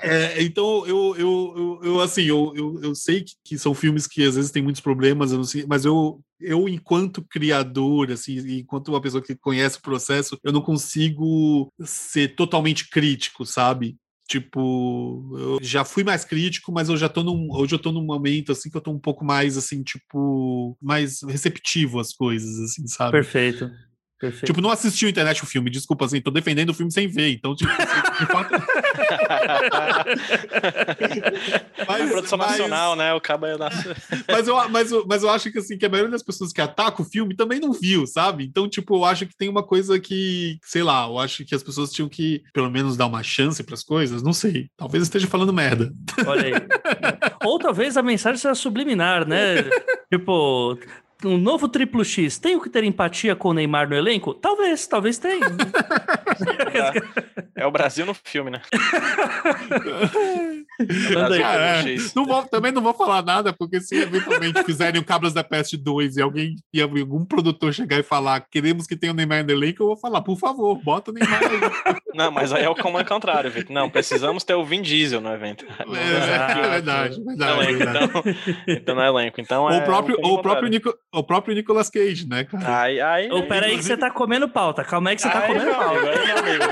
É, 0.00 0.42
então, 0.42 0.86
eu, 0.86 1.14
eu, 1.16 1.54
eu, 1.56 1.80
eu, 1.82 2.00
assim, 2.00 2.22
eu, 2.22 2.52
eu, 2.54 2.80
eu 2.82 2.94
sei 2.94 3.22
que, 3.22 3.32
que, 3.44 3.58
são 3.58 3.74
filmes 3.74 4.06
que 4.06 4.22
às 4.24 4.36
vezes 4.36 4.50
têm 4.50 4.62
muitos 4.62 4.80
problemas, 4.80 5.32
eu 5.32 5.42
sei, 5.44 5.66
mas 5.68 5.84
eu, 5.84 6.20
eu, 6.40 6.68
enquanto 6.68 7.22
criador, 7.22 8.10
assim, 8.10 8.38
enquanto 8.58 8.88
uma 8.88 9.00
pessoa 9.00 9.22
que 9.22 9.34
conhece 9.34 9.78
o 9.78 9.82
processo, 9.82 10.38
eu 10.42 10.52
não 10.52 10.60
consigo 10.60 11.72
ser 11.84 12.34
totalmente 12.36 12.88
crítico, 12.88 13.44
sabe? 13.44 13.96
Tipo, 14.28 15.24
eu 15.38 15.58
já 15.62 15.86
fui 15.86 16.04
mais 16.04 16.22
crítico, 16.22 16.70
mas 16.70 16.90
eu 16.90 16.98
já 16.98 17.08
tô 17.08 17.22
num. 17.22 17.48
Hoje 17.50 17.74
eu 17.74 17.78
tô 17.78 17.90
num 17.90 18.04
momento 18.04 18.52
assim 18.52 18.68
que 18.68 18.76
eu 18.76 18.80
tô 18.80 18.90
um 18.90 18.98
pouco 18.98 19.24
mais 19.24 19.56
assim, 19.56 19.82
tipo, 19.82 20.76
mais 20.82 21.22
receptivo 21.22 21.98
às 21.98 22.12
coisas, 22.12 22.60
assim, 22.60 22.86
sabe? 22.86 23.12
Perfeito. 23.12 23.70
Perfeito. 24.20 24.46
Tipo, 24.46 24.60
não 24.60 24.70
assisti 24.70 25.06
o 25.06 25.08
internet 25.08 25.42
o 25.42 25.46
filme, 25.46 25.70
desculpa, 25.70 26.04
assim, 26.04 26.20
tô 26.20 26.30
defendendo 26.30 26.70
o 26.70 26.74
filme 26.74 26.92
sem 26.92 27.06
ver, 27.06 27.30
então, 27.30 27.54
tipo, 27.54 27.70
assim, 27.70 28.18
de 28.18 28.26
fato... 28.26 28.54
mas, 31.86 32.00
é 32.00 32.06
produção 32.06 32.38
mas... 32.38 32.50
nacional, 32.50 32.96
né? 32.96 33.14
O 33.14 33.20
cabo 33.20 33.46
é 33.46 33.56
mas, 34.28 34.48
eu, 34.48 34.68
mas, 34.68 34.92
eu, 34.92 35.04
mas 35.06 35.22
eu 35.22 35.30
acho 35.30 35.50
que, 35.50 35.58
assim, 35.58 35.76
que 35.76 35.86
a 35.86 35.88
maioria 35.88 36.10
das 36.10 36.22
pessoas 36.22 36.52
que 36.52 36.60
atacam 36.60 37.04
o 37.04 37.08
filme 37.08 37.34
também 37.34 37.60
não 37.60 37.72
viu, 37.72 38.06
sabe? 38.06 38.44
Então, 38.44 38.68
tipo, 38.68 38.96
eu 38.96 39.04
acho 39.04 39.26
que 39.26 39.36
tem 39.36 39.48
uma 39.48 39.62
coisa 39.62 39.98
que, 39.98 40.58
sei 40.62 40.82
lá, 40.82 41.06
eu 41.06 41.18
acho 41.18 41.44
que 41.44 41.54
as 41.54 41.62
pessoas 41.62 41.90
tinham 41.90 42.08
que, 42.08 42.42
pelo 42.52 42.70
menos, 42.70 42.96
dar 42.96 43.06
uma 43.06 43.22
chance 43.22 43.62
para 43.62 43.74
as 43.74 43.82
coisas, 43.82 44.22
não 44.22 44.32
sei. 44.32 44.68
Talvez 44.76 45.02
esteja 45.04 45.26
falando 45.26 45.52
merda. 45.52 45.92
Olha 46.26 46.44
aí. 46.46 46.52
Ou 47.44 47.58
talvez 47.58 47.96
a 47.96 48.02
mensagem 48.02 48.38
seja 48.38 48.54
subliminar, 48.54 49.26
né? 49.26 49.62
tipo, 50.12 50.78
um 51.24 51.36
novo 51.36 51.68
triplo 51.68 52.04
X, 52.04 52.38
tenho 52.38 52.60
que 52.60 52.70
ter 52.70 52.84
empatia 52.84 53.34
com 53.34 53.48
o 53.48 53.52
Neymar 53.52 53.88
no 53.88 53.96
elenco? 53.96 54.34
Talvez, 54.34 54.86
talvez 54.86 55.18
tenha. 55.18 55.46
é, 57.56 57.62
é, 57.62 57.66
o 57.66 57.70
Brasil 57.70 58.06
no 58.06 58.14
filme, 58.14 58.50
né? 58.50 58.62
Cara, 61.38 61.88
é, 61.88 61.96
não 62.14 62.24
vou, 62.24 62.42
também 62.44 62.72
não 62.72 62.82
vou 62.82 62.94
falar 62.94 63.22
nada, 63.22 63.52
porque 63.52 63.80
se 63.80 63.96
eventualmente 63.96 64.62
fizerem 64.64 65.00
o 65.00 65.04
Cabras 65.04 65.32
da 65.32 65.42
Peste 65.42 65.76
2 65.76 66.16
e 66.16 66.22
alguém 66.22 66.56
e 66.72 66.80
algum 66.80 67.24
produtor 67.24 67.72
chegar 67.72 67.98
e 67.98 68.02
falar 68.02 68.44
queremos 68.50 68.86
que 68.86 68.96
tenha 68.96 69.12
o 69.12 69.16
Neymar 69.16 69.44
no 69.44 69.50
elenco, 69.50 69.82
eu 69.82 69.88
vou 69.88 69.96
falar, 69.96 70.20
por 70.22 70.38
favor, 70.38 70.80
bota 70.82 71.10
o 71.10 71.14
Neymar 71.14 71.40
aí. 71.42 71.98
Não, 72.14 72.30
mas 72.30 72.52
aí 72.52 72.64
é 72.64 72.68
o 72.68 72.74
como 72.74 72.98
é 72.98 73.04
contrário, 73.04 73.50
Vitor. 73.50 73.72
Não, 73.72 73.88
precisamos 73.88 74.42
ter 74.42 74.54
o 74.54 74.64
Vin 74.64 74.82
Diesel 74.82 75.20
no 75.20 75.32
evento. 75.32 75.64
É, 75.64 75.82
é 75.82 76.68
verdade, 76.68 77.22
verdade, 77.22 77.60
elenco, 77.62 77.78
verdade. 77.78 78.04
Então, 78.04 78.22
então 78.66 78.94
não 78.96 79.02
é 79.02 79.08
elenco. 79.08 79.40
Então 79.40 79.66
o 79.66 79.82
próprio, 79.82 80.16
é 80.20 80.26
o 80.26 80.38
próprio 80.42 80.68
Nico, 80.68 80.94
o 81.14 81.22
próprio 81.22 81.54
Nicolas 81.54 81.88
Cage, 81.88 82.26
né, 82.28 82.44
cara? 82.44 82.82
Aí, 82.82 83.00
aí, 83.00 83.28
oh, 83.30 83.42
peraí 83.44 83.76
que 83.76 83.84
você 83.84 83.96
tá 83.96 84.10
comendo 84.10 84.48
pauta. 84.48 84.82
Calma 84.82 85.10
aí 85.10 85.16
que 85.16 85.22
você 85.22 85.30
tá 85.30 85.42
comendo 85.42 85.70
pauta. 85.70 85.98
Amigo, 85.98 86.08
aí, 86.08 86.30
amigo. 86.30 86.64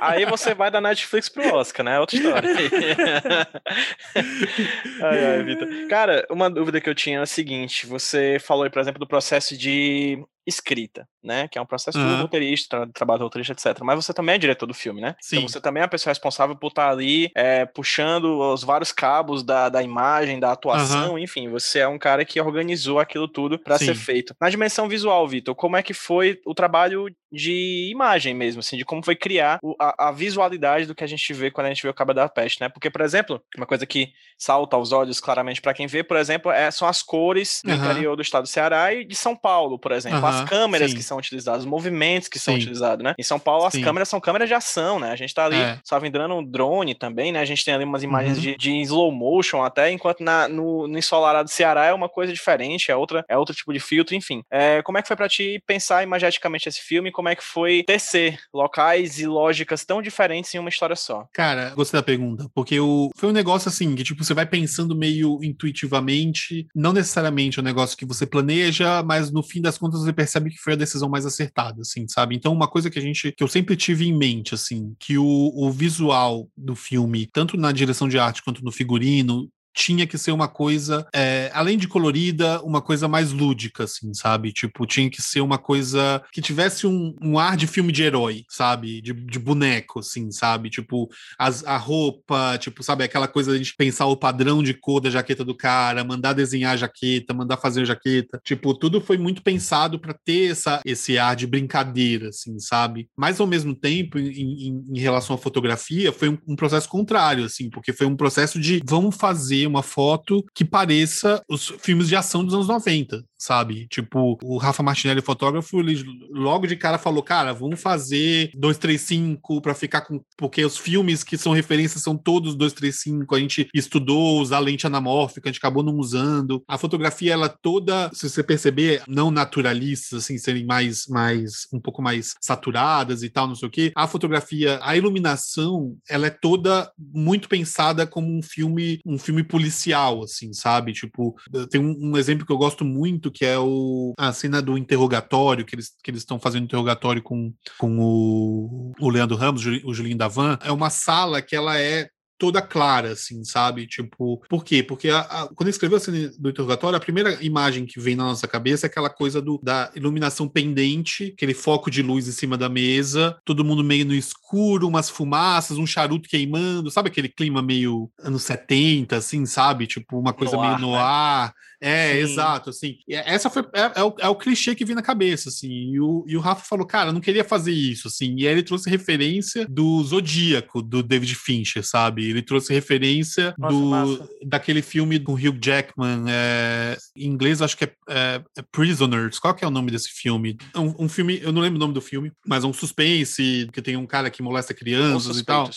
aí 0.00 0.24
você 0.26 0.54
vai 0.54 0.70
da 0.70 0.80
Netflix 0.80 1.28
pro 1.28 1.54
Oscar, 1.54 1.84
né? 1.84 1.96
É 1.96 2.00
outra 2.00 2.16
história. 2.16 2.50
ai, 5.02 5.26
ai, 5.26 5.42
Vitor. 5.42 5.68
Cara, 5.88 6.26
uma 6.30 6.50
dúvida 6.50 6.80
que 6.80 6.88
eu 6.88 6.94
tinha 6.94 7.18
é 7.18 7.22
a 7.22 7.26
seguinte: 7.26 7.86
você 7.86 8.38
falou 8.40 8.64
aí, 8.64 8.70
por 8.70 8.80
exemplo, 8.80 9.00
do 9.00 9.06
processo 9.06 9.56
de 9.56 10.22
escrita, 10.46 11.06
né? 11.22 11.46
Que 11.48 11.58
é 11.58 11.62
um 11.62 11.66
processo 11.66 11.98
uhum. 11.98 12.16
do 12.16 12.22
roteirista, 12.22 12.78
tra 12.78 12.86
trabalho 12.92 13.20
do 13.20 13.24
roteirista, 13.24 13.52
etc. 13.52 13.82
Mas 13.82 14.04
você 14.04 14.12
também 14.12 14.34
é 14.34 14.38
diretor 14.38 14.66
do 14.66 14.74
filme, 14.74 15.00
né? 15.00 15.10
Então 15.10 15.20
Sim. 15.22 15.36
Então 15.36 15.48
você 15.48 15.60
também 15.60 15.80
é 15.82 15.84
a 15.84 15.88
pessoa 15.88 16.10
responsável 16.10 16.56
por 16.56 16.68
estar 16.68 16.90
ali 16.90 17.30
é, 17.34 17.64
puxando 17.64 18.40
os 18.40 18.64
vários 18.64 18.92
cabos 18.92 19.42
da, 19.42 19.68
da 19.68 19.82
imagem, 19.82 20.40
da 20.40 20.52
atuação, 20.52 21.12
uhum. 21.12 21.18
enfim, 21.18 21.48
você 21.48 21.80
é 21.80 21.88
um 21.88 21.98
cara 21.98 22.24
que 22.24 22.40
organizou 22.40 22.98
aquilo 22.98 23.28
tudo 23.28 23.58
para 23.58 23.78
ser 23.78 23.94
feito. 23.94 24.34
Na 24.40 24.50
dimensão 24.50 24.88
visual, 24.88 25.26
Vitor, 25.28 25.54
como 25.54 25.76
é 25.76 25.82
que 25.82 25.94
foi 25.94 26.40
o 26.44 26.54
trabalho 26.54 27.06
de 27.32 27.88
imagem 27.90 28.34
mesmo, 28.34 28.60
assim, 28.60 28.76
de 28.76 28.84
como 28.84 29.04
foi 29.04 29.16
criar 29.16 29.58
o, 29.62 29.74
a, 29.78 30.08
a, 30.08 30.12
visualidade 30.12 30.86
do 30.86 30.94
que 30.94 31.04
a 31.04 31.06
gente 31.06 31.32
vê 31.32 31.50
quando 31.50 31.66
a 31.66 31.70
gente 31.70 31.82
vê 31.82 31.88
o 31.88 31.94
Cabo 31.94 32.12
da 32.12 32.28
Peste, 32.28 32.60
né? 32.60 32.68
Porque, 32.68 32.90
por 32.90 33.00
exemplo, 33.00 33.42
uma 33.56 33.66
coisa 33.66 33.86
que 33.86 34.12
salta 34.36 34.76
aos 34.76 34.92
olhos 34.92 35.20
claramente 35.20 35.60
para 35.60 35.74
quem 35.74 35.86
vê, 35.86 36.02
por 36.02 36.16
exemplo, 36.16 36.50
é, 36.50 36.70
são 36.70 36.86
as 36.88 37.02
cores 37.02 37.60
do 37.64 37.72
interior 37.72 38.16
do 38.16 38.22
estado 38.22 38.42
do 38.42 38.48
Ceará 38.48 38.92
e 38.92 39.04
de 39.04 39.14
São 39.14 39.36
Paulo, 39.36 39.78
por 39.78 39.92
exemplo 39.92 40.22
as 40.26 40.48
câmeras 40.48 40.90
sim. 40.90 40.96
que 40.96 41.02
são 41.02 41.18
utilizadas, 41.18 41.62
os 41.62 41.66
movimentos 41.66 42.28
que 42.28 42.38
são 42.38 42.54
sim. 42.54 42.60
utilizados, 42.60 43.04
né? 43.04 43.14
Em 43.18 43.22
São 43.22 43.38
Paulo, 43.38 43.64
as 43.64 43.72
sim. 43.72 43.82
câmeras 43.82 44.08
são 44.08 44.20
câmeras 44.20 44.48
de 44.48 44.54
ação, 44.54 44.98
né? 44.98 45.10
A 45.10 45.16
gente 45.16 45.34
tá 45.34 45.44
ali, 45.44 45.56
é. 45.56 45.78
salvo 45.84 46.06
engano, 46.06 46.38
um 46.38 46.44
drone 46.44 46.94
também, 46.94 47.32
né? 47.32 47.40
A 47.40 47.44
gente 47.44 47.64
tem 47.64 47.74
ali 47.74 47.84
umas 47.84 48.02
imagens 48.02 48.36
uhum. 48.36 48.42
de, 48.42 48.56
de, 48.56 48.80
slow 48.82 49.10
motion 49.12 49.62
até, 49.62 49.90
enquanto 49.90 50.20
na, 50.20 50.48
no, 50.48 50.86
no 50.88 50.98
ensolarado 50.98 51.48
Ceará 51.48 51.86
é 51.86 51.92
uma 51.92 52.08
coisa 52.08 52.32
diferente, 52.32 52.90
é, 52.90 52.96
outra, 52.96 53.24
é 53.28 53.36
outro 53.36 53.54
tipo 53.54 53.72
de 53.72 53.80
filtro, 53.80 54.14
enfim. 54.14 54.42
É, 54.50 54.82
como 54.82 54.98
é 54.98 55.02
que 55.02 55.08
foi 55.08 55.16
para 55.16 55.28
ti 55.28 55.62
pensar 55.66 56.02
imageticamente 56.02 56.68
esse 56.68 56.80
filme? 56.80 57.10
Como 57.22 57.28
é 57.28 57.36
que 57.36 57.44
foi 57.44 57.84
tecer 57.84 58.36
locais 58.52 59.20
e 59.20 59.26
lógicas 59.26 59.84
tão 59.84 60.02
diferentes 60.02 60.52
em 60.52 60.58
uma 60.58 60.68
história 60.68 60.96
só. 60.96 61.28
Cara, 61.32 61.70
gostei 61.70 62.00
da 62.00 62.02
pergunta, 62.02 62.50
porque 62.52 62.80
o, 62.80 63.10
foi 63.16 63.28
um 63.28 63.32
negócio 63.32 63.68
assim, 63.68 63.94
que 63.94 64.02
tipo, 64.02 64.24
você 64.24 64.34
vai 64.34 64.44
pensando 64.44 64.96
meio 64.96 65.38
intuitivamente, 65.40 66.66
não 66.74 66.92
necessariamente 66.92 67.60
é 67.60 67.62
um 67.62 67.64
negócio 67.64 67.96
que 67.96 68.04
você 68.04 68.26
planeja, 68.26 69.04
mas 69.04 69.30
no 69.30 69.40
fim 69.40 69.62
das 69.62 69.78
contas 69.78 70.00
você 70.00 70.12
percebe 70.12 70.50
que 70.50 70.58
foi 70.58 70.72
a 70.72 70.76
decisão 70.76 71.08
mais 71.08 71.24
acertada, 71.24 71.82
assim, 71.82 72.08
sabe? 72.08 72.34
Então, 72.34 72.52
uma 72.52 72.66
coisa 72.66 72.90
que 72.90 72.98
a 72.98 73.02
gente, 73.02 73.30
que 73.30 73.44
eu 73.44 73.48
sempre 73.48 73.76
tive 73.76 74.04
em 74.04 74.12
mente, 74.12 74.52
assim, 74.52 74.96
que 74.98 75.16
o, 75.16 75.52
o 75.54 75.70
visual 75.70 76.48
do 76.56 76.74
filme, 76.74 77.28
tanto 77.32 77.56
na 77.56 77.70
direção 77.70 78.08
de 78.08 78.18
arte 78.18 78.42
quanto 78.42 78.64
no 78.64 78.72
figurino, 78.72 79.48
tinha 79.74 80.06
que 80.06 80.18
ser 80.18 80.32
uma 80.32 80.48
coisa, 80.48 81.06
é, 81.14 81.50
além 81.54 81.78
de 81.78 81.88
colorida, 81.88 82.60
uma 82.62 82.80
coisa 82.80 83.08
mais 83.08 83.32
lúdica, 83.32 83.84
assim, 83.84 84.12
sabe? 84.14 84.52
Tipo, 84.52 84.86
tinha 84.86 85.10
que 85.10 85.22
ser 85.22 85.40
uma 85.40 85.58
coisa 85.58 86.22
que 86.32 86.42
tivesse 86.42 86.86
um, 86.86 87.14
um 87.22 87.38
ar 87.38 87.56
de 87.56 87.66
filme 87.66 87.92
de 87.92 88.02
herói, 88.02 88.44
sabe? 88.48 89.00
De, 89.00 89.12
de 89.12 89.38
boneco, 89.38 90.00
assim, 90.00 90.30
sabe? 90.30 90.70
Tipo, 90.70 91.08
as, 91.38 91.64
a 91.64 91.76
roupa, 91.76 92.58
tipo, 92.58 92.82
sabe? 92.82 93.04
Aquela 93.04 93.28
coisa 93.28 93.50
de 93.50 93.56
a 93.56 93.58
gente 93.58 93.74
pensar 93.76 94.06
o 94.06 94.16
padrão 94.16 94.62
de 94.62 94.74
cor 94.74 95.00
da 95.00 95.10
jaqueta 95.10 95.44
do 95.44 95.56
cara, 95.56 96.04
mandar 96.04 96.32
desenhar 96.32 96.74
a 96.74 96.76
jaqueta, 96.76 97.34
mandar 97.34 97.56
fazer 97.56 97.82
a 97.82 97.86
jaqueta. 97.86 98.40
Tipo, 98.44 98.74
tudo 98.74 99.00
foi 99.00 99.16
muito 99.16 99.42
pensado 99.42 99.98
para 99.98 100.14
ter 100.24 100.50
essa, 100.50 100.80
esse 100.84 101.18
ar 101.18 101.34
de 101.36 101.46
brincadeira, 101.46 102.28
assim, 102.28 102.58
sabe? 102.58 103.08
Mas, 103.16 103.40
ao 103.40 103.46
mesmo 103.46 103.74
tempo, 103.74 104.18
em, 104.18 104.68
em, 104.68 104.84
em 104.94 104.98
relação 104.98 105.34
à 105.36 105.38
fotografia, 105.38 106.12
foi 106.12 106.28
um, 106.28 106.38
um 106.46 106.56
processo 106.56 106.88
contrário, 106.88 107.44
assim, 107.44 107.70
porque 107.70 107.92
foi 107.92 108.06
um 108.06 108.16
processo 108.16 108.60
de 108.60 108.82
vamos 108.84 109.16
fazer 109.16 109.61
uma 109.66 109.82
foto 109.82 110.44
que 110.54 110.64
pareça 110.64 111.42
os 111.48 111.68
filmes 111.80 112.08
de 112.08 112.16
ação 112.16 112.44
dos 112.44 112.54
anos 112.54 112.68
90, 112.68 113.22
sabe? 113.42 113.88
Tipo, 113.88 114.38
o 114.42 114.56
Rafa 114.56 114.82
Martinelli, 114.82 115.20
fotógrafo, 115.20 115.80
ele 115.80 116.04
logo 116.30 116.66
de 116.66 116.76
cara 116.76 116.96
falou: 116.96 117.22
cara, 117.22 117.52
vamos 117.52 117.80
fazer 117.80 118.52
235 118.54 119.60
para 119.60 119.74
ficar 119.74 120.02
com. 120.02 120.22
Porque 120.36 120.64
os 120.64 120.78
filmes 120.78 121.24
que 121.24 121.36
são 121.36 121.52
referências 121.52 122.02
são 122.02 122.16
todos 122.16 122.54
235. 122.54 123.34
A 123.34 123.40
gente 123.40 123.68
estudou 123.74 124.40
usar 124.40 124.60
lente 124.60 124.86
anamórfica, 124.86 125.48
a 125.48 125.52
gente 125.52 125.58
acabou 125.58 125.82
não 125.82 125.96
usando. 125.96 126.62
A 126.68 126.78
fotografia, 126.78 127.32
ela 127.32 127.48
toda, 127.48 128.10
se 128.14 128.30
você 128.30 128.42
perceber, 128.44 129.02
não 129.08 129.30
naturalistas, 129.30 130.22
assim, 130.22 130.38
serem 130.38 130.64
mais, 130.64 131.06
mais 131.08 131.66
um 131.72 131.80
pouco 131.80 132.00
mais 132.00 132.34
saturadas 132.40 133.24
e 133.24 133.30
tal, 133.30 133.48
não 133.48 133.56
sei 133.56 133.68
o 133.68 133.70
quê. 133.70 133.92
A 133.96 134.06
fotografia, 134.06 134.78
a 134.82 134.96
iluminação, 134.96 135.96
ela 136.08 136.28
é 136.28 136.30
toda 136.30 136.90
muito 136.96 137.48
pensada 137.48 138.06
como 138.06 138.28
um 138.28 138.42
filme, 138.42 139.00
um 139.04 139.18
filme 139.18 139.42
policial, 139.42 140.22
assim, 140.22 140.52
sabe? 140.52 140.92
Tipo, 140.92 141.34
tem 141.70 141.80
um, 141.80 142.12
um 142.12 142.16
exemplo 142.16 142.46
que 142.46 142.52
eu 142.52 142.58
gosto 142.58 142.84
muito, 142.84 143.31
que 143.32 143.44
é 143.44 143.58
o, 143.58 144.12
a 144.18 144.32
cena 144.32 144.60
do 144.60 144.76
interrogatório, 144.76 145.64
que 145.64 145.74
eles 145.74 145.92
que 146.02 146.10
eles 146.10 146.20
estão 146.20 146.38
fazendo 146.38 146.64
interrogatório 146.64 147.22
com, 147.22 147.52
com 147.78 147.98
o, 147.98 148.92
o 149.00 149.08
Leandro 149.08 149.36
Ramos, 149.36 149.64
o 149.84 149.94
Julinho 149.94 150.16
Davan. 150.16 150.58
É 150.62 150.70
uma 150.70 150.90
sala 150.90 151.40
que 151.40 151.56
ela 151.56 151.78
é 151.78 152.08
toda 152.42 152.60
clara, 152.60 153.12
assim, 153.12 153.44
sabe? 153.44 153.86
Tipo, 153.86 154.42
por 154.48 154.64
quê? 154.64 154.82
Porque 154.82 155.08
a, 155.08 155.20
a, 155.20 155.48
quando 155.54 155.68
escreveu 155.68 155.98
a 155.98 156.00
cena 156.00 156.28
do 156.36 156.50
interrogatório, 156.50 156.96
a 156.96 157.00
primeira 157.00 157.38
imagem 157.40 157.86
que 157.86 158.00
vem 158.00 158.16
na 158.16 158.24
nossa 158.24 158.48
cabeça 158.48 158.84
é 158.84 158.88
aquela 158.88 159.08
coisa 159.08 159.40
do, 159.40 159.60
da 159.62 159.92
iluminação 159.94 160.48
pendente, 160.48 161.32
aquele 161.36 161.54
foco 161.54 161.88
de 161.88 162.02
luz 162.02 162.26
em 162.26 162.32
cima 162.32 162.58
da 162.58 162.68
mesa, 162.68 163.38
todo 163.44 163.64
mundo 163.64 163.84
meio 163.84 164.04
no 164.04 164.12
escuro, 164.12 164.88
umas 164.88 165.08
fumaças, 165.08 165.78
um 165.78 165.86
charuto 165.86 166.28
queimando, 166.28 166.90
sabe 166.90 167.10
aquele 167.10 167.28
clima 167.28 167.62
meio 167.62 168.10
anos 168.18 168.42
70, 168.42 169.14
assim, 169.14 169.46
sabe? 169.46 169.86
Tipo, 169.86 170.18
uma 170.18 170.32
coisa 170.32 170.56
meio 170.56 170.72
ar, 170.72 170.80
no 170.80 170.90
né? 170.90 170.98
ar. 170.98 171.54
É, 171.84 172.12
Sim. 172.12 172.18
exato, 172.18 172.70
assim. 172.70 172.98
Essa 173.08 173.50
foi 173.50 173.64
é, 173.74 173.90
é, 173.96 174.04
o, 174.04 174.14
é, 174.20 174.28
o, 174.28 174.36
clichê 174.36 174.72
que 174.72 174.84
vi 174.84 174.94
na 174.94 175.02
cabeça, 175.02 175.48
assim. 175.48 175.90
E 175.90 176.00
o, 176.00 176.24
e 176.28 176.36
o 176.36 176.40
Rafa 176.40 176.64
falou, 176.64 176.86
cara, 176.86 177.10
não 177.10 177.20
queria 177.20 177.42
fazer 177.42 177.72
isso, 177.72 178.06
assim. 178.06 178.36
E 178.38 178.46
aí 178.46 178.52
ele 178.54 178.62
trouxe 178.62 178.88
referência 178.88 179.66
do 179.68 180.00
Zodíaco, 180.04 180.80
do 180.80 181.02
David 181.02 181.34
Fincher, 181.34 181.84
sabe? 181.84 182.24
Ele 182.32 182.42
trouxe 182.42 182.72
referência 182.72 183.54
Nossa, 183.58 183.74
do 183.74 183.86
massa. 183.86 184.28
daquele 184.44 184.82
filme 184.82 185.18
do 185.18 185.32
Hugh 185.32 185.58
Jackman, 185.62 186.24
é, 186.28 186.96
em 187.16 187.28
inglês 187.28 187.62
acho 187.62 187.76
que 187.76 187.84
é, 187.84 187.92
é, 188.08 188.42
é, 188.56 188.62
Prisoners. 188.70 189.38
Qual 189.38 189.54
que 189.54 189.64
é 189.64 189.68
o 189.68 189.70
nome 189.70 189.90
desse 189.90 190.08
filme? 190.08 190.56
Um, 190.74 191.04
um, 191.04 191.08
filme, 191.08 191.40
eu 191.42 191.52
não 191.52 191.62
lembro 191.62 191.76
o 191.76 191.80
nome 191.80 191.94
do 191.94 192.00
filme, 192.00 192.32
mas 192.46 192.64
é 192.64 192.66
um 192.66 192.72
suspense, 192.72 193.68
que 193.72 193.82
tem 193.82 193.96
um 193.96 194.06
cara 194.06 194.30
que 194.30 194.42
molesta 194.42 194.74
crianças 194.74 195.38
e 195.38 195.44
tal. 195.44 195.70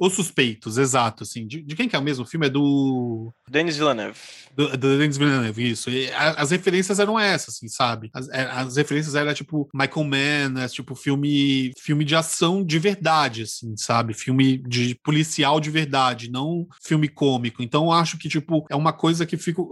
Os 0.00 0.14
Suspeitos, 0.14 0.78
exato, 0.78 1.24
assim. 1.24 1.46
De, 1.46 1.60
de, 1.60 1.76
quem 1.76 1.86
que 1.86 1.94
é 1.94 1.98
o 1.98 2.02
mesmo 2.02 2.24
filme? 2.24 2.46
É 2.46 2.48
do... 2.48 3.30
Denis 3.50 3.76
Villeneuve. 3.76 4.18
Do, 4.56 4.68
do 4.70 4.98
Denis 4.98 5.18
Villeneuve, 5.18 5.70
isso. 5.70 5.90
E 5.90 6.10
a, 6.12 6.30
as 6.40 6.50
referências 6.50 6.98
eram 6.98 7.20
essas, 7.20 7.56
assim, 7.56 7.68
sabe? 7.68 8.08
As, 8.14 8.26
é, 8.30 8.42
as 8.50 8.76
referências 8.76 9.14
eram, 9.14 9.34
tipo, 9.34 9.68
Michael 9.74 10.06
Mann, 10.06 10.62
é, 10.62 10.68
tipo, 10.68 10.94
filme, 10.94 11.72
filme 11.78 12.02
de 12.02 12.16
ação 12.16 12.64
de 12.64 12.78
verdade, 12.78 13.42
assim, 13.42 13.76
sabe? 13.76 14.14
Filme 14.14 14.56
de 14.66 14.94
policial 15.04 15.60
de 15.60 15.68
verdade, 15.68 16.30
não 16.30 16.66
filme 16.82 17.06
cômico. 17.06 17.62
Então, 17.62 17.84
eu 17.84 17.92
acho 17.92 18.16
que, 18.16 18.28
tipo, 18.28 18.64
é 18.70 18.76
uma 18.76 18.94
coisa 18.94 19.26
que 19.26 19.36
fica... 19.36 19.62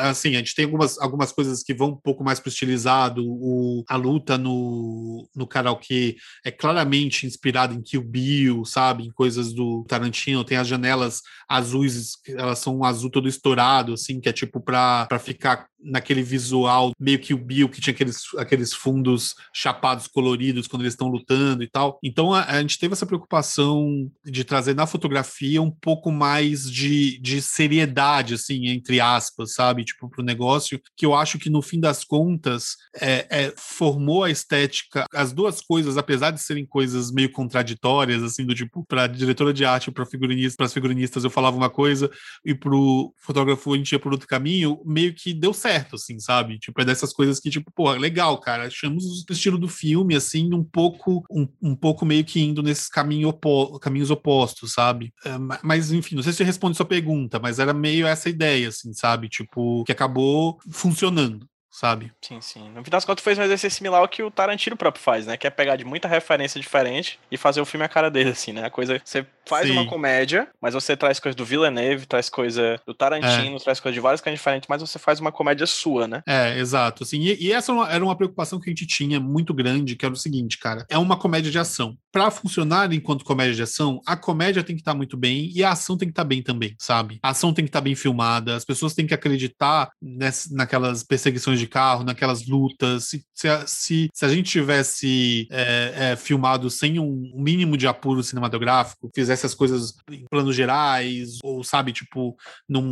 Assim, 0.00 0.34
a 0.34 0.38
gente 0.38 0.56
tem 0.56 0.64
algumas, 0.64 0.98
algumas 0.98 1.30
coisas 1.30 1.62
que 1.62 1.72
vão 1.72 1.90
um 1.90 1.96
pouco 1.96 2.24
mais 2.24 2.40
pro 2.40 2.48
estilizado. 2.48 3.22
O, 3.24 3.84
a 3.88 3.94
luta 3.94 4.36
no, 4.36 5.28
no 5.32 5.46
karaokê 5.46 6.16
é 6.44 6.50
claramente 6.50 7.24
inspirada 7.24 7.72
em 7.72 7.82
Kill 7.82 8.02
Bill, 8.02 8.64
sabe? 8.64 9.04
Em 9.04 9.12
coisas 9.12 9.52
do 9.52 9.75
Tarantino, 9.84 10.44
tem 10.44 10.58
as 10.58 10.66
janelas 10.66 11.22
azuis, 11.48 12.12
elas 12.28 12.58
são 12.58 12.78
um 12.78 12.84
azul 12.84 13.10
todo 13.10 13.28
estourado, 13.28 13.94
assim, 13.94 14.20
que 14.20 14.28
é 14.28 14.32
tipo 14.32 14.60
para 14.60 15.18
ficar 15.18 15.68
naquele 15.86 16.22
visual 16.22 16.92
meio 16.98 17.18
que 17.18 17.32
o 17.32 17.38
Bill, 17.38 17.68
que 17.68 17.80
tinha 17.80 17.94
aqueles, 17.94 18.22
aqueles 18.36 18.72
fundos 18.72 19.34
chapados 19.54 20.06
coloridos 20.06 20.66
quando 20.66 20.82
eles 20.82 20.94
estão 20.94 21.08
lutando 21.08 21.62
e 21.62 21.68
tal. 21.68 21.98
Então 22.02 22.34
a, 22.34 22.44
a, 22.44 22.60
gente 22.60 22.78
teve 22.78 22.92
essa 22.92 23.06
preocupação 23.06 24.10
de 24.24 24.44
trazer 24.44 24.74
na 24.74 24.86
fotografia 24.86 25.62
um 25.62 25.70
pouco 25.70 26.10
mais 26.10 26.70
de, 26.70 27.18
de 27.20 27.40
seriedade, 27.40 28.34
assim, 28.34 28.66
entre 28.68 29.00
aspas, 29.00 29.54
sabe? 29.54 29.84
Tipo, 29.84 30.08
pro 30.08 30.22
negócio, 30.22 30.80
que 30.96 31.06
eu 31.06 31.14
acho 31.14 31.38
que 31.38 31.48
no 31.48 31.62
fim 31.62 31.80
das 31.80 32.04
contas 32.04 32.76
é, 33.00 33.26
é, 33.30 33.54
formou 33.56 34.24
a 34.24 34.30
estética, 34.30 35.06
as 35.14 35.32
duas 35.32 35.60
coisas, 35.60 35.96
apesar 35.96 36.30
de 36.30 36.42
serem 36.42 36.66
coisas 36.66 37.10
meio 37.10 37.30
contraditórias, 37.30 38.22
assim, 38.22 38.44
do 38.44 38.54
tipo, 38.54 38.84
pra 38.84 39.06
diretora 39.06 39.52
de 39.52 39.64
arte, 39.64 39.90
para 39.90 40.04
figurinista, 40.04 40.64
as 40.64 40.72
figurinistas 40.72 41.24
eu 41.24 41.30
falava 41.30 41.56
uma 41.56 41.70
coisa 41.70 42.10
e 42.44 42.54
pro 42.54 43.12
fotógrafo 43.18 43.72
a 43.72 43.76
gente 43.76 43.92
ia 43.92 43.98
por 43.98 44.12
outro 44.12 44.26
caminho, 44.26 44.80
meio 44.84 45.14
que 45.14 45.32
deu 45.32 45.52
certo 45.52 45.75
certo, 45.76 45.96
assim, 45.96 46.18
sabe? 46.18 46.58
Tipo, 46.58 46.80
é 46.80 46.84
dessas 46.84 47.12
coisas 47.12 47.38
que, 47.38 47.50
tipo, 47.50 47.70
pô, 47.70 47.90
legal, 47.92 48.38
cara, 48.38 48.66
achamos 48.66 49.04
o 49.04 49.32
estilo 49.32 49.58
do 49.58 49.68
filme, 49.68 50.14
assim, 50.16 50.52
um 50.54 50.64
pouco, 50.64 51.24
um, 51.30 51.46
um 51.62 51.76
pouco 51.76 52.06
meio 52.06 52.24
que 52.24 52.40
indo 52.40 52.62
nesses 52.62 52.88
caminho 52.88 53.28
opo 53.28 53.78
caminhos 53.78 54.10
opostos, 54.10 54.72
sabe? 54.72 55.12
É, 55.24 55.36
mas, 55.62 55.92
enfim, 55.92 56.16
não 56.16 56.22
sei 56.22 56.32
se 56.32 56.44
responde 56.44 56.76
sua 56.76 56.86
pergunta, 56.86 57.38
mas 57.38 57.58
era 57.58 57.74
meio 57.74 58.06
essa 58.06 58.28
ideia, 58.28 58.68
assim, 58.68 58.92
sabe? 58.92 59.28
Tipo, 59.28 59.84
que 59.84 59.92
acabou 59.92 60.58
funcionando 60.70 61.46
sabe? 61.76 62.10
Sim, 62.22 62.40
sim. 62.40 62.70
No 62.70 62.82
final 62.82 62.92
das 62.92 63.04
contas, 63.04 63.22
fez 63.22 63.38
um 63.38 63.42
exercício 63.42 63.76
similar 63.76 64.00
ao 64.00 64.08
que 64.08 64.22
o 64.22 64.30
Tarantino 64.30 64.78
próprio 64.78 65.02
faz, 65.02 65.26
né? 65.26 65.36
Que 65.36 65.46
é 65.46 65.50
pegar 65.50 65.76
de 65.76 65.84
muita 65.84 66.08
referência 66.08 66.58
diferente 66.58 67.20
e 67.30 67.36
fazer 67.36 67.60
o 67.60 67.66
filme 67.66 67.84
a 67.84 67.88
cara 67.88 68.10
dele, 68.10 68.30
assim, 68.30 68.50
né? 68.50 68.64
A 68.64 68.70
coisa. 68.70 68.98
Você 69.04 69.26
faz 69.46 69.66
sim. 69.66 69.72
uma 69.72 69.86
comédia, 69.86 70.48
mas 70.60 70.74
você 70.74 70.96
traz 70.96 71.20
coisa 71.20 71.36
do 71.36 71.44
Villeneuve, 71.44 72.06
traz 72.06 72.28
coisa 72.28 72.80
do 72.86 72.92
Tarantino, 72.92 73.56
é. 73.56 73.60
traz 73.60 73.80
coisa 73.80 73.94
de 73.94 74.00
várias 74.00 74.20
coisas 74.20 74.38
diferentes, 74.38 74.68
mas 74.68 74.80
você 74.80 74.98
faz 74.98 75.20
uma 75.20 75.32
comédia 75.32 75.66
sua, 75.66 76.08
né? 76.08 76.22
É, 76.26 76.58
exato. 76.58 77.04
Assim, 77.04 77.20
e, 77.20 77.46
e 77.46 77.52
essa 77.52 77.72
era 77.88 78.04
uma 78.04 78.16
preocupação 78.16 78.58
que 78.58 78.68
a 78.68 78.72
gente 78.72 78.86
tinha 78.86 79.20
muito 79.20 79.54
grande, 79.54 79.96
que 79.96 80.04
era 80.04 80.14
o 80.14 80.16
seguinte, 80.16 80.58
cara. 80.58 80.84
É 80.90 80.98
uma 80.98 81.16
comédia 81.16 81.50
de 81.50 81.58
ação. 81.58 81.96
Para 82.12 82.30
funcionar 82.30 82.92
enquanto 82.92 83.24
comédia 83.24 83.54
de 83.54 83.62
ação, 83.62 84.00
a 84.06 84.16
comédia 84.16 84.64
tem 84.64 84.74
que 84.74 84.82
estar 84.82 84.92
tá 84.92 84.96
muito 84.96 85.16
bem 85.16 85.50
e 85.54 85.62
a 85.62 85.72
ação 85.72 85.96
tem 85.96 86.08
que 86.08 86.12
estar 86.12 86.22
tá 86.22 86.28
bem 86.28 86.42
também, 86.42 86.74
sabe? 86.78 87.18
A 87.22 87.30
ação 87.30 87.52
tem 87.52 87.64
que 87.64 87.68
estar 87.68 87.80
tá 87.80 87.84
bem 87.84 87.94
filmada, 87.94 88.56
as 88.56 88.64
pessoas 88.64 88.94
têm 88.94 89.06
que 89.06 89.14
acreditar 89.14 89.90
ness, 90.00 90.50
naquelas 90.50 91.02
perseguições 91.02 91.58
de 91.58 91.66
carro, 91.66 92.04
naquelas 92.04 92.46
lutas. 92.46 93.04
Se, 93.04 93.24
se, 93.66 94.08
se 94.12 94.24
a 94.24 94.28
gente 94.28 94.50
tivesse 94.50 95.46
é, 95.50 96.12
é, 96.12 96.16
filmado 96.16 96.70
sem 96.70 96.98
um 96.98 97.32
mínimo 97.36 97.76
de 97.76 97.86
apuro 97.86 98.22
cinematográfico, 98.22 99.10
fizesse 99.14 99.35
as 99.44 99.54
coisas 99.54 99.94
em 100.10 100.24
planos 100.30 100.56
gerais, 100.56 101.38
ou 101.42 101.62
sabe, 101.62 101.92
tipo, 101.92 102.36
não, 102.66 102.82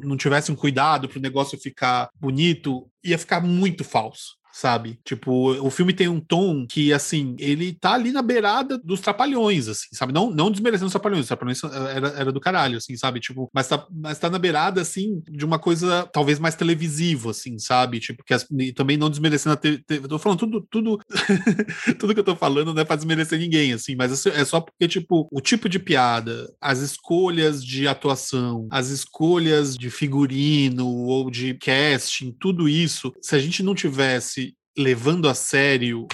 não 0.00 0.16
tivesse 0.16 0.50
um 0.50 0.56
cuidado 0.56 1.08
para 1.08 1.18
o 1.18 1.22
negócio 1.22 1.60
ficar 1.60 2.08
bonito, 2.18 2.88
ia 3.04 3.18
ficar 3.18 3.40
muito 3.40 3.84
falso 3.84 4.39
sabe? 4.52 4.98
Tipo, 5.04 5.52
o 5.64 5.70
filme 5.70 5.92
tem 5.92 6.08
um 6.08 6.20
tom 6.20 6.66
que, 6.66 6.92
assim, 6.92 7.36
ele 7.38 7.72
tá 7.72 7.92
ali 7.92 8.12
na 8.12 8.22
beirada 8.22 8.78
dos 8.78 9.00
trapalhões, 9.00 9.68
assim, 9.68 9.88
sabe? 9.92 10.12
Não, 10.12 10.30
não 10.30 10.50
desmerecendo 10.50 10.86
os 10.86 10.92
trapalhões, 10.92 11.22
os 11.22 11.28
trapalhões 11.28 11.62
era, 11.64 12.08
era 12.08 12.32
do 12.32 12.40
caralho, 12.40 12.76
assim, 12.78 12.96
sabe? 12.96 13.20
Tipo, 13.20 13.50
mas 13.52 13.68
tá, 13.68 13.86
mas 13.90 14.18
tá 14.18 14.28
na 14.28 14.38
beirada, 14.38 14.80
assim, 14.80 15.22
de 15.28 15.44
uma 15.44 15.58
coisa 15.58 16.08
talvez 16.12 16.38
mais 16.38 16.54
televisiva, 16.54 17.30
assim, 17.30 17.58
sabe? 17.58 18.00
Tipo, 18.00 18.24
que 18.24 18.34
as, 18.34 18.46
também 18.74 18.96
não 18.96 19.10
desmerecendo 19.10 19.54
a 19.54 19.56
TV. 19.56 19.78
Te, 19.86 20.00
tô 20.00 20.18
falando 20.18 20.38
tudo, 20.38 20.66
tudo, 20.70 20.98
tudo 21.98 22.14
que 22.14 22.20
eu 22.20 22.24
tô 22.24 22.36
falando 22.36 22.74
não 22.74 22.82
é 22.82 22.84
pra 22.84 22.96
desmerecer 22.96 23.38
ninguém, 23.38 23.72
assim, 23.72 23.94
mas 23.94 24.26
é 24.26 24.44
só 24.44 24.60
porque, 24.60 24.88
tipo, 24.88 25.28
o 25.30 25.40
tipo 25.40 25.68
de 25.68 25.78
piada, 25.78 26.52
as 26.60 26.80
escolhas 26.80 27.64
de 27.64 27.86
atuação, 27.86 28.68
as 28.70 28.88
escolhas 28.88 29.76
de 29.76 29.90
figurino 29.90 30.86
ou 30.86 31.30
de 31.30 31.54
casting, 31.54 32.34
tudo 32.38 32.68
isso, 32.68 33.12
se 33.20 33.34
a 33.34 33.38
gente 33.38 33.62
não 33.62 33.74
tivesse 33.74 34.39
levando 34.80 35.28
a 35.28 35.34
sério 35.34 36.06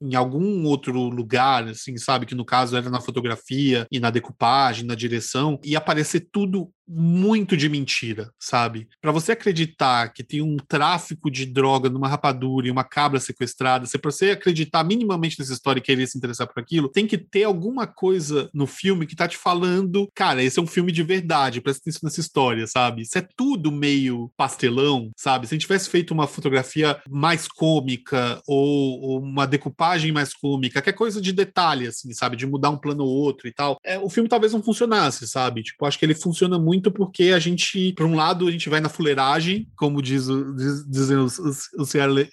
em 0.00 0.14
algum 0.14 0.64
outro 0.66 1.08
lugar, 1.08 1.68
assim, 1.68 1.96
sabe? 1.96 2.26
Que 2.26 2.34
no 2.34 2.44
caso 2.44 2.76
era 2.76 2.90
na 2.90 3.00
fotografia 3.00 3.86
e 3.90 3.98
na 3.98 4.10
decupagem, 4.10 4.84
na 4.84 4.94
direção, 4.94 5.58
e 5.64 5.74
aparecer 5.74 6.28
tudo 6.30 6.70
muito 6.86 7.56
de 7.56 7.68
mentira, 7.68 8.30
sabe? 8.38 8.88
Para 9.00 9.12
você 9.12 9.32
acreditar 9.32 10.12
que 10.12 10.22
tem 10.22 10.42
um 10.42 10.56
tráfico 10.56 11.30
de 11.30 11.46
droga 11.46 11.88
numa 11.88 12.08
rapadura 12.08 12.66
e 12.66 12.70
uma 12.70 12.84
cabra 12.84 13.18
sequestrada, 13.18 13.86
se 13.86 13.98
você 14.02 14.30
acreditar 14.30 14.84
minimamente 14.84 15.38
nessa 15.38 15.52
história 15.52 15.80
e 15.80 15.82
querer 15.82 16.06
se 16.06 16.18
interessar 16.18 16.46
por 16.46 16.60
aquilo, 16.60 16.88
tem 16.88 17.06
que 17.06 17.16
ter 17.16 17.44
alguma 17.44 17.86
coisa 17.86 18.50
no 18.52 18.66
filme 18.66 19.06
que 19.06 19.16
tá 19.16 19.26
te 19.26 19.36
falando, 19.36 20.10
cara, 20.14 20.42
esse 20.42 20.58
é 20.58 20.62
um 20.62 20.66
filme 20.66 20.92
de 20.92 21.02
verdade, 21.02 21.60
presta 21.60 21.82
atenção 21.82 22.00
nessa 22.04 22.20
história, 22.20 22.66
sabe? 22.66 23.02
Isso 23.02 23.16
é 23.18 23.26
tudo 23.36 23.72
meio 23.72 24.30
pastelão, 24.36 25.10
sabe? 25.16 25.46
Se 25.46 25.54
a 25.54 25.56
gente 25.56 25.62
tivesse 25.62 25.88
feito 25.88 26.12
uma 26.12 26.26
fotografia 26.26 27.00
mais 27.08 27.48
cômica 27.48 28.40
ou, 28.46 29.00
ou 29.00 29.20
uma 29.20 29.46
decupagem 29.46 30.12
mais 30.12 30.34
cômica, 30.34 30.82
que 30.82 30.90
é 30.90 30.92
coisa 30.92 31.20
de 31.20 31.32
detalhe, 31.32 31.86
assim, 31.86 32.12
sabe? 32.12 32.36
De 32.36 32.46
mudar 32.46 32.70
um 32.70 32.78
plano 32.78 33.04
ou 33.04 33.10
outro 33.10 33.48
e 33.48 33.52
tal, 33.52 33.78
é, 33.84 33.98
o 33.98 34.10
filme 34.10 34.28
talvez 34.28 34.52
não 34.52 34.62
funcionasse, 34.62 35.26
sabe? 35.26 35.62
Tipo, 35.62 35.86
acho 35.86 35.98
que 35.98 36.04
ele 36.04 36.14
funciona 36.14 36.58
muito 36.58 36.73
muito 36.74 36.90
porque 36.90 37.24
a 37.24 37.38
gente, 37.38 37.92
por 37.92 38.06
um 38.06 38.14
lado, 38.14 38.48
a 38.48 38.50
gente 38.50 38.68
vai 38.68 38.80
na 38.80 38.88
fuleiragem, 38.88 39.68
como 39.76 40.02
diz, 40.02 40.26
diz, 40.56 40.84
dizem 40.88 41.16
os, 41.18 41.38
os, 41.38 41.68
os 41.78 41.88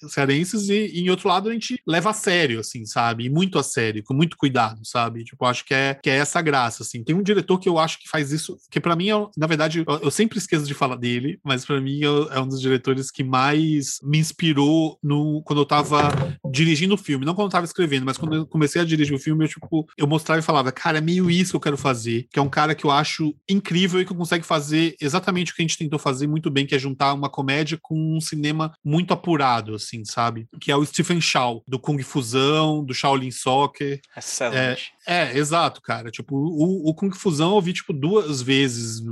cearenses, 0.09 0.67
e, 0.67 0.87
e, 0.87 1.01
em 1.01 1.09
outro 1.09 1.29
lado 1.29 1.49
a 1.49 1.53
gente 1.53 1.79
leva 1.87 2.09
a 2.09 2.13
sério, 2.13 2.59
assim, 2.59 2.85
sabe? 2.85 3.25
E 3.25 3.29
muito 3.29 3.59
a 3.59 3.63
sério, 3.63 4.03
com 4.03 4.13
muito 4.13 4.35
cuidado, 4.35 4.81
sabe? 4.83 5.23
Tipo, 5.23 5.45
acho 5.45 5.63
que 5.63 5.73
é, 5.73 5.93
que 6.01 6.09
é 6.09 6.15
essa 6.15 6.41
graça, 6.41 6.81
assim. 6.81 7.03
Tem 7.03 7.15
um 7.15 7.21
diretor 7.21 7.59
que 7.59 7.69
eu 7.69 7.77
acho 7.77 7.99
que 7.99 8.09
faz 8.09 8.31
isso, 8.31 8.57
que 8.69 8.79
para 8.79 8.95
mim, 8.95 9.09
é, 9.09 9.27
na 9.37 9.47
verdade, 9.47 9.83
eu, 9.87 9.99
eu, 10.01 10.11
sempre 10.11 10.39
esqueço 10.39 10.65
de 10.65 10.73
falar 10.73 10.95
dele, 10.95 11.39
mas 11.43 11.63
para 11.63 11.79
mim 11.79 12.01
é, 12.01 12.35
é, 12.35 12.39
um 12.39 12.47
dos 12.47 12.59
diretores 12.59 13.11
que 13.11 13.23
mais 13.23 13.99
me 14.01 14.17
inspirou 14.17 14.97
no, 15.03 15.41
quando 15.43 15.61
eu 15.61 15.65
tava 15.65 16.11
dirigindo 16.51 16.95
o 16.95 16.97
filme, 16.97 17.25
não 17.25 17.35
quando 17.35 17.47
eu 17.47 17.51
tava 17.51 17.65
escrevendo, 17.65 18.05
mas 18.05 18.17
quando 18.17 18.35
eu 18.35 18.45
comecei 18.47 18.81
a 18.81 18.85
dirigir 18.85 19.15
o 19.15 19.19
filme, 19.19 19.45
eu, 19.45 19.49
tipo, 19.49 19.87
eu 19.97 20.07
mostrava 20.07 20.39
e 20.39 20.43
falava, 20.43 20.71
cara, 20.71 20.97
é 20.97 21.01
meio 21.01 21.29
isso 21.29 21.51
que 21.51 21.57
eu 21.57 21.61
quero 21.61 21.77
fazer, 21.77 22.27
que 22.31 22.39
é 22.39 22.41
um 22.41 22.49
cara 22.49 22.73
que 22.73 22.85
eu 22.85 22.91
acho 22.91 23.35
incrível 23.47 24.01
e 24.01 24.05
que 24.05 24.11
eu 24.11 24.17
consigo 24.17 24.30
consegue 24.31 24.45
fazer 24.45 24.95
exatamente 25.01 25.51
o 25.51 25.55
que 25.55 25.61
a 25.61 25.65
gente 25.65 25.77
tentou 25.77 25.99
fazer 25.99 26.25
muito 26.25 26.49
bem, 26.49 26.65
que 26.65 26.73
é 26.73 26.79
juntar 26.79 27.13
uma 27.13 27.29
comédia 27.29 27.77
com 27.81 28.15
um 28.15 28.21
cinema 28.21 28.73
muito 28.83 29.13
apurado, 29.13 29.75
assim, 29.75 30.05
sabe? 30.05 30.47
Que 30.59 30.71
é 30.71 30.75
o 30.75 30.85
Stephen 30.85 31.19
Chow, 31.19 31.63
do 31.67 31.77
Kung 31.77 32.01
Fusão, 32.01 32.83
do 32.83 32.93
Shaolin 32.93 33.31
Soccer. 33.31 33.99
Excelente. 34.15 34.93
É, 35.05 35.33
é 35.33 35.37
exato, 35.37 35.81
cara. 35.81 36.09
Tipo, 36.09 36.35
o, 36.35 36.89
o 36.89 36.93
Kung 36.93 37.11
Fusão 37.11 37.55
eu 37.55 37.61
vi, 37.61 37.73
tipo, 37.73 37.91
duas 37.91 38.41
vezes 38.41 39.03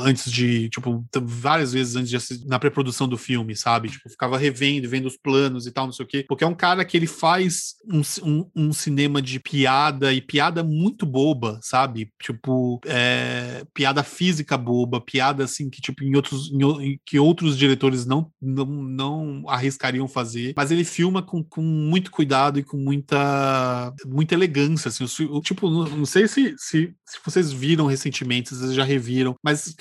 antes 0.00 0.30
de, 0.30 0.68
tipo, 0.68 1.04
várias 1.22 1.72
vezes 1.72 1.94
antes 1.94 2.10
de 2.10 2.16
assistir, 2.16 2.46
na 2.46 2.58
pré-produção 2.58 3.06
do 3.06 3.16
filme, 3.16 3.54
sabe? 3.54 3.90
Tipo, 3.90 4.10
ficava 4.10 4.36
revendo, 4.36 4.88
vendo 4.88 5.06
os 5.06 5.16
planos 5.16 5.66
e 5.66 5.70
tal, 5.70 5.86
não 5.86 5.92
sei 5.92 6.04
o 6.04 6.08
quê. 6.08 6.24
Porque 6.26 6.44
é 6.44 6.46
um 6.46 6.54
cara 6.54 6.84
que 6.84 6.96
ele 6.96 7.06
faz 7.06 7.74
um, 7.86 8.02
um, 8.24 8.50
um 8.56 8.72
cinema 8.72 9.22
de 9.22 9.38
piada 9.38 10.12
e 10.12 10.20
piada 10.20 10.64
muito 10.64 11.06
boba, 11.06 11.60
sabe? 11.62 12.10
Tipo, 12.20 12.80
é, 12.86 13.64
piada 13.72 14.02
física 14.02 14.31
física 14.32 14.56
boba, 14.56 15.00
piada 15.00 15.44
assim 15.44 15.68
que 15.68 15.80
tipo 15.80 16.02
em 16.02 16.16
outros 16.16 16.50
em, 16.50 16.98
que 17.04 17.18
outros 17.18 17.56
diretores 17.56 18.06
não, 18.06 18.30
não 18.40 18.64
não 18.64 19.44
arriscariam 19.48 20.08
fazer, 20.08 20.54
mas 20.56 20.70
ele 20.70 20.84
filma 20.84 21.22
com, 21.22 21.44
com 21.44 21.60
muito 21.60 22.10
cuidado 22.10 22.58
e 22.58 22.62
com 22.62 22.76
muita 22.76 23.92
muita 24.06 24.34
elegância 24.34 24.88
assim, 24.88 25.04
o, 25.04 25.40
tipo, 25.40 25.68
não, 25.68 25.84
não 25.84 26.06
sei 26.06 26.26
se, 26.26 26.54
se, 26.56 26.94
se 27.06 27.18
vocês 27.24 27.52
viram 27.52 27.86
recentemente, 27.86 28.48
se 28.48 28.56
vocês 28.56 28.74
já 28.74 28.84
reviram, 28.84 29.34
mas 29.42 29.74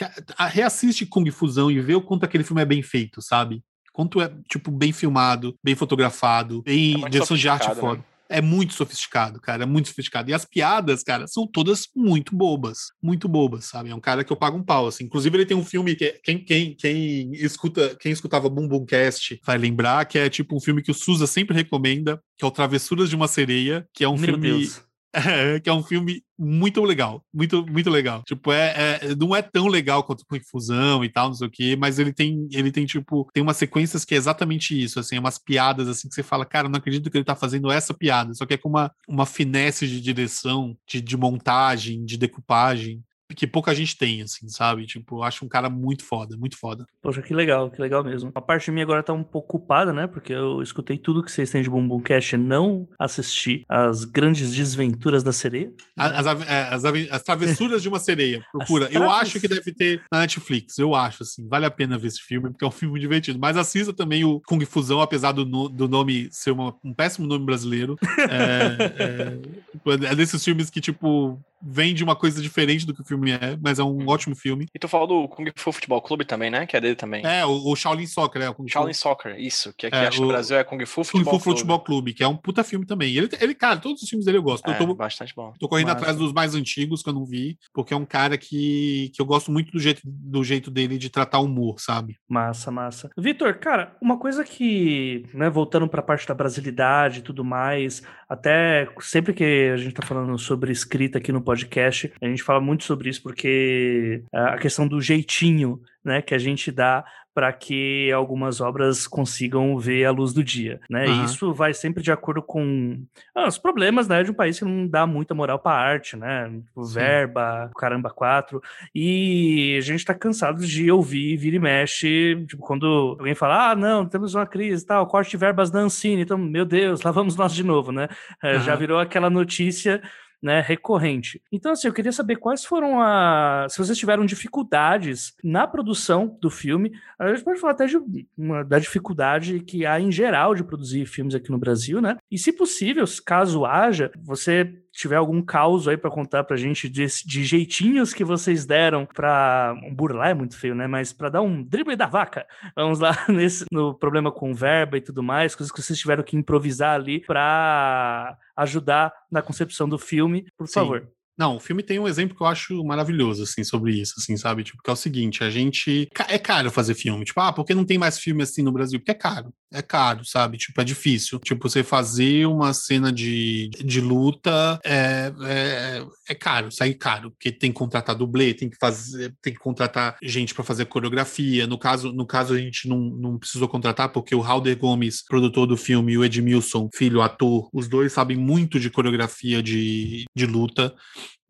reassiste 0.50 1.06
Kung 1.06 1.30
Fusão 1.32 1.72
e 1.72 1.80
vê 1.80 1.96
o 1.96 2.02
quanto 2.02 2.26
aquele 2.26 2.44
filme 2.44 2.62
é 2.62 2.66
bem 2.66 2.82
feito, 2.84 3.22
sabe? 3.22 3.64
Quanto 3.94 4.22
é, 4.22 4.34
tipo, 4.50 4.72
bem 4.72 4.94
filmado, 4.94 5.56
bem 5.64 5.76
fotografado, 5.76 6.62
bem 6.64 7.04
é 7.06 7.10
direção 7.10 7.36
de 7.36 7.50
arte 7.50 7.74
foda. 7.76 8.04
É 8.32 8.42
muito 8.42 8.74
sofisticado, 8.74 9.40
cara, 9.40 9.64
é 9.64 9.66
muito 9.66 9.90
sofisticado. 9.90 10.30
E 10.30 10.34
as 10.34 10.46
piadas, 10.46 11.04
cara, 11.04 11.28
são 11.28 11.48
todas 11.48 11.88
muito 11.96 12.36
bobas, 12.36 12.78
muito 13.02 13.28
bobas, 13.28 13.66
sabe? 13.66 13.90
É 13.90 13.96
um 13.96 14.00
cara 14.00 14.24
que 14.24 14.32
eu 14.32 14.38
pago 14.38 14.58
um 14.58 14.64
pau, 14.64 14.88
assim. 14.88 15.04
Inclusive, 15.04 15.38
ele 15.38 15.46
tem 15.46 15.58
um 15.58 15.66
filme 15.66 15.96
que 15.96 16.12
quem, 16.24 16.44
quem, 16.44 16.76
quem 16.76 17.32
escuta, 17.34 17.96
quem 18.00 18.12
escutava 18.12 18.50
Boom 18.50 18.68
Boom 18.68 18.86
Cast 18.86 19.40
vai 19.46 19.58
lembrar 19.58 20.06
que 20.06 20.18
é 20.18 20.30
tipo 20.30 20.56
um 20.56 20.60
filme 20.60 20.82
que 20.82 20.92
o 20.92 20.96
Suza 20.96 21.28
sempre 21.28 21.56
recomenda, 21.56 22.22
que 22.38 22.46
é 22.46 22.48
o 22.48 22.52
Travessuras 22.52 23.10
de 23.10 23.16
uma 23.16 23.28
Sereia, 23.28 23.88
que 23.94 24.04
é 24.04 24.10
um 24.10 24.18
Meu 24.18 24.26
filme 24.26 24.50
Deus. 24.50 24.91
É, 25.14 25.60
que 25.60 25.70
é 25.70 25.74
um 25.74 25.84
filme 25.84 26.24
muito 26.40 26.82
legal, 26.84 27.24
muito, 27.34 27.66
muito 27.68 27.90
legal. 27.90 28.24
Tipo, 28.24 28.52
é, 28.52 29.00
é, 29.02 29.16
não 29.16 29.36
é 29.36 29.42
tão 29.42 29.68
legal 29.68 30.04
quanto 30.04 30.26
com 30.26 30.38
Infusão 30.38 31.04
e 31.04 31.10
tal, 31.10 31.28
não 31.28 31.34
sei 31.34 31.48
o 31.48 31.52
quê, 31.52 31.76
mas 31.78 32.00
ele 32.00 32.14
tem, 32.14 32.48
ele 32.52 32.72
tem, 32.72 32.86
tipo, 32.86 33.30
tem 33.34 33.44
umas 33.44 33.58
sequências 33.58 34.06
que 34.06 34.16
é 34.16 34.18
exatamente 34.18 34.82
isso, 34.82 35.00
assim, 35.00 35.20
umas 35.20 35.38
piadas, 35.38 35.88
assim, 35.90 36.08
que 36.08 36.16
você 36.16 36.24
fala, 36.24 36.46
cara, 36.46 36.70
não 36.70 36.78
acredito 36.78 37.12
que 37.12 37.18
ele 37.18 37.26
tá 37.26 37.36
fazendo 37.36 37.70
essa 37.70 37.94
piada, 37.94 38.34
só 38.34 38.46
que 38.46 38.54
é 38.54 38.58
com 38.58 38.70
uma, 38.70 38.92
uma 39.08 39.26
finesse 39.26 39.86
de 39.86 40.00
direção, 40.00 40.76
de, 40.88 41.02
de 41.02 41.18
montagem, 41.18 42.06
de 42.06 42.18
decupagem, 42.18 43.04
que 43.36 43.48
pouca 43.48 43.76
gente 43.76 43.98
tem, 43.98 44.22
assim, 44.22 44.48
sabe? 44.50 44.86
Tipo, 44.86 45.18
eu 45.18 45.24
acho 45.24 45.46
um 45.46 45.50
cara 45.50 45.70
muito 45.70 46.04
foda, 46.04 46.36
muito 46.38 46.58
foda. 46.58 46.86
Poxa, 47.02 47.22
que 47.22 47.34
legal, 47.34 47.70
que 47.70 47.82
legal 47.82 48.04
mesmo. 48.04 48.32
A 48.34 48.42
parte 48.42 48.66
de 48.66 48.72
mim 48.72 48.82
agora 48.82 49.04
tá 49.04 49.14
um 49.14 49.24
pouco 49.24 49.52
ocupada, 49.52 49.92
né? 49.92 50.08
Porque 50.08 50.34
eu 50.34 50.62
escutei 50.62 50.98
tudo 50.98 51.24
que 51.24 51.32
vocês 51.32 51.50
têm 51.50 51.62
de 51.62 51.70
Bumbum 51.70 52.00
Cash 52.00 52.34
e 52.34 52.38
não 52.38 52.88
assisti 52.98 53.66
as 53.68 54.06
grandes 54.06 54.54
desventuras 54.54 55.24
da 55.24 55.34
sereia. 55.34 55.72
As, 55.98 56.26
as, 56.26 56.48
é, 56.48 56.62
as, 56.74 56.86
as 57.12 57.24
travessuras 57.24 57.82
de 57.82 57.90
uma 57.90 58.00
sereia. 58.00 58.44
Procura. 58.52 58.90
Eu 58.92 59.10
acho 59.10 59.40
que 59.40 59.48
deve 59.48 59.74
ter 59.74 60.02
na 60.12 60.20
Netflix. 60.20 60.78
Eu 60.78 60.96
acho, 60.96 61.24
assim. 61.24 61.48
Vale 61.48 61.66
a 61.66 61.72
pena 61.72 61.98
ver 61.98 62.08
esse 62.08 62.22
filme, 62.22 62.50
porque 62.50 62.64
é 62.64 62.68
um 62.68 62.72
filme 62.72 63.00
divertido. 63.00 63.38
Mas 63.40 63.58
assista 63.58 63.94
também 63.94 64.24
o 64.24 64.40
Kung 64.48 64.64
Fusão, 64.66 65.02
apesar 65.02 65.32
do, 65.34 65.46
do 65.46 65.88
nome 65.88 66.30
ser 66.32 66.52
uma, 66.52 66.76
um 66.84 66.94
péssimo 66.94 67.28
nome 67.28 67.46
brasileiro. 67.46 67.98
É, 68.18 69.04
é, 69.04 70.08
é 70.12 70.16
desses 70.16 70.44
filmes 70.44 70.70
que, 70.70 70.80
tipo, 70.80 71.40
vende 71.64 72.04
uma 72.04 72.16
coisa 72.16 72.42
diferente 72.42 72.86
do 72.86 72.94
que 72.94 73.02
o 73.02 73.06
filme 73.06 73.32
é, 73.32 73.58
mas 73.62 73.80
é 73.80 73.84
um 73.84 74.00
uhum. 74.00 74.10
ótimo 74.10 74.36
filme. 74.36 74.68
E 74.74 74.80
tu 74.80 74.88
falou 74.88 75.08
do 75.08 75.28
Kung 75.28 75.46
Fu 75.56 75.72
Futebol 75.72 76.02
Clube 76.02 76.26
também, 76.26 76.50
né? 76.50 76.66
Que 76.66 76.78
é 76.78 76.82
dele 76.82 76.96
também. 76.96 77.26
É, 77.26 77.46
o, 77.46 77.72
o 77.72 77.76
Shaolin 77.76 78.06
Soccer, 78.06 78.42
é. 78.42 78.50
O 78.50 78.54
Kung 78.54 78.68
Shaolin 78.68 78.94
Fu. 78.94 79.00
Soccer, 79.00 79.40
isso. 79.40 79.74
Que 79.78 79.88
aqui 79.88 79.96
é, 79.96 80.08
acho 80.08 80.18
que 80.18 80.22
no 80.22 80.28
Brasil 80.28 80.58
é 80.58 80.64
Kung 80.64 80.86
Fu 80.86 81.04
Futebol 81.04 81.34
Kung 81.34 81.40
Fu 81.40 81.50
Futebol 81.52 81.80
Clube. 81.80 82.14
que 82.14 82.24
é 82.24 82.28
um 82.28 82.36
puta 82.36 82.64
filme 82.64 82.86
também. 82.86 83.16
Ele, 83.16 83.30
ele 83.40 83.56
cara, 83.56 83.78
todos 83.78 84.02
os 84.02 84.10
filmes 84.10 84.26
dele 84.26 84.38
eu 84.38 84.44
gosto. 84.44 84.68
É, 84.70 84.74
eu 84.74 84.78
tô, 84.78 84.96
bastante 84.96 85.34
bom. 85.36 85.54
Tô 85.60 85.68
correndo 85.68 85.88
mas... 85.88 85.98
atrás 85.98 86.18
dos 86.18 86.34
mais 86.34 86.56
antigos 86.56 87.02
que 87.02 87.10
eu 87.10 87.14
não 87.14 87.26
vi, 87.26 87.58
porque 87.74 87.94
é 87.94 87.98
um 87.98 88.06
cara 88.06 88.38
que, 88.38 89.12
que 89.14 89.22
eu 89.22 89.26
gosto 89.26 89.52
muito 89.52 89.72
do 89.72 89.80
jeito, 89.80 90.02
do 90.06 90.44
jeito 90.44 90.72
dele 90.72 90.98
de 90.98 91.10
tratar 91.10 91.40
humor, 91.40 91.80
sabe? 91.80 92.18
Massa, 92.28 92.72
massa. 92.72 93.10
Vitor, 93.18 93.54
cara, 93.60 93.96
uma 94.02 94.18
coisa 94.18 94.44
que, 94.44 95.26
né, 95.34 95.50
voltando 95.50 95.88
pra 95.88 96.02
parte 96.02 96.28
da 96.28 96.34
brasilidade 96.34 97.20
e 97.20 97.22
tudo 97.22 97.44
mais, 97.44 98.02
até 98.32 98.88
sempre 99.02 99.34
que 99.34 99.72
a 99.74 99.76
gente 99.76 99.94
tá 99.94 100.08
falando 100.08 100.40
sobre 100.40 100.72
escrita 100.72 101.18
aqui 101.18 101.34
no 101.34 101.42
podcast, 101.42 102.14
a 102.22 102.28
gente 102.28 102.42
fala 102.42 102.62
muito 102.62 102.86
sobre 102.86 103.10
isso 103.10 103.22
porque 103.22 104.24
a 104.32 104.58
questão 104.58 104.88
do 104.88 105.02
jeitinho 105.02 105.82
né, 106.04 106.22
que 106.22 106.34
a 106.34 106.38
gente 106.38 106.72
dá 106.72 107.04
para 107.34 107.52
que 107.54 108.12
algumas 108.12 108.60
obras 108.60 109.08
consigam 109.08 109.78
ver 109.78 110.06
a 110.06 110.12
luz 110.12 110.34
do 110.34 110.44
dia, 110.44 110.82
né? 110.90 111.08
Uhum. 111.08 111.22
E 111.22 111.26
isso 111.26 111.54
vai 111.54 111.74
sempre 111.74 112.04
de 112.04 112.12
acordo 112.12 112.42
com 112.42 113.02
ah, 113.34 113.48
os 113.48 113.58
problemas, 113.58 114.08
né, 114.08 114.22
de 114.22 114.32
um 114.32 114.34
país 114.34 114.60
que 114.60 114.66
não 114.66 114.86
dá 114.86 115.08
muita 115.08 115.34
moral 115.34 115.58
para 115.58 115.78
arte, 115.78 116.18
né? 116.18 116.50
Tipo, 116.66 116.84
verba, 116.84 117.72
caramba, 117.78 118.10
quatro. 118.10 118.62
E 118.94 119.76
a 119.78 119.82
gente 119.82 120.04
tá 120.04 120.14
cansado 120.14 120.66
de 120.66 120.92
ouvir 120.92 121.38
vira 121.38 121.56
e 121.56 121.60
mexe, 121.60 122.44
tipo, 122.48 122.62
quando 122.62 123.16
alguém 123.18 123.36
fala: 123.36 123.72
"Ah, 123.72 123.76
não, 123.76 124.06
temos 124.06 124.36
uma 124.36 124.46
crise, 124.46 124.86
tal, 124.86 125.08
corte 125.08 125.32
de 125.32 125.38
verbas 125.38 125.72
da 125.72 125.80
Ancine". 125.80 126.24
Então, 126.24 126.38
meu 126.38 126.66
Deus, 126.66 127.02
lá 127.02 127.12
vamos 127.12 127.38
nós 127.38 127.54
de 127.54 127.64
novo, 127.64 127.94
né? 127.94 128.10
Uhum. 128.44 128.60
Já 128.60 128.76
virou 128.76 129.00
aquela 129.00 129.30
notícia 129.30 130.02
né, 130.42 130.62
recorrente. 130.62 131.42
Então, 131.52 131.74
assim, 131.74 131.88
eu 131.88 131.94
queria 131.94 132.12
saber 132.12 132.38
quais 132.38 132.66
foram 132.66 133.00
as. 133.02 133.74
Se 133.74 133.78
vocês 133.78 133.98
tiveram 133.98 134.26
dificuldades 134.26 135.34
na 135.44 135.68
produção 135.68 136.38
do 136.42 136.50
filme, 136.50 136.92
a 137.20 137.28
gente 137.34 137.44
pode 137.44 137.60
falar 137.60 137.74
até 137.74 137.86
de 137.86 138.00
uma, 138.38 138.64
da 138.64 138.80
dificuldade 138.80 139.60
que 139.60 139.86
há 139.86 140.00
em 140.00 140.12
geral 140.12 140.56
de 140.56 140.64
produzir 140.64 141.06
filmes 141.06 141.36
aqui 141.36 141.52
no 141.52 141.60
Brasil, 141.60 142.02
né? 142.02 142.18
E 142.30 142.38
se 142.38 142.52
possível, 142.52 143.06
caso 143.26 143.66
haja, 143.66 144.12
você 144.18 144.81
tiver 144.92 145.16
algum 145.16 145.42
caos 145.42 145.88
aí 145.88 145.98
para 145.98 146.12
contar 146.12 146.44
pra 146.44 146.58
gente 146.58 146.90
de, 146.90 147.06
de, 147.26 147.44
jeitinhos 147.46 148.14
que 148.14 148.24
vocês 148.24 148.66
deram 148.66 149.06
para 149.06 149.76
burlar 149.94 150.30
é 150.30 150.34
muito 150.34 150.58
feio, 150.58 150.76
né? 150.76 150.88
Mas 150.88 151.14
para 151.14 151.30
dar 151.30 151.42
um 151.42 151.64
drible 151.64 151.96
da 151.96 152.08
vaca. 152.08 152.46
Vamos 152.76 153.00
lá 153.00 153.12
nesse 153.30 153.66
no 153.72 153.94
problema 153.94 154.32
com 154.32 154.54
verba 154.54 154.98
e 154.98 155.02
tudo 155.02 155.24
mais, 155.24 155.56
coisas 155.56 155.72
que 155.72 155.82
vocês 155.82 155.98
tiveram 155.98 156.24
que 156.24 156.36
improvisar 156.36 156.96
ali 156.96 157.20
para 157.20 158.38
ajudar 158.56 159.14
na 159.32 159.42
concepção 159.42 159.88
do 159.88 159.98
filme, 159.98 160.46
por 160.58 160.68
Sim. 160.68 160.74
favor. 160.74 161.12
Não, 161.42 161.56
o 161.56 161.60
filme 161.60 161.82
tem 161.82 161.98
um 161.98 162.08
exemplo 162.08 162.38
que 162.38 162.44
eu 162.44 162.46
acho 162.46 162.84
maravilhoso, 162.84 163.42
assim, 163.42 163.64
sobre 163.64 164.00
isso, 164.00 164.14
assim, 164.20 164.38
sabe? 164.38 164.64
Tipo, 164.64 164.84
que 164.84 164.92
é 164.92 164.94
o 164.94 164.96
seguinte, 164.96 165.44
a 165.44 165.50
gente... 165.50 166.08
É 166.30 166.38
caro 166.38 166.70
fazer 166.70 166.94
filme. 166.94 167.26
Tipo, 167.26 167.40
ah, 167.40 167.52
por 167.52 167.66
que 167.66 167.74
não 167.74 167.84
tem 167.84 167.98
mais 167.98 168.20
filme 168.20 168.44
assim 168.44 168.62
no 168.62 168.72
Brasil? 168.72 169.00
Porque 169.00 169.10
é 169.10 169.16
caro. 169.16 169.52
É 169.74 169.82
caro, 169.82 170.24
sabe? 170.24 170.60
Tipo, 170.60 170.80
é 170.82 170.84
difícil. 170.84 171.40
Tipo, 171.40 171.68
você 171.68 171.82
fazer 171.82 172.46
uma 172.46 172.76
cena 172.76 173.12
de, 173.12 173.72
de 173.84 174.00
luta 174.00 174.80
é, 174.86 175.34
é, 175.42 176.06
é 176.30 176.36
caro, 176.36 176.72
sai 176.72 176.94
caro. 176.94 177.32
Porque 177.32 177.52
tem 177.52 177.72
que 177.72 177.78
contratar 177.80 178.16
dublê, 178.16 178.54
tem 178.54 178.70
que 178.70 178.78
fazer... 178.80 179.34
Tem 179.42 179.52
que 179.52 179.60
contratar 179.60 180.18
gente 180.22 180.54
para 180.54 180.64
fazer 180.64 180.86
coreografia. 180.86 181.66
No 181.66 181.80
caso, 181.80 182.12
no 182.12 182.28
caso, 182.28 182.54
a 182.54 182.60
gente 182.60 182.88
não, 182.88 183.00
não 183.00 183.40
precisou 183.40 183.68
contratar 183.68 184.10
porque 184.10 184.36
o 184.36 184.42
Halder 184.42 184.78
Gomes, 184.78 185.26
produtor 185.26 185.66
do 185.66 185.76
filme, 185.76 186.14
e 186.14 186.18
o 186.20 186.24
Edmilson, 186.24 186.88
filho, 186.94 187.20
ator, 187.20 187.68
os 187.74 187.88
dois 187.88 188.14
sabem 188.14 188.38
muito 188.38 188.80
de 188.80 188.92
coreografia 188.92 189.64
de, 189.64 190.26
de 190.36 190.46
luta. 190.46 190.94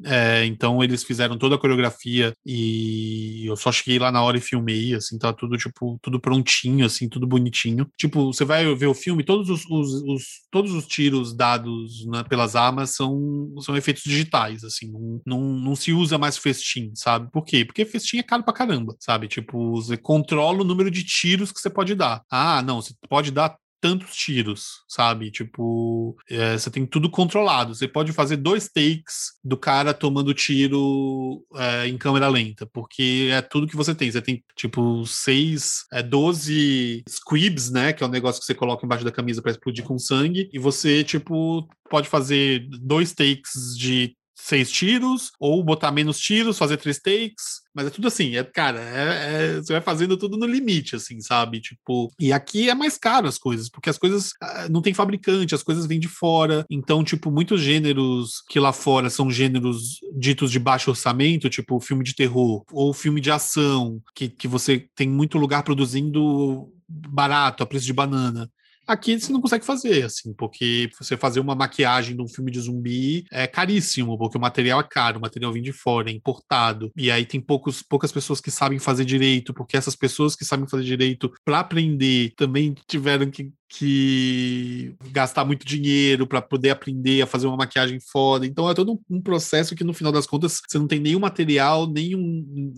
É, 0.04 0.46
então 0.46 0.84
eles 0.84 1.04
fizeram 1.04 1.38
toda 1.38 1.56
a 1.56 1.58
coreografia 1.60 2.34
e 2.46 3.46
eu 3.46 3.56
só 3.56 3.72
cheguei 3.72 4.00
lá 4.00 4.12
na 4.12 4.24
hora 4.24 4.38
e 4.38 4.42
filmei, 4.42 4.96
assim, 4.96 5.18
tá 5.18 5.32
tudo, 5.32 5.58
tipo, 5.58 6.00
tudo 6.02 6.20
prontinho, 6.20 6.86
assim, 6.86 7.08
tudo 7.08 7.28
bonitinho. 7.28 7.88
Tipo, 7.98 8.34
você 8.34 8.44
vai 8.44 8.74
ver 8.76 8.88
o 8.88 8.94
filme, 8.94 9.24
todos 9.24 9.50
os, 9.50 9.64
os, 9.70 9.94
os 10.04 10.24
todos 10.50 10.74
os 10.74 10.88
tiros 10.88 11.36
dados 11.36 12.06
né, 12.08 12.24
pelas 12.24 12.56
armas 12.56 12.96
são, 12.96 13.54
são 13.62 13.78
efeitos 13.78 14.04
digitais, 14.04 14.64
assim, 14.64 14.92
não, 14.92 15.22
não, 15.26 15.42
não 15.42 15.76
se 15.76 15.94
usa 15.94 16.18
mais 16.18 16.38
festim, 16.38 16.92
sabe? 16.96 17.30
Por 17.32 17.44
quê? 17.46 17.64
Porque 17.64 17.86
festim 17.86 18.18
é 18.18 18.24
caro 18.24 18.44
pra 18.44 18.54
caramba, 18.54 18.96
sabe? 19.00 19.28
Tipo, 19.28 19.72
você 19.76 19.98
controla 19.98 20.62
o 20.62 20.66
número 20.66 20.90
de 20.90 21.04
tiros 21.04 21.52
que 21.52 21.60
você 21.60 21.70
pode 21.70 21.94
dar. 21.96 22.24
Ah, 22.30 22.62
não, 22.64 22.82
você 22.82 22.94
pode 23.08 23.32
dar 23.32 23.56
tantos 23.82 24.16
tiros, 24.16 24.84
sabe? 24.88 25.32
Tipo, 25.32 26.16
é, 26.30 26.58
você 26.58 26.70
tem 26.70 26.86
tudo 26.86 27.10
controlado. 27.10 27.74
Você 27.74 27.88
pode 27.88 28.14
fazer 28.14 28.38
dois 28.38 28.70
takes 28.70 29.34
do 29.44 29.58
cara 29.58 29.94
tomando 29.94 30.34
tiro 30.34 31.44
é, 31.56 31.88
em 31.88 31.98
câmera 31.98 32.28
lenta, 32.30 32.66
porque 32.68 33.30
é 33.32 33.42
tudo 33.42 33.68
que 33.68 33.76
você 33.76 33.96
tem. 33.96 34.12
Você 34.12 34.22
tem, 34.22 34.44
tipo, 34.56 35.06
seis, 35.08 35.86
é, 35.92 36.04
12 36.04 37.04
squibs, 37.10 37.72
né? 37.72 37.92
Que 37.92 38.04
é 38.04 38.06
o 38.06 38.10
um 38.10 38.12
negócio 38.12 38.40
que 38.40 38.46
você 38.46 38.54
coloca 38.54 38.86
embaixo 38.86 39.04
da 39.04 39.12
camisa 39.12 39.42
para 39.42 39.52
explodir 39.52 39.84
com 39.84 39.98
sangue, 39.98 40.50
e 40.54 40.60
você, 40.60 41.04
tipo, 41.04 41.68
pode 41.90 42.08
fazer 42.08 42.68
dois 42.80 43.14
takes 43.14 43.76
de 43.78 44.16
seis 44.44 44.72
tiros, 44.72 45.32
ou 45.40 45.64
botar 45.64 45.92
menos 45.92 46.20
tiros, 46.20 46.58
fazer 46.58 46.78
três 46.78 47.00
takes, 47.00 47.62
mas 47.74 47.88
é 47.88 47.90
tudo 47.90 48.08
assim, 48.08 48.36
é, 48.36 48.44
cara, 48.44 48.80
é, 48.80 49.56
é, 49.56 49.56
você 49.58 49.74
vai 49.74 49.82
fazendo 49.82 50.18
tudo 50.18 50.36
no 50.36 50.46
limite, 50.46 50.96
assim, 50.96 51.22
sabe? 51.22 51.62
Tipo, 51.62 52.12
e 52.20 52.34
aqui 52.34 52.70
é 52.70 52.74
mais 52.74 52.98
caro 52.98 53.28
as 53.28 53.38
coisas, 53.38 53.70
porque 53.70 53.90
as 53.90 53.98
coisas 53.98 54.32
ah, 54.42 54.68
não 54.70 54.82
tem 54.82 54.94
fabricante, 54.94 55.56
as 55.56 55.64
coisas 55.64 55.86
vêm 55.86 56.00
de 56.00 56.08
fora. 56.08 56.66
Então, 56.70 57.04
tipo, 57.04 57.32
muitos 57.32 57.62
gêneros 57.62 58.42
que 58.50 58.60
lá 58.60 58.74
fora 58.74 59.10
são 59.10 59.30
gêneros 59.30 60.00
ditos 60.18 60.52
de 60.52 60.60
baixo 60.60 60.90
orçamento, 60.90 61.50
tipo 61.50 61.80
filme 61.80 62.04
de 62.04 62.16
terror 62.16 62.64
ou 62.72 62.94
filme 62.94 63.22
de 63.22 63.32
ação, 63.32 64.02
que, 64.16 64.28
que 64.28 64.48
você 64.48 64.88
tem 64.96 65.08
muito 65.08 65.38
lugar 65.38 65.64
produzindo 65.64 66.68
barato, 66.90 67.64
a 67.64 67.66
preço 67.66 67.86
de 67.86 67.94
banana. 67.94 68.50
Aqui 68.92 69.18
você 69.18 69.32
não 69.32 69.40
consegue 69.40 69.64
fazer, 69.64 70.04
assim, 70.04 70.34
porque 70.34 70.90
você 71.00 71.16
fazer 71.16 71.40
uma 71.40 71.56
maquiagem 71.56 72.14
de 72.14 72.22
um 72.22 72.28
filme 72.28 72.52
de 72.52 72.60
zumbi 72.60 73.24
é 73.32 73.48
caríssimo, 73.48 74.18
porque 74.18 74.38
o 74.38 74.42
material 74.42 74.82
é 74.82 74.84
caro, 74.84 75.18
o 75.18 75.22
material 75.22 75.54
vem 75.54 75.62
de 75.62 75.72
fora, 75.72 76.10
é 76.10 76.14
importado. 76.14 76.92
E 76.98 77.10
aí 77.10 77.26
tem 77.26 77.40
poucos, 77.40 77.82
poucas 77.82 78.12
pessoas 78.12 78.42
que 78.42 78.52
sabem 78.52 78.80
fazer 78.80 79.06
direito, 79.06 79.54
porque 79.54 79.78
essas 79.78 79.96
pessoas 79.96 80.36
que 80.36 80.44
sabem 80.44 80.68
fazer 80.68 80.84
direito 80.84 81.32
para 81.46 81.62
aprender 81.62 82.34
também 82.36 82.76
tiveram 82.86 83.32
que 83.32 83.50
que 83.74 84.94
gastar 85.12 85.46
muito 85.46 85.66
dinheiro 85.66 86.28
para 86.28 86.42
poder 86.42 86.72
aprender 86.72 87.22
a 87.22 87.26
fazer 87.26 87.48
uma 87.48 87.56
maquiagem 87.56 88.00
foda. 88.02 88.46
Então 88.46 88.70
é 88.70 88.74
todo 88.74 89.00
um, 89.10 89.22
processo 89.22 89.76
que 89.76 89.84
no 89.84 89.94
final 89.94 90.12
das 90.12 90.28
contas 90.28 90.60
você 90.68 90.78
não 90.78 90.88
tem 90.88 91.00
nenhum 91.00 91.20
material, 91.20 91.88
nenhum 91.88 92.74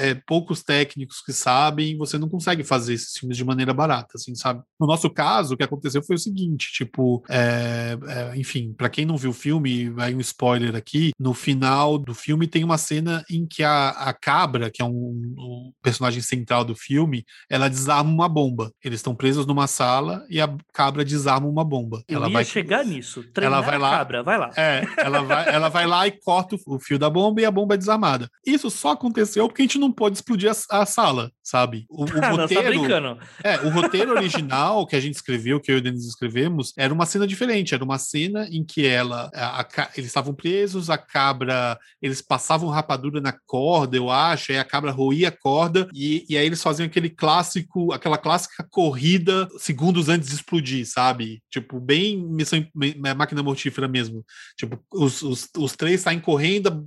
é, 0.00 0.14
poucos 0.26 0.62
técnicos 0.62 1.22
que 1.24 1.32
sabem, 1.32 1.96
você 1.96 2.18
não 2.18 2.28
consegue 2.28 2.64
fazer 2.64 2.94
esses 2.94 3.16
filmes 3.16 3.36
de 3.36 3.44
maneira 3.44 3.72
barata, 3.72 4.14
assim, 4.16 4.34
sabe? 4.34 4.62
No 4.80 4.86
nosso 4.86 5.08
caso, 5.08 5.54
o 5.54 5.56
que 5.56 5.62
aconteceu 5.62 6.02
foi 6.02 6.16
o 6.16 6.18
seguinte, 6.18 6.72
tipo, 6.72 7.22
é, 7.30 7.96
é, 8.08 8.36
enfim, 8.36 8.74
para 8.76 8.90
quem 8.90 9.04
não 9.04 9.16
viu 9.16 9.30
o 9.30 9.34
filme, 9.34 9.90
vai 9.90 10.12
um 10.12 10.20
spoiler 10.20 10.74
aqui. 10.74 11.12
No 11.20 11.34
final 11.34 11.98
do 11.98 12.14
filme 12.14 12.48
tem 12.48 12.64
uma 12.64 12.78
cena 12.78 13.24
em 13.30 13.46
que 13.46 13.62
a, 13.62 13.90
a 13.90 14.12
cabra, 14.12 14.70
que 14.70 14.82
é 14.82 14.84
um, 14.84 14.90
um 15.38 15.72
personagem 15.80 16.20
central 16.20 16.64
do 16.64 16.74
filme, 16.74 17.24
ela 17.48 17.68
desarma 17.68 18.10
uma 18.10 18.28
bomba. 18.28 18.72
Eles 18.82 18.98
estão 18.98 19.14
presos 19.14 19.46
numa 19.46 19.68
sala 19.68 20.26
e 20.32 20.40
a 20.40 20.50
cabra 20.72 21.04
desarma 21.04 21.46
uma 21.46 21.62
bomba. 21.62 22.02
Eu 22.08 22.16
ela 22.16 22.26
ia 22.26 22.32
vai 22.32 22.44
chegar 22.46 22.82
nisso. 22.82 23.22
Treinar 23.34 23.58
ela 23.58 23.66
vai 23.66 23.78
lá, 23.78 23.98
cabra, 23.98 24.22
vai 24.22 24.38
lá. 24.38 24.50
É, 24.56 24.82
ela 24.96 25.20
vai, 25.20 25.54
ela 25.54 25.68
vai 25.68 25.86
lá 25.86 26.06
e 26.06 26.12
corta 26.12 26.56
o 26.66 26.80
fio 26.80 26.98
da 26.98 27.10
bomba 27.10 27.42
e 27.42 27.44
a 27.44 27.50
bomba 27.50 27.74
é 27.74 27.76
desarmada. 27.76 28.30
Isso 28.46 28.70
só 28.70 28.92
aconteceu 28.92 29.46
porque 29.46 29.60
a 29.60 29.64
gente 29.66 29.78
não 29.78 29.92
pode 29.92 30.16
explodir 30.16 30.50
a, 30.50 30.80
a 30.80 30.86
sala, 30.86 31.30
sabe? 31.42 31.86
O, 31.88 32.04
o 32.04 32.08
Ah, 32.22 32.30
não, 32.36 32.36
tá 32.36 32.42
roteiro, 32.42 33.18
é, 33.42 33.58
o 33.60 33.68
roteiro 33.70 34.12
original 34.12 34.86
que 34.86 34.96
a 34.96 35.00
gente 35.00 35.14
escreveu, 35.14 35.60
que 35.60 35.70
eu 35.70 35.76
e 35.76 35.78
o 35.78 35.82
Denis 35.82 36.06
escrevemos, 36.06 36.72
era 36.76 36.92
uma 36.92 37.06
cena 37.06 37.26
diferente. 37.26 37.74
Era 37.74 37.84
uma 37.84 37.98
cena 37.98 38.46
em 38.50 38.64
que 38.64 38.86
ela, 38.86 39.30
a- 39.34 39.60
a 39.62 39.90
eles 39.96 40.06
estavam 40.08 40.34
presos, 40.34 40.88
a 40.90 40.96
cabra, 40.98 41.78
eles 42.00 42.20
passavam 42.22 42.68
rapadura 42.68 43.20
na 43.20 43.32
corda, 43.46 43.96
eu 43.96 44.10
acho, 44.10 44.52
aí 44.52 44.58
a 44.58 44.64
cabra 44.64 44.90
roía 44.90 45.28
a 45.28 45.32
corda 45.32 45.88
e, 45.92 46.24
e 46.28 46.36
aí 46.36 46.46
eles 46.46 46.62
faziam 46.62 46.86
aquele 46.86 47.10
clássico, 47.10 47.92
aquela 47.92 48.18
clássica 48.18 48.66
corrida 48.70 49.48
segundos 49.58 50.08
antes 50.08 50.28
de 50.28 50.34
explodir, 50.34 50.86
sabe? 50.86 51.42
Tipo, 51.50 51.80
bem 51.80 52.16
missão 52.18 52.64
me- 52.74 52.94
máquina 53.14 53.42
mortífera 53.42 53.88
mesmo. 53.88 54.24
Tipo, 54.56 54.78
os, 54.92 55.22
os, 55.22 55.48
os 55.56 55.72
três 55.76 56.00
saem 56.00 56.20
correndo, 56.20 56.86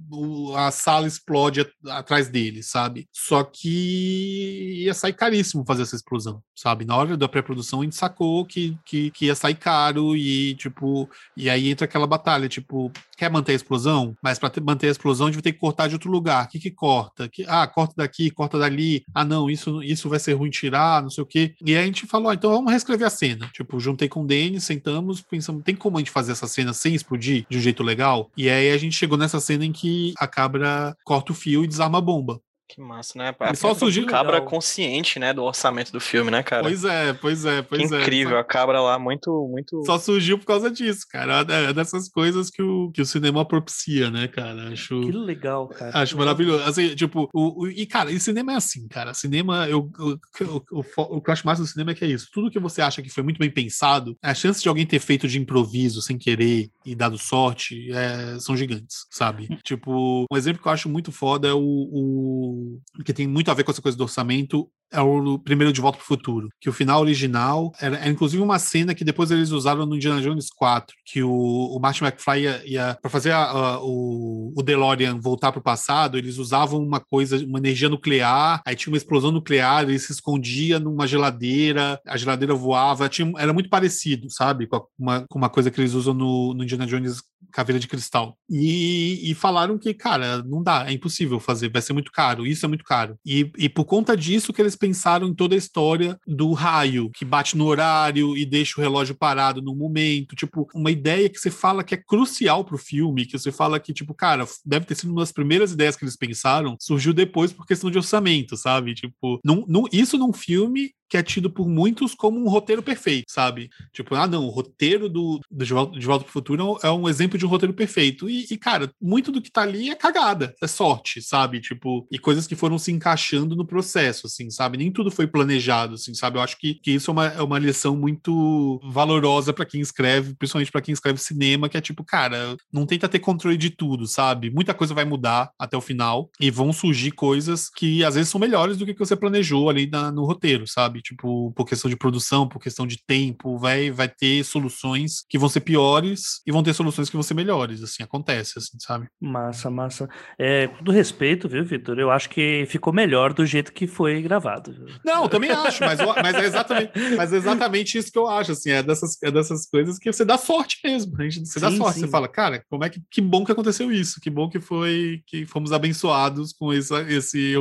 a 0.56 0.72
sala 0.72 1.08
explode 1.08 1.66
atrás 1.88 2.30
deles, 2.30 2.70
sabe? 2.70 3.08
Só 3.12 3.44
que 3.44 4.45
ia 4.46 4.94
sair 4.94 5.14
caríssimo 5.14 5.66
fazer 5.66 5.84
essa 5.84 5.96
explosão, 5.96 6.42
sabe? 6.56 6.86
Na 6.86 6.96
hora 6.96 7.18
da 7.18 7.28
pré-produção 7.28 7.82
a 7.82 7.84
gente 7.84 7.96
sacou 7.96 8.46
que, 8.46 8.78
que, 8.86 9.12
que 9.12 9.26
ia 9.26 9.36
sair 9.36 9.56
caro 9.56 10.16
e, 10.16 10.56
tipo, 10.56 11.10
e 11.36 11.50
aí 11.50 11.70
entra 11.70 11.86
aquela 11.86 12.08
batalha, 12.08 12.48
tipo, 12.48 12.92
quer 13.18 13.30
manter 13.30 13.54
a 13.54 13.56
explosão? 13.56 14.16
Mas 14.22 14.40
para 14.40 14.52
manter 14.62 14.88
a 14.88 14.92
explosão 14.92 15.28
a 15.28 15.30
gente 15.30 15.38
vai 15.38 15.44
ter 15.44 15.54
que 15.54 15.60
cortar 15.60 15.88
de 15.88 15.96
outro 15.96 16.12
lugar. 16.12 16.46
O 16.46 16.48
que 16.50 16.60
que 16.60 16.72
corta? 16.72 17.28
Que, 17.30 17.46
ah, 17.48 17.68
corta 17.68 17.94
daqui, 17.98 18.30
corta 18.30 18.58
dali. 18.60 19.04
Ah, 19.14 19.26
não, 19.26 19.50
isso, 19.50 19.82
isso 19.84 20.10
vai 20.10 20.20
ser 20.20 20.34
ruim 20.34 20.50
tirar, 20.50 21.02
não 21.02 21.10
sei 21.10 21.24
o 21.24 21.28
quê. 21.28 21.54
E 21.66 21.76
aí 21.76 21.84
a 21.84 21.86
gente 21.86 22.06
falou, 22.06 22.30
ah, 22.30 22.34
então 22.34 22.52
vamos 22.52 22.72
reescrever 22.72 23.08
a 23.08 23.10
cena. 23.10 23.50
Tipo, 23.54 23.80
juntei 23.80 24.08
com 24.08 24.24
o 24.24 24.28
Denis, 24.28 24.64
sentamos, 24.64 25.22
pensamos, 25.22 25.64
tem 25.64 25.76
como 25.76 25.98
a 25.98 26.00
gente 26.00 26.12
fazer 26.12 26.32
essa 26.32 26.48
cena 26.48 26.74
sem 26.74 26.94
explodir 26.94 27.46
de 27.50 27.58
um 27.58 27.62
jeito 27.62 27.84
legal? 27.84 28.30
E 28.38 28.50
aí 28.50 28.72
a 28.72 28.78
gente 28.78 28.96
chegou 28.96 29.18
nessa 29.18 29.40
cena 29.40 29.66
em 29.66 29.72
que 29.72 30.14
a 30.18 30.28
cabra 30.28 30.96
corta 31.04 31.32
o 31.32 31.36
fio 31.36 31.64
e 31.64 31.68
desarma 31.68 31.98
a 31.98 32.02
bomba. 32.02 32.40
Que 32.68 32.82
massa, 32.82 33.18
né? 33.20 33.34
Ele 33.42 33.56
só 33.56 33.76
surgiu- 33.76 34.08
cabra 34.08 34.34
Legal. 34.38 34.50
consciente, 34.50 35.20
né, 35.20 35.32
do 35.32 35.44
orçamento 35.44 35.92
do 35.92 36.00
filme, 36.00 36.32
né, 36.32 36.42
cara? 36.42 36.64
Pois 36.64 36.84
é, 36.84 37.14
pois 37.14 37.46
é, 37.46 37.62
que 37.62 37.68
pois 37.70 37.92
é. 37.92 38.02
incrível, 38.02 38.40
a 38.40 38.44
cabra 38.44 38.82
lá, 38.82 38.98
muito, 38.98 39.48
muito... 39.52 39.86
Só 39.86 40.00
surgiu 40.00 40.40
por 40.40 40.46
causa 40.48 40.72
disso, 40.72 41.06
cara. 41.08 41.46
É 41.48 41.72
dessas 41.72 42.10
coisas 42.10 42.50
que 42.50 42.64
o, 42.64 42.90
que 42.92 43.02
o 43.04 43.06
cinema 43.06 43.46
propicia, 43.46 44.10
né, 44.10 44.28
cara? 44.28 44.70
Acho. 44.70 45.00
Que 45.02 45.12
legal, 45.12 45.68
cara. 45.68 45.92
Acho 46.00 46.18
maravilhoso. 46.18 46.64
Assim, 46.64 46.96
tipo, 46.96 47.30
o, 47.32 47.66
o- 47.66 47.68
e 47.68 47.86
cara, 47.86 48.12
e 48.12 48.20
cinema 48.20 48.54
é 48.54 48.56
assim, 48.56 48.88
cara. 48.88 49.14
Cinema, 49.14 49.70
eu, 49.70 49.88
eu- 50.00 50.20
eu- 50.42 50.66
o, 50.72 51.22
que 51.22 51.30
eu 51.30 51.34
acho 51.34 51.46
mais 51.46 51.60
do 51.60 51.68
cinema 51.68 51.92
é 51.92 51.94
que 51.94 52.04
é 52.04 52.08
isso. 52.08 52.30
Tudo 52.34 52.50
que 52.50 52.60
você 52.60 52.82
acha 52.82 53.00
que 53.02 53.10
foi 53.12 53.22
muito 53.24 53.38
bem 53.38 53.52
pensado, 53.52 54.18
a 54.24 54.34
chance 54.34 54.62
de 54.64 54.68
alguém 54.68 54.88
ter 54.88 55.00
feito 55.00 55.28
de 55.28 55.40
improviso, 55.40 56.02
sem 56.02 56.18
querer 56.18 56.68
e 56.84 56.96
dado 56.96 57.18
sorte, 57.20 57.92
é, 57.92 58.40
são 58.40 58.58
gigantes, 58.58 59.06
sabe? 59.12 59.48
tipo, 59.64 60.26
um 60.32 60.36
exemplo 60.36 60.62
que 60.64 60.68
eu 60.68 60.72
acho 60.72 60.90
muito 60.90 61.12
foda 61.12 61.48
é 61.48 61.54
o, 61.54 61.60
o. 61.60 62.55
que 63.04 63.14
tem 63.14 63.28
muito 63.28 63.50
a 63.50 63.54
ver 63.54 63.64
com 63.64 63.72
essa 63.72 63.82
coisa 63.82 63.98
do 63.98 64.04
orçamento. 64.04 64.70
É 64.92 65.02
o 65.02 65.38
primeiro 65.40 65.74
de 65.74 65.82
Volta 65.82 65.98
pro 65.98 66.08
Futuro. 66.08 66.48
Que 66.62 66.70
o 66.70 66.74
final 66.74 67.02
original 67.02 67.72
era, 67.80 67.98
era 67.98 68.10
inclusive 68.10 68.42
uma 68.42 68.60
cena 68.60 68.94
que 68.96 69.04
depois 69.04 69.32
eles 69.32 69.52
usaram 69.52 69.86
no 69.86 69.96
Indiana 69.96 70.22
Jones 70.22 70.48
4. 70.56 70.96
Que 71.06 71.22
o, 71.24 71.32
o 71.32 71.80
Martin 71.80 72.04
McFly 72.06 72.42
ia, 72.44 72.62
ia 72.66 72.98
para 73.02 73.10
fazer 73.12 73.32
a- 73.32 73.44
a- 73.44 73.80
o, 73.84 74.54
o 74.56 74.64
DeLorean 74.64 75.20
voltar 75.20 75.52
pro 75.52 75.62
passado, 75.62 76.18
eles 76.18 76.38
usavam 76.38 76.80
uma 76.82 77.00
coisa, 77.00 77.38
uma 77.46 77.60
energia 77.60 77.90
nuclear, 77.90 78.62
aí 78.66 78.76
tinha 78.76 78.92
uma 78.94 78.98
explosão 78.98 79.32
nuclear, 79.32 79.84
ele 79.84 80.00
se 80.00 80.12
escondia 80.12 80.80
numa 80.80 81.08
geladeira, 81.08 82.00
a 82.06 82.16
geladeira 82.18 82.54
voava, 82.54 83.10
tinha, 83.10 83.32
era 83.38 83.52
muito 83.54 83.70
parecido, 83.70 84.30
sabe? 84.30 84.68
Com 84.68 84.86
uma, 84.98 85.26
com 85.28 85.38
uma 85.38 85.50
coisa 85.50 85.70
que 85.72 85.80
eles 85.82 85.94
usam 85.94 86.14
no, 86.14 86.54
no 86.54 86.64
Indiana 86.64 86.86
Jones 86.88 87.22
Caveira 87.52 87.80
de 87.80 87.88
Cristal. 87.88 88.38
E, 88.50 89.32
e 89.32 89.34
falaram 89.34 89.78
que, 89.78 89.94
cara, 89.94 90.44
não 90.44 90.62
dá, 90.62 90.86
é 90.90 90.92
impossível 90.94 91.40
fazer, 91.40 91.70
vai 91.70 91.82
ser 91.82 91.94
muito 91.94 92.12
caro, 92.12 92.46
isso 92.46 92.66
é 92.66 92.68
muito 92.70 92.84
caro. 92.84 93.18
E, 93.26 93.52
e 93.58 93.70
por 93.70 93.86
conta 93.86 94.16
disso 94.16 94.52
que 94.52 94.62
eles 94.62 94.75
pensaram 94.76 95.28
em 95.28 95.34
toda 95.34 95.56
a 95.56 95.58
história 95.58 96.20
do 96.28 96.52
raio, 96.54 97.10
que 97.12 97.26
bate 97.26 97.58
no 97.58 97.66
horário 97.66 98.38
e 98.38 98.46
deixa 98.46 98.80
o 98.80 98.82
relógio 98.82 99.16
parado 99.16 99.62
no 99.62 99.76
momento, 99.76 100.36
tipo, 100.36 100.68
uma 100.74 100.92
ideia 100.92 101.30
que 101.30 101.40
você 101.40 101.50
fala 101.52 101.84
que 101.84 101.94
é 101.96 101.98
crucial 101.98 102.64
pro 102.64 102.78
filme, 102.78 103.26
que 103.26 103.38
você 103.38 103.52
fala 103.52 103.80
que, 103.80 103.94
tipo, 103.94 104.14
cara, 104.14 104.46
deve 104.66 104.86
ter 104.86 104.96
sido 104.96 105.12
uma 105.12 105.22
das 105.22 105.32
primeiras 105.32 105.72
ideias 105.72 105.96
que 105.96 106.04
eles 106.04 106.18
pensaram, 106.18 106.76
surgiu 106.80 107.14
depois 107.14 107.52
por 107.52 107.66
questão 107.66 107.90
de 107.92 107.98
orçamento, 107.98 108.56
sabe? 108.58 108.94
Tipo, 108.94 109.40
num, 109.44 109.64
num- 109.68 109.86
isso 109.92 110.18
num 110.18 110.34
filme 110.34 110.92
que 111.10 111.18
é 111.18 111.24
tido 111.24 111.50
por 111.50 111.68
muitos 111.68 112.14
como 112.14 112.40
um 112.40 112.50
roteiro 112.50 112.82
perfeito, 112.84 113.32
sabe? 113.32 113.70
Tipo, 113.94 114.16
ah, 114.16 114.28
não, 114.28 114.46
o 114.46 114.50
roteiro 114.50 115.10
do, 115.10 115.40
do 115.50 115.66
De 115.66 115.74
Volta, 115.74 116.00
de 116.00 116.06
Volta 116.06 116.24
pro 116.24 116.34
Futuro 116.34 116.78
é 116.84 116.92
um 116.92 117.08
exemplo 117.08 117.38
de 117.38 117.46
um 117.46 117.50
roteiro 117.50 117.74
perfeito. 117.74 118.30
E, 118.30 118.46
e, 118.50 118.58
cara, 118.58 118.92
muito 119.02 119.32
do 119.32 119.42
que 119.42 119.52
tá 119.52 119.62
ali 119.62 119.90
é 119.90 119.96
cagada, 119.96 120.54
é 120.62 120.68
sorte, 120.68 121.22
sabe? 121.22 121.60
Tipo, 121.60 122.08
e 122.12 122.18
coisas 122.18 122.48
que 122.48 122.56
foram 122.56 122.78
se 122.78 122.92
encaixando 122.92 123.56
no 123.56 123.66
processo, 123.66 124.28
assim, 124.28 124.50
sabe? 124.50 124.78
Nem 124.78 124.92
tudo 124.92 125.12
foi 125.12 125.28
planejado, 125.28 125.96
assim, 125.96 126.14
sabe? 126.14 126.38
Eu 126.38 126.42
acho 126.42 126.58
que, 126.58 126.76
que 126.76 126.92
isso 126.92 127.12
é 127.12 127.14
uma, 127.14 127.28
é 127.28 127.42
uma 127.42 127.60
lição 127.60 127.96
muito 127.96 128.80
valorosa 128.84 129.54
para 129.54 129.66
quem 129.66 129.82
escreve, 129.82 130.36
principalmente 130.36 130.72
para 130.72 130.82
quem 130.82 130.94
escreve 130.94 131.20
cinema, 131.20 131.70
que 131.70 131.78
é 131.78 131.82
tipo, 131.82 132.04
cara, 132.04 132.56
não 132.72 132.86
tenta 132.86 133.10
ter 133.10 133.20
controle 133.20 133.58
de 133.58 133.70
tudo, 133.70 134.08
sabe? 134.08 134.50
Muita 134.50 134.74
coisa 134.74 134.94
vai 134.94 135.06
mudar 135.06 135.52
até 135.60 135.78
o 135.78 135.82
final 135.82 136.30
e 136.40 136.50
vão 136.50 136.72
surgir 136.74 137.12
coisas 137.12 137.70
que 137.70 138.04
às 138.04 138.16
vezes 138.16 138.30
são 138.30 138.40
melhores 138.40 138.78
do 138.78 138.86
que 138.86 138.98
você 138.98 139.16
planejou 139.16 139.70
ali 139.70 139.88
na, 139.88 140.12
no 140.12 140.26
roteiro, 140.26 140.68
sabe? 140.68 141.02
Tipo, 141.06 141.52
por 141.52 141.66
questão 141.66 141.88
de 141.88 141.96
produção, 141.96 142.50
por 142.50 142.60
questão 142.60 142.88
de 142.88 142.98
tempo, 143.06 143.60
vai, 143.60 143.92
vai 143.92 144.10
ter 144.10 144.44
soluções 144.44 145.24
que 145.30 145.38
vão 145.38 145.48
ser 145.48 145.60
piores 145.60 146.42
e 146.48 146.52
vão 146.52 146.64
ter 146.64 146.74
soluções 146.74 147.12
que 147.12 147.16
vão 147.16 147.22
ser 147.22 147.36
melhores, 147.36 147.84
assim, 147.84 148.02
acontece, 148.02 148.58
assim, 148.58 148.76
sabe? 148.80 149.08
Massa, 149.22 149.70
massa. 149.70 150.10
É, 150.36 150.66
com 150.66 150.78
todo 150.78 150.92
respeito, 150.92 151.48
viu, 151.48 151.64
Vitor? 151.64 152.00
Eu 152.00 152.10
acho 152.10 152.28
que 152.28 152.66
ficou 152.68 152.92
melhor 152.92 153.34
do 153.34 153.46
jeito 153.46 153.72
que 153.72 153.86
foi 153.86 154.20
gravado. 154.20 154.76
Não, 155.06 155.30
também 155.30 155.52
acho, 155.52 155.84
mas, 155.84 156.00
mas, 156.00 156.36
é 156.36 156.46
exatamente, 156.46 156.92
mas 157.16 157.32
é 157.32 157.38
exatamente 157.38 157.98
isso 158.00 158.12
que 158.12 158.18
eu 158.18 158.28
acho, 158.28 158.54
assim, 158.54 158.72
é 158.72 158.82
dessas, 158.82 159.22
é 159.22 159.30
dessas 159.30 159.70
coisas 159.70 160.00
que 160.00 160.12
você 160.12 160.26
dá 160.26 160.40
sorte 160.40 160.80
mesmo, 160.84 161.16
a 161.22 161.24
gente, 161.24 161.48
você 161.48 161.60
sim, 161.60 161.66
dá 161.66 161.72
sorte, 161.72 162.00
sim. 162.00 162.00
você 162.02 162.08
fala, 162.08 162.28
cara, 162.28 162.64
como 162.68 162.84
é 162.84 162.90
que, 162.90 163.00
que 163.12 163.22
bom 163.22 163.46
que 163.46 163.52
aconteceu 163.52 163.92
isso, 163.92 164.20
que 164.20 164.32
bom 164.32 164.50
que 164.50 164.60
foi, 164.60 165.22
que 165.28 165.46
fomos 165.46 165.72
abençoados 165.72 166.52
com 166.52 166.74
esse, 166.74 166.96
esse, 167.10 167.54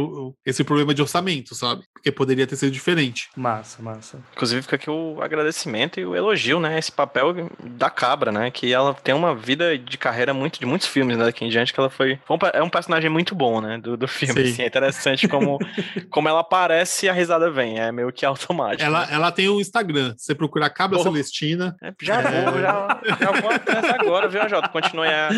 esse 0.46 0.64
problema 0.64 0.94
de 0.94 1.02
orçamento, 1.02 1.54
sabe? 1.54 1.84
Porque 1.92 2.10
poderia 2.10 2.46
ter 2.46 2.56
sido 2.56 2.72
diferente. 2.72 3.23
Massa, 3.36 3.82
massa. 3.82 4.18
Inclusive 4.32 4.62
fica 4.62 4.76
aqui 4.76 4.90
o 4.90 5.20
agradecimento 5.20 5.98
e 5.98 6.06
o 6.06 6.14
elogio, 6.14 6.60
né, 6.60 6.78
esse 6.78 6.92
papel 6.92 7.50
da 7.62 7.90
Cabra, 7.90 8.30
né, 8.30 8.50
que 8.50 8.72
ela 8.72 8.94
tem 8.94 9.14
uma 9.14 9.34
vida 9.34 9.76
de 9.76 9.98
carreira 9.98 10.32
muito, 10.32 10.60
de 10.60 10.66
muitos 10.66 10.86
filmes, 10.86 11.16
né, 11.16 11.24
daqui 11.24 11.44
em 11.44 11.48
diante, 11.48 11.72
que 11.72 11.80
ela 11.80 11.90
foi, 11.90 12.18
é 12.52 12.62
um 12.62 12.70
personagem 12.70 13.10
muito 13.10 13.34
bom, 13.34 13.60
né, 13.60 13.78
do, 13.78 13.96
do 13.96 14.06
filme, 14.06 14.42
assim, 14.42 14.62
é 14.62 14.66
interessante 14.66 15.26
como, 15.26 15.58
como 16.10 16.28
ela 16.28 16.40
aparece 16.40 17.06
e 17.06 17.08
a 17.08 17.12
risada 17.12 17.50
vem, 17.50 17.78
é 17.78 17.90
meio 17.90 18.12
que 18.12 18.24
automático. 18.24 18.82
Ela, 18.82 19.08
ela 19.10 19.32
tem 19.32 19.48
o 19.48 19.56
um 19.56 19.60
Instagram, 19.60 20.14
você 20.16 20.34
procurar 20.34 20.70
Cabra 20.70 20.98
oh. 20.98 21.02
Celestina. 21.02 21.76
É, 21.82 21.92
já 22.00 22.20
é... 22.20 22.44
vou, 22.44 22.60
já, 22.60 23.00
já 23.20 23.32
vou 23.40 23.50
agora, 24.00 24.28
viu, 24.28 24.48
Jota? 24.48 24.68
Continue 24.68 25.08
a, 25.08 25.28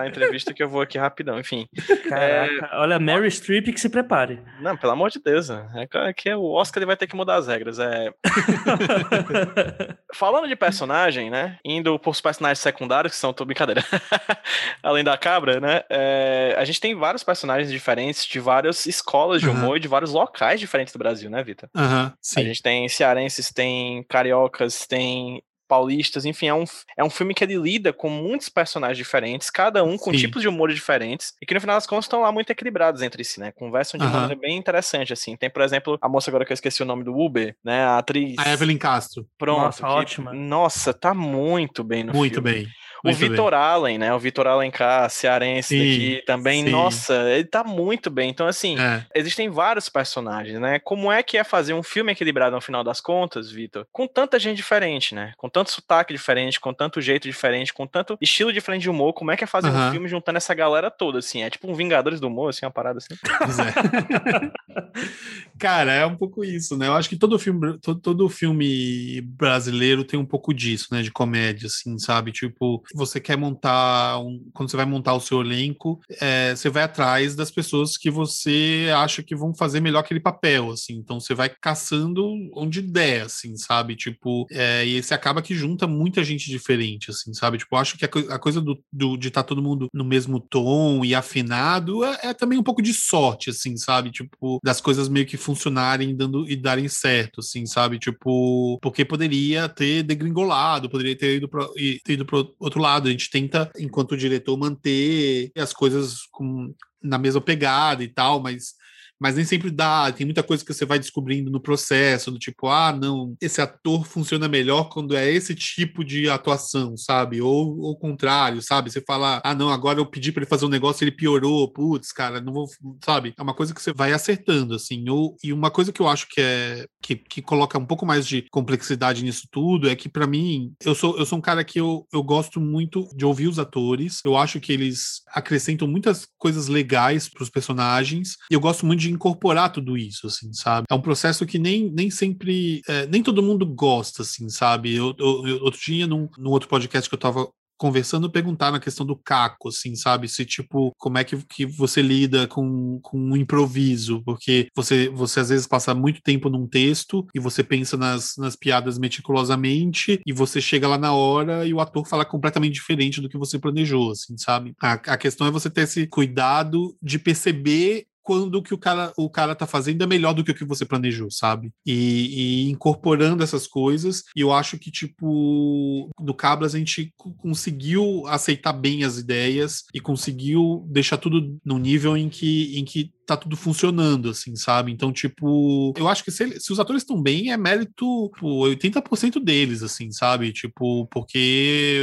a 0.00 0.06
entrevista 0.06 0.52
que 0.52 0.62
eu 0.62 0.68
vou 0.68 0.80
aqui 0.80 0.98
rapidão, 0.98 1.38
enfim. 1.38 1.66
Caraca, 2.08 2.68
é... 2.72 2.76
olha, 2.78 2.98
Mary 2.98 3.30
Streep 3.30 3.72
que 3.72 3.80
se 3.80 3.88
prepare. 3.88 4.40
Não, 4.60 4.76
pelo 4.76 4.92
amor 4.92 5.10
de 5.10 5.20
Deus, 5.20 5.48
é 5.50 6.12
que 6.12 6.28
é 6.28 6.36
o 6.36 6.52
Oscar 6.52 6.80
ele 6.80 6.86
vai 6.86 6.96
ter 6.96 7.06
que 7.06 7.13
mudar 7.14 7.36
as 7.36 7.46
regras, 7.46 7.78
é... 7.78 8.12
Falando 10.14 10.48
de 10.48 10.56
personagem, 10.56 11.30
né, 11.30 11.58
indo 11.64 11.98
por 11.98 12.10
os 12.10 12.20
personagens 12.20 12.58
secundários, 12.58 13.12
que 13.12 13.18
são, 13.18 13.32
tô 13.32 13.44
brincadeira, 13.44 13.84
além 14.82 15.02
da 15.02 15.16
cabra, 15.16 15.60
né, 15.60 15.82
é... 15.88 16.54
a 16.56 16.64
gente 16.64 16.80
tem 16.80 16.94
vários 16.94 17.24
personagens 17.24 17.70
diferentes 17.70 18.24
de 18.24 18.38
várias 18.40 18.86
escolas 18.86 19.40
de 19.40 19.48
humor 19.48 19.70
uhum. 19.70 19.76
e 19.76 19.80
de 19.80 19.88
vários 19.88 20.12
locais 20.12 20.60
diferentes 20.60 20.92
do 20.92 20.98
Brasil, 20.98 21.30
né, 21.30 21.42
Vitor? 21.42 21.68
Uhum, 21.74 22.12
a 22.36 22.40
gente 22.40 22.62
tem 22.62 22.88
cearenses, 22.88 23.52
tem 23.52 24.04
cariocas, 24.04 24.86
tem 24.86 25.42
paulistas, 25.68 26.24
enfim, 26.24 26.46
é 26.46 26.54
um, 26.54 26.64
é 26.96 27.04
um 27.04 27.10
filme 27.10 27.34
que 27.34 27.44
ele 27.44 27.56
lida 27.56 27.92
com 27.92 28.08
muitos 28.08 28.48
personagens 28.48 28.98
diferentes, 28.98 29.50
cada 29.50 29.82
um 29.82 29.96
com 29.96 30.12
Sim. 30.12 30.18
tipos 30.18 30.42
de 30.42 30.48
humor 30.48 30.72
diferentes, 30.72 31.32
e 31.40 31.46
que 31.46 31.54
no 31.54 31.60
final 31.60 31.76
das 31.76 31.86
contas 31.86 32.04
estão 32.04 32.20
lá 32.22 32.30
muito 32.30 32.50
equilibrados 32.50 33.02
entre 33.02 33.24
si, 33.24 33.40
né? 33.40 33.52
Conversam 33.52 33.98
de 33.98 34.06
uhum. 34.06 34.12
maneira 34.12 34.36
bem 34.40 34.56
interessante, 34.56 35.12
assim. 35.12 35.36
Tem, 35.36 35.50
por 35.50 35.62
exemplo, 35.62 35.98
a 36.00 36.08
moça 36.08 36.30
agora 36.30 36.44
que 36.44 36.52
eu 36.52 36.54
esqueci 36.54 36.82
o 36.82 36.86
nome 36.86 37.04
do 37.04 37.16
Uber, 37.16 37.56
né? 37.64 37.84
A 37.84 37.98
atriz. 37.98 38.36
A 38.38 38.52
Evelyn 38.52 38.78
Castro. 38.78 39.26
Pronto. 39.38 39.60
Nossa, 39.60 39.82
que, 39.82 39.92
ótima. 39.92 40.32
Nossa, 40.32 40.92
tá 40.92 41.14
muito 41.14 41.82
bem 41.82 42.04
no 42.04 42.12
muito 42.12 42.34
filme. 42.34 42.50
Muito 42.50 42.66
bem. 42.66 42.83
O 43.04 43.12
Vitor 43.12 43.52
Allen, 43.52 43.98
né? 43.98 44.14
O 44.14 44.18
Vitor 44.18 44.46
Alencar, 44.46 45.08
cearense 45.10 45.68
sim, 45.68 45.78
daqui 45.78 46.22
também. 46.26 46.64
Sim. 46.64 46.70
Nossa, 46.70 47.14
ele 47.30 47.44
tá 47.44 47.62
muito 47.62 48.10
bem. 48.10 48.30
Então, 48.30 48.46
assim, 48.46 48.78
é. 48.78 49.04
existem 49.14 49.48
vários 49.50 49.88
personagens, 49.88 50.58
né? 50.58 50.78
Como 50.78 51.12
é 51.12 51.22
que 51.22 51.36
é 51.36 51.44
fazer 51.44 51.74
um 51.74 51.82
filme 51.82 52.12
equilibrado 52.12 52.56
no 52.56 52.62
final 52.62 52.82
das 52.82 53.00
contas, 53.00 53.50
Vitor? 53.50 53.86
Com 53.92 54.06
tanta 54.06 54.38
gente 54.38 54.56
diferente, 54.56 55.14
né? 55.14 55.32
Com 55.36 55.48
tanto 55.48 55.70
sotaque 55.70 56.12
diferente, 56.12 56.58
com 56.58 56.72
tanto 56.72 57.00
jeito 57.00 57.28
diferente, 57.28 57.72
com 57.72 57.86
tanto 57.86 58.16
estilo 58.20 58.52
diferente 58.52 58.82
de 58.82 58.90
humor. 58.90 59.12
Como 59.12 59.30
é 59.30 59.36
que 59.36 59.44
é 59.44 59.46
fazer 59.46 59.68
um 59.68 59.90
filme 59.92 60.08
juntando 60.08 60.38
essa 60.38 60.54
galera 60.54 60.90
toda, 60.90 61.18
assim? 61.18 61.42
É 61.42 61.50
tipo 61.50 61.70
um 61.70 61.74
Vingadores 61.74 62.20
do 62.20 62.28
Humor, 62.28 62.50
assim, 62.50 62.64
uma 62.64 62.72
parada 62.72 62.98
assim. 62.98 63.14
Pois 63.38 63.58
é. 63.58 63.72
Cara, 65.58 65.92
é 65.92 66.06
um 66.06 66.16
pouco 66.16 66.44
isso, 66.44 66.76
né? 66.76 66.88
Eu 66.88 66.94
acho 66.94 67.08
que 67.08 67.16
todo 67.16 67.38
filme, 67.38 67.78
todo, 67.78 68.00
todo 68.00 68.28
filme 68.28 69.20
brasileiro 69.20 70.04
tem 70.04 70.18
um 70.18 70.24
pouco 70.24 70.52
disso, 70.52 70.88
né? 70.90 71.02
De 71.02 71.10
comédia, 71.10 71.66
assim, 71.66 71.98
sabe? 71.98 72.32
Tipo, 72.32 72.82
você 72.94 73.20
quer 73.20 73.36
montar, 73.36 74.18
um, 74.20 74.48
quando 74.52 74.70
você 74.70 74.76
vai 74.76 74.86
montar 74.86 75.14
o 75.14 75.20
seu 75.20 75.40
elenco, 75.40 76.00
é, 76.20 76.54
você 76.54 76.70
vai 76.70 76.84
atrás 76.84 77.34
das 77.34 77.50
pessoas 77.50 77.96
que 77.96 78.10
você 78.10 78.88
acha 78.96 79.22
que 79.22 79.34
vão 79.34 79.54
fazer 79.54 79.80
melhor 79.80 80.00
aquele 80.00 80.20
papel, 80.20 80.70
assim. 80.70 80.94
Então 80.94 81.18
você 81.18 81.34
vai 81.34 81.48
caçando 81.48 82.24
onde 82.54 82.80
der, 82.80 83.22
assim, 83.22 83.56
sabe? 83.56 83.96
Tipo, 83.96 84.46
é, 84.50 84.86
e 84.86 85.02
você 85.02 85.14
acaba 85.14 85.42
que 85.42 85.54
junta 85.54 85.86
muita 85.86 86.22
gente 86.22 86.48
diferente, 86.48 87.10
assim, 87.10 87.34
sabe? 87.34 87.58
Tipo, 87.58 87.76
acho 87.76 87.98
que 87.98 88.04
a, 88.04 88.34
a 88.34 88.38
coisa 88.38 88.60
do, 88.60 88.78
do 88.92 89.16
de 89.16 89.28
estar 89.28 89.42
tá 89.42 89.48
todo 89.48 89.62
mundo 89.62 89.88
no 89.92 90.04
mesmo 90.04 90.38
tom 90.38 91.04
e 91.04 91.14
afinado 91.14 92.04
é, 92.04 92.18
é, 92.22 92.34
também 92.34 92.58
um 92.58 92.62
pouco 92.62 92.82
de 92.82 92.94
sorte, 92.94 93.50
assim, 93.50 93.76
sabe? 93.76 94.10
Tipo, 94.10 94.60
das 94.62 94.80
coisas 94.80 95.08
meio 95.08 95.26
que 95.26 95.36
funcionarem 95.36 96.14
dando, 96.14 96.48
e 96.48 96.56
darem 96.56 96.88
certo, 96.88 97.40
assim, 97.40 97.66
sabe? 97.66 97.98
Tipo, 97.98 98.78
porque 98.80 99.04
poderia 99.04 99.68
ter 99.68 100.02
degringolado, 100.02 100.88
poderia 100.88 101.16
ter 101.16 101.36
ido 101.36 101.48
para 101.48 102.38
outro 102.58 102.80
lado. 102.84 103.08
A 103.08 103.10
gente 103.10 103.30
tenta, 103.30 103.70
enquanto 103.78 104.16
diretor, 104.16 104.56
manter 104.56 105.50
as 105.56 105.72
coisas 105.72 106.26
com, 106.30 106.74
na 107.02 107.18
mesma 107.18 107.40
pegada 107.40 108.04
e 108.04 108.08
tal, 108.08 108.40
mas 108.40 108.74
mas 109.20 109.36
nem 109.36 109.44
sempre 109.44 109.70
dá. 109.70 110.10
Tem 110.12 110.26
muita 110.26 110.42
coisa 110.42 110.64
que 110.64 110.72
você 110.72 110.84
vai 110.84 110.98
descobrindo 110.98 111.50
no 111.50 111.60
processo, 111.60 112.30
do 112.30 112.38
tipo, 112.38 112.68
ah, 112.68 112.92
não, 112.92 113.34
esse 113.40 113.60
ator 113.60 114.06
funciona 114.06 114.48
melhor 114.48 114.88
quando 114.88 115.16
é 115.16 115.30
esse 115.30 115.54
tipo 115.54 116.04
de 116.04 116.28
atuação, 116.28 116.96
sabe? 116.96 117.40
Ou 117.40 117.90
o 117.90 117.96
contrário, 117.96 118.62
sabe? 118.62 118.90
Você 118.90 119.00
fala, 119.00 119.40
ah, 119.44 119.54
não, 119.54 119.70
agora 119.70 119.98
eu 119.98 120.06
pedi 120.06 120.32
para 120.32 120.42
ele 120.42 120.50
fazer 120.50 120.66
um 120.66 120.70
negócio, 120.70 121.04
ele 121.04 121.12
piorou, 121.12 121.70
putz, 121.70 122.12
cara, 122.12 122.40
não 122.40 122.52
vou, 122.52 122.66
sabe? 123.04 123.34
É 123.38 123.42
uma 123.42 123.54
coisa 123.54 123.74
que 123.74 123.82
você 123.82 123.92
vai 123.92 124.12
acertando, 124.12 124.74
assim. 124.74 125.08
Ou, 125.08 125.36
e 125.42 125.52
uma 125.52 125.70
coisa 125.70 125.92
que 125.92 126.00
eu 126.00 126.08
acho 126.08 126.28
que 126.28 126.40
é 126.40 126.86
que, 127.04 127.16
que 127.16 127.42
coloca 127.42 127.78
um 127.78 127.84
pouco 127.84 128.06
mais 128.06 128.26
de 128.26 128.42
complexidade 128.50 129.22
nisso 129.22 129.46
tudo 129.50 129.90
é 129.90 129.94
que, 129.94 130.08
para 130.08 130.26
mim, 130.26 130.72
eu 130.82 130.94
sou, 130.94 131.18
eu 131.18 131.26
sou 131.26 131.38
um 131.38 131.42
cara 131.42 131.62
que 131.62 131.78
eu, 131.78 132.06
eu 132.12 132.22
gosto 132.22 132.58
muito 132.60 133.06
de 133.14 133.26
ouvir 133.26 133.46
os 133.46 133.58
atores, 133.58 134.20
eu 134.24 134.36
acho 134.36 134.58
que 134.58 134.72
eles 134.72 135.22
acrescentam 135.28 135.86
muitas 135.86 136.26
coisas 136.38 136.66
legais 136.66 137.28
para 137.28 137.42
os 137.42 137.50
personagens, 137.50 138.36
e 138.50 138.54
eu 138.54 138.60
gosto 138.60 138.86
muito 138.86 139.00
de 139.00 139.03
incorporar 139.10 139.72
tudo 139.72 139.96
isso, 139.96 140.26
assim, 140.26 140.52
sabe? 140.52 140.86
É 140.90 140.94
um 140.94 141.00
processo 141.00 141.46
que 141.46 141.58
nem, 141.58 141.90
nem 141.90 142.10
sempre, 142.10 142.82
é, 142.88 143.06
nem 143.06 143.22
todo 143.22 143.42
mundo 143.42 143.66
gosta, 143.66 144.22
assim, 144.22 144.48
sabe? 144.48 144.94
Eu, 144.94 145.14
eu, 145.18 145.62
outro 145.62 145.80
dia, 145.80 146.06
num, 146.06 146.28
num 146.38 146.50
outro 146.50 146.68
podcast 146.68 147.08
que 147.08 147.14
eu 147.14 147.20
tava 147.20 147.48
conversando, 147.76 148.30
perguntar 148.30 148.70
na 148.70 148.80
questão 148.80 149.04
do 149.04 149.16
caco, 149.16 149.68
assim, 149.68 149.94
sabe? 149.94 150.28
Se, 150.28 150.44
tipo, 150.44 150.92
como 150.98 151.18
é 151.18 151.24
que, 151.24 151.36
que 151.44 151.66
você 151.66 152.00
lida 152.00 152.46
com, 152.46 152.98
com 153.02 153.18
um 153.18 153.36
improviso, 153.36 154.22
porque 154.24 154.68
você, 154.74 155.08
você 155.08 155.40
às 155.40 155.48
vezes 155.48 155.66
passa 155.66 155.94
muito 155.94 156.22
tempo 156.22 156.48
num 156.48 156.66
texto 156.66 157.26
e 157.34 157.40
você 157.40 157.62
pensa 157.62 157.96
nas, 157.96 158.34
nas 158.38 158.56
piadas 158.56 158.98
meticulosamente 158.98 160.20
e 160.24 160.32
você 160.32 160.60
chega 160.60 160.88
lá 160.88 160.98
na 160.98 161.12
hora 161.12 161.66
e 161.66 161.74
o 161.74 161.80
ator 161.80 162.06
fala 162.06 162.24
completamente 162.24 162.74
diferente 162.74 163.20
do 163.20 163.28
que 163.28 163.38
você 163.38 163.58
planejou, 163.58 164.12
assim, 164.12 164.36
sabe? 164.38 164.72
A, 164.80 164.92
a 164.92 165.16
questão 165.16 165.46
é 165.46 165.50
você 165.50 165.68
ter 165.68 165.82
esse 165.82 166.06
cuidado 166.06 166.96
de 167.02 167.18
perceber 167.18 168.06
quando 168.24 168.56
o 168.56 168.62
que 168.62 168.74
o 168.74 168.78
cara, 168.78 169.12
o 169.16 169.28
cara 169.28 169.54
tá 169.54 169.66
fazendo 169.66 170.02
é 170.02 170.06
melhor 170.06 170.32
do 170.32 170.42
que 170.42 170.50
o 170.50 170.54
que 170.54 170.64
você 170.64 170.84
planejou, 170.84 171.30
sabe? 171.30 171.70
E, 171.86 172.64
e 172.64 172.70
incorporando 172.70 173.44
essas 173.44 173.66
coisas, 173.66 174.24
e 174.34 174.40
eu 174.40 174.52
acho 174.52 174.78
que, 174.78 174.90
tipo, 174.90 176.10
do 176.18 176.34
Cabras 176.34 176.74
a 176.74 176.78
gente 176.78 177.12
conseguiu 177.38 178.26
aceitar 178.26 178.72
bem 178.72 179.04
as 179.04 179.18
ideias 179.18 179.84
e 179.92 180.00
conseguiu 180.00 180.84
deixar 180.88 181.18
tudo 181.18 181.58
no 181.64 181.78
nível 181.78 182.16
em 182.16 182.28
que, 182.28 182.78
em 182.78 182.84
que 182.84 183.12
tá 183.26 183.36
tudo 183.36 183.56
funcionando, 183.56 184.30
assim, 184.30 184.54
sabe? 184.54 184.92
Então, 184.92 185.12
tipo, 185.12 185.92
eu 185.96 186.08
acho 186.08 186.22
que 186.22 186.30
se, 186.30 186.60
se 186.60 186.72
os 186.72 186.80
atores 186.80 187.02
estão 187.02 187.20
bem, 187.20 187.50
é 187.50 187.56
mérito 187.56 188.30
tipo, 188.34 188.46
80% 188.66 189.42
deles, 189.42 189.82
assim, 189.82 190.10
sabe? 190.10 190.52
Tipo, 190.52 191.06
porque 191.06 191.38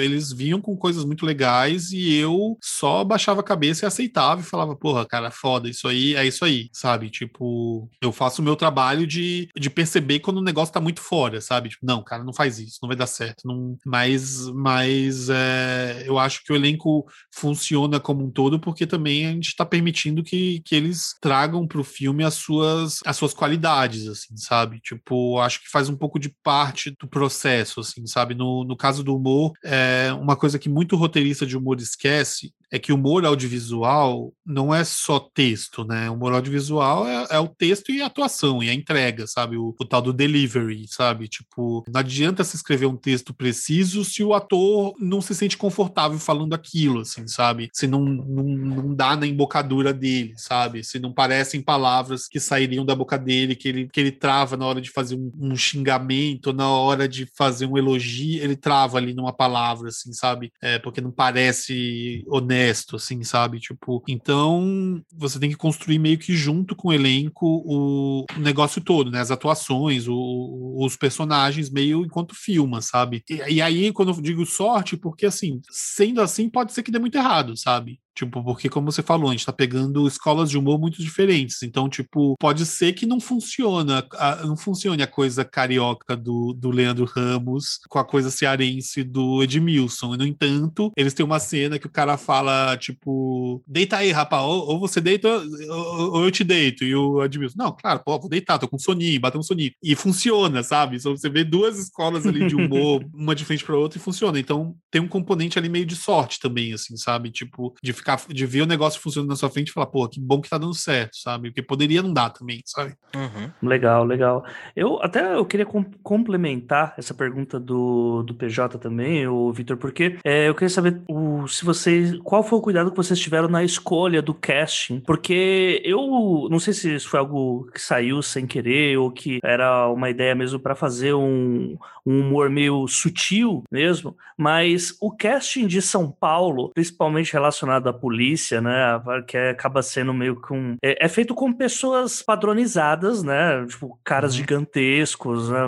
eles 0.03 0.31
vinham 0.31 0.59
com 0.59 0.75
coisas 0.75 1.05
muito 1.05 1.25
legais 1.25 1.91
e 1.91 2.15
eu 2.15 2.57
só 2.61 3.03
baixava 3.03 3.41
a 3.41 3.43
cabeça 3.43 3.85
e 3.85 3.87
aceitava 3.87 4.41
e 4.41 4.45
falava, 4.45 4.75
porra, 4.75 5.05
cara, 5.05 5.31
foda, 5.31 5.69
isso 5.69 5.87
aí 5.87 6.10
é 6.15 6.25
isso 6.25 6.43
aí, 6.45 6.69
sabe? 6.73 7.09
Tipo, 7.09 7.89
eu 8.01 8.11
faço 8.11 8.41
o 8.41 8.45
meu 8.45 8.55
trabalho 8.55 9.05
de, 9.05 9.49
de 9.57 9.69
perceber 9.69 10.19
quando 10.19 10.37
o 10.37 10.43
negócio 10.43 10.73
tá 10.73 10.81
muito 10.81 11.01
fora, 11.01 11.41
sabe? 11.41 11.69
Tipo, 11.69 11.85
não, 11.85 12.03
cara, 12.03 12.23
não 12.23 12.33
faz 12.33 12.59
isso, 12.59 12.79
não 12.81 12.87
vai 12.87 12.97
dar 12.97 13.07
certo. 13.07 13.47
Não... 13.47 13.77
Mas, 13.85 14.47
mas 14.47 15.29
é, 15.29 16.03
eu 16.05 16.17
acho 16.17 16.43
que 16.43 16.51
o 16.51 16.55
elenco 16.55 17.05
funciona 17.33 17.99
como 17.99 18.25
um 18.25 18.31
todo 18.31 18.59
porque 18.59 18.85
também 18.85 19.27
a 19.27 19.31
gente 19.31 19.55
tá 19.55 19.65
permitindo 19.65 20.23
que, 20.23 20.61
que 20.61 20.75
eles 20.75 21.15
tragam 21.21 21.67
pro 21.67 21.83
filme 21.83 22.23
as 22.23 22.35
suas, 22.35 22.99
as 23.05 23.15
suas 23.17 23.33
qualidades, 23.33 24.07
assim, 24.07 24.35
sabe? 24.37 24.79
Tipo, 24.79 25.39
acho 25.39 25.61
que 25.61 25.69
faz 25.69 25.89
um 25.89 25.95
pouco 25.95 26.19
de 26.19 26.29
parte 26.43 26.95
do 26.99 27.07
processo, 27.07 27.79
assim, 27.79 28.05
sabe? 28.05 28.33
No, 28.35 28.63
no 28.63 28.75
caso 28.75 29.03
do 29.03 29.15
humor, 29.15 29.53
é 29.63 30.11
uma 30.13 30.35
coisa 30.35 30.59
que 30.59 30.69
muito 30.69 30.95
roteirista 30.95 31.45
de 31.45 31.57
humor 31.57 31.79
esquece 31.79 32.53
é 32.71 32.79
que 32.79 32.93
o 32.93 32.95
humor 32.95 33.25
audiovisual 33.25 34.33
não 34.45 34.73
é 34.73 34.83
só 34.85 35.19
texto, 35.19 35.83
né? 35.83 36.00
O 36.09 36.13
humor 36.13 36.33
audiovisual 36.33 37.07
é, 37.07 37.27
é 37.31 37.39
o 37.39 37.47
texto 37.47 37.91
e 37.91 38.01
a 38.01 38.05
atuação, 38.05 38.61
e 38.63 38.69
a 38.69 38.73
entrega, 38.73 39.27
sabe? 39.27 39.57
O, 39.57 39.75
o, 39.79 39.85
tal 39.85 40.01
do 40.01 40.13
delivery, 40.13 40.85
sabe? 40.87 41.27
Tipo, 41.27 41.83
não 41.91 41.99
adianta 41.99 42.43
se 42.43 42.55
escrever 42.55 42.85
um 42.85 42.95
texto 42.95 43.33
preciso 43.33 44.03
se 44.05 44.23
o 44.23 44.33
ator 44.33 44.93
não 44.99 45.21
se 45.21 45.33
sente 45.35 45.57
confortável 45.57 46.19
falando 46.19 46.53
aquilo, 46.53 47.01
assim, 47.01 47.27
sabe? 47.27 47.69
Se 47.73 47.87
não, 47.87 48.03
não, 48.03 48.43
não 48.43 48.95
dá 48.95 49.15
na 49.15 49.27
embocadura 49.27 49.93
dele, 49.93 50.33
sabe? 50.37 50.83
Se 50.83 50.99
não 50.99 51.13
parecem 51.13 51.61
palavras 51.61 52.27
que 52.27 52.39
sairiam 52.39 52.85
da 52.85 52.95
boca 52.95 53.17
dele, 53.17 53.55
que 53.55 53.67
ele, 53.67 53.87
que 53.87 53.99
ele 53.99 54.11
trava 54.11 54.55
na 54.57 54.65
hora 54.65 54.81
de 54.81 54.91
fazer 54.91 55.15
um, 55.15 55.31
um 55.39 55.55
xingamento, 55.55 56.53
na 56.53 56.69
hora 56.69 57.07
de 57.07 57.25
fazer 57.35 57.65
um 57.65 57.77
elogio, 57.77 58.43
ele 58.43 58.55
trava 58.55 58.97
ali 58.97 59.13
numa 59.13 59.33
palavra, 59.33 59.89
assim, 59.89 60.13
sabe? 60.13 60.51
É, 60.61 60.79
porque 60.79 61.01
não 61.01 61.11
parece 61.11 62.23
honesto, 62.27 62.95
assim, 62.95 63.23
sabe? 63.23 63.59
Tipo, 63.59 64.03
então 64.07 65.01
você 65.13 65.39
tem 65.39 65.49
que 65.49 65.55
construir 65.55 65.90
meio 65.99 66.17
que 66.17 66.35
junto 66.35 66.75
com 66.75 66.89
o 66.89 66.93
elenco 66.93 67.45
o 67.65 68.25
negócio 68.37 68.81
todo, 68.81 69.11
né? 69.11 69.19
As 69.19 69.31
atuações, 69.31 70.07
o, 70.07 70.77
os 70.79 70.95
personagens, 70.95 71.69
meio 71.69 72.05
enquanto 72.05 72.35
filma, 72.35 72.81
sabe? 72.81 73.23
E, 73.29 73.55
e 73.55 73.61
aí, 73.61 73.91
quando 73.91 74.11
eu 74.11 74.21
digo 74.21 74.45
sorte, 74.45 74.97
porque 74.97 75.25
assim, 75.25 75.61
sendo 75.69 76.21
assim, 76.21 76.49
pode 76.49 76.73
ser 76.73 76.83
que 76.83 76.91
dê 76.91 76.99
muito 76.99 77.17
errado, 77.17 77.55
sabe? 77.57 77.99
Tipo, 78.15 78.43
porque 78.43 78.69
como 78.69 78.91
você 78.91 79.01
falou, 79.01 79.29
a 79.29 79.31
gente 79.31 79.45
tá 79.45 79.53
pegando 79.53 80.07
escolas 80.07 80.49
de 80.49 80.57
humor 80.57 80.79
muito 80.79 81.01
diferentes. 81.01 81.63
Então, 81.63 81.89
tipo, 81.89 82.35
pode 82.39 82.65
ser 82.65 82.93
que 82.93 83.05
não 83.05 83.19
funciona, 83.19 84.05
a, 84.13 84.45
não 84.45 84.57
funcione 84.57 85.01
a 85.01 85.07
coisa 85.07 85.45
carioca 85.45 86.15
do, 86.15 86.53
do 86.53 86.69
Leandro 86.69 87.05
Ramos 87.05 87.79
com 87.89 87.99
a 87.99 88.05
coisa 88.05 88.29
cearense 88.29 89.03
do 89.03 89.41
Edmilson. 89.41 90.15
E, 90.15 90.17
no 90.17 90.25
entanto, 90.25 90.91
eles 90.95 91.13
têm 91.13 91.25
uma 91.25 91.39
cena 91.39 91.79
que 91.79 91.87
o 91.87 91.91
cara 91.91 92.17
fala, 92.17 92.77
tipo, 92.77 93.63
deita 93.65 93.97
aí, 93.97 94.11
rapaz, 94.11 94.43
ou, 94.43 94.71
ou 94.71 94.79
você 94.79 94.99
deita 94.99 95.29
ou, 95.29 96.13
ou, 96.13 96.23
eu 96.25 96.31
te 96.31 96.43
deito. 96.43 96.83
E 96.83 96.93
o 96.93 97.23
Edmilson, 97.23 97.55
não, 97.57 97.71
claro, 97.71 98.01
pô, 98.03 98.19
vou 98.19 98.29
deitar, 98.29 98.59
tô 98.59 98.67
com 98.67 98.77
soninho, 98.77 99.21
bater 99.21 99.37
um 99.37 99.43
soninho. 99.43 99.71
E 99.81 99.95
funciona, 99.95 100.63
sabe? 100.63 100.97
Então 100.97 101.15
você 101.15 101.29
vê 101.29 101.43
duas 101.43 101.79
escolas 101.79 102.25
ali 102.25 102.47
de 102.47 102.55
humor, 102.55 103.05
uma 103.13 103.33
de 103.33 103.45
frente 103.45 103.63
pra 103.63 103.77
outra, 103.77 103.97
e 103.97 104.01
funciona. 104.01 104.39
Então 104.39 104.75
tem 104.89 105.01
um 105.01 105.07
componente 105.07 105.57
ali 105.57 105.69
meio 105.69 105.85
de 105.85 105.95
sorte 105.95 106.39
também, 106.39 106.73
assim, 106.73 106.97
sabe? 106.97 107.31
Tipo, 107.31 107.73
de 107.81 107.93
ficar, 108.01 108.19
de 108.27 108.45
ver 108.45 108.61
o 108.61 108.67
negócio 108.67 108.99
funcionando 108.99 109.29
na 109.29 109.35
sua 109.35 109.49
frente 109.49 109.69
e 109.69 109.73
falar, 109.73 109.87
pô, 109.87 110.07
que 110.07 110.19
bom 110.19 110.41
que 110.41 110.49
tá 110.49 110.57
dando 110.57 110.73
certo, 110.73 111.17
sabe? 111.17 111.49
Porque 111.49 111.61
poderia 111.61 112.01
não 112.01 112.11
dar 112.11 112.29
também, 112.29 112.61
sabe? 112.65 112.93
Uhum. 113.15 113.49
Legal, 113.67 114.03
legal. 114.03 114.43
Eu 114.75 115.01
até 115.01 115.35
eu 115.35 115.45
queria 115.45 115.65
com, 115.65 115.83
complementar 116.03 116.93
essa 116.97 117.13
pergunta 117.13 117.59
do, 117.59 118.23
do 118.23 118.33
PJ 118.33 118.77
também, 118.77 119.27
o 119.27 119.51
Vitor, 119.51 119.77
porque 119.77 120.17
é, 120.23 120.49
eu 120.49 120.55
queria 120.55 120.69
saber 120.69 121.01
o, 121.09 121.47
se 121.47 121.63
vocês, 121.63 122.17
qual 122.19 122.43
foi 122.43 122.59
o 122.59 122.61
cuidado 122.61 122.91
que 122.91 122.97
vocês 122.97 123.19
tiveram 123.19 123.47
na 123.47 123.63
escolha 123.63 124.21
do 124.21 124.33
casting, 124.33 124.99
porque 124.99 125.81
eu 125.85 126.47
não 126.49 126.59
sei 126.59 126.73
se 126.73 126.95
isso 126.95 127.09
foi 127.09 127.19
algo 127.19 127.69
que 127.73 127.79
saiu 127.79 128.21
sem 128.21 128.45
querer 128.47 128.97
ou 128.97 129.11
que 129.11 129.39
era 129.43 129.87
uma 129.89 130.09
ideia 130.09 130.35
mesmo 130.35 130.59
para 130.59 130.75
fazer 130.75 131.13
um, 131.13 131.77
um 132.05 132.19
humor 132.21 132.49
meio 132.49 132.87
sutil 132.87 133.63
mesmo, 133.71 134.15
mas 134.37 134.95
o 134.99 135.11
casting 135.11 135.67
de 135.67 135.81
São 135.81 136.11
Paulo, 136.11 136.71
principalmente 136.73 137.33
relacionado 137.33 137.87
à 137.91 137.93
polícia, 137.93 138.61
né, 138.61 139.01
que 139.27 139.37
acaba 139.37 139.81
sendo 139.81 140.13
meio 140.13 140.35
com 140.39 140.75
é, 140.83 141.05
é 141.05 141.07
feito 141.07 141.35
com 141.35 141.53
pessoas 141.53 142.21
padronizadas, 142.21 143.23
né, 143.23 143.65
tipo 143.67 143.99
caras 144.03 144.33
uhum. 144.33 144.39
gigantescos, 144.39 145.49
né, 145.49 145.59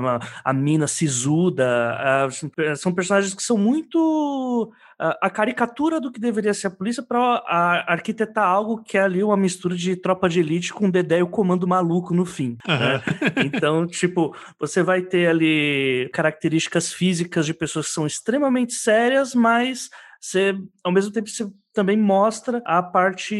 a 0.44 0.54
mina 0.54 0.88
sisuda, 0.88 2.28
são 2.76 2.94
personagens 2.94 3.34
que 3.34 3.44
são 3.44 3.58
muito 3.58 4.72
a 5.00 5.30
caricatura 5.30 6.00
do 6.00 6.12
que 6.12 6.20
deveria 6.20 6.54
ser 6.54 6.68
a 6.68 6.72
polícia 6.72 7.04
para 7.04 7.44
arquitetar 7.88 8.46
algo 8.46 8.82
que 8.84 8.98
é 8.98 9.02
ali 9.02 9.24
uma 9.24 9.36
mistura 9.36 9.76
de 9.76 9.96
tropa 9.96 10.30
de 10.30 10.40
elite 10.40 10.74
com 10.74 10.90
Dedé 10.90 11.20
e 11.20 11.24
o 11.24 11.28
comando 11.28 11.68
maluco 11.68 12.14
no 12.14 12.26
fim. 12.26 12.58
Uhum. 12.68 12.80
Né? 12.80 13.04
Então, 13.44 13.86
tipo, 13.86 14.36
você 14.60 14.82
vai 14.84 15.02
ter 15.02 15.28
ali 15.28 16.10
características 16.14 16.94
físicas 16.94 17.46
de 17.46 17.54
pessoas 17.54 17.88
que 17.88 17.94
são 17.94 18.08
extremamente 18.08 18.74
sérias, 18.74 19.36
mas 19.36 19.90
você, 20.24 20.58
ao 20.82 20.92
mesmo 20.94 21.12
tempo, 21.12 21.30
você 21.30 21.46
também 21.74 21.98
mostra 21.98 22.62
a 22.66 22.82
parte, 22.82 23.36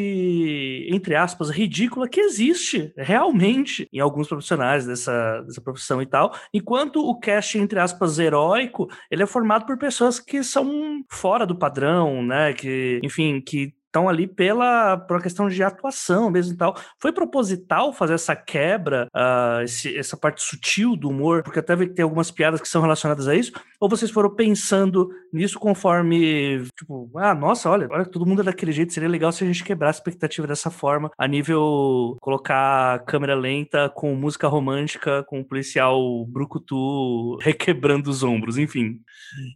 entre 0.92 1.16
aspas, 1.16 1.50
ridícula 1.50 2.10
que 2.10 2.20
existe 2.20 2.92
realmente 2.98 3.88
em 3.94 4.02
alguns 4.02 4.28
profissionais 4.28 4.86
dessa, 4.86 5.42
dessa 5.44 5.62
profissão 5.62 6.02
e 6.02 6.06
tal, 6.06 6.36
enquanto 6.54 6.98
o 6.98 7.18
cast, 7.18 7.58
entre 7.58 7.80
aspas, 7.80 8.20
heróico, 8.20 8.90
ele 9.10 9.24
é 9.24 9.26
formado 9.26 9.66
por 9.66 9.78
pessoas 9.78 10.20
que 10.20 10.44
são 10.44 11.02
fora 11.10 11.46
do 11.46 11.58
padrão, 11.58 12.22
né, 12.22 12.52
que, 12.52 13.00
enfim, 13.02 13.40
que 13.40 13.74
estão 13.94 14.10
ali 14.10 14.26
pela 14.26 14.98
por 14.98 15.22
questão 15.22 15.48
de 15.48 15.62
atuação 15.62 16.32
mesmo 16.32 16.56
e 16.56 16.58
tal. 16.58 16.76
Foi 17.00 17.14
proposital 17.14 17.94
fazer 17.94 18.16
essa 18.16 18.36
quebra, 18.36 19.08
uh, 19.16 19.62
esse, 19.62 19.96
essa 19.96 20.18
parte 20.18 20.42
sutil 20.42 20.96
do 20.96 21.10
humor, 21.10 21.44
porque 21.44 21.60
até 21.60 21.76
tem 21.86 22.02
algumas 22.02 22.32
piadas 22.32 22.60
que 22.60 22.68
são 22.68 22.82
relacionadas 22.82 23.28
a 23.28 23.36
isso, 23.36 23.52
ou 23.84 23.90
vocês 23.90 24.10
foram 24.10 24.34
pensando 24.34 25.10
nisso 25.32 25.60
conforme, 25.60 26.66
tipo, 26.80 27.12
ah, 27.18 27.36
nossa, 27.36 27.70
olha, 27.70 27.88
olha, 27.92 28.06
todo 28.06 28.26
mundo 28.26 28.42
é 28.42 28.46
daquele 28.46 28.72
jeito, 28.72 28.94
seria 28.94 29.10
legal 29.10 29.32
se 29.32 29.44
a 29.44 29.48
gente 29.48 29.64
quebrar 29.64 29.90
a 29.90 29.92
expectativa 29.92 30.48
dessa 30.48 30.72
forma, 30.72 31.12
a 31.18 31.28
nível 31.28 32.18
colocar 32.22 33.04
câmera 33.06 33.36
lenta 33.36 33.90
com 33.90 34.16
música 34.16 34.48
romântica, 34.48 35.24
com 35.28 35.42
o 35.42 35.46
policial 35.46 36.26
brucutu 36.26 37.38
requebrando 37.42 38.10
os 38.10 38.24
ombros, 38.24 38.58
enfim. 38.58 39.02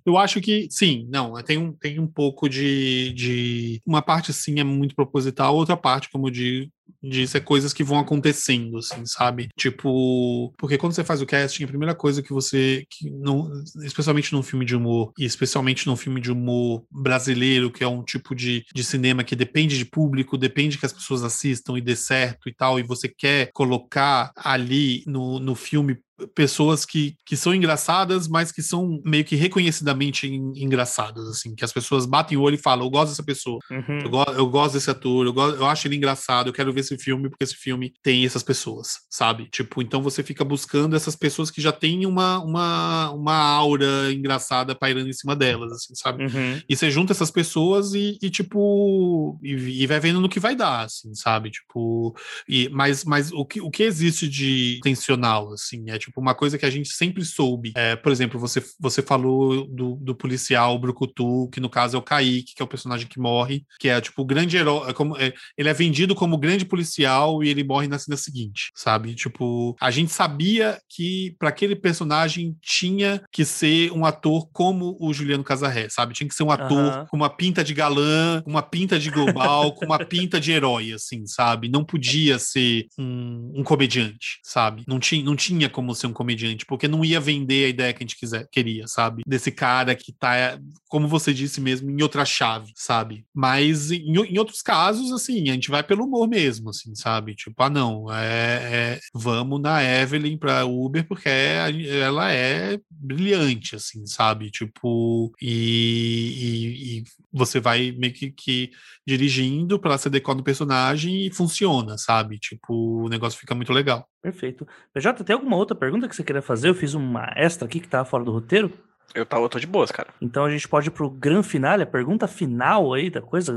Eu 0.06 0.18
acho 0.18 0.42
que, 0.42 0.68
sim, 0.70 1.08
não, 1.10 1.42
tem 1.42 1.58
um, 1.58 1.72
tem 1.72 1.98
um 1.98 2.08
pouco 2.08 2.50
de, 2.50 3.14
de 3.14 3.82
uma 3.86 4.02
parte 4.02 4.18
parte, 4.28 4.34
sim, 4.34 4.60
é 4.60 4.64
muito 4.64 4.96
proposital, 4.96 5.56
outra 5.56 5.78
parte, 5.78 6.10
como 6.10 6.28
eu 6.28 6.32
digo, 6.32 6.72
disso 7.02 7.38
é 7.38 7.40
coisas 7.40 7.74
que 7.74 7.84
vão 7.84 8.00
acontecendo, 8.00 8.78
assim, 8.78 9.06
sabe? 9.06 9.50
Tipo, 9.58 10.54
porque 10.58 10.78
quando 10.78 10.94
você 10.94 11.04
faz 11.04 11.22
o 11.22 11.26
casting, 11.26 11.64
a 11.64 11.68
primeira 11.68 11.96
coisa 11.96 12.22
que 12.22 12.34
você, 12.34 12.86
que 12.90 13.10
não, 13.10 13.50
especialmente 13.84 14.34
num 14.34 14.44
filme 14.44 14.66
de 14.66 14.76
humor, 14.76 15.12
e 15.18 15.26
especialmente 15.26 15.88
num 15.88 15.96
filme 15.96 16.20
de 16.20 16.32
humor 16.32 16.86
brasileiro, 16.92 17.72
que 17.72 17.84
é 17.84 17.88
um 17.88 18.04
tipo 18.04 18.36
de, 18.36 18.66
de 18.74 18.84
cinema 18.84 19.24
que 19.24 19.36
depende 19.36 19.78
de 19.78 19.86
público, 19.86 20.38
depende 20.38 20.78
que 20.78 20.86
as 20.86 20.94
pessoas 20.94 21.24
assistam 21.24 21.78
e 21.78 21.82
dê 21.82 21.96
certo 21.96 22.50
e 22.50 22.54
tal, 22.54 22.80
e 22.80 22.84
você 22.84 23.08
quer 23.08 23.52
colocar 23.54 24.32
ali 24.36 25.04
no, 25.06 25.40
no 25.40 25.56
filme 25.56 25.98
pessoas 26.34 26.86
que, 26.86 27.16
que 27.26 27.36
são 27.36 27.54
engraçadas, 27.54 28.28
mas 28.28 28.52
que 28.52 28.64
são 28.64 29.02
meio 29.06 29.24
que 29.24 29.36
reconhecidamente 29.36 30.28
engraçadas, 30.28 31.28
assim, 31.28 31.56
que 31.56 31.64
as 31.64 31.72
pessoas 31.72 32.06
batem 32.06 32.38
o 32.38 32.42
olho 32.42 32.56
e 32.56 32.62
falam, 32.62 32.86
eu 32.86 32.90
gosto 32.90 33.10
dessa 33.10 33.24
pessoa, 33.24 33.60
uhum. 33.70 34.00
eu, 34.00 34.10
go 34.10 34.24
eu, 34.36 34.48
gosto 34.48 34.74
desse 34.74 34.90
ator, 34.90 35.28
eu, 35.28 35.36
eu 35.36 35.66
acho 35.66 35.88
ele 35.88 35.96
engraçado, 35.96 36.48
eu 36.48 36.54
quero 36.54 36.74
ver 36.74 36.82
esse 36.82 36.98
filme 36.98 37.30
porque 37.30 37.44
esse 37.44 37.56
filme 37.56 37.94
tem 38.02 38.26
essas 38.26 38.44
pessoas, 38.44 39.00
sabe? 39.10 39.48
Tipo, 39.50 39.82
então 39.82 40.02
você 40.02 40.24
fica 40.24 40.44
buscando 40.44 40.96
essas 40.96 41.16
pessoas 41.16 41.52
que 41.52 41.62
já 41.62 41.72
têm 41.72 42.06
uma, 42.06 42.40
uma, 42.40 43.12
uma 43.12 43.36
aura 43.36 44.12
engraçada 44.12 44.74
pairando 44.76 45.10
em 45.10 45.14
cima 45.14 45.36
delas, 45.36 45.72
assim, 45.72 45.94
sabe? 45.96 46.26
Uhum. 46.26 46.62
E 46.68 46.76
você 46.76 46.90
junta 46.90 47.14
essas 47.14 47.30
pessoas 47.30 47.94
e, 47.94 48.18
e 48.22 48.30
tipo, 48.30 49.40
e, 49.44 49.84
e, 49.84 49.88
vai 49.88 50.00
vendo 50.00 50.20
no 50.20 50.30
que 50.30 50.40
vai 50.40 50.56
dar, 50.56 50.86
assim, 50.86 51.14
sabe? 51.14 51.52
Tipo, 51.52 52.16
e, 52.48 52.70
mas, 52.70 53.04
mas 53.04 53.32
o, 53.32 53.46
que, 53.46 53.62
o 53.62 53.70
que 53.70 53.84
existe 53.84 54.28
de 54.28 54.78
intencional, 54.78 55.54
assim, 55.54 55.90
é 55.90 55.98
tipo 55.98 56.07
uma 56.16 56.36
coisa 56.36 56.58
que 56.58 56.66
a 56.66 56.70
gente 56.70 56.90
sempre 56.90 57.24
soube. 57.24 57.74
É, 57.76 57.96
por 57.96 58.12
exemplo, 58.12 58.40
você, 58.40 58.64
você 58.80 59.02
falou 59.02 59.68
do, 59.68 59.96
do 59.96 60.16
policial 60.16 60.78
Brucutu, 60.80 61.50
que 61.52 61.60
no 61.60 61.70
caso 61.70 61.96
é 61.96 62.00
o 62.00 62.04
Kaique, 62.04 62.56
que 62.56 62.62
é 62.62 62.66
o 62.66 62.68
personagem 62.68 63.08
que 63.08 63.20
morre, 63.20 63.64
que 63.80 63.90
é 63.90 64.00
tipo 64.00 64.22
o 64.22 64.26
grande 64.26 64.58
herói, 64.58 64.90
é 64.90 64.94
como, 64.94 65.18
é, 65.18 65.34
ele 65.58 65.70
é 65.70 65.74
vendido 65.74 66.16
como 66.16 66.38
grande 66.38 66.66
policial 66.66 67.44
e 67.44 67.50
ele 67.50 67.64
morre 67.64 67.88
na 67.88 68.00
cena 68.00 68.18
seguinte, 68.18 68.72
sabe? 68.76 69.16
Tipo, 69.16 69.76
a 69.82 69.92
gente 69.92 70.12
sabia 70.12 70.80
que 70.90 71.36
para 71.40 71.50
aquele 71.50 71.76
personagem 71.76 72.56
tinha 72.62 73.22
que 73.32 73.46
ser 73.46 73.92
um 73.92 74.06
ator 74.06 74.50
como 74.52 74.98
o 75.00 75.14
Juliano 75.14 75.44
Casarré, 75.44 75.88
sabe? 75.90 76.14
Tinha 76.14 76.28
que 76.28 76.36
ser 76.36 76.44
um 76.44 76.52
ator 76.52 77.00
uhum. 77.00 77.06
com 77.08 77.18
uma 77.18 77.30
pinta 77.30 77.64
de 77.64 77.74
galã, 77.74 78.42
uma 78.46 78.62
pinta 78.62 79.00
de 79.00 79.10
global, 79.10 79.74
com 79.74 79.86
uma 79.86 80.00
pinta 80.00 80.40
de 80.40 80.52
herói, 80.52 80.94
assim, 80.94 81.26
sabe? 81.26 81.70
Não 81.70 81.84
podia 81.84 82.40
ser 82.40 82.88
um, 82.98 83.54
um 83.56 83.64
comediante, 83.64 84.40
sabe? 84.44 84.84
Não 84.88 85.00
tinha, 85.00 85.24
não 85.24 85.36
tinha 85.36 85.70
como 85.70 85.94
ser 85.98 86.08
um 86.08 86.14
comediante, 86.14 86.66
porque 86.66 86.88
não 86.88 87.04
ia 87.04 87.20
vender 87.20 87.66
a 87.66 87.70
ideia 87.70 87.94
que 87.94 88.04
a 88.04 88.06
gente 88.06 88.18
quiser, 88.18 88.48
queria, 88.52 88.88
sabe? 88.88 89.24
Desse 89.26 89.52
cara 89.52 89.96
que 89.96 90.12
tá, 90.14 90.60
como 90.88 91.08
você 91.08 91.34
disse 91.34 91.60
mesmo, 91.60 91.90
em 91.90 92.02
outra 92.02 92.26
chave, 92.26 92.72
sabe? 92.76 93.26
Mas 93.34 93.92
em, 93.92 94.14
em 94.14 94.38
outros 94.38 94.62
casos, 94.62 95.12
assim, 95.12 95.50
a 95.50 95.54
gente 95.54 95.70
vai 95.70 95.84
pelo 95.84 96.06
humor 96.06 96.28
mesmo, 96.28 96.70
assim, 96.70 96.94
sabe? 96.96 97.36
Tipo, 97.36 97.64
ah, 97.64 97.70
não, 97.70 98.12
é, 98.12 98.96
é 98.96 99.00
vamos 99.14 99.62
na 99.62 99.84
Evelyn 99.84 100.38
pra 100.38 100.66
Uber 100.66 101.08
porque 101.08 101.30
ela 101.30 102.32
é 102.32 102.80
brilhante, 102.90 103.76
assim, 103.76 104.06
sabe? 104.06 104.50
Tipo, 104.52 105.34
e, 105.42 105.48
e, 105.48 107.00
e 107.00 107.04
você 107.32 107.60
vai 107.60 107.92
meio 107.92 108.14
que, 108.14 108.32
que 108.32 108.72
dirigindo 109.06 109.80
para 109.80 109.98
você 109.98 110.10
decorar 110.10 110.38
no 110.38 110.44
personagem 110.44 111.26
e 111.28 111.32
funciona, 111.32 111.98
sabe? 111.98 112.38
Tipo, 112.40 113.06
o 113.06 113.10
negócio 113.10 113.40
fica 113.40 113.56
muito 113.56 113.72
legal. 113.72 114.08
Perfeito. 114.28 114.68
PJ, 114.94 115.24
tem 115.24 115.34
alguma 115.34 115.56
outra 115.56 115.74
pergunta 115.74 116.06
que 116.06 116.14
você 116.14 116.22
queria 116.22 116.42
fazer? 116.42 116.68
Eu 116.68 116.76
fiz 116.76 116.94
uma 116.94 117.32
extra 117.34 117.66
aqui 117.66 117.80
que 117.80 117.88
tava 117.88 118.04
fora 118.04 118.26
do 118.26 118.32
roteiro. 118.34 118.74
Eu, 119.16 119.26
tava, 119.26 119.46
eu 119.46 119.48
tô 119.48 119.58
de 119.58 119.66
boas, 119.66 119.90
cara. 119.90 120.10
Então 120.22 120.44
a 120.44 120.52
gente 120.52 120.68
pode 120.68 120.90
ir 120.90 120.92
pro 120.92 121.10
grande 121.10 121.48
final, 121.48 121.80
a 121.80 121.86
pergunta 121.86 122.28
final 122.28 122.94
aí 122.94 123.10
da 123.10 123.22
coisa, 123.22 123.56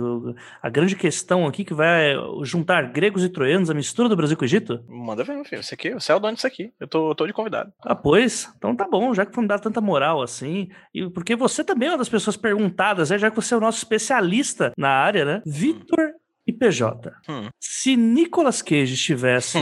a 0.62 0.68
grande 0.68 0.94
questão 0.94 1.44
aqui 1.44 1.64
que 1.64 1.74
vai 1.74 2.14
juntar 2.44 2.82
gregos 2.92 3.24
e 3.24 3.28
troianos, 3.28 3.68
a 3.68 3.74
mistura 3.74 4.08
do 4.08 4.14
Brasil 4.14 4.36
com 4.36 4.42
o 4.42 4.46
Egito? 4.46 4.80
Manda 4.88 5.24
ver, 5.24 5.34
meu 5.34 5.44
filho. 5.44 5.58
Isso 5.58 5.74
aqui, 5.74 5.90
você 5.92 6.12
é 6.12 6.14
o 6.14 6.20
dono 6.20 6.34
disso 6.34 6.46
aqui. 6.46 6.72
Eu 6.78 6.86
tô, 6.86 7.10
eu 7.10 7.14
tô 7.16 7.26
de 7.26 7.32
convidado. 7.32 7.72
Ah, 7.82 7.96
pois? 7.96 8.48
Então 8.56 8.76
tá 8.76 8.86
bom, 8.86 9.12
já 9.12 9.26
que 9.26 9.34
foi 9.34 9.42
me 9.42 9.48
dar 9.48 9.58
tanta 9.58 9.80
moral 9.80 10.22
assim. 10.22 10.68
E 10.94 11.10
porque 11.10 11.34
você 11.34 11.64
também 11.64 11.88
é 11.88 11.90
uma 11.90 11.98
das 11.98 12.08
pessoas 12.08 12.36
perguntadas, 12.36 13.10
né? 13.10 13.18
já 13.18 13.28
que 13.28 13.34
você 13.34 13.54
é 13.54 13.56
o 13.56 13.60
nosso 13.60 13.78
especialista 13.78 14.72
na 14.78 14.90
área, 14.90 15.24
né? 15.24 15.42
Vitor 15.44 16.12
e 16.50 16.52
PJ. 16.52 17.12
Hum. 17.28 17.48
Se 17.58 17.96
Nicolas 17.96 18.60
Cage 18.60 18.94
estivesse 18.94 19.58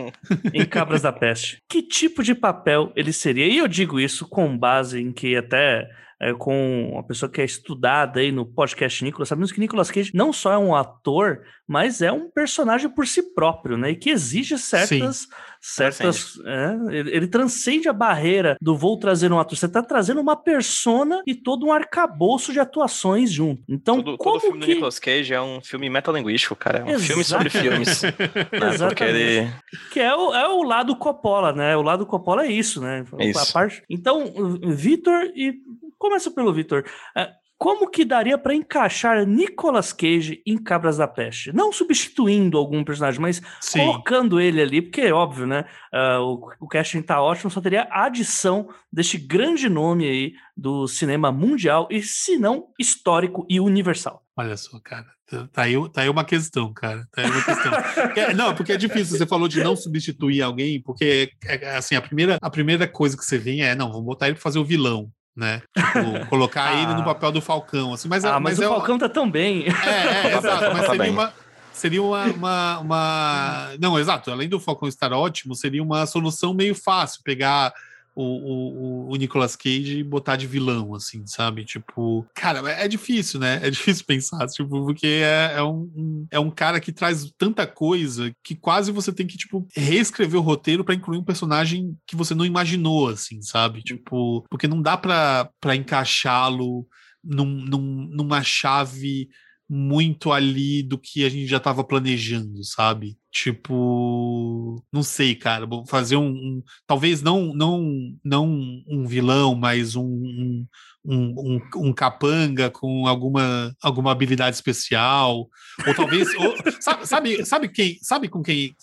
em 0.52 0.64
Cabras 0.64 1.02
da 1.02 1.12
Peste, 1.12 1.58
que 1.68 1.82
tipo 1.82 2.22
de 2.22 2.34
papel 2.34 2.92
ele 2.96 3.12
seria? 3.12 3.46
E 3.46 3.58
eu 3.58 3.68
digo 3.68 4.00
isso 4.00 4.26
com 4.26 4.56
base 4.56 5.00
em 5.00 5.12
que 5.12 5.36
até 5.36 5.88
é, 6.20 6.34
com 6.34 6.90
uma 6.92 7.02
pessoa 7.02 7.30
que 7.30 7.40
é 7.40 7.44
estudada 7.44 8.20
aí 8.20 8.30
no 8.30 8.44
podcast 8.44 9.02
Nicolas, 9.02 9.28
sabemos 9.28 9.50
que 9.50 9.58
Nicolas 9.58 9.90
Cage 9.90 10.10
não 10.14 10.32
só 10.34 10.52
é 10.52 10.58
um 10.58 10.74
ator, 10.74 11.40
mas 11.66 12.02
é 12.02 12.12
um 12.12 12.28
personagem 12.28 12.90
por 12.90 13.06
si 13.06 13.32
próprio, 13.34 13.78
né? 13.78 13.92
E 13.92 13.96
que 13.96 14.10
exige 14.10 14.58
certas. 14.58 15.18
Sim. 15.20 15.28
certas 15.60 16.38
é, 16.44 16.78
ele, 16.90 17.16
ele, 17.16 17.26
transcende 17.26 17.88
a 17.88 17.92
barreira 17.92 18.56
do 18.60 18.76
vou 18.76 18.98
trazer 18.98 19.32
um 19.32 19.38
ator. 19.38 19.56
Você 19.56 19.66
está 19.66 19.82
trazendo 19.82 20.20
uma 20.20 20.36
persona 20.36 21.22
e 21.26 21.34
todo 21.34 21.64
um 21.64 21.72
arcabouço 21.72 22.52
de 22.52 22.60
atuações 22.60 23.30
junto. 23.30 23.62
Então, 23.66 24.02
todo, 24.02 24.18
como 24.18 24.34
todo 24.34 24.42
filme 24.42 24.60
que... 24.60 24.66
do 24.66 24.72
Nicolas 24.74 24.98
Cage 24.98 25.32
é 25.32 25.40
um 25.40 25.60
filme 25.62 25.88
metalinguístico, 25.88 26.54
cara. 26.54 26.80
É 26.80 26.84
um 26.84 26.88
Exato. 26.88 27.04
filme 27.04 27.24
sobre 27.24 27.50
filmes. 27.50 28.02
né? 28.02 28.88
Porque 28.88 29.04
ele... 29.04 29.50
Que 29.92 30.00
é 30.00 30.14
o, 30.14 30.34
é 30.34 30.48
o 30.48 30.62
lado 30.64 30.94
Coppola, 30.96 31.52
né? 31.52 31.76
O 31.76 31.82
lado 31.82 32.04
Coppola 32.04 32.44
é 32.44 32.50
isso, 32.50 32.80
né? 32.80 33.04
Isso. 33.20 33.38
A 33.38 33.46
parte... 33.52 33.82
Então, 33.88 34.24
Vitor 34.66 35.22
e 35.34 35.54
Começa 36.00 36.30
pelo 36.30 36.50
Vitor. 36.50 36.82
É, 37.14 37.30
como 37.58 37.90
que 37.90 38.06
daria 38.06 38.38
para 38.38 38.54
encaixar 38.54 39.26
Nicolas 39.26 39.92
Cage 39.92 40.42
em 40.46 40.56
Cabras 40.56 40.96
da 40.96 41.06
Peste? 41.06 41.52
Não 41.52 41.70
substituindo 41.70 42.56
algum 42.56 42.82
personagem, 42.82 43.20
mas 43.20 43.42
Sim. 43.60 43.80
colocando 43.80 44.40
ele 44.40 44.62
ali, 44.62 44.80
porque 44.80 45.02
é 45.02 45.12
óbvio, 45.12 45.46
né? 45.46 45.66
Uh, 45.92 46.22
o, 46.22 46.52
o 46.60 46.66
casting 46.66 47.02
tá 47.02 47.20
ótimo, 47.20 47.50
só 47.50 47.60
teria 47.60 47.82
a 47.90 48.06
adição 48.06 48.70
deste 48.90 49.18
grande 49.18 49.68
nome 49.68 50.08
aí 50.08 50.32
do 50.56 50.88
cinema 50.88 51.30
mundial 51.30 51.86
e, 51.90 52.02
se 52.02 52.38
não, 52.38 52.68
histórico 52.78 53.44
e 53.46 53.60
universal. 53.60 54.24
Olha 54.38 54.56
só, 54.56 54.80
cara. 54.80 55.06
Tá, 55.30 55.46
tá 55.52 55.62
aí, 55.64 55.74
tá 55.90 56.00
aí 56.00 56.08
uma 56.08 56.24
questão, 56.24 56.72
cara. 56.72 57.06
Tá 57.12 57.20
aí 57.20 57.30
uma 57.30 57.44
questão. 57.44 57.72
é, 58.16 58.32
não, 58.32 58.54
porque 58.54 58.72
é 58.72 58.78
difícil. 58.78 59.18
Você 59.18 59.26
falou 59.26 59.46
de 59.46 59.62
não 59.62 59.76
substituir 59.76 60.40
alguém, 60.40 60.80
porque 60.80 61.30
é, 61.44 61.76
assim, 61.76 61.94
a 61.94 62.00
primeira, 62.00 62.38
a 62.40 62.48
primeira 62.48 62.88
coisa 62.88 63.18
que 63.18 63.24
você 63.24 63.36
vem 63.36 63.62
é, 63.62 63.74
não, 63.74 63.92
vamos 63.92 64.06
botar 64.06 64.28
ele 64.28 64.36
para 64.36 64.42
fazer 64.42 64.58
o 64.58 64.64
vilão 64.64 65.12
né? 65.36 65.62
Tipo, 65.76 66.26
colocar 66.28 66.70
ah. 66.70 66.82
ele 66.82 66.94
no 66.94 67.04
papel 67.04 67.32
do 67.32 67.40
Falcão, 67.40 67.94
assim. 67.94 68.08
Mas, 68.08 68.24
é, 68.24 68.28
ah, 68.28 68.40
mas, 68.40 68.58
mas 68.58 68.58
o 68.58 68.64
é 68.64 68.68
Falcão 68.68 68.98
tá 68.98 69.08
tão 69.08 69.30
bem. 69.30 69.64
É, 69.66 70.28
é 70.28 70.36
exato. 70.38 70.72
Mas 70.72 70.86
tá 70.86 70.92
seria 70.92 71.10
uma, 71.10 71.32
seria 71.72 72.02
uma, 72.02 72.24
uma, 72.26 72.78
uma, 72.78 73.68
Não, 73.80 73.98
exato. 73.98 74.30
Além 74.30 74.48
do 74.48 74.60
Falcão 74.60 74.88
estar 74.88 75.12
ótimo, 75.12 75.54
seria 75.54 75.82
uma 75.82 76.06
solução 76.06 76.52
meio 76.54 76.74
fácil 76.74 77.20
pegar 77.24 77.72
o, 78.14 78.22
o, 78.22 79.12
o 79.12 79.16
Nicolas 79.16 79.56
Cage 79.56 79.98
e 79.98 80.04
botar 80.04 80.36
de 80.36 80.46
vilão, 80.46 80.94
assim, 80.94 81.26
sabe? 81.26 81.64
Tipo, 81.64 82.26
cara, 82.34 82.68
é 82.70 82.86
difícil, 82.88 83.40
né? 83.40 83.60
É 83.62 83.70
difícil 83.70 84.04
pensar, 84.04 84.46
tipo, 84.48 84.84
porque 84.84 85.06
é, 85.06 85.54
é 85.56 85.62
um, 85.62 85.90
um, 85.94 86.26
é 86.30 86.38
um 86.38 86.50
cara 86.50 86.80
que 86.80 86.92
traz 86.92 87.30
tanta 87.38 87.66
coisa 87.66 88.32
que 88.42 88.54
quase 88.54 88.92
você 88.92 89.12
tem 89.12 89.26
que, 89.26 89.36
tipo, 89.36 89.66
reescrever 89.74 90.40
o 90.40 90.44
roteiro 90.44 90.84
para 90.84 90.94
incluir 90.94 91.18
um 91.18 91.24
personagem 91.24 91.96
que 92.06 92.16
você 92.16 92.34
não 92.34 92.44
imaginou, 92.44 93.08
assim, 93.08 93.40
sabe? 93.42 93.82
Tipo, 93.82 94.44
porque 94.50 94.68
não 94.68 94.82
dá 94.82 94.96
para 94.96 95.76
encaixá-lo 95.76 96.86
num, 97.22 97.46
num, 97.46 98.08
numa 98.10 98.42
chave 98.42 99.28
muito 99.68 100.32
ali 100.32 100.82
do 100.82 100.98
que 100.98 101.24
a 101.24 101.28
gente 101.28 101.46
já 101.46 101.58
estava 101.58 101.84
planejando, 101.84 102.64
sabe? 102.64 103.16
Tipo, 103.32 104.82
não 104.92 105.04
sei, 105.04 105.36
cara, 105.36 105.64
vou 105.64 105.86
fazer 105.86 106.16
um, 106.16 106.30
um, 106.30 106.62
talvez 106.84 107.22
não 107.22 107.54
não 107.54 108.12
não 108.24 108.48
um 108.88 109.06
vilão, 109.06 109.54
mas 109.54 109.94
um, 109.94 110.02
um 110.04 110.66
um, 111.04 111.34
um, 111.38 111.60
um, 111.76 111.92
capanga 111.92 112.70
com 112.70 113.06
alguma, 113.06 113.74
alguma 113.82 114.12
habilidade 114.12 114.56
especial, 114.56 115.48
ou 115.86 115.94
talvez. 115.94 116.28
ou, 116.34 116.54
sabe, 116.80 117.06
sabe, 117.06 117.46
sabe, 117.46 117.68
quem, 117.68 117.98
sabe 118.02 118.28
com 118.28 118.42
quem, 118.42 118.74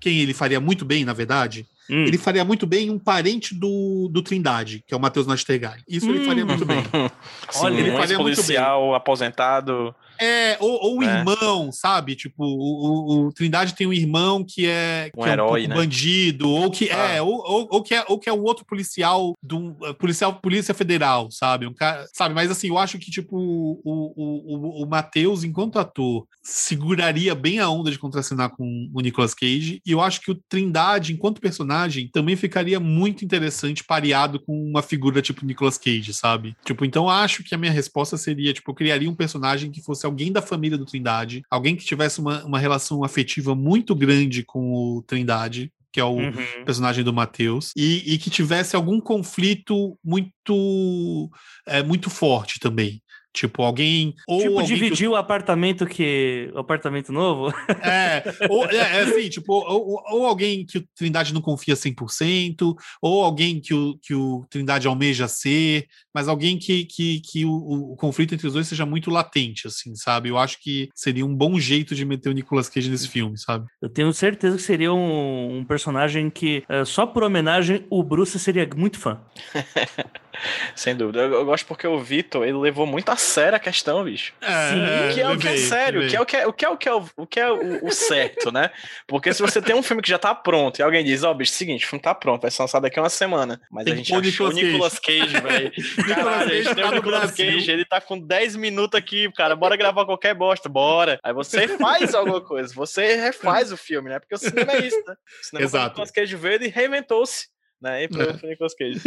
quem 0.00 0.18
ele 0.18 0.34
faria 0.34 0.60
muito 0.60 0.84
bem, 0.84 1.04
na 1.04 1.12
verdade? 1.12 1.66
Hum. 1.88 2.04
Ele 2.04 2.18
faria 2.18 2.44
muito 2.44 2.66
bem 2.66 2.90
um 2.90 2.98
parente 2.98 3.54
do, 3.54 4.08
do 4.12 4.22
Trindade, 4.22 4.84
que 4.86 4.94
é 4.94 4.96
o 4.96 5.00
Matheus 5.00 5.26
Nastergalli. 5.26 5.82
Isso 5.88 6.06
hum. 6.06 6.14
ele 6.14 6.24
faria 6.24 6.44
muito 6.44 6.64
bem. 6.64 6.82
Sim, 7.50 7.64
Olha, 7.64 7.78
ele 7.78 7.90
um 7.90 7.96
faria 7.96 8.16
policial 8.16 8.80
muito 8.80 8.90
bem. 8.90 8.96
aposentado. 8.96 9.94
É, 10.20 10.58
ou, 10.60 10.78
ou 10.82 10.98
um 10.98 11.02
é. 11.02 11.18
irmão, 11.18 11.72
sabe? 11.72 12.14
Tipo, 12.14 12.44
o, 12.44 13.24
o, 13.24 13.26
o, 13.28 13.32
Trindade 13.32 13.74
tem 13.74 13.86
um 13.86 13.92
irmão 13.92 14.44
que 14.46 14.66
é, 14.66 15.10
um 15.16 15.22
que 15.22 15.28
herói, 15.30 15.62
é 15.62 15.64
um 15.64 15.68
né? 15.68 15.74
bandido, 15.74 16.50
ou 16.50 16.70
que 16.70 16.90
ah. 16.90 17.12
é, 17.12 17.22
ou, 17.22 17.32
ou, 17.32 17.68
ou, 17.70 17.82
que 17.82 17.94
é, 17.94 18.04
ou 18.06 18.18
que 18.18 18.28
é 18.28 18.32
o 18.32 18.42
outro 18.42 18.66
policial 18.66 19.32
do 19.42 19.70
uh, 19.80 19.94
policial 19.94 20.34
Polícia 20.34 20.74
Federal, 20.74 21.30
sabe? 21.30 21.66
Um 21.66 21.72
cara, 21.72 22.06
sabe? 22.12 22.34
Mas 22.34 22.50
assim, 22.50 22.68
eu 22.68 22.76
acho 22.76 22.98
que 22.98 23.10
tipo 23.10 23.34
o, 23.34 23.80
o, 23.82 24.82
o, 24.82 24.84
o 24.84 24.86
Matheus, 24.86 25.42
enquanto 25.42 25.78
ator, 25.78 26.26
seguraria 26.42 27.34
bem 27.34 27.58
a 27.58 27.70
onda 27.70 27.90
de 27.90 27.98
contracenar 27.98 28.50
com 28.50 28.90
o 28.92 29.00
Nicolas 29.00 29.32
Cage, 29.32 29.80
e 29.86 29.90
eu 29.90 30.02
acho 30.02 30.20
que 30.20 30.30
o 30.30 30.38
Trindade, 30.50 31.14
enquanto 31.14 31.40
personagem, 31.40 31.70
também 32.12 32.36
ficaria 32.36 32.78
muito 32.78 33.24
interessante 33.24 33.84
pareado 33.84 34.40
com 34.40 34.52
uma 34.52 34.82
figura 34.82 35.22
tipo 35.22 35.44
Nicolas 35.44 35.78
Cage, 35.78 36.12
sabe? 36.12 36.56
Tipo, 36.64 36.84
então 36.84 37.08
acho 37.08 37.42
que 37.42 37.54
a 37.54 37.58
minha 37.58 37.72
resposta 37.72 38.16
seria, 38.16 38.52
tipo, 38.52 38.70
eu 38.70 38.74
criaria 38.74 39.10
um 39.10 39.14
personagem 39.14 39.70
que 39.70 39.82
fosse 39.82 40.06
alguém 40.06 40.32
da 40.32 40.42
família 40.42 40.78
do 40.78 40.86
Trindade, 40.86 41.42
alguém 41.50 41.76
que 41.76 41.84
tivesse 41.84 42.20
uma, 42.20 42.44
uma 42.44 42.58
relação 42.58 43.04
afetiva 43.04 43.54
muito 43.54 43.94
grande 43.94 44.42
com 44.42 44.72
o 44.72 45.02
Trindade, 45.02 45.72
que 45.92 46.00
é 46.00 46.04
o 46.04 46.16
uhum. 46.16 46.64
personagem 46.64 47.02
do 47.02 47.12
Matheus, 47.12 47.72
e, 47.76 48.14
e, 48.14 48.18
que 48.18 48.30
tivesse 48.30 48.76
algum 48.76 49.00
conflito 49.00 49.98
muito 50.04 51.30
é, 51.66 51.82
muito 51.82 52.08
forte 52.08 52.60
também. 52.60 53.02
Tipo, 53.32 53.62
alguém. 53.62 54.14
Ou 54.26 54.40
tipo, 54.40 54.52
alguém 54.58 54.66
dividir 54.66 54.96
que... 54.96 55.08
o 55.08 55.14
apartamento 55.14 55.86
que. 55.86 56.50
O 56.52 56.58
apartamento 56.58 57.12
novo? 57.12 57.52
É, 57.82 58.22
ou, 58.48 58.66
é, 58.66 58.76
é 58.76 59.00
assim, 59.00 59.28
tipo, 59.28 59.52
ou, 59.52 60.02
ou, 60.10 60.26
alguém 60.26 60.66
que 60.66 60.78
o 60.78 60.88
Trindade 60.94 61.32
não 61.32 61.40
confia 61.40 61.74
100%, 61.74 62.74
ou 63.00 63.24
alguém 63.24 63.60
que 63.60 63.72
o, 63.72 63.98
que 63.98 64.14
o 64.14 64.44
Trindade 64.50 64.86
almeja 64.86 65.26
ser, 65.26 65.86
mas 66.14 66.28
alguém 66.28 66.58
que, 66.58 66.84
que, 66.84 67.20
que 67.20 67.44
o, 67.44 67.92
o, 67.92 67.96
conflito 67.96 68.34
entre 68.34 68.46
os 68.46 68.52
dois 68.52 68.66
seja 68.66 68.84
muito 68.84 69.10
latente, 69.10 69.66
assim, 69.66 69.94
sabe? 69.94 70.28
Eu 70.28 70.38
acho 70.38 70.60
que 70.60 70.88
seria 70.94 71.24
um 71.24 71.34
bom 71.34 71.58
jeito 71.58 71.94
de 71.94 72.04
meter 72.04 72.28
o 72.28 72.32
Nicolas 72.32 72.68
Cage 72.68 72.90
nesse 72.90 73.08
filme, 73.08 73.38
sabe? 73.38 73.66
Eu 73.80 73.88
tenho 73.88 74.12
certeza 74.12 74.56
que 74.56 74.62
seria 74.62 74.92
um, 74.92 75.58
um 75.58 75.64
personagem 75.64 76.30
que, 76.30 76.64
é, 76.68 76.84
só 76.84 77.06
por 77.06 77.22
homenagem, 77.22 77.86
o 77.90 78.02
Bruce 78.02 78.38
seria 78.38 78.68
muito 78.76 78.98
fã. 78.98 79.20
Sem 80.74 80.96
dúvida. 80.96 81.20
Eu, 81.20 81.32
eu, 81.32 81.44
gosto 81.44 81.66
porque 81.66 81.86
o 81.86 81.98
Vitor, 81.98 82.44
ele 82.44 82.56
levou 82.56 82.86
muito 82.86 83.10
a 83.10 83.16
sério 83.16 83.56
a 83.56 83.58
questão, 83.58 84.04
bicho. 84.04 84.32
É, 84.40 85.12
que 85.12 85.20
é 85.20 85.28
o 85.28 85.38
que 85.38 85.48
é 85.48 85.56
sério, 85.56 86.08
que 86.08 86.16
é 86.16 86.20
o 86.20 86.26
que 86.26 86.36
é 86.36 86.46
o 86.46 86.52
que 86.52 86.64
é 86.64 86.68
o 86.68 86.76
que 86.76 86.88
é 86.88 86.94
o, 86.94 87.04
o, 87.16 87.26
que 87.26 87.40
é 87.40 87.50
o, 87.50 87.86
o, 87.86 87.90
certo, 87.90 88.50
né? 88.50 88.70
Porque 89.06 89.32
se 89.32 89.42
você 89.42 89.60
tem 89.60 89.74
um 89.74 89.82
filme 89.82 90.02
que 90.02 90.08
já 90.08 90.18
tá 90.18 90.34
pronto 90.34 90.78
e 90.78 90.82
alguém 90.82 91.04
diz, 91.04 91.22
ó, 91.22 91.30
oh, 91.30 91.34
bicho, 91.34 91.52
seguinte, 91.52 91.84
o 91.84 91.88
filme 91.88 92.02
tá 92.02 92.14
pronto, 92.14 92.42
vai 92.42 92.50
ser 92.50 92.62
lançado 92.62 92.82
daqui 92.82 92.98
a 92.98 93.02
uma 93.02 93.10
semana. 93.10 93.60
Mas 93.70 93.84
tem 93.84 93.94
a 93.94 93.96
gente 93.96 94.14
achou 94.14 94.48
o 94.48 94.52
Nicolas 94.52 94.98
Cage, 94.98 95.40
velho. 95.40 95.72
Caralho, 96.06 96.50
a 96.50 96.54
gente 96.62 96.74
tem 96.74 96.84
o 96.84 96.90
Nicolas 96.92 97.30
Cage, 97.32 97.70
ele 97.70 97.84
tá 97.84 98.00
com 98.00 98.18
10 98.18 98.56
minutos 98.56 98.98
aqui, 98.98 99.30
cara, 99.32 99.54
bora 99.56 99.76
gravar 99.76 100.04
qualquer 100.04 100.34
bosta, 100.34 100.68
bora. 100.68 101.18
Aí 101.22 101.32
você 101.32 101.68
faz 101.78 102.14
alguma 102.14 102.40
coisa, 102.40 102.72
você 102.74 103.16
refaz 103.16 103.72
o 103.72 103.76
filme, 103.76 104.08
né? 104.08 104.18
Porque 104.18 104.34
o 104.34 104.38
cinema 104.38 104.72
é 104.72 104.86
isso, 104.86 105.02
né? 105.06 105.14
O 105.40 105.44
cinema 105.44 105.64
Exato. 105.66 105.86
O 105.86 105.88
Nicolas 105.88 106.10
Cage 106.10 106.36
veio 106.36 106.62
e 106.62 106.68
reinventou-se 106.68 107.48
né? 107.80 108.04
E 108.04 108.08
pro, 108.08 108.22
é. 108.22 108.46
Nicolas 108.46 108.74
Cage. 108.74 109.00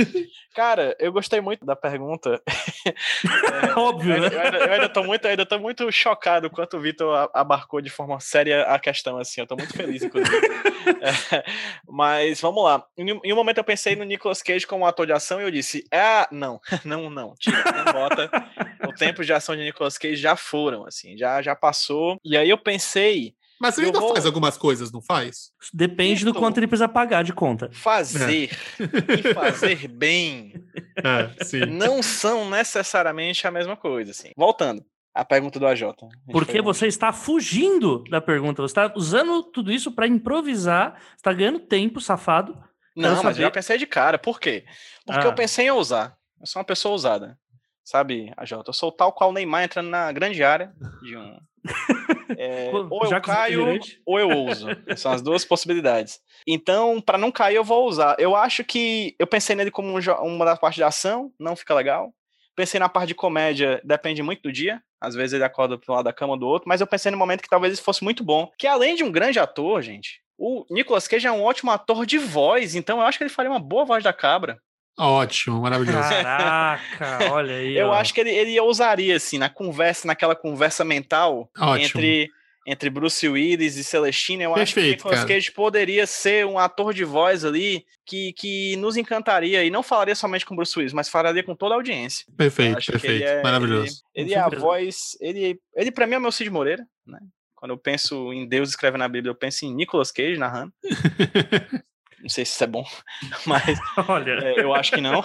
Cara, 0.56 0.96
eu 1.00 1.12
gostei 1.12 1.40
muito 1.40 1.66
da 1.66 1.76
pergunta. 1.76 2.42
é, 2.88 3.80
Óbvio, 3.80 4.16
eu, 4.16 4.22
né? 4.22 4.30
Eu 4.32 4.42
ainda, 4.42 4.58
eu 4.58 4.74
ainda, 4.74 4.90
tô 4.90 5.04
muito, 5.04 5.28
ainda 5.28 5.46
tô 5.46 5.60
muito 5.60 5.92
chocado 5.92 6.50
quanto 6.50 6.78
o 6.78 6.82
Vitor 6.82 7.30
abarcou 7.34 7.82
de 7.82 7.90
forma 7.90 8.20
séria 8.20 8.64
a 8.64 8.80
questão, 8.80 9.18
assim. 9.18 9.42
Eu 9.42 9.48
tô 9.48 9.56
muito 9.56 9.74
feliz, 9.74 10.04
inclusive. 10.04 10.36
é, 11.32 11.44
mas 11.88 12.42
vamos 12.42 12.64
lá. 12.64 12.84
Em, 12.98 13.10
em, 13.24 13.34
um 13.34 13.36
momento 13.36 13.60
eu 13.60 13.64
pensei 13.64 13.96
no 13.96 14.04
Nicolas 14.04 14.42
Cage 14.42 14.66
como 14.66 14.86
ator 14.86 15.06
de 15.06 15.14
ação 15.14 15.40
e 15.40 15.44
eu 15.44 15.52
disse: 15.52 15.86
Ah, 15.92 16.28
não, 16.32 16.60
não, 16.84 17.10
não. 17.10 17.36
Tira, 17.36 17.64
não 17.72 17.94
bota. 17.94 18.30
O 18.88 18.94
tempo 18.94 19.24
de 19.24 19.34
ação 19.34 19.56
de 19.56 19.64
Nicolas 19.64 19.98
Cage 19.98 20.16
já 20.16 20.36
foram, 20.36 20.86
assim, 20.86 21.18
já, 21.18 21.42
já 21.42 21.56
passou. 21.56 22.20
E 22.24 22.36
aí 22.36 22.50
eu 22.50 22.58
pensei 22.58 23.36
mas 23.64 23.78
ele 23.78 23.88
ainda 23.88 24.02
vou... 24.02 24.14
faz 24.14 24.26
algumas 24.26 24.58
coisas, 24.58 24.92
não 24.92 25.02
faz? 25.02 25.54
Depende 25.74 26.26
do 26.26 26.34
quanto 26.34 26.58
ele 26.58 26.68
precisa 26.68 26.90
pagar 26.90 27.24
de 27.24 27.32
conta. 27.32 27.70
Fazer 27.72 28.50
é. 28.78 29.30
e 29.30 29.34
fazer 29.34 29.88
bem 29.88 30.54
é, 31.02 31.66
não 31.66 32.04
são 32.04 32.50
necessariamente 32.50 33.48
a 33.48 33.52
mesma 33.52 33.78
coisa. 33.78 34.12
Assim. 34.12 34.32
Voltando. 34.36 34.86
A 35.16 35.24
pergunta 35.24 35.60
do 35.60 35.66
AJ. 35.66 35.84
Porque 36.30 36.62
você 36.62 36.88
está 36.88 37.14
fugindo 37.14 38.04
da 38.10 38.20
pergunta. 38.20 38.62
Você 38.64 38.72
está 38.72 38.94
usando 38.98 39.44
tudo 39.44 39.72
isso 39.72 39.92
para 39.94 40.08
improvisar. 40.08 41.00
está 41.16 41.32
ganhando 41.32 41.60
tempo, 41.60 42.02
safado. 42.02 42.62
Não, 42.94 43.24
mas 43.24 43.38
eu 43.38 43.44
já 43.44 43.52
pensei 43.52 43.78
de 43.78 43.88
cara. 43.88 44.18
Por 44.18 44.42
quê? 44.42 44.66
Porque 45.06 45.26
ah. 45.26 45.30
eu 45.30 45.36
pensei 45.36 45.68
em 45.68 45.72
ousar. 45.72 46.18
Eu 46.42 46.48
sou 46.48 46.60
uma 46.60 46.66
pessoa 46.66 46.92
ousada. 46.92 47.40
Sabe, 47.86 48.34
AJ? 48.36 48.64
Eu 48.68 48.74
sou 48.74 48.92
tal 48.92 49.14
qual 49.14 49.30
o 49.30 49.34
Neymar 49.34 49.64
entrando 49.64 49.90
na 49.90 50.12
grande 50.12 50.44
área 50.44 50.74
de 51.02 51.16
um 51.16 51.40
é, 52.38 52.72
ou 52.90 53.06
eu 53.06 53.22
caio 53.22 53.80
ou 54.06 54.20
eu 54.20 54.30
ouso. 54.30 54.68
São 54.96 55.12
as 55.12 55.22
duas 55.22 55.46
possibilidades. 55.46 56.20
Então, 56.48 57.02
para 57.02 57.18
não 57.18 57.32
cair, 57.32 57.56
eu 57.56 57.64
vou 57.64 57.88
usar. 57.88 58.16
Eu 58.20 58.36
acho 58.36 58.64
que 58.64 59.16
eu 59.18 59.28
pensei 59.28 59.56
nele 59.56 59.72
como 59.72 59.98
uma 60.22 60.46
das 60.46 60.60
partes 60.60 60.78
de 60.78 60.84
ação, 60.84 61.32
não 61.40 61.56
fica 61.56 61.74
legal. 61.74 62.14
Pensei 62.56 62.80
na 62.80 62.90
parte 62.90 63.10
de 63.10 63.16
comédia, 63.16 63.82
depende 63.84 64.22
muito 64.22 64.44
do 64.44 64.52
dia. 64.52 64.82
Às 65.02 65.16
vezes 65.16 65.34
ele 65.34 65.44
acorda 65.44 65.78
para 65.78 65.92
um 65.92 65.96
lado 65.96 66.06
da 66.06 66.14
cama 66.14 66.38
do 66.38 66.48
outro, 66.48 66.70
mas 66.70 66.80
eu 66.80 66.88
pensei 66.88 67.12
no 67.12 67.18
momento 67.18 67.42
que 67.42 67.50
talvez 67.50 67.74
isso 67.74 67.84
fosse 67.84 68.04
muito 68.04 68.24
bom. 68.24 68.50
Que 68.58 68.68
além 68.68 68.96
de 68.96 69.04
um 69.04 69.12
grande 69.12 69.40
ator, 69.40 69.82
gente, 69.82 70.22
o 70.38 70.66
Nicolas 70.70 71.08
Cage 71.08 71.28
é 71.28 71.32
um 71.32 71.44
ótimo 71.44 71.72
ator 71.72 72.06
de 72.06 72.18
voz, 72.18 72.76
então 72.76 73.00
eu 73.00 73.06
acho 73.06 73.18
que 73.18 73.24
ele 73.24 73.30
faria 73.30 73.52
uma 73.52 73.60
boa 73.60 73.86
voz 73.86 74.04
da 74.04 74.14
cabra. 74.14 74.60
Ótimo, 74.98 75.62
maravilhoso. 75.62 75.98
Caraca, 75.98 77.32
olha 77.32 77.56
aí. 77.56 77.76
Eu 77.76 77.88
ó. 77.88 77.94
acho 77.94 78.14
que 78.14 78.22
ele, 78.22 78.30
ele 78.30 78.60
ousaria, 78.60 79.16
assim, 79.16 79.38
na 79.38 79.50
conversa, 79.50 80.08
naquela 80.08 80.36
conversa 80.36 80.84
mental 80.84 81.50
Ótimo. 81.58 81.86
entre 81.86 82.30
entre 82.66 82.90
Bruce 82.90 83.28
Willis 83.28 83.76
e 83.76 83.84
Celestina, 83.84 84.44
eu 84.44 84.54
Perfeito, 84.54 84.62
acho 84.62 84.74
que 84.74 84.90
Nicolas 84.92 85.26
Cage 85.26 85.52
poderia 85.52 86.08
ser 86.08 86.46
um 86.46 86.58
ator 86.58 86.94
de 86.94 87.04
voz 87.04 87.44
ali 87.44 87.86
que, 88.06 88.32
que 88.34 88.76
nos 88.78 88.96
encantaria 88.96 89.64
e 89.64 89.70
não 89.70 89.84
falaria 89.84 90.16
somente 90.16 90.46
com 90.46 90.56
Bruce 90.56 90.78
Willis, 90.78 90.94
mas 90.94 91.10
falaria 91.10 91.44
com 91.44 91.56
toda 91.56 91.76
a 91.76 91.78
audiência. 91.78 92.26
Perfeito, 92.38 92.86
perfeito, 92.86 93.26
é, 93.26 93.44
maravilhoso. 93.44 94.02
Ele, 94.16 94.28
ele 94.28 94.34
é 94.34 94.40
a 94.40 94.48
voz, 94.48 95.18
ele, 95.20 95.60
ele 95.76 95.92
para 95.92 96.08
mim 96.08 96.14
é 96.14 96.18
o 96.18 96.22
meu 96.22 96.32
Cid 96.32 96.50
Moreira, 96.50 96.86
né? 97.06 97.20
Quando 97.56 97.72
eu 97.72 97.78
penso 97.78 98.34
em 98.34 98.48
Deus 98.48 98.70
escreve 98.70 98.98
na 98.98 99.08
Bíblia, 99.08 99.32
eu 99.32 99.36
penso 99.36 99.66
em 99.66 99.74
Nicolas 99.74 100.12
Cage 100.12 100.38
narrando. 100.38 100.74
Não 102.24 102.30
sei 102.30 102.46
se 102.46 102.54
isso 102.54 102.64
é 102.64 102.68
bom, 102.68 102.86
mas 103.46 103.78
Olha. 104.08 104.32
É, 104.32 104.62
eu 104.62 104.74
acho 104.74 104.92
que 104.94 105.02
não. 105.02 105.24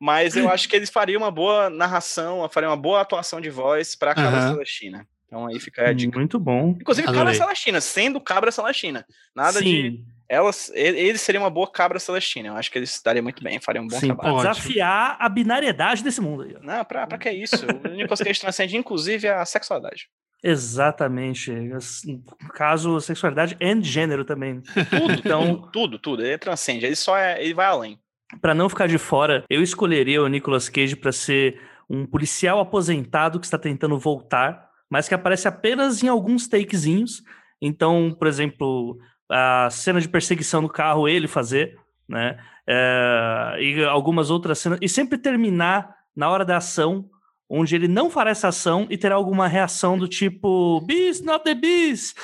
Mas 0.00 0.36
eu 0.36 0.48
acho 0.48 0.68
que 0.68 0.74
eles 0.74 0.90
fariam 0.90 1.20
uma 1.20 1.30
boa 1.30 1.70
narração, 1.70 2.48
fariam 2.48 2.70
uma 2.70 2.76
boa 2.76 3.02
atuação 3.02 3.40
de 3.40 3.50
voz 3.50 3.94
para 3.94 4.12
a 4.12 4.14
Cabra 4.14 4.40
uhum. 4.40 4.52
Celestina. 4.54 5.06
Então 5.26 5.46
aí 5.46 5.60
fica 5.60 5.88
a 5.88 5.92
dica. 5.92 6.18
Muito 6.18 6.40
bom. 6.40 6.76
Inclusive 6.80 7.06
Adorei. 7.06 7.20
Cabra 7.20 7.34
Celestina, 7.34 7.80
sendo 7.80 8.20
Cabra 8.20 8.50
Celestina. 8.50 9.06
Nada 9.36 9.58
Sim. 9.58 9.64
de 9.64 10.04
elas, 10.30 10.70
eles 10.76 11.20
seriam 11.20 11.42
uma 11.42 11.50
boa 11.50 11.68
cabra 11.68 11.98
celestina. 11.98 12.50
Eu 12.50 12.54
acho 12.54 12.70
que 12.70 12.78
eles 12.78 12.90
estariam 12.90 13.24
muito 13.24 13.42
bem, 13.42 13.58
fariam 13.60 13.84
um 13.84 13.88
bom 13.88 13.98
Sim, 13.98 14.06
trabalho. 14.06 14.36
Desafiar 14.36 15.16
a 15.18 15.28
binariedade 15.28 16.04
desse 16.04 16.20
mundo 16.20 16.44
aí. 16.44 16.56
Não, 16.62 16.84
pra, 16.84 17.04
pra 17.04 17.18
que 17.18 17.28
isso? 17.32 17.66
O 17.66 17.88
Nicolas 17.88 18.20
Cage 18.20 18.40
transcende, 18.40 18.76
inclusive, 18.76 19.26
a 19.26 19.44
sexualidade. 19.44 20.08
Exatamente. 20.42 21.50
No 21.52 22.48
caso, 22.54 23.00
sexualidade 23.00 23.56
e 23.60 23.82
gênero 23.82 24.24
também. 24.24 24.60
Tudo, 24.88 25.12
então, 25.12 25.68
tudo, 25.72 25.98
tudo. 25.98 26.24
Ele 26.24 26.38
transcende, 26.38 26.86
ele 26.86 26.96
só 26.96 27.16
é, 27.16 27.42
ele 27.42 27.54
vai 27.54 27.66
além. 27.66 27.98
Para 28.40 28.54
não 28.54 28.68
ficar 28.68 28.86
de 28.86 28.96
fora, 28.96 29.44
eu 29.50 29.62
escolheria 29.62 30.22
o 30.22 30.28
Nicolas 30.28 30.68
Cage 30.68 30.96
para 30.96 31.12
ser 31.12 31.60
um 31.88 32.06
policial 32.06 32.60
aposentado 32.60 33.40
que 33.40 33.46
está 33.46 33.58
tentando 33.58 33.98
voltar, 33.98 34.70
mas 34.88 35.08
que 35.08 35.14
aparece 35.14 35.48
apenas 35.48 36.02
em 36.02 36.08
alguns 36.08 36.46
takezinhos. 36.46 37.22
Então, 37.60 38.14
por 38.16 38.28
exemplo, 38.28 38.96
a 39.28 39.68
cena 39.70 40.00
de 40.00 40.08
perseguição 40.08 40.62
no 40.62 40.68
carro 40.68 41.08
ele 41.08 41.26
fazer, 41.26 41.76
né? 42.08 42.38
É, 42.66 43.56
e 43.60 43.84
algumas 43.84 44.30
outras 44.30 44.58
cenas 44.58 44.78
e 44.80 44.88
sempre 44.88 45.18
terminar 45.18 45.96
na 46.14 46.30
hora 46.30 46.44
da 46.44 46.58
ação 46.58 47.10
onde 47.50 47.74
ele 47.74 47.88
não 47.88 48.08
fará 48.08 48.30
essa 48.30 48.48
ação 48.48 48.86
e 48.88 48.96
terá 48.96 49.16
alguma 49.16 49.48
reação 49.48 49.98
do 49.98 50.06
tipo 50.06 50.80
Beast, 50.82 51.24
not 51.24 51.42
the 51.42 51.54
Beast. 51.54 52.16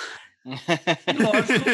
e, 0.47 1.21
lógico, 1.21 1.69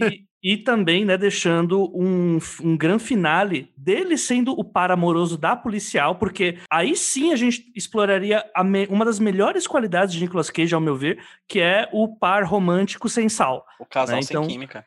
e, 0.00 0.52
e, 0.52 0.56
também 0.58 1.04
né, 1.04 1.18
deixando 1.18 1.90
um, 1.92 2.38
um 2.62 2.76
grande 2.76 3.02
finale 3.02 3.72
dele 3.76 4.16
sendo 4.16 4.52
o 4.52 4.62
par 4.62 4.92
amoroso 4.92 5.36
da 5.36 5.56
policial, 5.56 6.14
porque 6.14 6.56
aí 6.70 6.94
sim 6.94 7.32
a 7.32 7.36
gente 7.36 7.64
exploraria 7.74 8.44
me, 8.64 8.86
uma 8.86 9.04
das 9.04 9.18
melhores 9.18 9.66
qualidades 9.66 10.14
de 10.14 10.20
Nicolas 10.20 10.50
Cage, 10.50 10.72
ao 10.72 10.80
meu 10.80 10.94
ver, 10.94 11.18
que 11.48 11.58
é 11.58 11.88
o 11.92 12.16
par 12.16 12.44
romântico 12.44 13.08
sem 13.08 13.28
sal. 13.28 13.66
O 13.80 13.84
casal 13.84 14.16
né? 14.16 14.22
então, 14.22 14.44
sem 14.44 14.52
química 14.52 14.84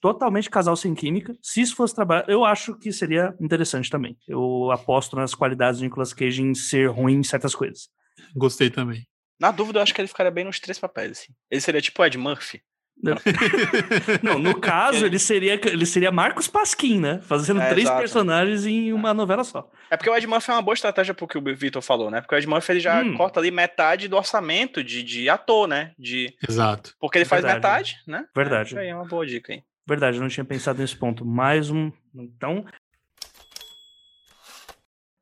totalmente 0.00 0.50
casal 0.50 0.76
sem 0.76 0.94
química. 0.94 1.36
Se 1.42 1.60
isso 1.60 1.76
fosse 1.76 1.94
trabalho, 1.94 2.24
eu 2.28 2.44
acho 2.44 2.74
que 2.78 2.92
seria 2.92 3.34
interessante 3.40 3.90
também. 3.90 4.16
Eu 4.26 4.70
aposto 4.70 5.16
nas 5.16 5.34
qualidades 5.34 5.78
de 5.78 5.84
Nicolas 5.84 6.12
Cage 6.12 6.42
em 6.42 6.54
ser 6.54 6.90
ruim 6.90 7.16
em 7.16 7.22
certas 7.22 7.54
coisas. 7.54 7.88
Gostei 8.34 8.70
também. 8.70 9.06
Na 9.40 9.50
dúvida, 9.50 9.78
eu 9.78 9.82
acho 9.82 9.94
que 9.94 10.00
ele 10.00 10.08
ficaria 10.08 10.32
bem 10.32 10.44
nos 10.44 10.58
três 10.58 10.78
papéis. 10.78 11.12
Assim. 11.12 11.32
Ele 11.50 11.60
seria 11.60 11.80
tipo 11.80 12.04
Ed 12.04 12.18
Murphy. 12.18 12.62
Não. 14.22 14.38
no 14.38 14.60
caso, 14.60 15.06
ele 15.06 15.18
seria, 15.18 15.54
ele 15.54 15.86
seria 15.86 16.10
Marcos 16.10 16.48
Pasquim, 16.48 17.00
né? 17.00 17.20
Fazendo 17.22 17.60
é, 17.60 17.68
três 17.68 17.84
exato. 17.84 17.98
personagens 18.00 18.66
em 18.66 18.92
uma 18.92 19.14
novela 19.14 19.44
só. 19.44 19.70
É 19.90 19.96
porque 19.96 20.10
o 20.10 20.16
Ed 20.16 20.26
Murphy 20.26 20.50
é 20.50 20.54
uma 20.54 20.62
boa 20.62 20.74
estratégia 20.74 21.14
pro 21.14 21.26
que 21.26 21.38
o 21.38 21.56
Vitor 21.56 21.80
falou, 21.80 22.10
né? 22.10 22.20
Porque 22.20 22.34
o 22.34 22.38
Ed 22.38 22.46
Murphy 22.46 22.72
ele 22.72 22.80
já 22.80 23.02
hum. 23.02 23.16
corta 23.16 23.38
ali 23.40 23.50
metade 23.50 24.08
do 24.08 24.16
orçamento 24.16 24.82
de, 24.82 25.02
de 25.02 25.28
ator, 25.28 25.68
né? 25.68 25.92
De... 25.98 26.34
Exato. 26.46 26.94
Porque 26.98 27.18
ele 27.18 27.24
faz 27.24 27.42
Verdade. 27.42 27.60
metade, 27.60 27.96
né? 28.06 28.26
Verdade. 28.34 28.78
É, 28.78 28.88
é 28.88 28.94
uma 28.94 29.06
boa 29.06 29.24
dica 29.26 29.52
aí. 29.52 29.62
Verdade, 29.86 30.18
eu 30.18 30.22
não 30.22 30.28
tinha 30.28 30.44
pensado 30.44 30.80
nesse 30.80 30.96
ponto. 30.96 31.24
Mais 31.24 31.70
um. 31.70 31.90
Então. 32.14 32.64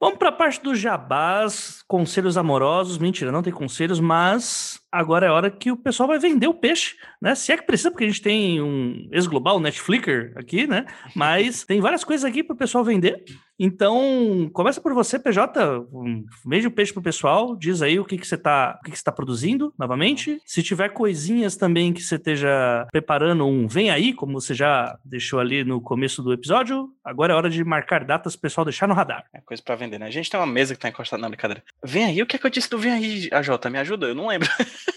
Vamos 0.07 0.21
para 0.21 0.29
a 0.29 0.33
parte 0.33 0.63
dos 0.63 0.79
jabás, 0.79 1.83
conselhos 1.89 2.39
amorosos. 2.39 2.97
Mentira, 2.97 3.33
não 3.33 3.43
tem 3.43 3.53
conselhos, 3.53 3.99
mas 3.99 4.81
agora 4.93 5.27
é 5.27 5.31
hora 5.31 5.51
que 5.51 5.73
o 5.73 5.77
pessoal 5.77 6.07
vai 6.07 6.17
vender 6.17 6.47
o 6.47 6.55
peixe, 6.55 6.95
né? 7.21 7.35
Se 7.35 7.51
é 7.51 7.57
que 7.57 7.67
precisa, 7.67 7.91
porque 7.91 8.05
a 8.05 8.07
gente 8.07 8.23
tem 8.23 8.63
um 8.63 9.09
ex-global, 9.11 9.59
Netflix 9.59 10.07
aqui, 10.37 10.65
né? 10.65 10.87
Mas 11.13 11.65
tem 11.65 11.81
várias 11.81 12.05
coisas 12.05 12.25
aqui 12.25 12.45
para 12.45 12.55
o 12.55 12.57
pessoal 12.57 12.85
vender. 12.85 13.25
Então, 13.59 14.51
começa 14.53 14.81
por 14.81 14.93
você, 14.93 15.19
PJ. 15.19 15.79
Um, 15.93 16.25
vende 16.45 16.67
o 16.67 16.71
peixe 16.71 16.93
pro 16.93 17.03
pessoal, 17.03 17.57
diz 17.57 17.83
aí 17.83 17.99
o 17.99 18.05
que, 18.05 18.19
que 18.19 18.27
você 18.27 18.35
está 18.35 18.79
o 18.81 18.85
que, 18.85 18.91
que 18.91 18.99
você 18.99 19.05
tá 19.05 19.13
produzindo 19.13 19.73
novamente. 19.79 20.41
Se 20.45 20.63
tiver 20.63 20.91
coisinhas 20.91 21.57
também 21.57 21.93
que 21.93 22.03
você 22.03 22.17
esteja 22.17 22.87
preparando 22.93 23.47
um 23.47 23.67
vem 23.67 23.91
aí, 23.91 24.13
como 24.13 24.41
você 24.41 24.55
já 24.55 24.99
deixou 25.05 25.41
ali 25.41 25.65
no 25.65 25.81
começo 25.81 26.23
do 26.23 26.33
episódio, 26.33 26.91
agora 27.05 27.33
é 27.33 27.37
hora 27.37 27.51
de 27.51 27.65
marcar 27.65 28.05
datas, 28.05 28.37
pessoal 28.37 28.65
deixar 28.65 28.87
no 28.87 28.95
radar. 28.95 29.25
É 29.35 29.41
coisa 29.41 29.63
para 29.63 29.77
vender, 29.77 29.99
né? 29.99 30.07
A 30.07 30.11
gente 30.11 30.31
tem 30.31 30.39
uma 30.39 30.47
mesa 30.47 30.75
que 30.75 30.81
tá 30.81 30.89
encostada 30.89 31.21
na 31.21 31.29
brincadeira. 31.29 31.63
Vem 31.85 32.05
aí, 32.05 32.23
o 32.23 32.27
que 32.27 32.37
é 32.37 32.39
que 32.39 32.47
eu 32.47 32.51
disse 32.51 32.69
do 32.69 32.79
vem 32.79 32.93
aí, 32.93 33.29
AJ? 33.33 33.49
Me 33.71 33.79
ajuda? 33.79 34.07
Eu 34.07 34.15
não 34.15 34.29
lembro. 34.29 34.49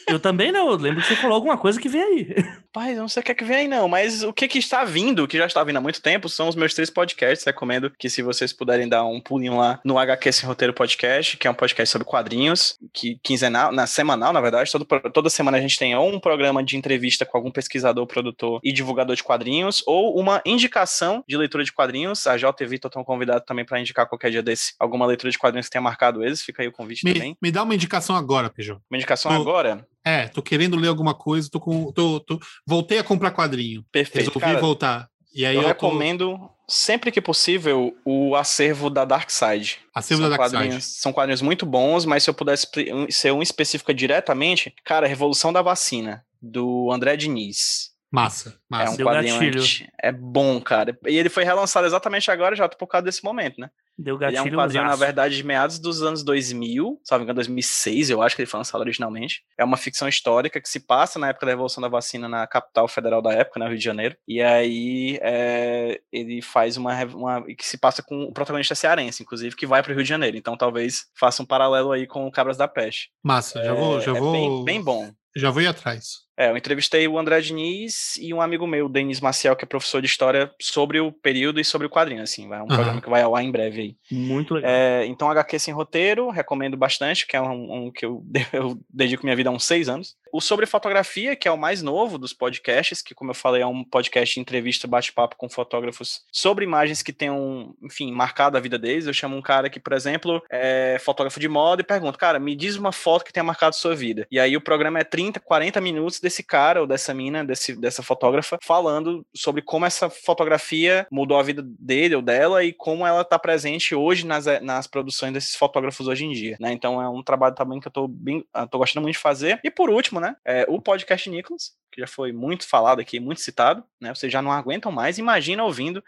Eu 0.10 0.20
também 0.20 0.52
não, 0.52 0.72
eu 0.72 0.76
lembro 0.76 1.02
que 1.02 1.08
você 1.08 1.16
falou 1.16 1.36
alguma 1.36 1.58
coisa 1.58 1.80
que 1.80 1.88
vem 1.88 2.02
aí. 2.02 2.36
Pai, 2.74 2.94
eu 2.94 2.98
não 2.98 3.08
sei 3.08 3.22
o 3.22 3.24
que 3.24 3.32
é 3.32 3.36
que 3.36 3.44
vem 3.44 3.58
aí 3.58 3.68
não, 3.68 3.88
mas 3.88 4.24
o 4.24 4.34
que 4.34 4.48
que 4.48 4.58
está 4.58 4.84
vindo, 4.84 5.28
que 5.28 5.38
já 5.38 5.46
está 5.46 5.64
vindo 5.64 5.78
há 5.78 5.82
muito 5.82 6.02
tempo, 6.02 6.28
são 6.28 6.48
os 6.48 6.56
meus 6.56 6.74
três 6.74 6.90
podcasts. 6.90 7.46
Recomendo 7.46 7.92
que 7.92 8.10
se 8.10 8.22
vocês 8.50 8.54
puderem 8.54 8.88
dar 8.88 9.06
um 9.06 9.22
pulinho 9.22 9.58
lá 9.58 9.80
no 9.84 9.98
HQ 9.98 10.32
Sem 10.32 10.48
Roteiro 10.48 10.74
Podcast, 10.74 11.38
que 11.38 11.48
é 11.48 11.52
um 11.52 11.54
podcast 11.54 11.92
sobre 11.92 12.06
quadrinhos, 12.06 12.78
que 12.94 13.20
quinzenal, 13.24 13.72
na 13.72 13.88
semanal, 13.88 14.34
na 14.34 14.42
verdade, 14.42 14.72
todo, 14.72 14.86
toda 15.14 15.30
semana 15.30 15.58
a 15.58 15.62
gente 15.62 15.78
tem 15.78 15.96
ou 15.96 16.10
um 16.10 16.20
programa 16.20 16.64
de 16.64 16.78
entrevista 16.78 17.26
com 17.26 17.38
algum 17.38 17.52
pesquisador, 17.52 18.06
produtor 18.08 18.60
e 18.64 18.72
divulgador 18.72 19.16
de 19.16 19.24
quadrinhos, 19.24 19.84
ou 19.86 20.20
uma 20.20 20.42
indicação 20.46 21.24
de 21.28 21.38
leitura 21.38 21.64
de 21.64 21.72
quadrinhos. 21.72 22.28
A 22.28 22.38
JTV 22.38 22.76
estão 22.76 23.04
convidado 23.04 23.46
também 23.46 23.66
para 23.66 23.80
indicar 23.80 24.08
qualquer 24.08 24.32
dia 24.32 24.44
desse 24.44 24.74
alguma 24.80 25.06
leitura 25.06 25.32
de 25.32 25.38
quadrinhos 25.38 25.68
que 25.68 25.72
tenha 25.72 25.82
marcado 25.82 26.24
eles. 26.24 26.42
Fica 26.42 26.62
aí 26.64 26.68
o 26.68 26.72
convite 26.72 27.06
me, 27.06 27.14
também. 27.14 27.38
Me 27.42 27.52
dá 27.52 27.64
uma 27.64 27.76
indicação 27.76 28.16
agora, 28.16 28.50
Peugeot. 28.50 28.80
Uma 28.90 28.98
indicação 28.98 29.32
agora? 29.32 29.86
É, 30.04 30.28
tô 30.28 30.42
querendo 30.42 30.78
ler 30.78 30.88
alguma 30.88 31.14
coisa, 31.14 31.50
tô 31.52 31.60
com. 31.60 31.92
Tô, 31.92 32.20
tô, 32.20 32.40
voltei 32.66 33.00
a 33.00 33.04
comprar 33.04 33.32
quadrinho. 33.32 33.86
Perfeito. 33.92 34.28
Resolvi 34.28 34.40
Cara, 34.40 34.60
voltar. 34.60 35.10
E 35.40 35.46
aí 35.46 35.56
eu, 35.56 35.62
eu 35.62 35.68
recomendo, 35.70 36.38
tô... 36.38 36.52
sempre 36.68 37.14
que 37.14 37.22
possível, 37.22 37.96
o 38.04 38.36
acervo 38.36 38.90
da 38.90 39.06
Dark 39.06 39.30
Side. 39.30 39.80
Acervo 39.96 40.24
são 40.24 40.30
da 40.30 40.36
Dark 40.36 40.50
Side. 40.50 40.82
São 40.82 41.14
quadrinhos 41.14 41.42
muito 41.42 41.66
bons, 41.66 42.04
mas 42.04 42.24
se 42.24 42.30
eu 42.30 42.34
pudesse 42.34 42.68
ser 43.10 43.32
um 43.32 43.42
específico 43.42 43.94
diretamente, 43.94 44.76
cara, 44.84 45.08
Revolução 45.08 45.54
da 45.54 45.62
Vacina, 45.62 46.26
do 46.42 46.92
André 46.92 47.16
Diniz. 47.16 47.89
Massa, 48.12 48.60
massa. 48.68 48.86
É 48.86 48.90
um 48.90 48.98
Deu 48.98 49.06
quadrinho 49.06 49.40
gatilho. 49.40 49.64
É 50.02 50.12
bom, 50.12 50.60
cara. 50.60 50.98
E 51.08 51.18
ele 51.18 51.30
foi 51.30 51.44
relançado 51.44 51.86
exatamente 51.86 52.32
agora, 52.32 52.56
já 52.56 52.68
por 52.68 52.88
causa 52.88 53.06
desse 53.06 53.24
momento, 53.24 53.62
né? 53.62 53.70
Deu 53.98 54.18
gatilho 54.18 54.42
ele 54.42 54.50
é 54.50 54.54
um 54.54 54.58
quadrinho, 54.58 54.86
na 54.86 54.96
verdade, 54.96 55.36
de 55.36 55.44
meados 55.44 55.78
dos 55.78 56.02
anos 56.02 56.24
2000, 56.24 57.02
sabe, 57.04 57.30
em 57.30 57.34
2006, 57.34 58.10
eu 58.10 58.22
acho 58.22 58.34
que 58.34 58.42
ele 58.42 58.50
foi 58.50 58.58
lançado 58.58 58.80
originalmente. 58.80 59.44
É 59.58 59.64
uma 59.64 59.76
ficção 59.76 60.08
histórica 60.08 60.62
que 60.62 60.70
se 60.70 60.80
passa 60.80 61.20
na 61.20 61.28
época 61.30 61.46
da 61.46 61.52
Revolução 61.52 61.82
da 61.82 61.90
Vacina 61.90 62.28
na 62.30 62.48
capital 62.48 62.88
federal 62.88 63.22
da 63.22 63.34
época, 63.34 63.60
no 63.60 63.66
né, 63.66 63.72
Rio 63.72 63.78
de 63.78 63.84
Janeiro. 63.84 64.16
E 64.26 64.42
aí 64.42 65.20
é, 65.22 66.00
ele 66.14 66.42
faz 66.42 66.78
uma, 66.78 67.04
uma. 67.06 67.44
que 67.44 67.68
se 67.68 67.78
passa 67.78 68.02
com 68.02 68.24
o 68.24 68.34
protagonista 68.34 68.74
cearense, 68.74 69.22
inclusive, 69.22 69.56
que 69.56 69.68
vai 69.68 69.84
para 69.84 69.92
o 69.92 69.96
Rio 69.96 70.04
de 70.04 70.10
Janeiro. 70.10 70.38
Então 70.38 70.58
talvez 70.58 71.08
faça 71.20 71.44
um 71.44 71.46
paralelo 71.46 71.92
aí 71.92 72.08
com 72.08 72.26
o 72.26 72.32
Cabras 72.32 72.56
da 72.56 72.70
Peste. 72.70 73.12
Massa, 73.22 73.62
já 73.64 73.74
vou. 73.74 74.00
Já 74.00 74.16
é 74.16 74.20
vou... 74.20 74.32
Bem, 74.32 74.64
bem 74.64 74.82
bom. 74.82 75.12
Já 75.36 75.52
vou 75.52 75.62
ir 75.62 75.68
atrás. 75.68 76.29
É, 76.40 76.50
eu 76.50 76.56
entrevistei 76.56 77.06
o 77.06 77.20
André 77.20 77.42
Diniz 77.42 78.16
e 78.16 78.34
um 78.34 78.40
amigo 78.40 78.66
meu, 78.66 78.88
Denis 78.88 79.20
Maciel, 79.20 79.58
que 79.58 79.66
é 79.66 79.68
professor 79.68 80.00
de 80.02 80.08
história, 80.08 80.50
sobre 80.58 80.98
o 81.02 81.12
período 81.12 81.60
e 81.60 81.66
sobre 81.66 81.86
o 81.86 81.90
quadrinho, 81.90 82.22
assim, 82.22 82.48
vai 82.48 82.60
um 82.60 82.62
uhum. 82.62 82.68
programa 82.70 83.02
que 83.02 83.10
vai 83.10 83.22
ao 83.22 83.36
ar 83.36 83.44
em 83.44 83.52
breve 83.52 83.82
aí. 83.82 83.96
Muito 84.10 84.54
legal. 84.54 84.72
É, 84.72 85.06
então, 85.06 85.30
HQ 85.30 85.60
sem 85.60 85.74
roteiro, 85.74 86.30
recomendo 86.30 86.78
bastante, 86.78 87.28
que 87.28 87.36
é 87.36 87.42
um, 87.42 87.88
um 87.88 87.92
que 87.92 88.06
eu, 88.06 88.24
eu, 88.54 88.80
dedico 88.90 89.26
minha 89.26 89.36
vida 89.36 89.50
há 89.50 89.52
uns 89.52 89.66
seis 89.66 89.90
anos. 89.90 90.16
O 90.32 90.42
Sobre 90.42 90.66
Fotografia, 90.66 91.36
que 91.36 91.48
é 91.48 91.52
o 91.52 91.58
mais 91.58 91.82
novo 91.82 92.18
dos 92.18 92.34
podcasts, 92.34 93.02
que, 93.02 93.16
como 93.16 93.32
eu 93.32 93.36
falei, 93.36 93.62
é 93.62 93.66
um 93.66 93.84
podcast 93.84 94.36
de 94.36 94.40
entrevista, 94.40 94.88
bate-papo 94.88 95.36
com 95.36 95.50
fotógrafos 95.50 96.24
sobre 96.32 96.64
imagens 96.64 97.02
que 97.02 97.12
tenham, 97.12 97.76
enfim, 97.82 98.12
marcado 98.12 98.58
a 98.58 98.60
vida 98.60 98.78
deles. 98.78 99.08
Eu 99.08 99.14
chamo 99.14 99.36
um 99.36 99.42
cara 99.42 99.70
que, 99.70 99.80
por 99.80 99.94
exemplo, 99.94 100.42
é 100.50 100.98
fotógrafo 101.00 101.40
de 101.40 101.48
moda 101.48 101.82
e 101.82 101.86
pergunto, 101.86 102.18
cara, 102.18 102.40
me 102.40 102.56
diz 102.56 102.76
uma 102.76 102.92
foto 102.92 103.26
que 103.26 103.34
tenha 103.34 103.44
marcado 103.44 103.76
sua 103.76 103.96
vida. 103.96 104.28
E 104.32 104.40
aí 104.40 104.56
o 104.56 104.62
programa 104.62 105.00
é 105.00 105.04
30, 105.04 105.40
40 105.40 105.82
minutos 105.82 106.20
desse 106.20 106.44
cara 106.44 106.82
ou 106.82 106.88
dessa 106.88 107.14
mina, 107.14 107.44
desse, 107.44 107.76
dessa 107.76 108.04
fotógrafa, 108.04 108.60
falando 108.64 109.26
sobre 109.34 109.62
como 109.62 109.86
essa 109.86 110.10
fotografia 110.10 111.08
mudou 111.12 111.40
a 111.40 111.44
vida 111.44 111.64
dele 111.66 112.16
ou 112.16 112.22
dela 112.22 112.64
e 112.64 112.72
como 112.74 113.06
ela 113.06 113.22
está 113.22 113.40
presente 113.40 113.96
hoje 113.96 114.26
nas, 114.26 114.46
nas 114.62 114.86
produções 114.88 115.34
desses 115.34 115.56
fotógrafos 115.56 116.08
hoje 116.08 116.26
em 116.26 116.32
dia, 116.32 116.58
né? 116.60 116.72
Então 116.72 117.02
é 117.02 117.10
um 117.10 117.24
trabalho 117.24 117.56
também 117.56 117.80
que 117.80 117.88
eu 117.88 117.92
tô, 117.92 118.08
bem, 118.08 118.46
tô 118.70 118.78
gostando 118.78 119.04
muito 119.04 119.16
de 119.16 119.22
fazer. 119.22 119.60
E 119.64 119.72
por 119.72 119.90
último, 119.90 120.19
né, 120.20 120.36
é 120.46 120.66
o 120.68 120.82
podcast 120.82 121.30
Nicholas, 121.30 121.74
que 121.92 122.02
já 122.02 122.08
foi 122.08 122.32
muito 122.32 122.68
falado 122.68 123.00
aqui, 123.00 123.20
muito 123.20 123.42
citado, 123.42 123.84
né? 124.00 124.14
Vocês 124.14 124.32
já 124.32 124.42
não 124.42 124.52
aguentam 124.52 124.92
mais, 124.92 125.18
imagina 125.18 125.64
ouvindo 125.64 126.04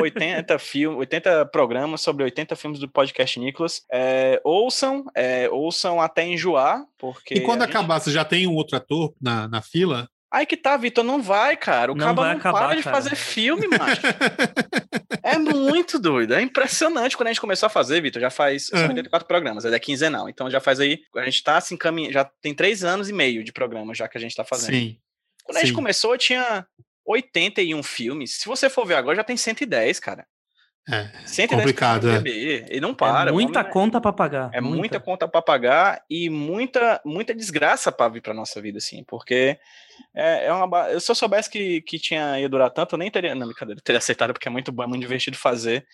80 0.00 0.58
filmes, 0.58 0.98
80 0.98 1.46
programas 1.46 2.00
sobre 2.00 2.24
80 2.24 2.56
filmes 2.56 2.80
do 2.80 2.88
podcast 2.88 3.38
Nicholas. 3.38 3.84
É, 3.90 4.40
ouçam, 4.44 5.04
é, 5.14 5.48
ouçam 5.50 6.00
até 6.00 6.26
enjoar, 6.26 6.84
porque. 6.98 7.34
E 7.34 7.40
quando 7.40 7.62
acabar, 7.62 7.94
gente... 7.94 8.04
você 8.04 8.10
já 8.12 8.24
tem 8.24 8.46
um 8.46 8.54
outro 8.54 8.76
ator 8.76 9.14
na, 9.20 9.46
na 9.46 9.60
fila? 9.60 10.08
Aí 10.32 10.46
que 10.46 10.56
tá, 10.56 10.76
Vitor, 10.76 11.02
não 11.02 11.20
vai, 11.20 11.56
cara. 11.56 11.90
O 11.90 11.94
não 11.94 12.06
cabo 12.06 12.22
não 12.22 12.30
acabar, 12.30 12.68
para 12.68 12.76
de 12.76 12.82
cara. 12.84 12.96
fazer 12.96 13.16
filme, 13.16 13.66
macho. 13.66 14.00
é 15.24 15.36
muito 15.36 15.98
doido, 15.98 16.34
é 16.34 16.40
impressionante 16.40 17.16
quando 17.16 17.26
a 17.26 17.32
gente 17.32 17.40
começou 17.40 17.66
a 17.66 17.70
fazer, 17.70 18.00
Vitor. 18.00 18.22
Já 18.22 18.30
faz 18.30 18.70
uhum. 18.70 18.82
84 18.82 19.26
programas, 19.26 19.64
é 19.64 19.78
quinzenal. 19.80 20.28
Então 20.28 20.48
já 20.48 20.60
faz 20.60 20.78
aí, 20.78 21.00
a 21.16 21.24
gente 21.24 21.42
tá 21.42 21.56
assim 21.56 21.76
caminhando, 21.76 22.12
já 22.12 22.24
tem 22.40 22.54
três 22.54 22.84
anos 22.84 23.08
e 23.08 23.12
meio 23.12 23.42
de 23.42 23.52
programa 23.52 23.92
já 23.92 24.06
que 24.06 24.16
a 24.16 24.20
gente 24.20 24.36
tá 24.36 24.44
fazendo. 24.44 24.74
Sim. 24.74 24.98
Quando 25.42 25.56
a 25.56 25.60
gente 25.60 25.72
começou, 25.72 26.16
tinha 26.16 26.64
81 27.04 27.82
filmes. 27.82 28.34
Se 28.34 28.46
você 28.46 28.70
for 28.70 28.86
ver 28.86 28.94
agora, 28.94 29.16
já 29.16 29.24
tem 29.24 29.36
110, 29.36 29.98
cara. 29.98 30.26
É, 30.88 31.08
110 31.24 31.50
complicado, 31.50 32.10
é. 32.10 32.22
E 32.70 32.80
não 32.80 32.94
para. 32.94 33.30
É 33.30 33.32
muita 33.32 33.62
conta 33.62 34.00
para 34.00 34.12
pagar. 34.12 34.50
É 34.52 34.60
muita, 34.60 34.76
muita 34.76 35.00
conta 35.00 35.28
para 35.28 35.42
pagar 35.42 36.04
e 36.08 36.28
muita 36.28 37.00
muita 37.04 37.34
desgraça 37.34 37.92
para 37.92 38.08
vir 38.08 38.22
para 38.22 38.34
nossa 38.34 38.60
vida, 38.60 38.78
assim, 38.78 39.04
porque 39.04 39.58
é, 40.14 40.46
é 40.46 40.52
uma. 40.52 40.98
Se 40.98 41.10
eu 41.10 41.14
soubesse 41.14 41.50
que, 41.50 41.82
que 41.82 41.98
tinha 41.98 42.40
ia 42.40 42.48
durar 42.48 42.70
tanto, 42.70 42.94
eu 42.94 42.98
nem 42.98 43.10
teria. 43.10 43.34
Não, 43.34 43.46
brincadeira, 43.46 43.80
teria 43.82 43.98
aceitado 43.98 44.32
porque 44.32 44.48
é 44.48 44.50
muito 44.50 44.72
bom, 44.72 44.82
é 44.82 44.86
muito 44.86 45.02
divertido 45.02 45.36
fazer. 45.36 45.86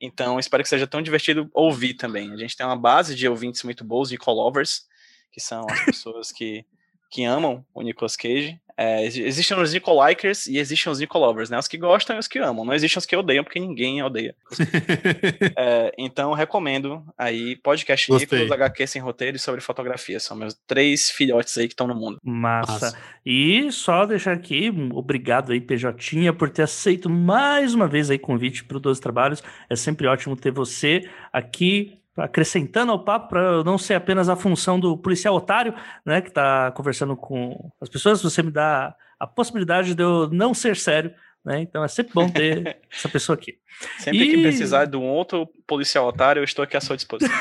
Então, 0.00 0.38
espero 0.38 0.62
que 0.62 0.68
seja 0.68 0.86
tão 0.86 1.02
divertido 1.02 1.50
ouvir 1.52 1.94
também. 1.94 2.32
A 2.32 2.36
gente 2.36 2.56
tem 2.56 2.64
uma 2.64 2.76
base 2.76 3.14
de 3.14 3.28
ouvintes 3.28 3.62
muito 3.62 3.84
boas, 3.84 4.08
de 4.08 4.16
call-overs, 4.16 4.86
que 5.30 5.40
são 5.40 5.66
as 5.68 5.84
pessoas 5.84 6.32
que, 6.32 6.64
que 7.10 7.24
amam 7.24 7.64
o 7.74 7.82
Nicolas 7.82 8.16
Cage. 8.16 8.58
É, 8.82 9.04
existem 9.04 9.60
os 9.60 9.74
Nicolikers 9.74 10.46
e 10.46 10.56
existem 10.56 10.90
os 10.90 11.00
Nicolovers, 11.00 11.50
né? 11.50 11.58
Os 11.58 11.68
que 11.68 11.76
gostam 11.76 12.16
e 12.16 12.18
os 12.18 12.26
que 12.26 12.38
amam. 12.38 12.64
Não 12.64 12.72
existem 12.72 12.98
os 12.98 13.04
que 13.04 13.14
odeiam, 13.14 13.44
porque 13.44 13.60
ninguém 13.60 14.02
odeia. 14.02 14.34
é, 15.54 15.92
então, 15.98 16.32
recomendo 16.32 17.04
aí 17.18 17.56
podcast 17.56 18.10
Gostei. 18.10 18.38
Nicolas, 18.38 18.58
HQ 18.58 18.86
sem 18.86 19.02
roteiro 19.02 19.36
e 19.36 19.38
sobre 19.38 19.60
fotografia. 19.60 20.18
São 20.18 20.34
meus 20.34 20.58
três 20.66 21.10
filhotes 21.10 21.58
aí 21.58 21.66
que 21.66 21.74
estão 21.74 21.86
no 21.86 21.94
mundo. 21.94 22.16
Massa. 22.24 22.72
Massa. 22.72 22.98
E 23.26 23.70
só 23.70 24.06
deixar 24.06 24.32
aqui, 24.32 24.72
obrigado 24.94 25.52
aí, 25.52 25.60
PJ, 25.60 26.32
por 26.32 26.48
ter 26.48 26.62
aceito 26.62 27.10
mais 27.10 27.74
uma 27.74 27.86
vez 27.86 28.10
aí 28.10 28.18
convite 28.18 28.64
para 28.64 28.78
o 28.78 28.80
12 28.80 28.98
Trabalhos. 28.98 29.42
É 29.68 29.76
sempre 29.76 30.06
ótimo 30.06 30.34
ter 30.34 30.52
você 30.52 31.06
aqui 31.30 31.99
acrescentando 32.16 32.92
ao 32.92 33.04
papo 33.04 33.28
para 33.28 33.64
não 33.64 33.78
ser 33.78 33.94
apenas 33.94 34.28
a 34.28 34.36
função 34.36 34.78
do 34.78 34.96
policial 34.96 35.34
otário, 35.34 35.74
né, 36.04 36.20
que 36.20 36.28
está 36.28 36.70
conversando 36.72 37.16
com 37.16 37.70
as 37.80 37.88
pessoas, 37.88 38.22
você 38.22 38.42
me 38.42 38.50
dá 38.50 38.94
a 39.18 39.26
possibilidade 39.26 39.94
de 39.94 40.02
eu 40.02 40.28
não 40.30 40.54
ser 40.54 40.76
sério, 40.76 41.12
né? 41.44 41.60
Então 41.60 41.84
é 41.84 41.88
sempre 41.88 42.12
bom 42.14 42.28
ter 42.28 42.78
essa 42.90 43.08
pessoa 43.08 43.36
aqui. 43.36 43.58
Sempre 43.98 44.24
e... 44.24 44.30
que 44.30 44.42
precisar 44.42 44.86
de 44.86 44.96
um 44.96 45.04
outro 45.04 45.48
policial 45.70 46.08
otário, 46.08 46.40
eu 46.40 46.44
estou 46.44 46.64
aqui 46.64 46.76
à 46.76 46.80
sua 46.80 46.96
disposição. 46.96 47.32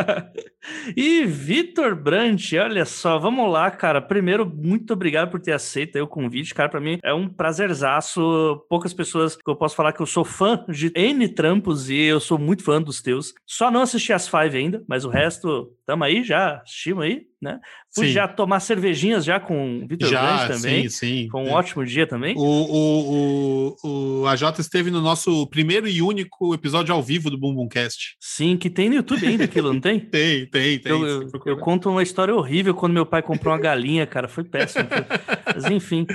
e 0.96 1.26
Vitor 1.26 1.94
Brandt, 1.94 2.56
olha 2.56 2.86
só, 2.86 3.18
vamos 3.18 3.52
lá, 3.52 3.70
cara. 3.70 4.00
Primeiro, 4.00 4.46
muito 4.46 4.94
obrigado 4.94 5.30
por 5.30 5.38
ter 5.38 5.52
aceito 5.52 5.98
o 5.98 6.08
convite, 6.08 6.54
cara. 6.54 6.70
Para 6.70 6.80
mim 6.80 6.98
é 7.02 7.12
um 7.12 7.28
prazerzaço. 7.28 8.64
Poucas 8.66 8.94
pessoas 8.94 9.36
que 9.36 9.50
eu 9.50 9.54
posso 9.54 9.76
falar 9.76 9.92
que 9.92 10.00
eu 10.00 10.06
sou 10.06 10.24
fã 10.24 10.64
de 10.70 10.90
N 10.96 11.28
trampos 11.28 11.90
e 11.90 12.00
eu 12.00 12.18
sou 12.18 12.38
muito 12.38 12.64
fã 12.64 12.80
dos 12.80 13.02
teus. 13.02 13.34
Só 13.46 13.70
não 13.70 13.82
assisti 13.82 14.10
as 14.10 14.26
Five 14.26 14.56
ainda, 14.56 14.82
mas 14.88 15.04
o 15.04 15.10
resto, 15.10 15.70
tamo 15.84 16.04
aí, 16.04 16.24
já 16.24 16.62
assistimos 16.62 17.04
aí, 17.04 17.26
né? 17.42 17.58
Fui 17.92 18.06
sim. 18.06 18.12
já 18.12 18.28
tomar 18.28 18.60
cervejinhas 18.60 19.24
já 19.24 19.40
com 19.40 19.78
o 19.78 19.88
Vitor 19.88 20.08
Brandt 20.08 20.46
também. 20.54 20.88
Sim, 20.88 21.24
sim. 21.24 21.28
Foi 21.30 21.40
um 21.40 21.48
é. 21.48 21.52
ótimo 21.52 21.84
dia 21.84 22.06
também. 22.06 22.36
O, 22.36 22.42
o, 22.42 23.76
o, 23.82 24.20
o 24.22 24.26
AJ 24.26 24.60
esteve 24.60 24.90
no 24.90 25.00
nosso 25.00 25.46
primeiro 25.48 25.88
e 25.88 26.00
único 26.00 26.54
episódio 26.54 26.94
ao 26.94 27.02
vivo 27.02 27.30
do 27.30 27.38
Bumbumcast. 27.50 28.16
Sim, 28.20 28.56
que 28.56 28.70
tem 28.70 28.88
no 28.88 28.96
YouTube 28.96 29.26
ainda 29.26 29.44
aquilo, 29.44 29.72
não 29.72 29.80
tem? 29.80 30.00
tem, 30.10 30.46
tem, 30.46 30.78
tem. 30.78 30.92
Eu, 30.92 31.06
eu, 31.06 31.30
eu, 31.46 31.56
conto 31.58 31.90
uma 31.90 32.02
história 32.02 32.34
horrível 32.34 32.74
quando 32.74 32.92
meu 32.92 33.06
pai 33.06 33.22
comprou 33.22 33.52
uma 33.52 33.60
galinha, 33.60 34.06
cara, 34.06 34.28
foi 34.28 34.44
péssimo. 34.44 34.88
Mas 35.54 35.64
enfim. 35.66 36.06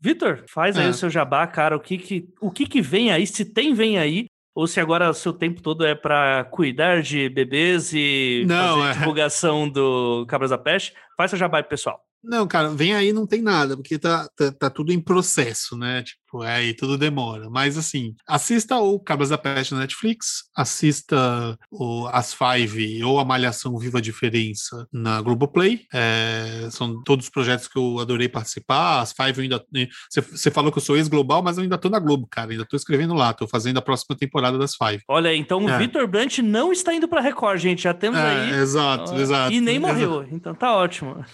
Vitor, 0.00 0.44
faz 0.48 0.76
aí 0.76 0.86
é. 0.86 0.90
o 0.90 0.94
seu 0.94 1.10
jabá, 1.10 1.46
cara, 1.46 1.76
o 1.76 1.80
que 1.80 1.98
que, 1.98 2.28
o 2.40 2.50
que 2.50 2.66
que 2.66 2.80
vem 2.80 3.10
aí, 3.10 3.26
se 3.26 3.44
tem 3.44 3.74
vem 3.74 3.98
aí, 3.98 4.26
ou 4.54 4.66
se 4.66 4.80
agora 4.80 5.10
o 5.10 5.14
seu 5.14 5.32
tempo 5.32 5.62
todo 5.62 5.84
é 5.84 5.94
para 5.94 6.44
cuidar 6.50 7.00
de 7.00 7.28
bebês 7.28 7.92
e 7.92 8.44
Não, 8.46 8.78
fazer 8.78 8.90
é... 8.90 8.92
divulgação 8.98 9.68
do 9.68 10.26
Cabras 10.26 10.50
da 10.50 10.58
Peste, 10.58 10.92
faz 11.16 11.30
seu 11.30 11.38
jabá 11.38 11.62
pessoal. 11.62 12.02
Não, 12.22 12.46
cara, 12.46 12.68
vem 12.70 12.92
aí 12.92 13.12
não 13.12 13.26
tem 13.26 13.40
nada, 13.40 13.76
porque 13.76 13.98
tá, 13.98 14.28
tá, 14.36 14.50
tá 14.50 14.68
tudo 14.68 14.92
em 14.92 15.00
processo, 15.00 15.76
né? 15.76 16.02
Tipo, 16.02 16.27
aí 16.44 16.74
tudo 16.74 16.98
demora. 16.98 17.48
Mas 17.50 17.76
assim, 17.76 18.14
assista 18.26 18.78
o 18.78 18.98
Cabras 19.00 19.30
da 19.30 19.38
Peste 19.38 19.74
na 19.74 19.80
Netflix, 19.80 20.44
assista 20.54 21.58
o 21.70 22.06
As 22.08 22.34
Five 22.34 23.02
ou 23.04 23.18
a 23.18 23.24
Malhação 23.24 23.78
Viva 23.78 23.98
a 23.98 24.02
Diferença 24.02 24.86
na 24.92 25.20
Globoplay. 25.20 25.86
É, 25.92 26.68
são 26.70 27.02
todos 27.02 27.28
projetos 27.28 27.68
que 27.68 27.78
eu 27.78 27.98
adorei 27.98 28.28
participar. 28.28 29.00
As 29.00 29.12
Five 29.12 29.38
eu 29.38 29.42
ainda. 29.42 29.64
Você 30.10 30.50
falou 30.50 30.72
que 30.72 30.78
eu 30.78 30.82
sou 30.82 30.96
ex-global, 30.96 31.42
mas 31.42 31.56
eu 31.56 31.62
ainda 31.62 31.78
tô 31.78 31.88
na 31.88 31.98
Globo, 31.98 32.26
cara. 32.30 32.52
Ainda 32.52 32.64
tô 32.64 32.76
escrevendo 32.76 33.14
lá, 33.14 33.32
tô 33.32 33.46
fazendo 33.46 33.78
a 33.78 33.82
próxima 33.82 34.16
temporada 34.16 34.58
das 34.58 34.74
Five. 34.74 35.02
Olha, 35.08 35.34
então 35.34 35.64
o 35.64 35.68
é. 35.68 35.78
Vitor 35.78 36.06
Brandt 36.06 36.42
não 36.42 36.72
está 36.72 36.94
indo 36.94 37.08
pra 37.08 37.20
Record, 37.20 37.58
gente. 37.60 37.82
Já 37.82 37.94
temos 37.94 38.18
é, 38.18 38.22
aí. 38.22 38.50
Exato, 38.60 39.14
exato. 39.14 39.52
E 39.52 39.60
nem 39.60 39.78
morreu. 39.78 40.22
Exato. 40.22 40.34
Então 40.34 40.54
tá 40.54 40.74
ótimo. 40.74 41.24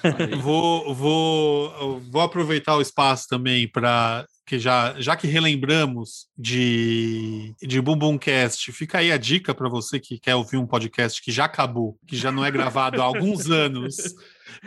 vou, 0.41 0.95
vou, 0.95 2.01
vou 2.11 2.23
aproveitar 2.23 2.77
o 2.77 2.81
espaço 2.81 3.27
também 3.29 3.69
para 3.69 4.27
que 4.47 4.59
já, 4.59 4.95
já 4.99 5.17
que 5.17 5.27
relembramos 5.27 6.27
de, 6.37 7.55
de 7.63 7.81
Bumbumcast, 7.81 8.71
fica 8.73 8.99
aí 8.99 9.11
a 9.11 9.17
dica 9.17 9.55
para 9.55 9.69
você 9.69 9.99
que 9.99 10.19
quer 10.19 10.35
ouvir 10.35 10.59
um 10.59 10.67
podcast 10.67 11.23
que 11.23 11.33
já 11.33 11.47
acabou, 11.47 11.99
que 12.07 12.17
já 12.17 12.31
não 12.31 12.45
é 12.45 12.51
gravado 12.51 13.01
há 13.01 13.05
alguns 13.05 13.51
anos, 13.51 13.97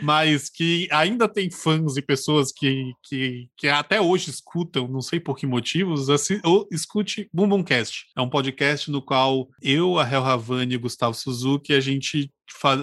mas 0.02 0.48
que 0.50 0.88
ainda 0.90 1.28
tem 1.28 1.50
fãs 1.50 1.96
e 1.96 2.02
pessoas 2.02 2.50
que, 2.52 2.92
que, 3.04 3.48
que 3.56 3.68
até 3.68 4.00
hoje 4.00 4.30
escutam, 4.30 4.88
não 4.88 5.00
sei 5.00 5.20
por 5.20 5.36
que 5.36 5.46
motivos, 5.46 6.10
assim, 6.10 6.40
ou 6.44 6.68
escute 6.72 7.28
Bumbumcast. 7.32 8.06
É 8.16 8.20
um 8.20 8.30
podcast 8.30 8.90
no 8.90 9.00
qual 9.00 9.48
eu, 9.62 9.98
a 9.98 10.10
Hel 10.10 10.24
Havani 10.24 10.74
e 10.74 10.76
o 10.76 10.80
Gustavo 10.80 11.14
Suzuki, 11.14 11.72
a 11.72 11.80
gente 11.80 12.32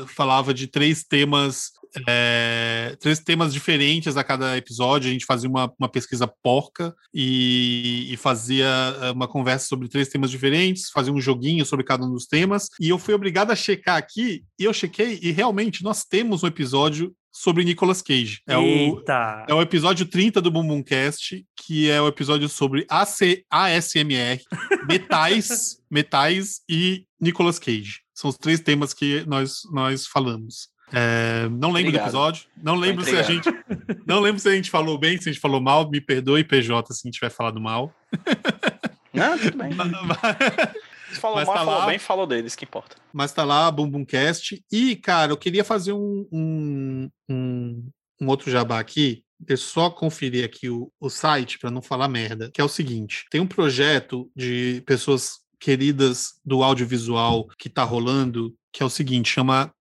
falava 0.07 0.53
de 0.53 0.67
três 0.67 1.03
temas 1.03 1.71
é, 2.07 2.95
três 2.99 3.19
temas 3.19 3.53
diferentes 3.53 4.17
a 4.17 4.23
cada 4.23 4.57
episódio. 4.57 5.09
A 5.09 5.13
gente 5.13 5.25
fazia 5.25 5.49
uma, 5.49 5.71
uma 5.79 5.89
pesquisa 5.89 6.27
porca 6.27 6.93
e, 7.13 8.07
e, 8.09 8.17
fazia 8.17 8.65
eh, 9.01 9.11
uma 9.11 9.27
conversa 9.27 9.67
sobre 9.67 9.87
três 9.87 10.07
temas 10.09 10.31
diferentes, 10.31 10.89
fazia 10.89 11.13
um 11.13 11.21
joguinho 11.21 11.65
sobre 11.65 11.85
cada 11.85 12.05
um 12.05 12.11
dos 12.11 12.25
temas. 12.25 12.69
E 12.79 12.89
eu 12.89 12.97
fui 12.97 13.13
obrigado 13.13 13.51
a 13.51 13.55
checar 13.55 13.97
aqui, 13.97 14.43
e 14.59 14.63
eu 14.63 14.73
chequei, 14.73 15.19
e 15.21 15.31
realmente 15.31 15.83
nós 15.83 16.03
temos 16.03 16.43
um 16.43 16.47
episódio 16.47 17.13
sobre 17.35 17.65
Nicolas 17.65 18.01
Cage. 18.01 18.41
É 18.47 18.55
Eita. 18.55 19.45
o, 19.47 19.51
é 19.51 19.53
o 19.53 19.61
episódio 19.61 20.05
30 20.05 20.41
do 20.41 20.49
Bumbumcast, 20.49 21.45
que 21.65 21.89
é 21.89 22.01
o 22.01 22.07
episódio 22.07 22.47
sobre 22.47 22.85
AC, 22.89 23.43
ASMR, 23.49 24.41
metais, 24.87 25.77
metais 25.91 26.61
e 26.69 27.05
Nicolas 27.19 27.59
Cage. 27.59 28.01
São 28.13 28.29
os 28.29 28.37
três 28.37 28.61
temas 28.61 28.93
que 28.93 29.25
nós, 29.27 29.63
nós 29.71 30.07
falamos. 30.07 30.69
É, 30.93 31.49
não 31.49 31.71
lembro 31.71 31.89
Obrigado. 31.89 31.93
do 31.93 32.07
episódio. 32.07 32.45
Não 32.55 32.75
lembro 32.75 33.03
se 33.03 33.15
a 33.15 33.23
gente. 33.23 33.49
Não 34.05 34.19
lembro 34.19 34.39
se 34.39 34.47
a 34.47 34.55
gente 34.55 34.69
falou 34.69 34.97
bem, 34.97 35.19
se 35.19 35.29
a 35.29 35.31
gente 35.31 35.41
falou 35.41 35.59
mal. 35.59 35.89
Me 35.89 35.99
perdoe, 35.99 36.43
PJ, 36.43 36.93
se 36.93 37.01
a 37.03 37.07
gente 37.07 37.15
tiver 37.15 37.29
falado 37.29 37.59
mal. 37.59 37.93
Não, 39.13 39.37
tudo 39.37 39.57
bem. 39.57 39.71
Se 41.15 41.21
falou 41.21 41.37
Mas 41.37 41.47
mal, 41.47 41.55
tá 41.55 41.63
falou 41.63 41.79
lá, 41.79 41.85
bem, 41.85 41.99
falou 41.99 42.27
deles, 42.27 42.55
que 42.55 42.65
importa. 42.65 42.97
Mas 43.13 43.31
tá 43.31 43.43
lá, 43.43 43.71
Bumbumcast. 43.71 44.63
E, 44.71 44.95
cara, 44.97 45.31
eu 45.31 45.37
queria 45.37 45.63
fazer 45.63 45.93
um, 45.93 46.27
um, 46.31 47.09
um, 47.29 47.89
um 48.21 48.27
outro 48.27 48.51
jabá 48.51 48.79
aqui. 48.79 49.23
Eu 49.47 49.57
só 49.57 49.89
conferir 49.89 50.43
aqui 50.43 50.69
o, 50.69 50.91
o 50.99 51.09
site 51.09 51.59
para 51.59 51.71
não 51.71 51.81
falar 51.81 52.07
merda, 52.07 52.49
que 52.53 52.59
é 52.59 52.63
o 52.63 52.69
seguinte: 52.69 53.25
tem 53.29 53.39
um 53.39 53.47
projeto 53.47 54.29
de 54.35 54.83
pessoas 54.85 55.39
queridas 55.59 56.33
do 56.43 56.63
audiovisual 56.63 57.47
que 57.57 57.69
tá 57.69 57.83
rolando, 57.83 58.53
que 58.71 58.83
é 58.83 58.85
o 58.85 58.89
seguinte, 58.89 59.31
chama 59.31 59.71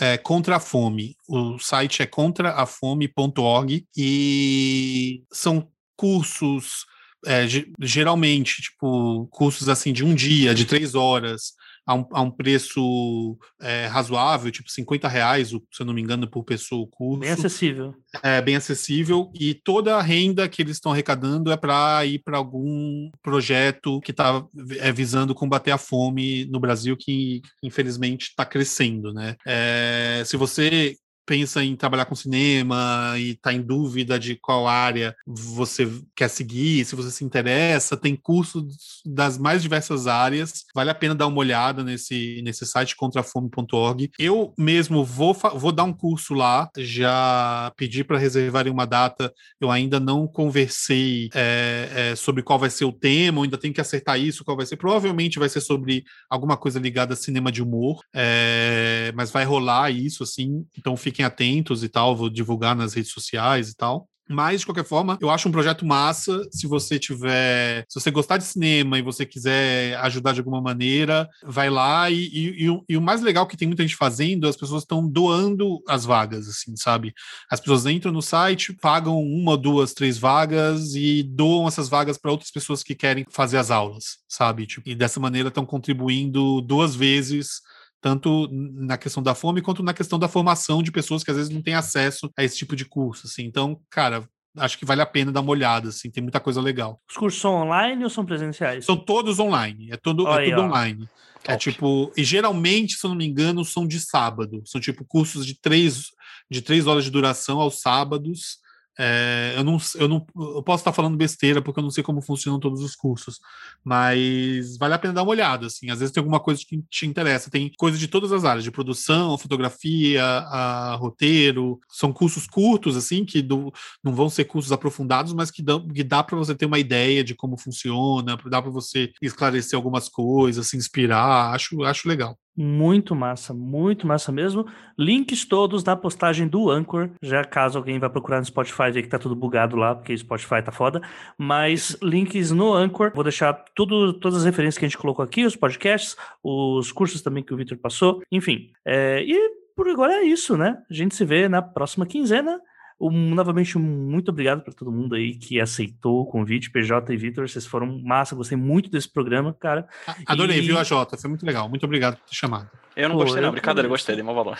é, 0.00 0.12
é, 0.12 0.18
Contra 0.18 0.56
a 0.56 0.60
Fome. 0.60 1.16
O 1.28 1.58
site 1.58 2.02
é 2.02 2.06
contraafome.org 2.06 3.86
e 3.96 5.22
são 5.32 5.68
cursos 5.96 6.84
é, 7.26 7.46
geralmente, 7.80 8.60
tipo, 8.60 9.26
cursos 9.30 9.68
assim 9.68 9.92
de 9.92 10.04
um 10.04 10.14
dia, 10.14 10.54
de 10.54 10.64
três 10.64 10.94
horas, 10.94 11.54
a 11.86 11.94
um, 11.94 12.06
a 12.10 12.22
um 12.22 12.30
preço 12.30 13.38
é, 13.60 13.86
razoável, 13.86 14.50
tipo 14.50 14.70
50 14.70 15.06
reais, 15.08 15.48
se 15.48 15.54
eu 15.80 15.86
não 15.86 15.92
me 15.92 16.00
engano, 16.00 16.28
por 16.28 16.44
pessoa 16.44 16.82
o 16.82 16.86
curso. 16.86 17.20
Bem 17.20 17.30
acessível. 17.30 17.94
É, 18.22 18.40
bem 18.40 18.56
acessível. 18.56 19.30
E 19.34 19.54
toda 19.54 19.96
a 19.96 20.02
renda 20.02 20.48
que 20.48 20.62
eles 20.62 20.76
estão 20.76 20.92
arrecadando 20.92 21.52
é 21.52 21.56
para 21.56 22.04
ir 22.06 22.20
para 22.20 22.38
algum 22.38 23.10
projeto 23.22 24.00
que 24.00 24.10
está 24.10 24.44
é, 24.78 24.92
visando 24.92 25.34
combater 25.34 25.72
a 25.72 25.78
fome 25.78 26.46
no 26.46 26.58
Brasil, 26.58 26.96
que 26.96 27.42
infelizmente 27.62 28.28
está 28.28 28.44
crescendo, 28.44 29.12
né? 29.12 29.36
É, 29.46 30.22
se 30.24 30.36
você 30.36 30.96
pensa 31.26 31.64
em 31.64 31.74
trabalhar 31.74 32.04
com 32.04 32.14
cinema 32.14 33.14
e 33.16 33.30
está 33.30 33.52
em 33.52 33.62
dúvida 33.62 34.18
de 34.18 34.36
qual 34.36 34.68
área 34.68 35.16
você 35.26 35.90
quer 36.14 36.28
seguir, 36.28 36.84
se 36.84 36.94
você 36.94 37.10
se 37.10 37.24
interessa, 37.24 37.96
tem 37.96 38.14
cursos 38.14 39.02
das 39.04 39.38
mais 39.38 39.62
diversas 39.62 40.06
áreas. 40.06 40.64
Vale 40.74 40.90
a 40.90 40.94
pena 40.94 41.14
dar 41.14 41.26
uma 41.26 41.38
olhada 41.38 41.82
nesse, 41.82 42.40
nesse 42.42 42.66
site 42.66 42.96
contrafome.org. 42.96 44.10
Eu 44.18 44.52
mesmo 44.58 45.04
vou, 45.04 45.34
vou 45.54 45.72
dar 45.72 45.84
um 45.84 45.92
curso 45.92 46.34
lá, 46.34 46.68
já 46.76 47.72
pedi 47.76 48.04
para 48.04 48.18
reservarem 48.18 48.72
uma 48.72 48.86
data, 48.86 49.32
eu 49.60 49.70
ainda 49.70 49.98
não 49.98 50.26
conversei 50.26 51.30
é, 51.34 52.10
é, 52.12 52.16
sobre 52.16 52.42
qual 52.42 52.58
vai 52.58 52.70
ser 52.70 52.84
o 52.84 52.92
tema, 52.92 53.42
ainda 53.42 53.58
tenho 53.58 53.74
que 53.74 53.80
acertar 53.80 54.20
isso, 54.20 54.44
qual 54.44 54.56
vai 54.56 54.66
ser. 54.66 54.76
Provavelmente 54.76 55.38
vai 55.38 55.48
ser 55.48 55.60
sobre 55.60 56.04
alguma 56.28 56.56
coisa 56.56 56.78
ligada 56.78 57.14
a 57.14 57.16
cinema 57.16 57.50
de 57.50 57.62
humor, 57.62 58.02
é, 58.14 59.12
mas 59.14 59.30
vai 59.30 59.44
rolar 59.44 59.90
isso, 59.90 60.22
assim, 60.22 60.64
então 60.76 60.96
fica 60.96 61.13
fiquem 61.14 61.24
atentos 61.24 61.84
e 61.84 61.88
tal, 61.88 62.16
vou 62.16 62.28
divulgar 62.28 62.74
nas 62.74 62.92
redes 62.94 63.12
sociais 63.12 63.70
e 63.70 63.76
tal. 63.76 64.08
Mas, 64.26 64.60
de 64.60 64.66
qualquer 64.66 64.86
forma, 64.86 65.18
eu 65.20 65.28
acho 65.28 65.48
um 65.50 65.52
projeto 65.52 65.84
massa. 65.84 66.48
Se 66.50 66.66
você 66.66 66.98
tiver. 66.98 67.84
Se 67.90 68.00
você 68.00 68.10
gostar 68.10 68.38
de 68.38 68.44
cinema 68.44 68.98
e 68.98 69.02
você 69.02 69.26
quiser 69.26 69.98
ajudar 69.98 70.32
de 70.32 70.40
alguma 70.40 70.62
maneira, 70.62 71.28
vai 71.44 71.68
lá. 71.68 72.10
E, 72.10 72.24
e, 72.28 72.66
e, 72.66 72.80
e 72.88 72.96
o 72.96 73.02
mais 73.02 73.20
legal 73.20 73.46
que 73.46 73.56
tem 73.56 73.68
muita 73.68 73.82
gente 73.82 73.96
fazendo, 73.96 74.48
as 74.48 74.56
pessoas 74.56 74.82
estão 74.82 75.06
doando 75.06 75.82
as 75.86 76.06
vagas, 76.06 76.48
assim, 76.48 76.74
sabe? 76.74 77.12
As 77.50 77.60
pessoas 77.60 77.84
entram 77.84 78.12
no 78.12 78.22
site, 78.22 78.72
pagam 78.72 79.20
uma, 79.20 79.58
duas, 79.58 79.92
três 79.92 80.16
vagas 80.16 80.94
e 80.94 81.22
doam 81.22 81.68
essas 81.68 81.90
vagas 81.90 82.16
para 82.16 82.30
outras 82.30 82.50
pessoas 82.50 82.82
que 82.82 82.94
querem 82.94 83.26
fazer 83.30 83.58
as 83.58 83.70
aulas, 83.70 84.20
sabe? 84.26 84.66
Tipo, 84.66 84.88
e 84.88 84.94
dessa 84.94 85.20
maneira 85.20 85.48
estão 85.48 85.66
contribuindo 85.66 86.62
duas 86.62 86.94
vezes 86.94 87.60
tanto 88.04 88.50
na 88.52 88.98
questão 88.98 89.22
da 89.22 89.34
fome 89.34 89.62
quanto 89.62 89.82
na 89.82 89.94
questão 89.94 90.18
da 90.18 90.28
formação 90.28 90.82
de 90.82 90.92
pessoas 90.92 91.24
que 91.24 91.30
às 91.30 91.38
vezes 91.38 91.50
não 91.50 91.62
têm 91.62 91.72
acesso 91.72 92.30
a 92.36 92.44
esse 92.44 92.54
tipo 92.54 92.76
de 92.76 92.84
curso, 92.84 93.26
assim. 93.26 93.44
Então, 93.44 93.80
cara, 93.88 94.28
acho 94.58 94.78
que 94.78 94.84
vale 94.84 95.00
a 95.00 95.06
pena 95.06 95.32
dar 95.32 95.40
uma 95.40 95.50
olhada, 95.50 95.88
assim, 95.88 96.10
tem 96.10 96.22
muita 96.22 96.38
coisa 96.38 96.60
legal. 96.60 97.00
Os 97.08 97.16
cursos 97.16 97.40
são 97.40 97.54
online 97.54 98.04
ou 98.04 98.10
são 98.10 98.22
presenciais? 98.22 98.84
São 98.84 98.94
todos 98.94 99.38
online, 99.38 99.90
é, 99.90 99.96
todo, 99.96 100.28
é 100.28 100.50
tudo 100.50 100.60
online. 100.60 101.08
É 101.44 101.56
tipo, 101.56 102.12
e 102.14 102.22
geralmente, 102.22 102.94
se 102.94 103.06
eu 103.06 103.08
não 103.08 103.16
me 103.16 103.24
engano, 103.24 103.64
são 103.64 103.88
de 103.88 103.98
sábado. 103.98 104.62
São 104.66 104.78
tipo 104.78 105.02
cursos 105.06 105.46
de 105.46 105.58
três, 105.58 106.08
de 106.50 106.60
três 106.60 106.86
horas 106.86 107.04
de 107.04 107.10
duração 107.10 107.58
aos 107.58 107.80
sábados. 107.80 108.58
É, 108.98 109.54
eu, 109.56 109.64
não, 109.64 109.78
eu 109.96 110.08
não 110.08 110.26
eu 110.36 110.62
posso 110.62 110.82
estar 110.82 110.92
falando 110.92 111.16
besteira 111.16 111.60
porque 111.60 111.80
eu 111.80 111.82
não 111.82 111.90
sei 111.90 112.02
como 112.04 112.22
funcionam 112.22 112.60
todos 112.60 112.80
os 112.80 112.94
cursos, 112.94 113.40
mas 113.84 114.76
vale 114.78 114.94
a 114.94 114.98
pena 114.98 115.14
dar 115.14 115.22
uma 115.22 115.30
olhada. 115.30 115.66
Assim, 115.66 115.90
às 115.90 115.98
vezes 115.98 116.12
tem 116.12 116.20
alguma 116.20 116.40
coisa 116.40 116.62
que 116.66 116.82
te 116.88 117.06
interessa. 117.06 117.50
Tem 117.50 117.70
coisa 117.76 117.98
de 117.98 118.08
todas 118.08 118.32
as 118.32 118.44
áreas, 118.44 118.64
de 118.64 118.70
produção, 118.70 119.36
fotografia, 119.36 120.24
a, 120.24 120.96
roteiro. 120.96 121.80
São 121.88 122.12
cursos 122.12 122.46
curtos, 122.46 122.96
assim, 122.96 123.24
que 123.24 123.42
do, 123.42 123.72
não 124.02 124.14
vão 124.14 124.28
ser 124.28 124.44
cursos 124.44 124.72
aprofundados, 124.72 125.32
mas 125.32 125.50
que, 125.50 125.62
dão, 125.62 125.86
que 125.88 126.04
dá 126.04 126.22
para 126.22 126.36
você 126.36 126.54
ter 126.54 126.66
uma 126.66 126.78
ideia 126.78 127.24
de 127.24 127.34
como 127.34 127.58
funciona, 127.58 128.36
dá 128.46 128.62
para 128.62 128.70
você 128.70 129.12
esclarecer 129.20 129.76
algumas 129.76 130.08
coisas, 130.08 130.68
se 130.68 130.76
inspirar. 130.76 131.54
Acho, 131.54 131.82
acho 131.84 132.08
legal. 132.08 132.38
Muito 132.56 133.16
massa, 133.16 133.52
muito 133.52 134.06
massa 134.06 134.30
mesmo. 134.30 134.64
Links 134.96 135.44
todos 135.44 135.82
na 135.82 135.96
postagem 135.96 136.46
do 136.46 136.70
Anchor, 136.70 137.10
já 137.20 137.44
caso 137.44 137.78
alguém 137.78 137.98
vá 137.98 138.08
procurar 138.08 138.38
no 138.38 138.44
Spotify 138.44 138.92
ver 138.92 139.02
que 139.02 139.08
tá 139.08 139.18
tudo 139.18 139.34
bugado 139.34 139.76
lá, 139.76 139.94
porque 139.94 140.16
Spotify 140.16 140.62
tá 140.62 140.70
foda. 140.70 141.02
Mas 141.36 141.96
links 142.02 142.52
no 142.52 142.72
Anchor, 142.72 143.10
vou 143.12 143.24
deixar 143.24 143.52
tudo, 143.74 144.12
todas 144.12 144.38
as 144.38 144.44
referências 144.44 144.78
que 144.78 144.84
a 144.84 144.88
gente 144.88 144.98
colocou 144.98 145.24
aqui, 145.24 145.44
os 145.44 145.56
podcasts, 145.56 146.16
os 146.42 146.92
cursos 146.92 147.22
também 147.22 147.42
que 147.42 147.52
o 147.52 147.56
Victor 147.56 147.76
passou, 147.78 148.22
enfim. 148.30 148.70
É, 148.84 149.22
e 149.24 149.64
por 149.74 149.88
agora 149.88 150.12
é 150.12 150.22
isso, 150.22 150.56
né? 150.56 150.78
A 150.88 150.94
gente 150.94 151.16
se 151.16 151.24
vê 151.24 151.48
na 151.48 151.60
próxima 151.60 152.06
quinzena. 152.06 152.60
Um, 153.00 153.34
novamente, 153.34 153.76
muito 153.76 154.30
obrigado 154.30 154.62
para 154.62 154.72
todo 154.72 154.92
mundo 154.92 155.14
aí 155.14 155.34
que 155.34 155.60
aceitou 155.60 156.22
o 156.22 156.26
convite, 156.26 156.70
PJ 156.70 157.12
e 157.12 157.16
Vitor. 157.16 157.48
Vocês 157.48 157.66
foram 157.66 158.00
massa, 158.02 158.36
gostei 158.36 158.56
muito 158.56 158.88
desse 158.88 159.12
programa, 159.12 159.52
cara. 159.52 159.86
Adorei, 160.26 160.58
e... 160.58 160.60
viu, 160.60 160.78
a 160.78 160.84
Jota? 160.84 161.16
Foi 161.16 161.28
muito 161.28 161.44
legal. 161.44 161.68
Muito 161.68 161.84
obrigado 161.84 162.16
por 162.16 162.26
ter 162.26 162.34
chamado. 162.34 162.70
Eu 162.96 163.08
não 163.08 163.16
Pô, 163.16 163.24
gostei, 163.24 163.42
não. 163.42 163.50
Brincadeira, 163.50 163.86
eu 163.86 163.90
gostei, 163.90 164.14
dei 164.14 164.22
mau 164.24 164.34
valor. 164.34 164.56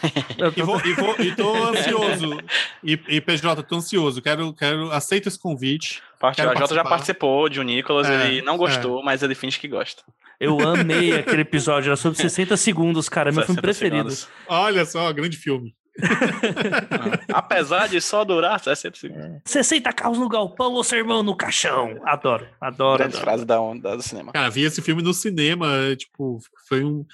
e, 0.57 0.63
vou, 0.63 0.81
e, 0.85 0.93
vou, 0.95 1.15
e 1.21 1.37
tô 1.37 1.55
ansioso. 1.69 2.39
E, 2.83 2.99
e 3.09 3.21
PJ, 3.21 3.63
tô 3.63 3.77
ansioso. 3.77 4.21
Quero, 4.21 4.53
quero, 4.53 4.91
aceito 4.91 5.29
esse 5.29 5.39
convite. 5.39 6.03
Parte, 6.19 6.43
a 6.43 6.55
Jota 6.55 6.75
já 6.75 6.83
participou 6.83 7.49
de 7.49 7.61
um 7.61 7.63
Nicolas, 7.63 8.09
é, 8.09 8.29
ele 8.29 8.43
não 8.43 8.57
gostou, 8.57 9.01
é. 9.01 9.05
mas 9.05 9.23
ele 9.23 9.35
finge 9.35 9.61
que 9.61 9.69
gosta. 9.69 10.03
Eu 10.41 10.61
amei 10.61 11.15
aquele 11.15 11.43
episódio, 11.43 11.91
era 11.91 11.97
sobre 11.97 12.19
60 12.21 12.57
segundos, 12.57 13.09
cara. 13.09 13.31
Meu 13.31 13.45
filme 13.45 13.61
preferido. 13.61 14.11
Segundos. 14.11 14.29
Olha 14.49 14.85
só, 14.85 15.13
grande 15.13 15.37
filme. 15.37 15.73
Apesar 17.33 17.89
de 17.89 18.01
só 18.01 18.25
durar 18.25 18.59
60 18.61 18.99
segundos. 18.99 19.25
É. 19.25 19.41
60 19.45 19.93
carros 19.93 20.19
no 20.19 20.29
galpão 20.29 20.73
ou 20.73 20.85
sermão 20.85 21.23
no 21.23 21.37
caixão. 21.37 22.01
Adoro, 22.05 22.47
adoro. 22.61 22.99
Grande 22.99 23.17
frase 23.17 23.45
da 23.45 23.61
onda 23.61 23.97
do 23.97 24.03
cinema. 24.03 24.33
Cara, 24.33 24.51
vi 24.51 24.63
esse 24.63 24.83
filme 24.83 25.03
no 25.03 25.15
cinema, 25.15 25.69
tipo, 25.97 26.41
foi 26.69 26.85
um. 26.85 27.05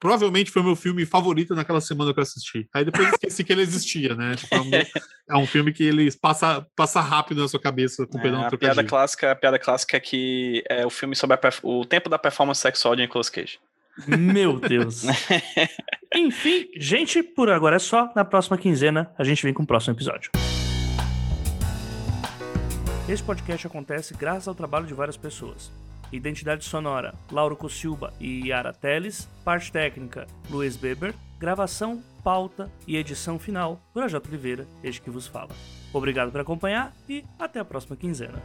Provavelmente 0.00 0.52
foi 0.52 0.62
o 0.62 0.64
meu 0.64 0.76
filme 0.76 1.04
favorito 1.04 1.56
naquela 1.56 1.80
semana 1.80 2.14
que 2.14 2.20
eu 2.20 2.22
assisti. 2.22 2.68
Aí 2.72 2.84
depois 2.84 3.08
esqueci 3.08 3.42
que 3.42 3.52
ele 3.52 3.62
existia, 3.62 4.14
né? 4.14 4.36
Tipo, 4.36 4.54
é, 4.54 4.60
um, 4.60 4.70
é, 5.30 5.36
um, 5.38 5.46
filme 5.46 5.72
que 5.72 5.82
ele 5.82 6.08
passa, 6.20 6.64
passa 6.76 7.00
rápido 7.00 7.42
na 7.42 7.48
sua 7.48 7.58
cabeça, 7.58 8.06
com 8.06 8.16
é, 8.20 8.46
a 8.46 8.56
piada 8.56 8.84
clássica 8.84 9.32
A 9.32 9.34
piada 9.34 9.58
clássica 9.58 9.96
é 9.96 10.00
que 10.00 10.62
é 10.68 10.86
o 10.86 10.90
filme 10.90 11.16
sobre 11.16 11.34
a, 11.34 11.40
o 11.64 11.84
tempo 11.84 12.08
da 12.08 12.16
performance 12.16 12.60
sexual 12.60 12.94
de 12.94 13.02
Nicolas 13.02 13.28
Cage. 13.28 13.58
Meu 14.06 14.58
Deus. 14.58 15.04
Enfim, 16.14 16.68
gente, 16.76 17.22
por 17.22 17.50
agora 17.50 17.76
é 17.76 17.78
só. 17.78 18.12
Na 18.14 18.24
próxima 18.24 18.56
quinzena 18.56 19.12
a 19.18 19.24
gente 19.24 19.42
vem 19.42 19.52
com 19.52 19.62
o 19.62 19.66
próximo 19.66 19.94
episódio. 19.94 20.30
Esse 23.08 23.22
podcast 23.22 23.66
acontece 23.66 24.14
graças 24.14 24.46
ao 24.48 24.54
trabalho 24.54 24.86
de 24.86 24.94
várias 24.94 25.16
pessoas. 25.16 25.72
Identidade 26.12 26.64
sonora, 26.64 27.14
Lauro 27.30 27.56
Cossilba 27.56 28.12
e 28.20 28.48
Yara 28.48 28.72
Teles. 28.72 29.28
Parte 29.44 29.72
técnica, 29.72 30.26
Luiz 30.50 30.76
Beber. 30.76 31.14
Gravação, 31.38 32.02
pauta 32.24 32.70
e 32.86 32.96
edição 32.96 33.38
final, 33.38 33.80
Projota 33.94 34.28
Oliveira, 34.28 34.66
este 34.82 35.00
que 35.00 35.10
vos 35.10 35.26
fala. 35.26 35.50
Obrigado 35.92 36.32
por 36.32 36.40
acompanhar 36.40 36.92
e 37.08 37.24
até 37.38 37.60
a 37.60 37.64
próxima 37.64 37.96
quinzena. 37.96 38.42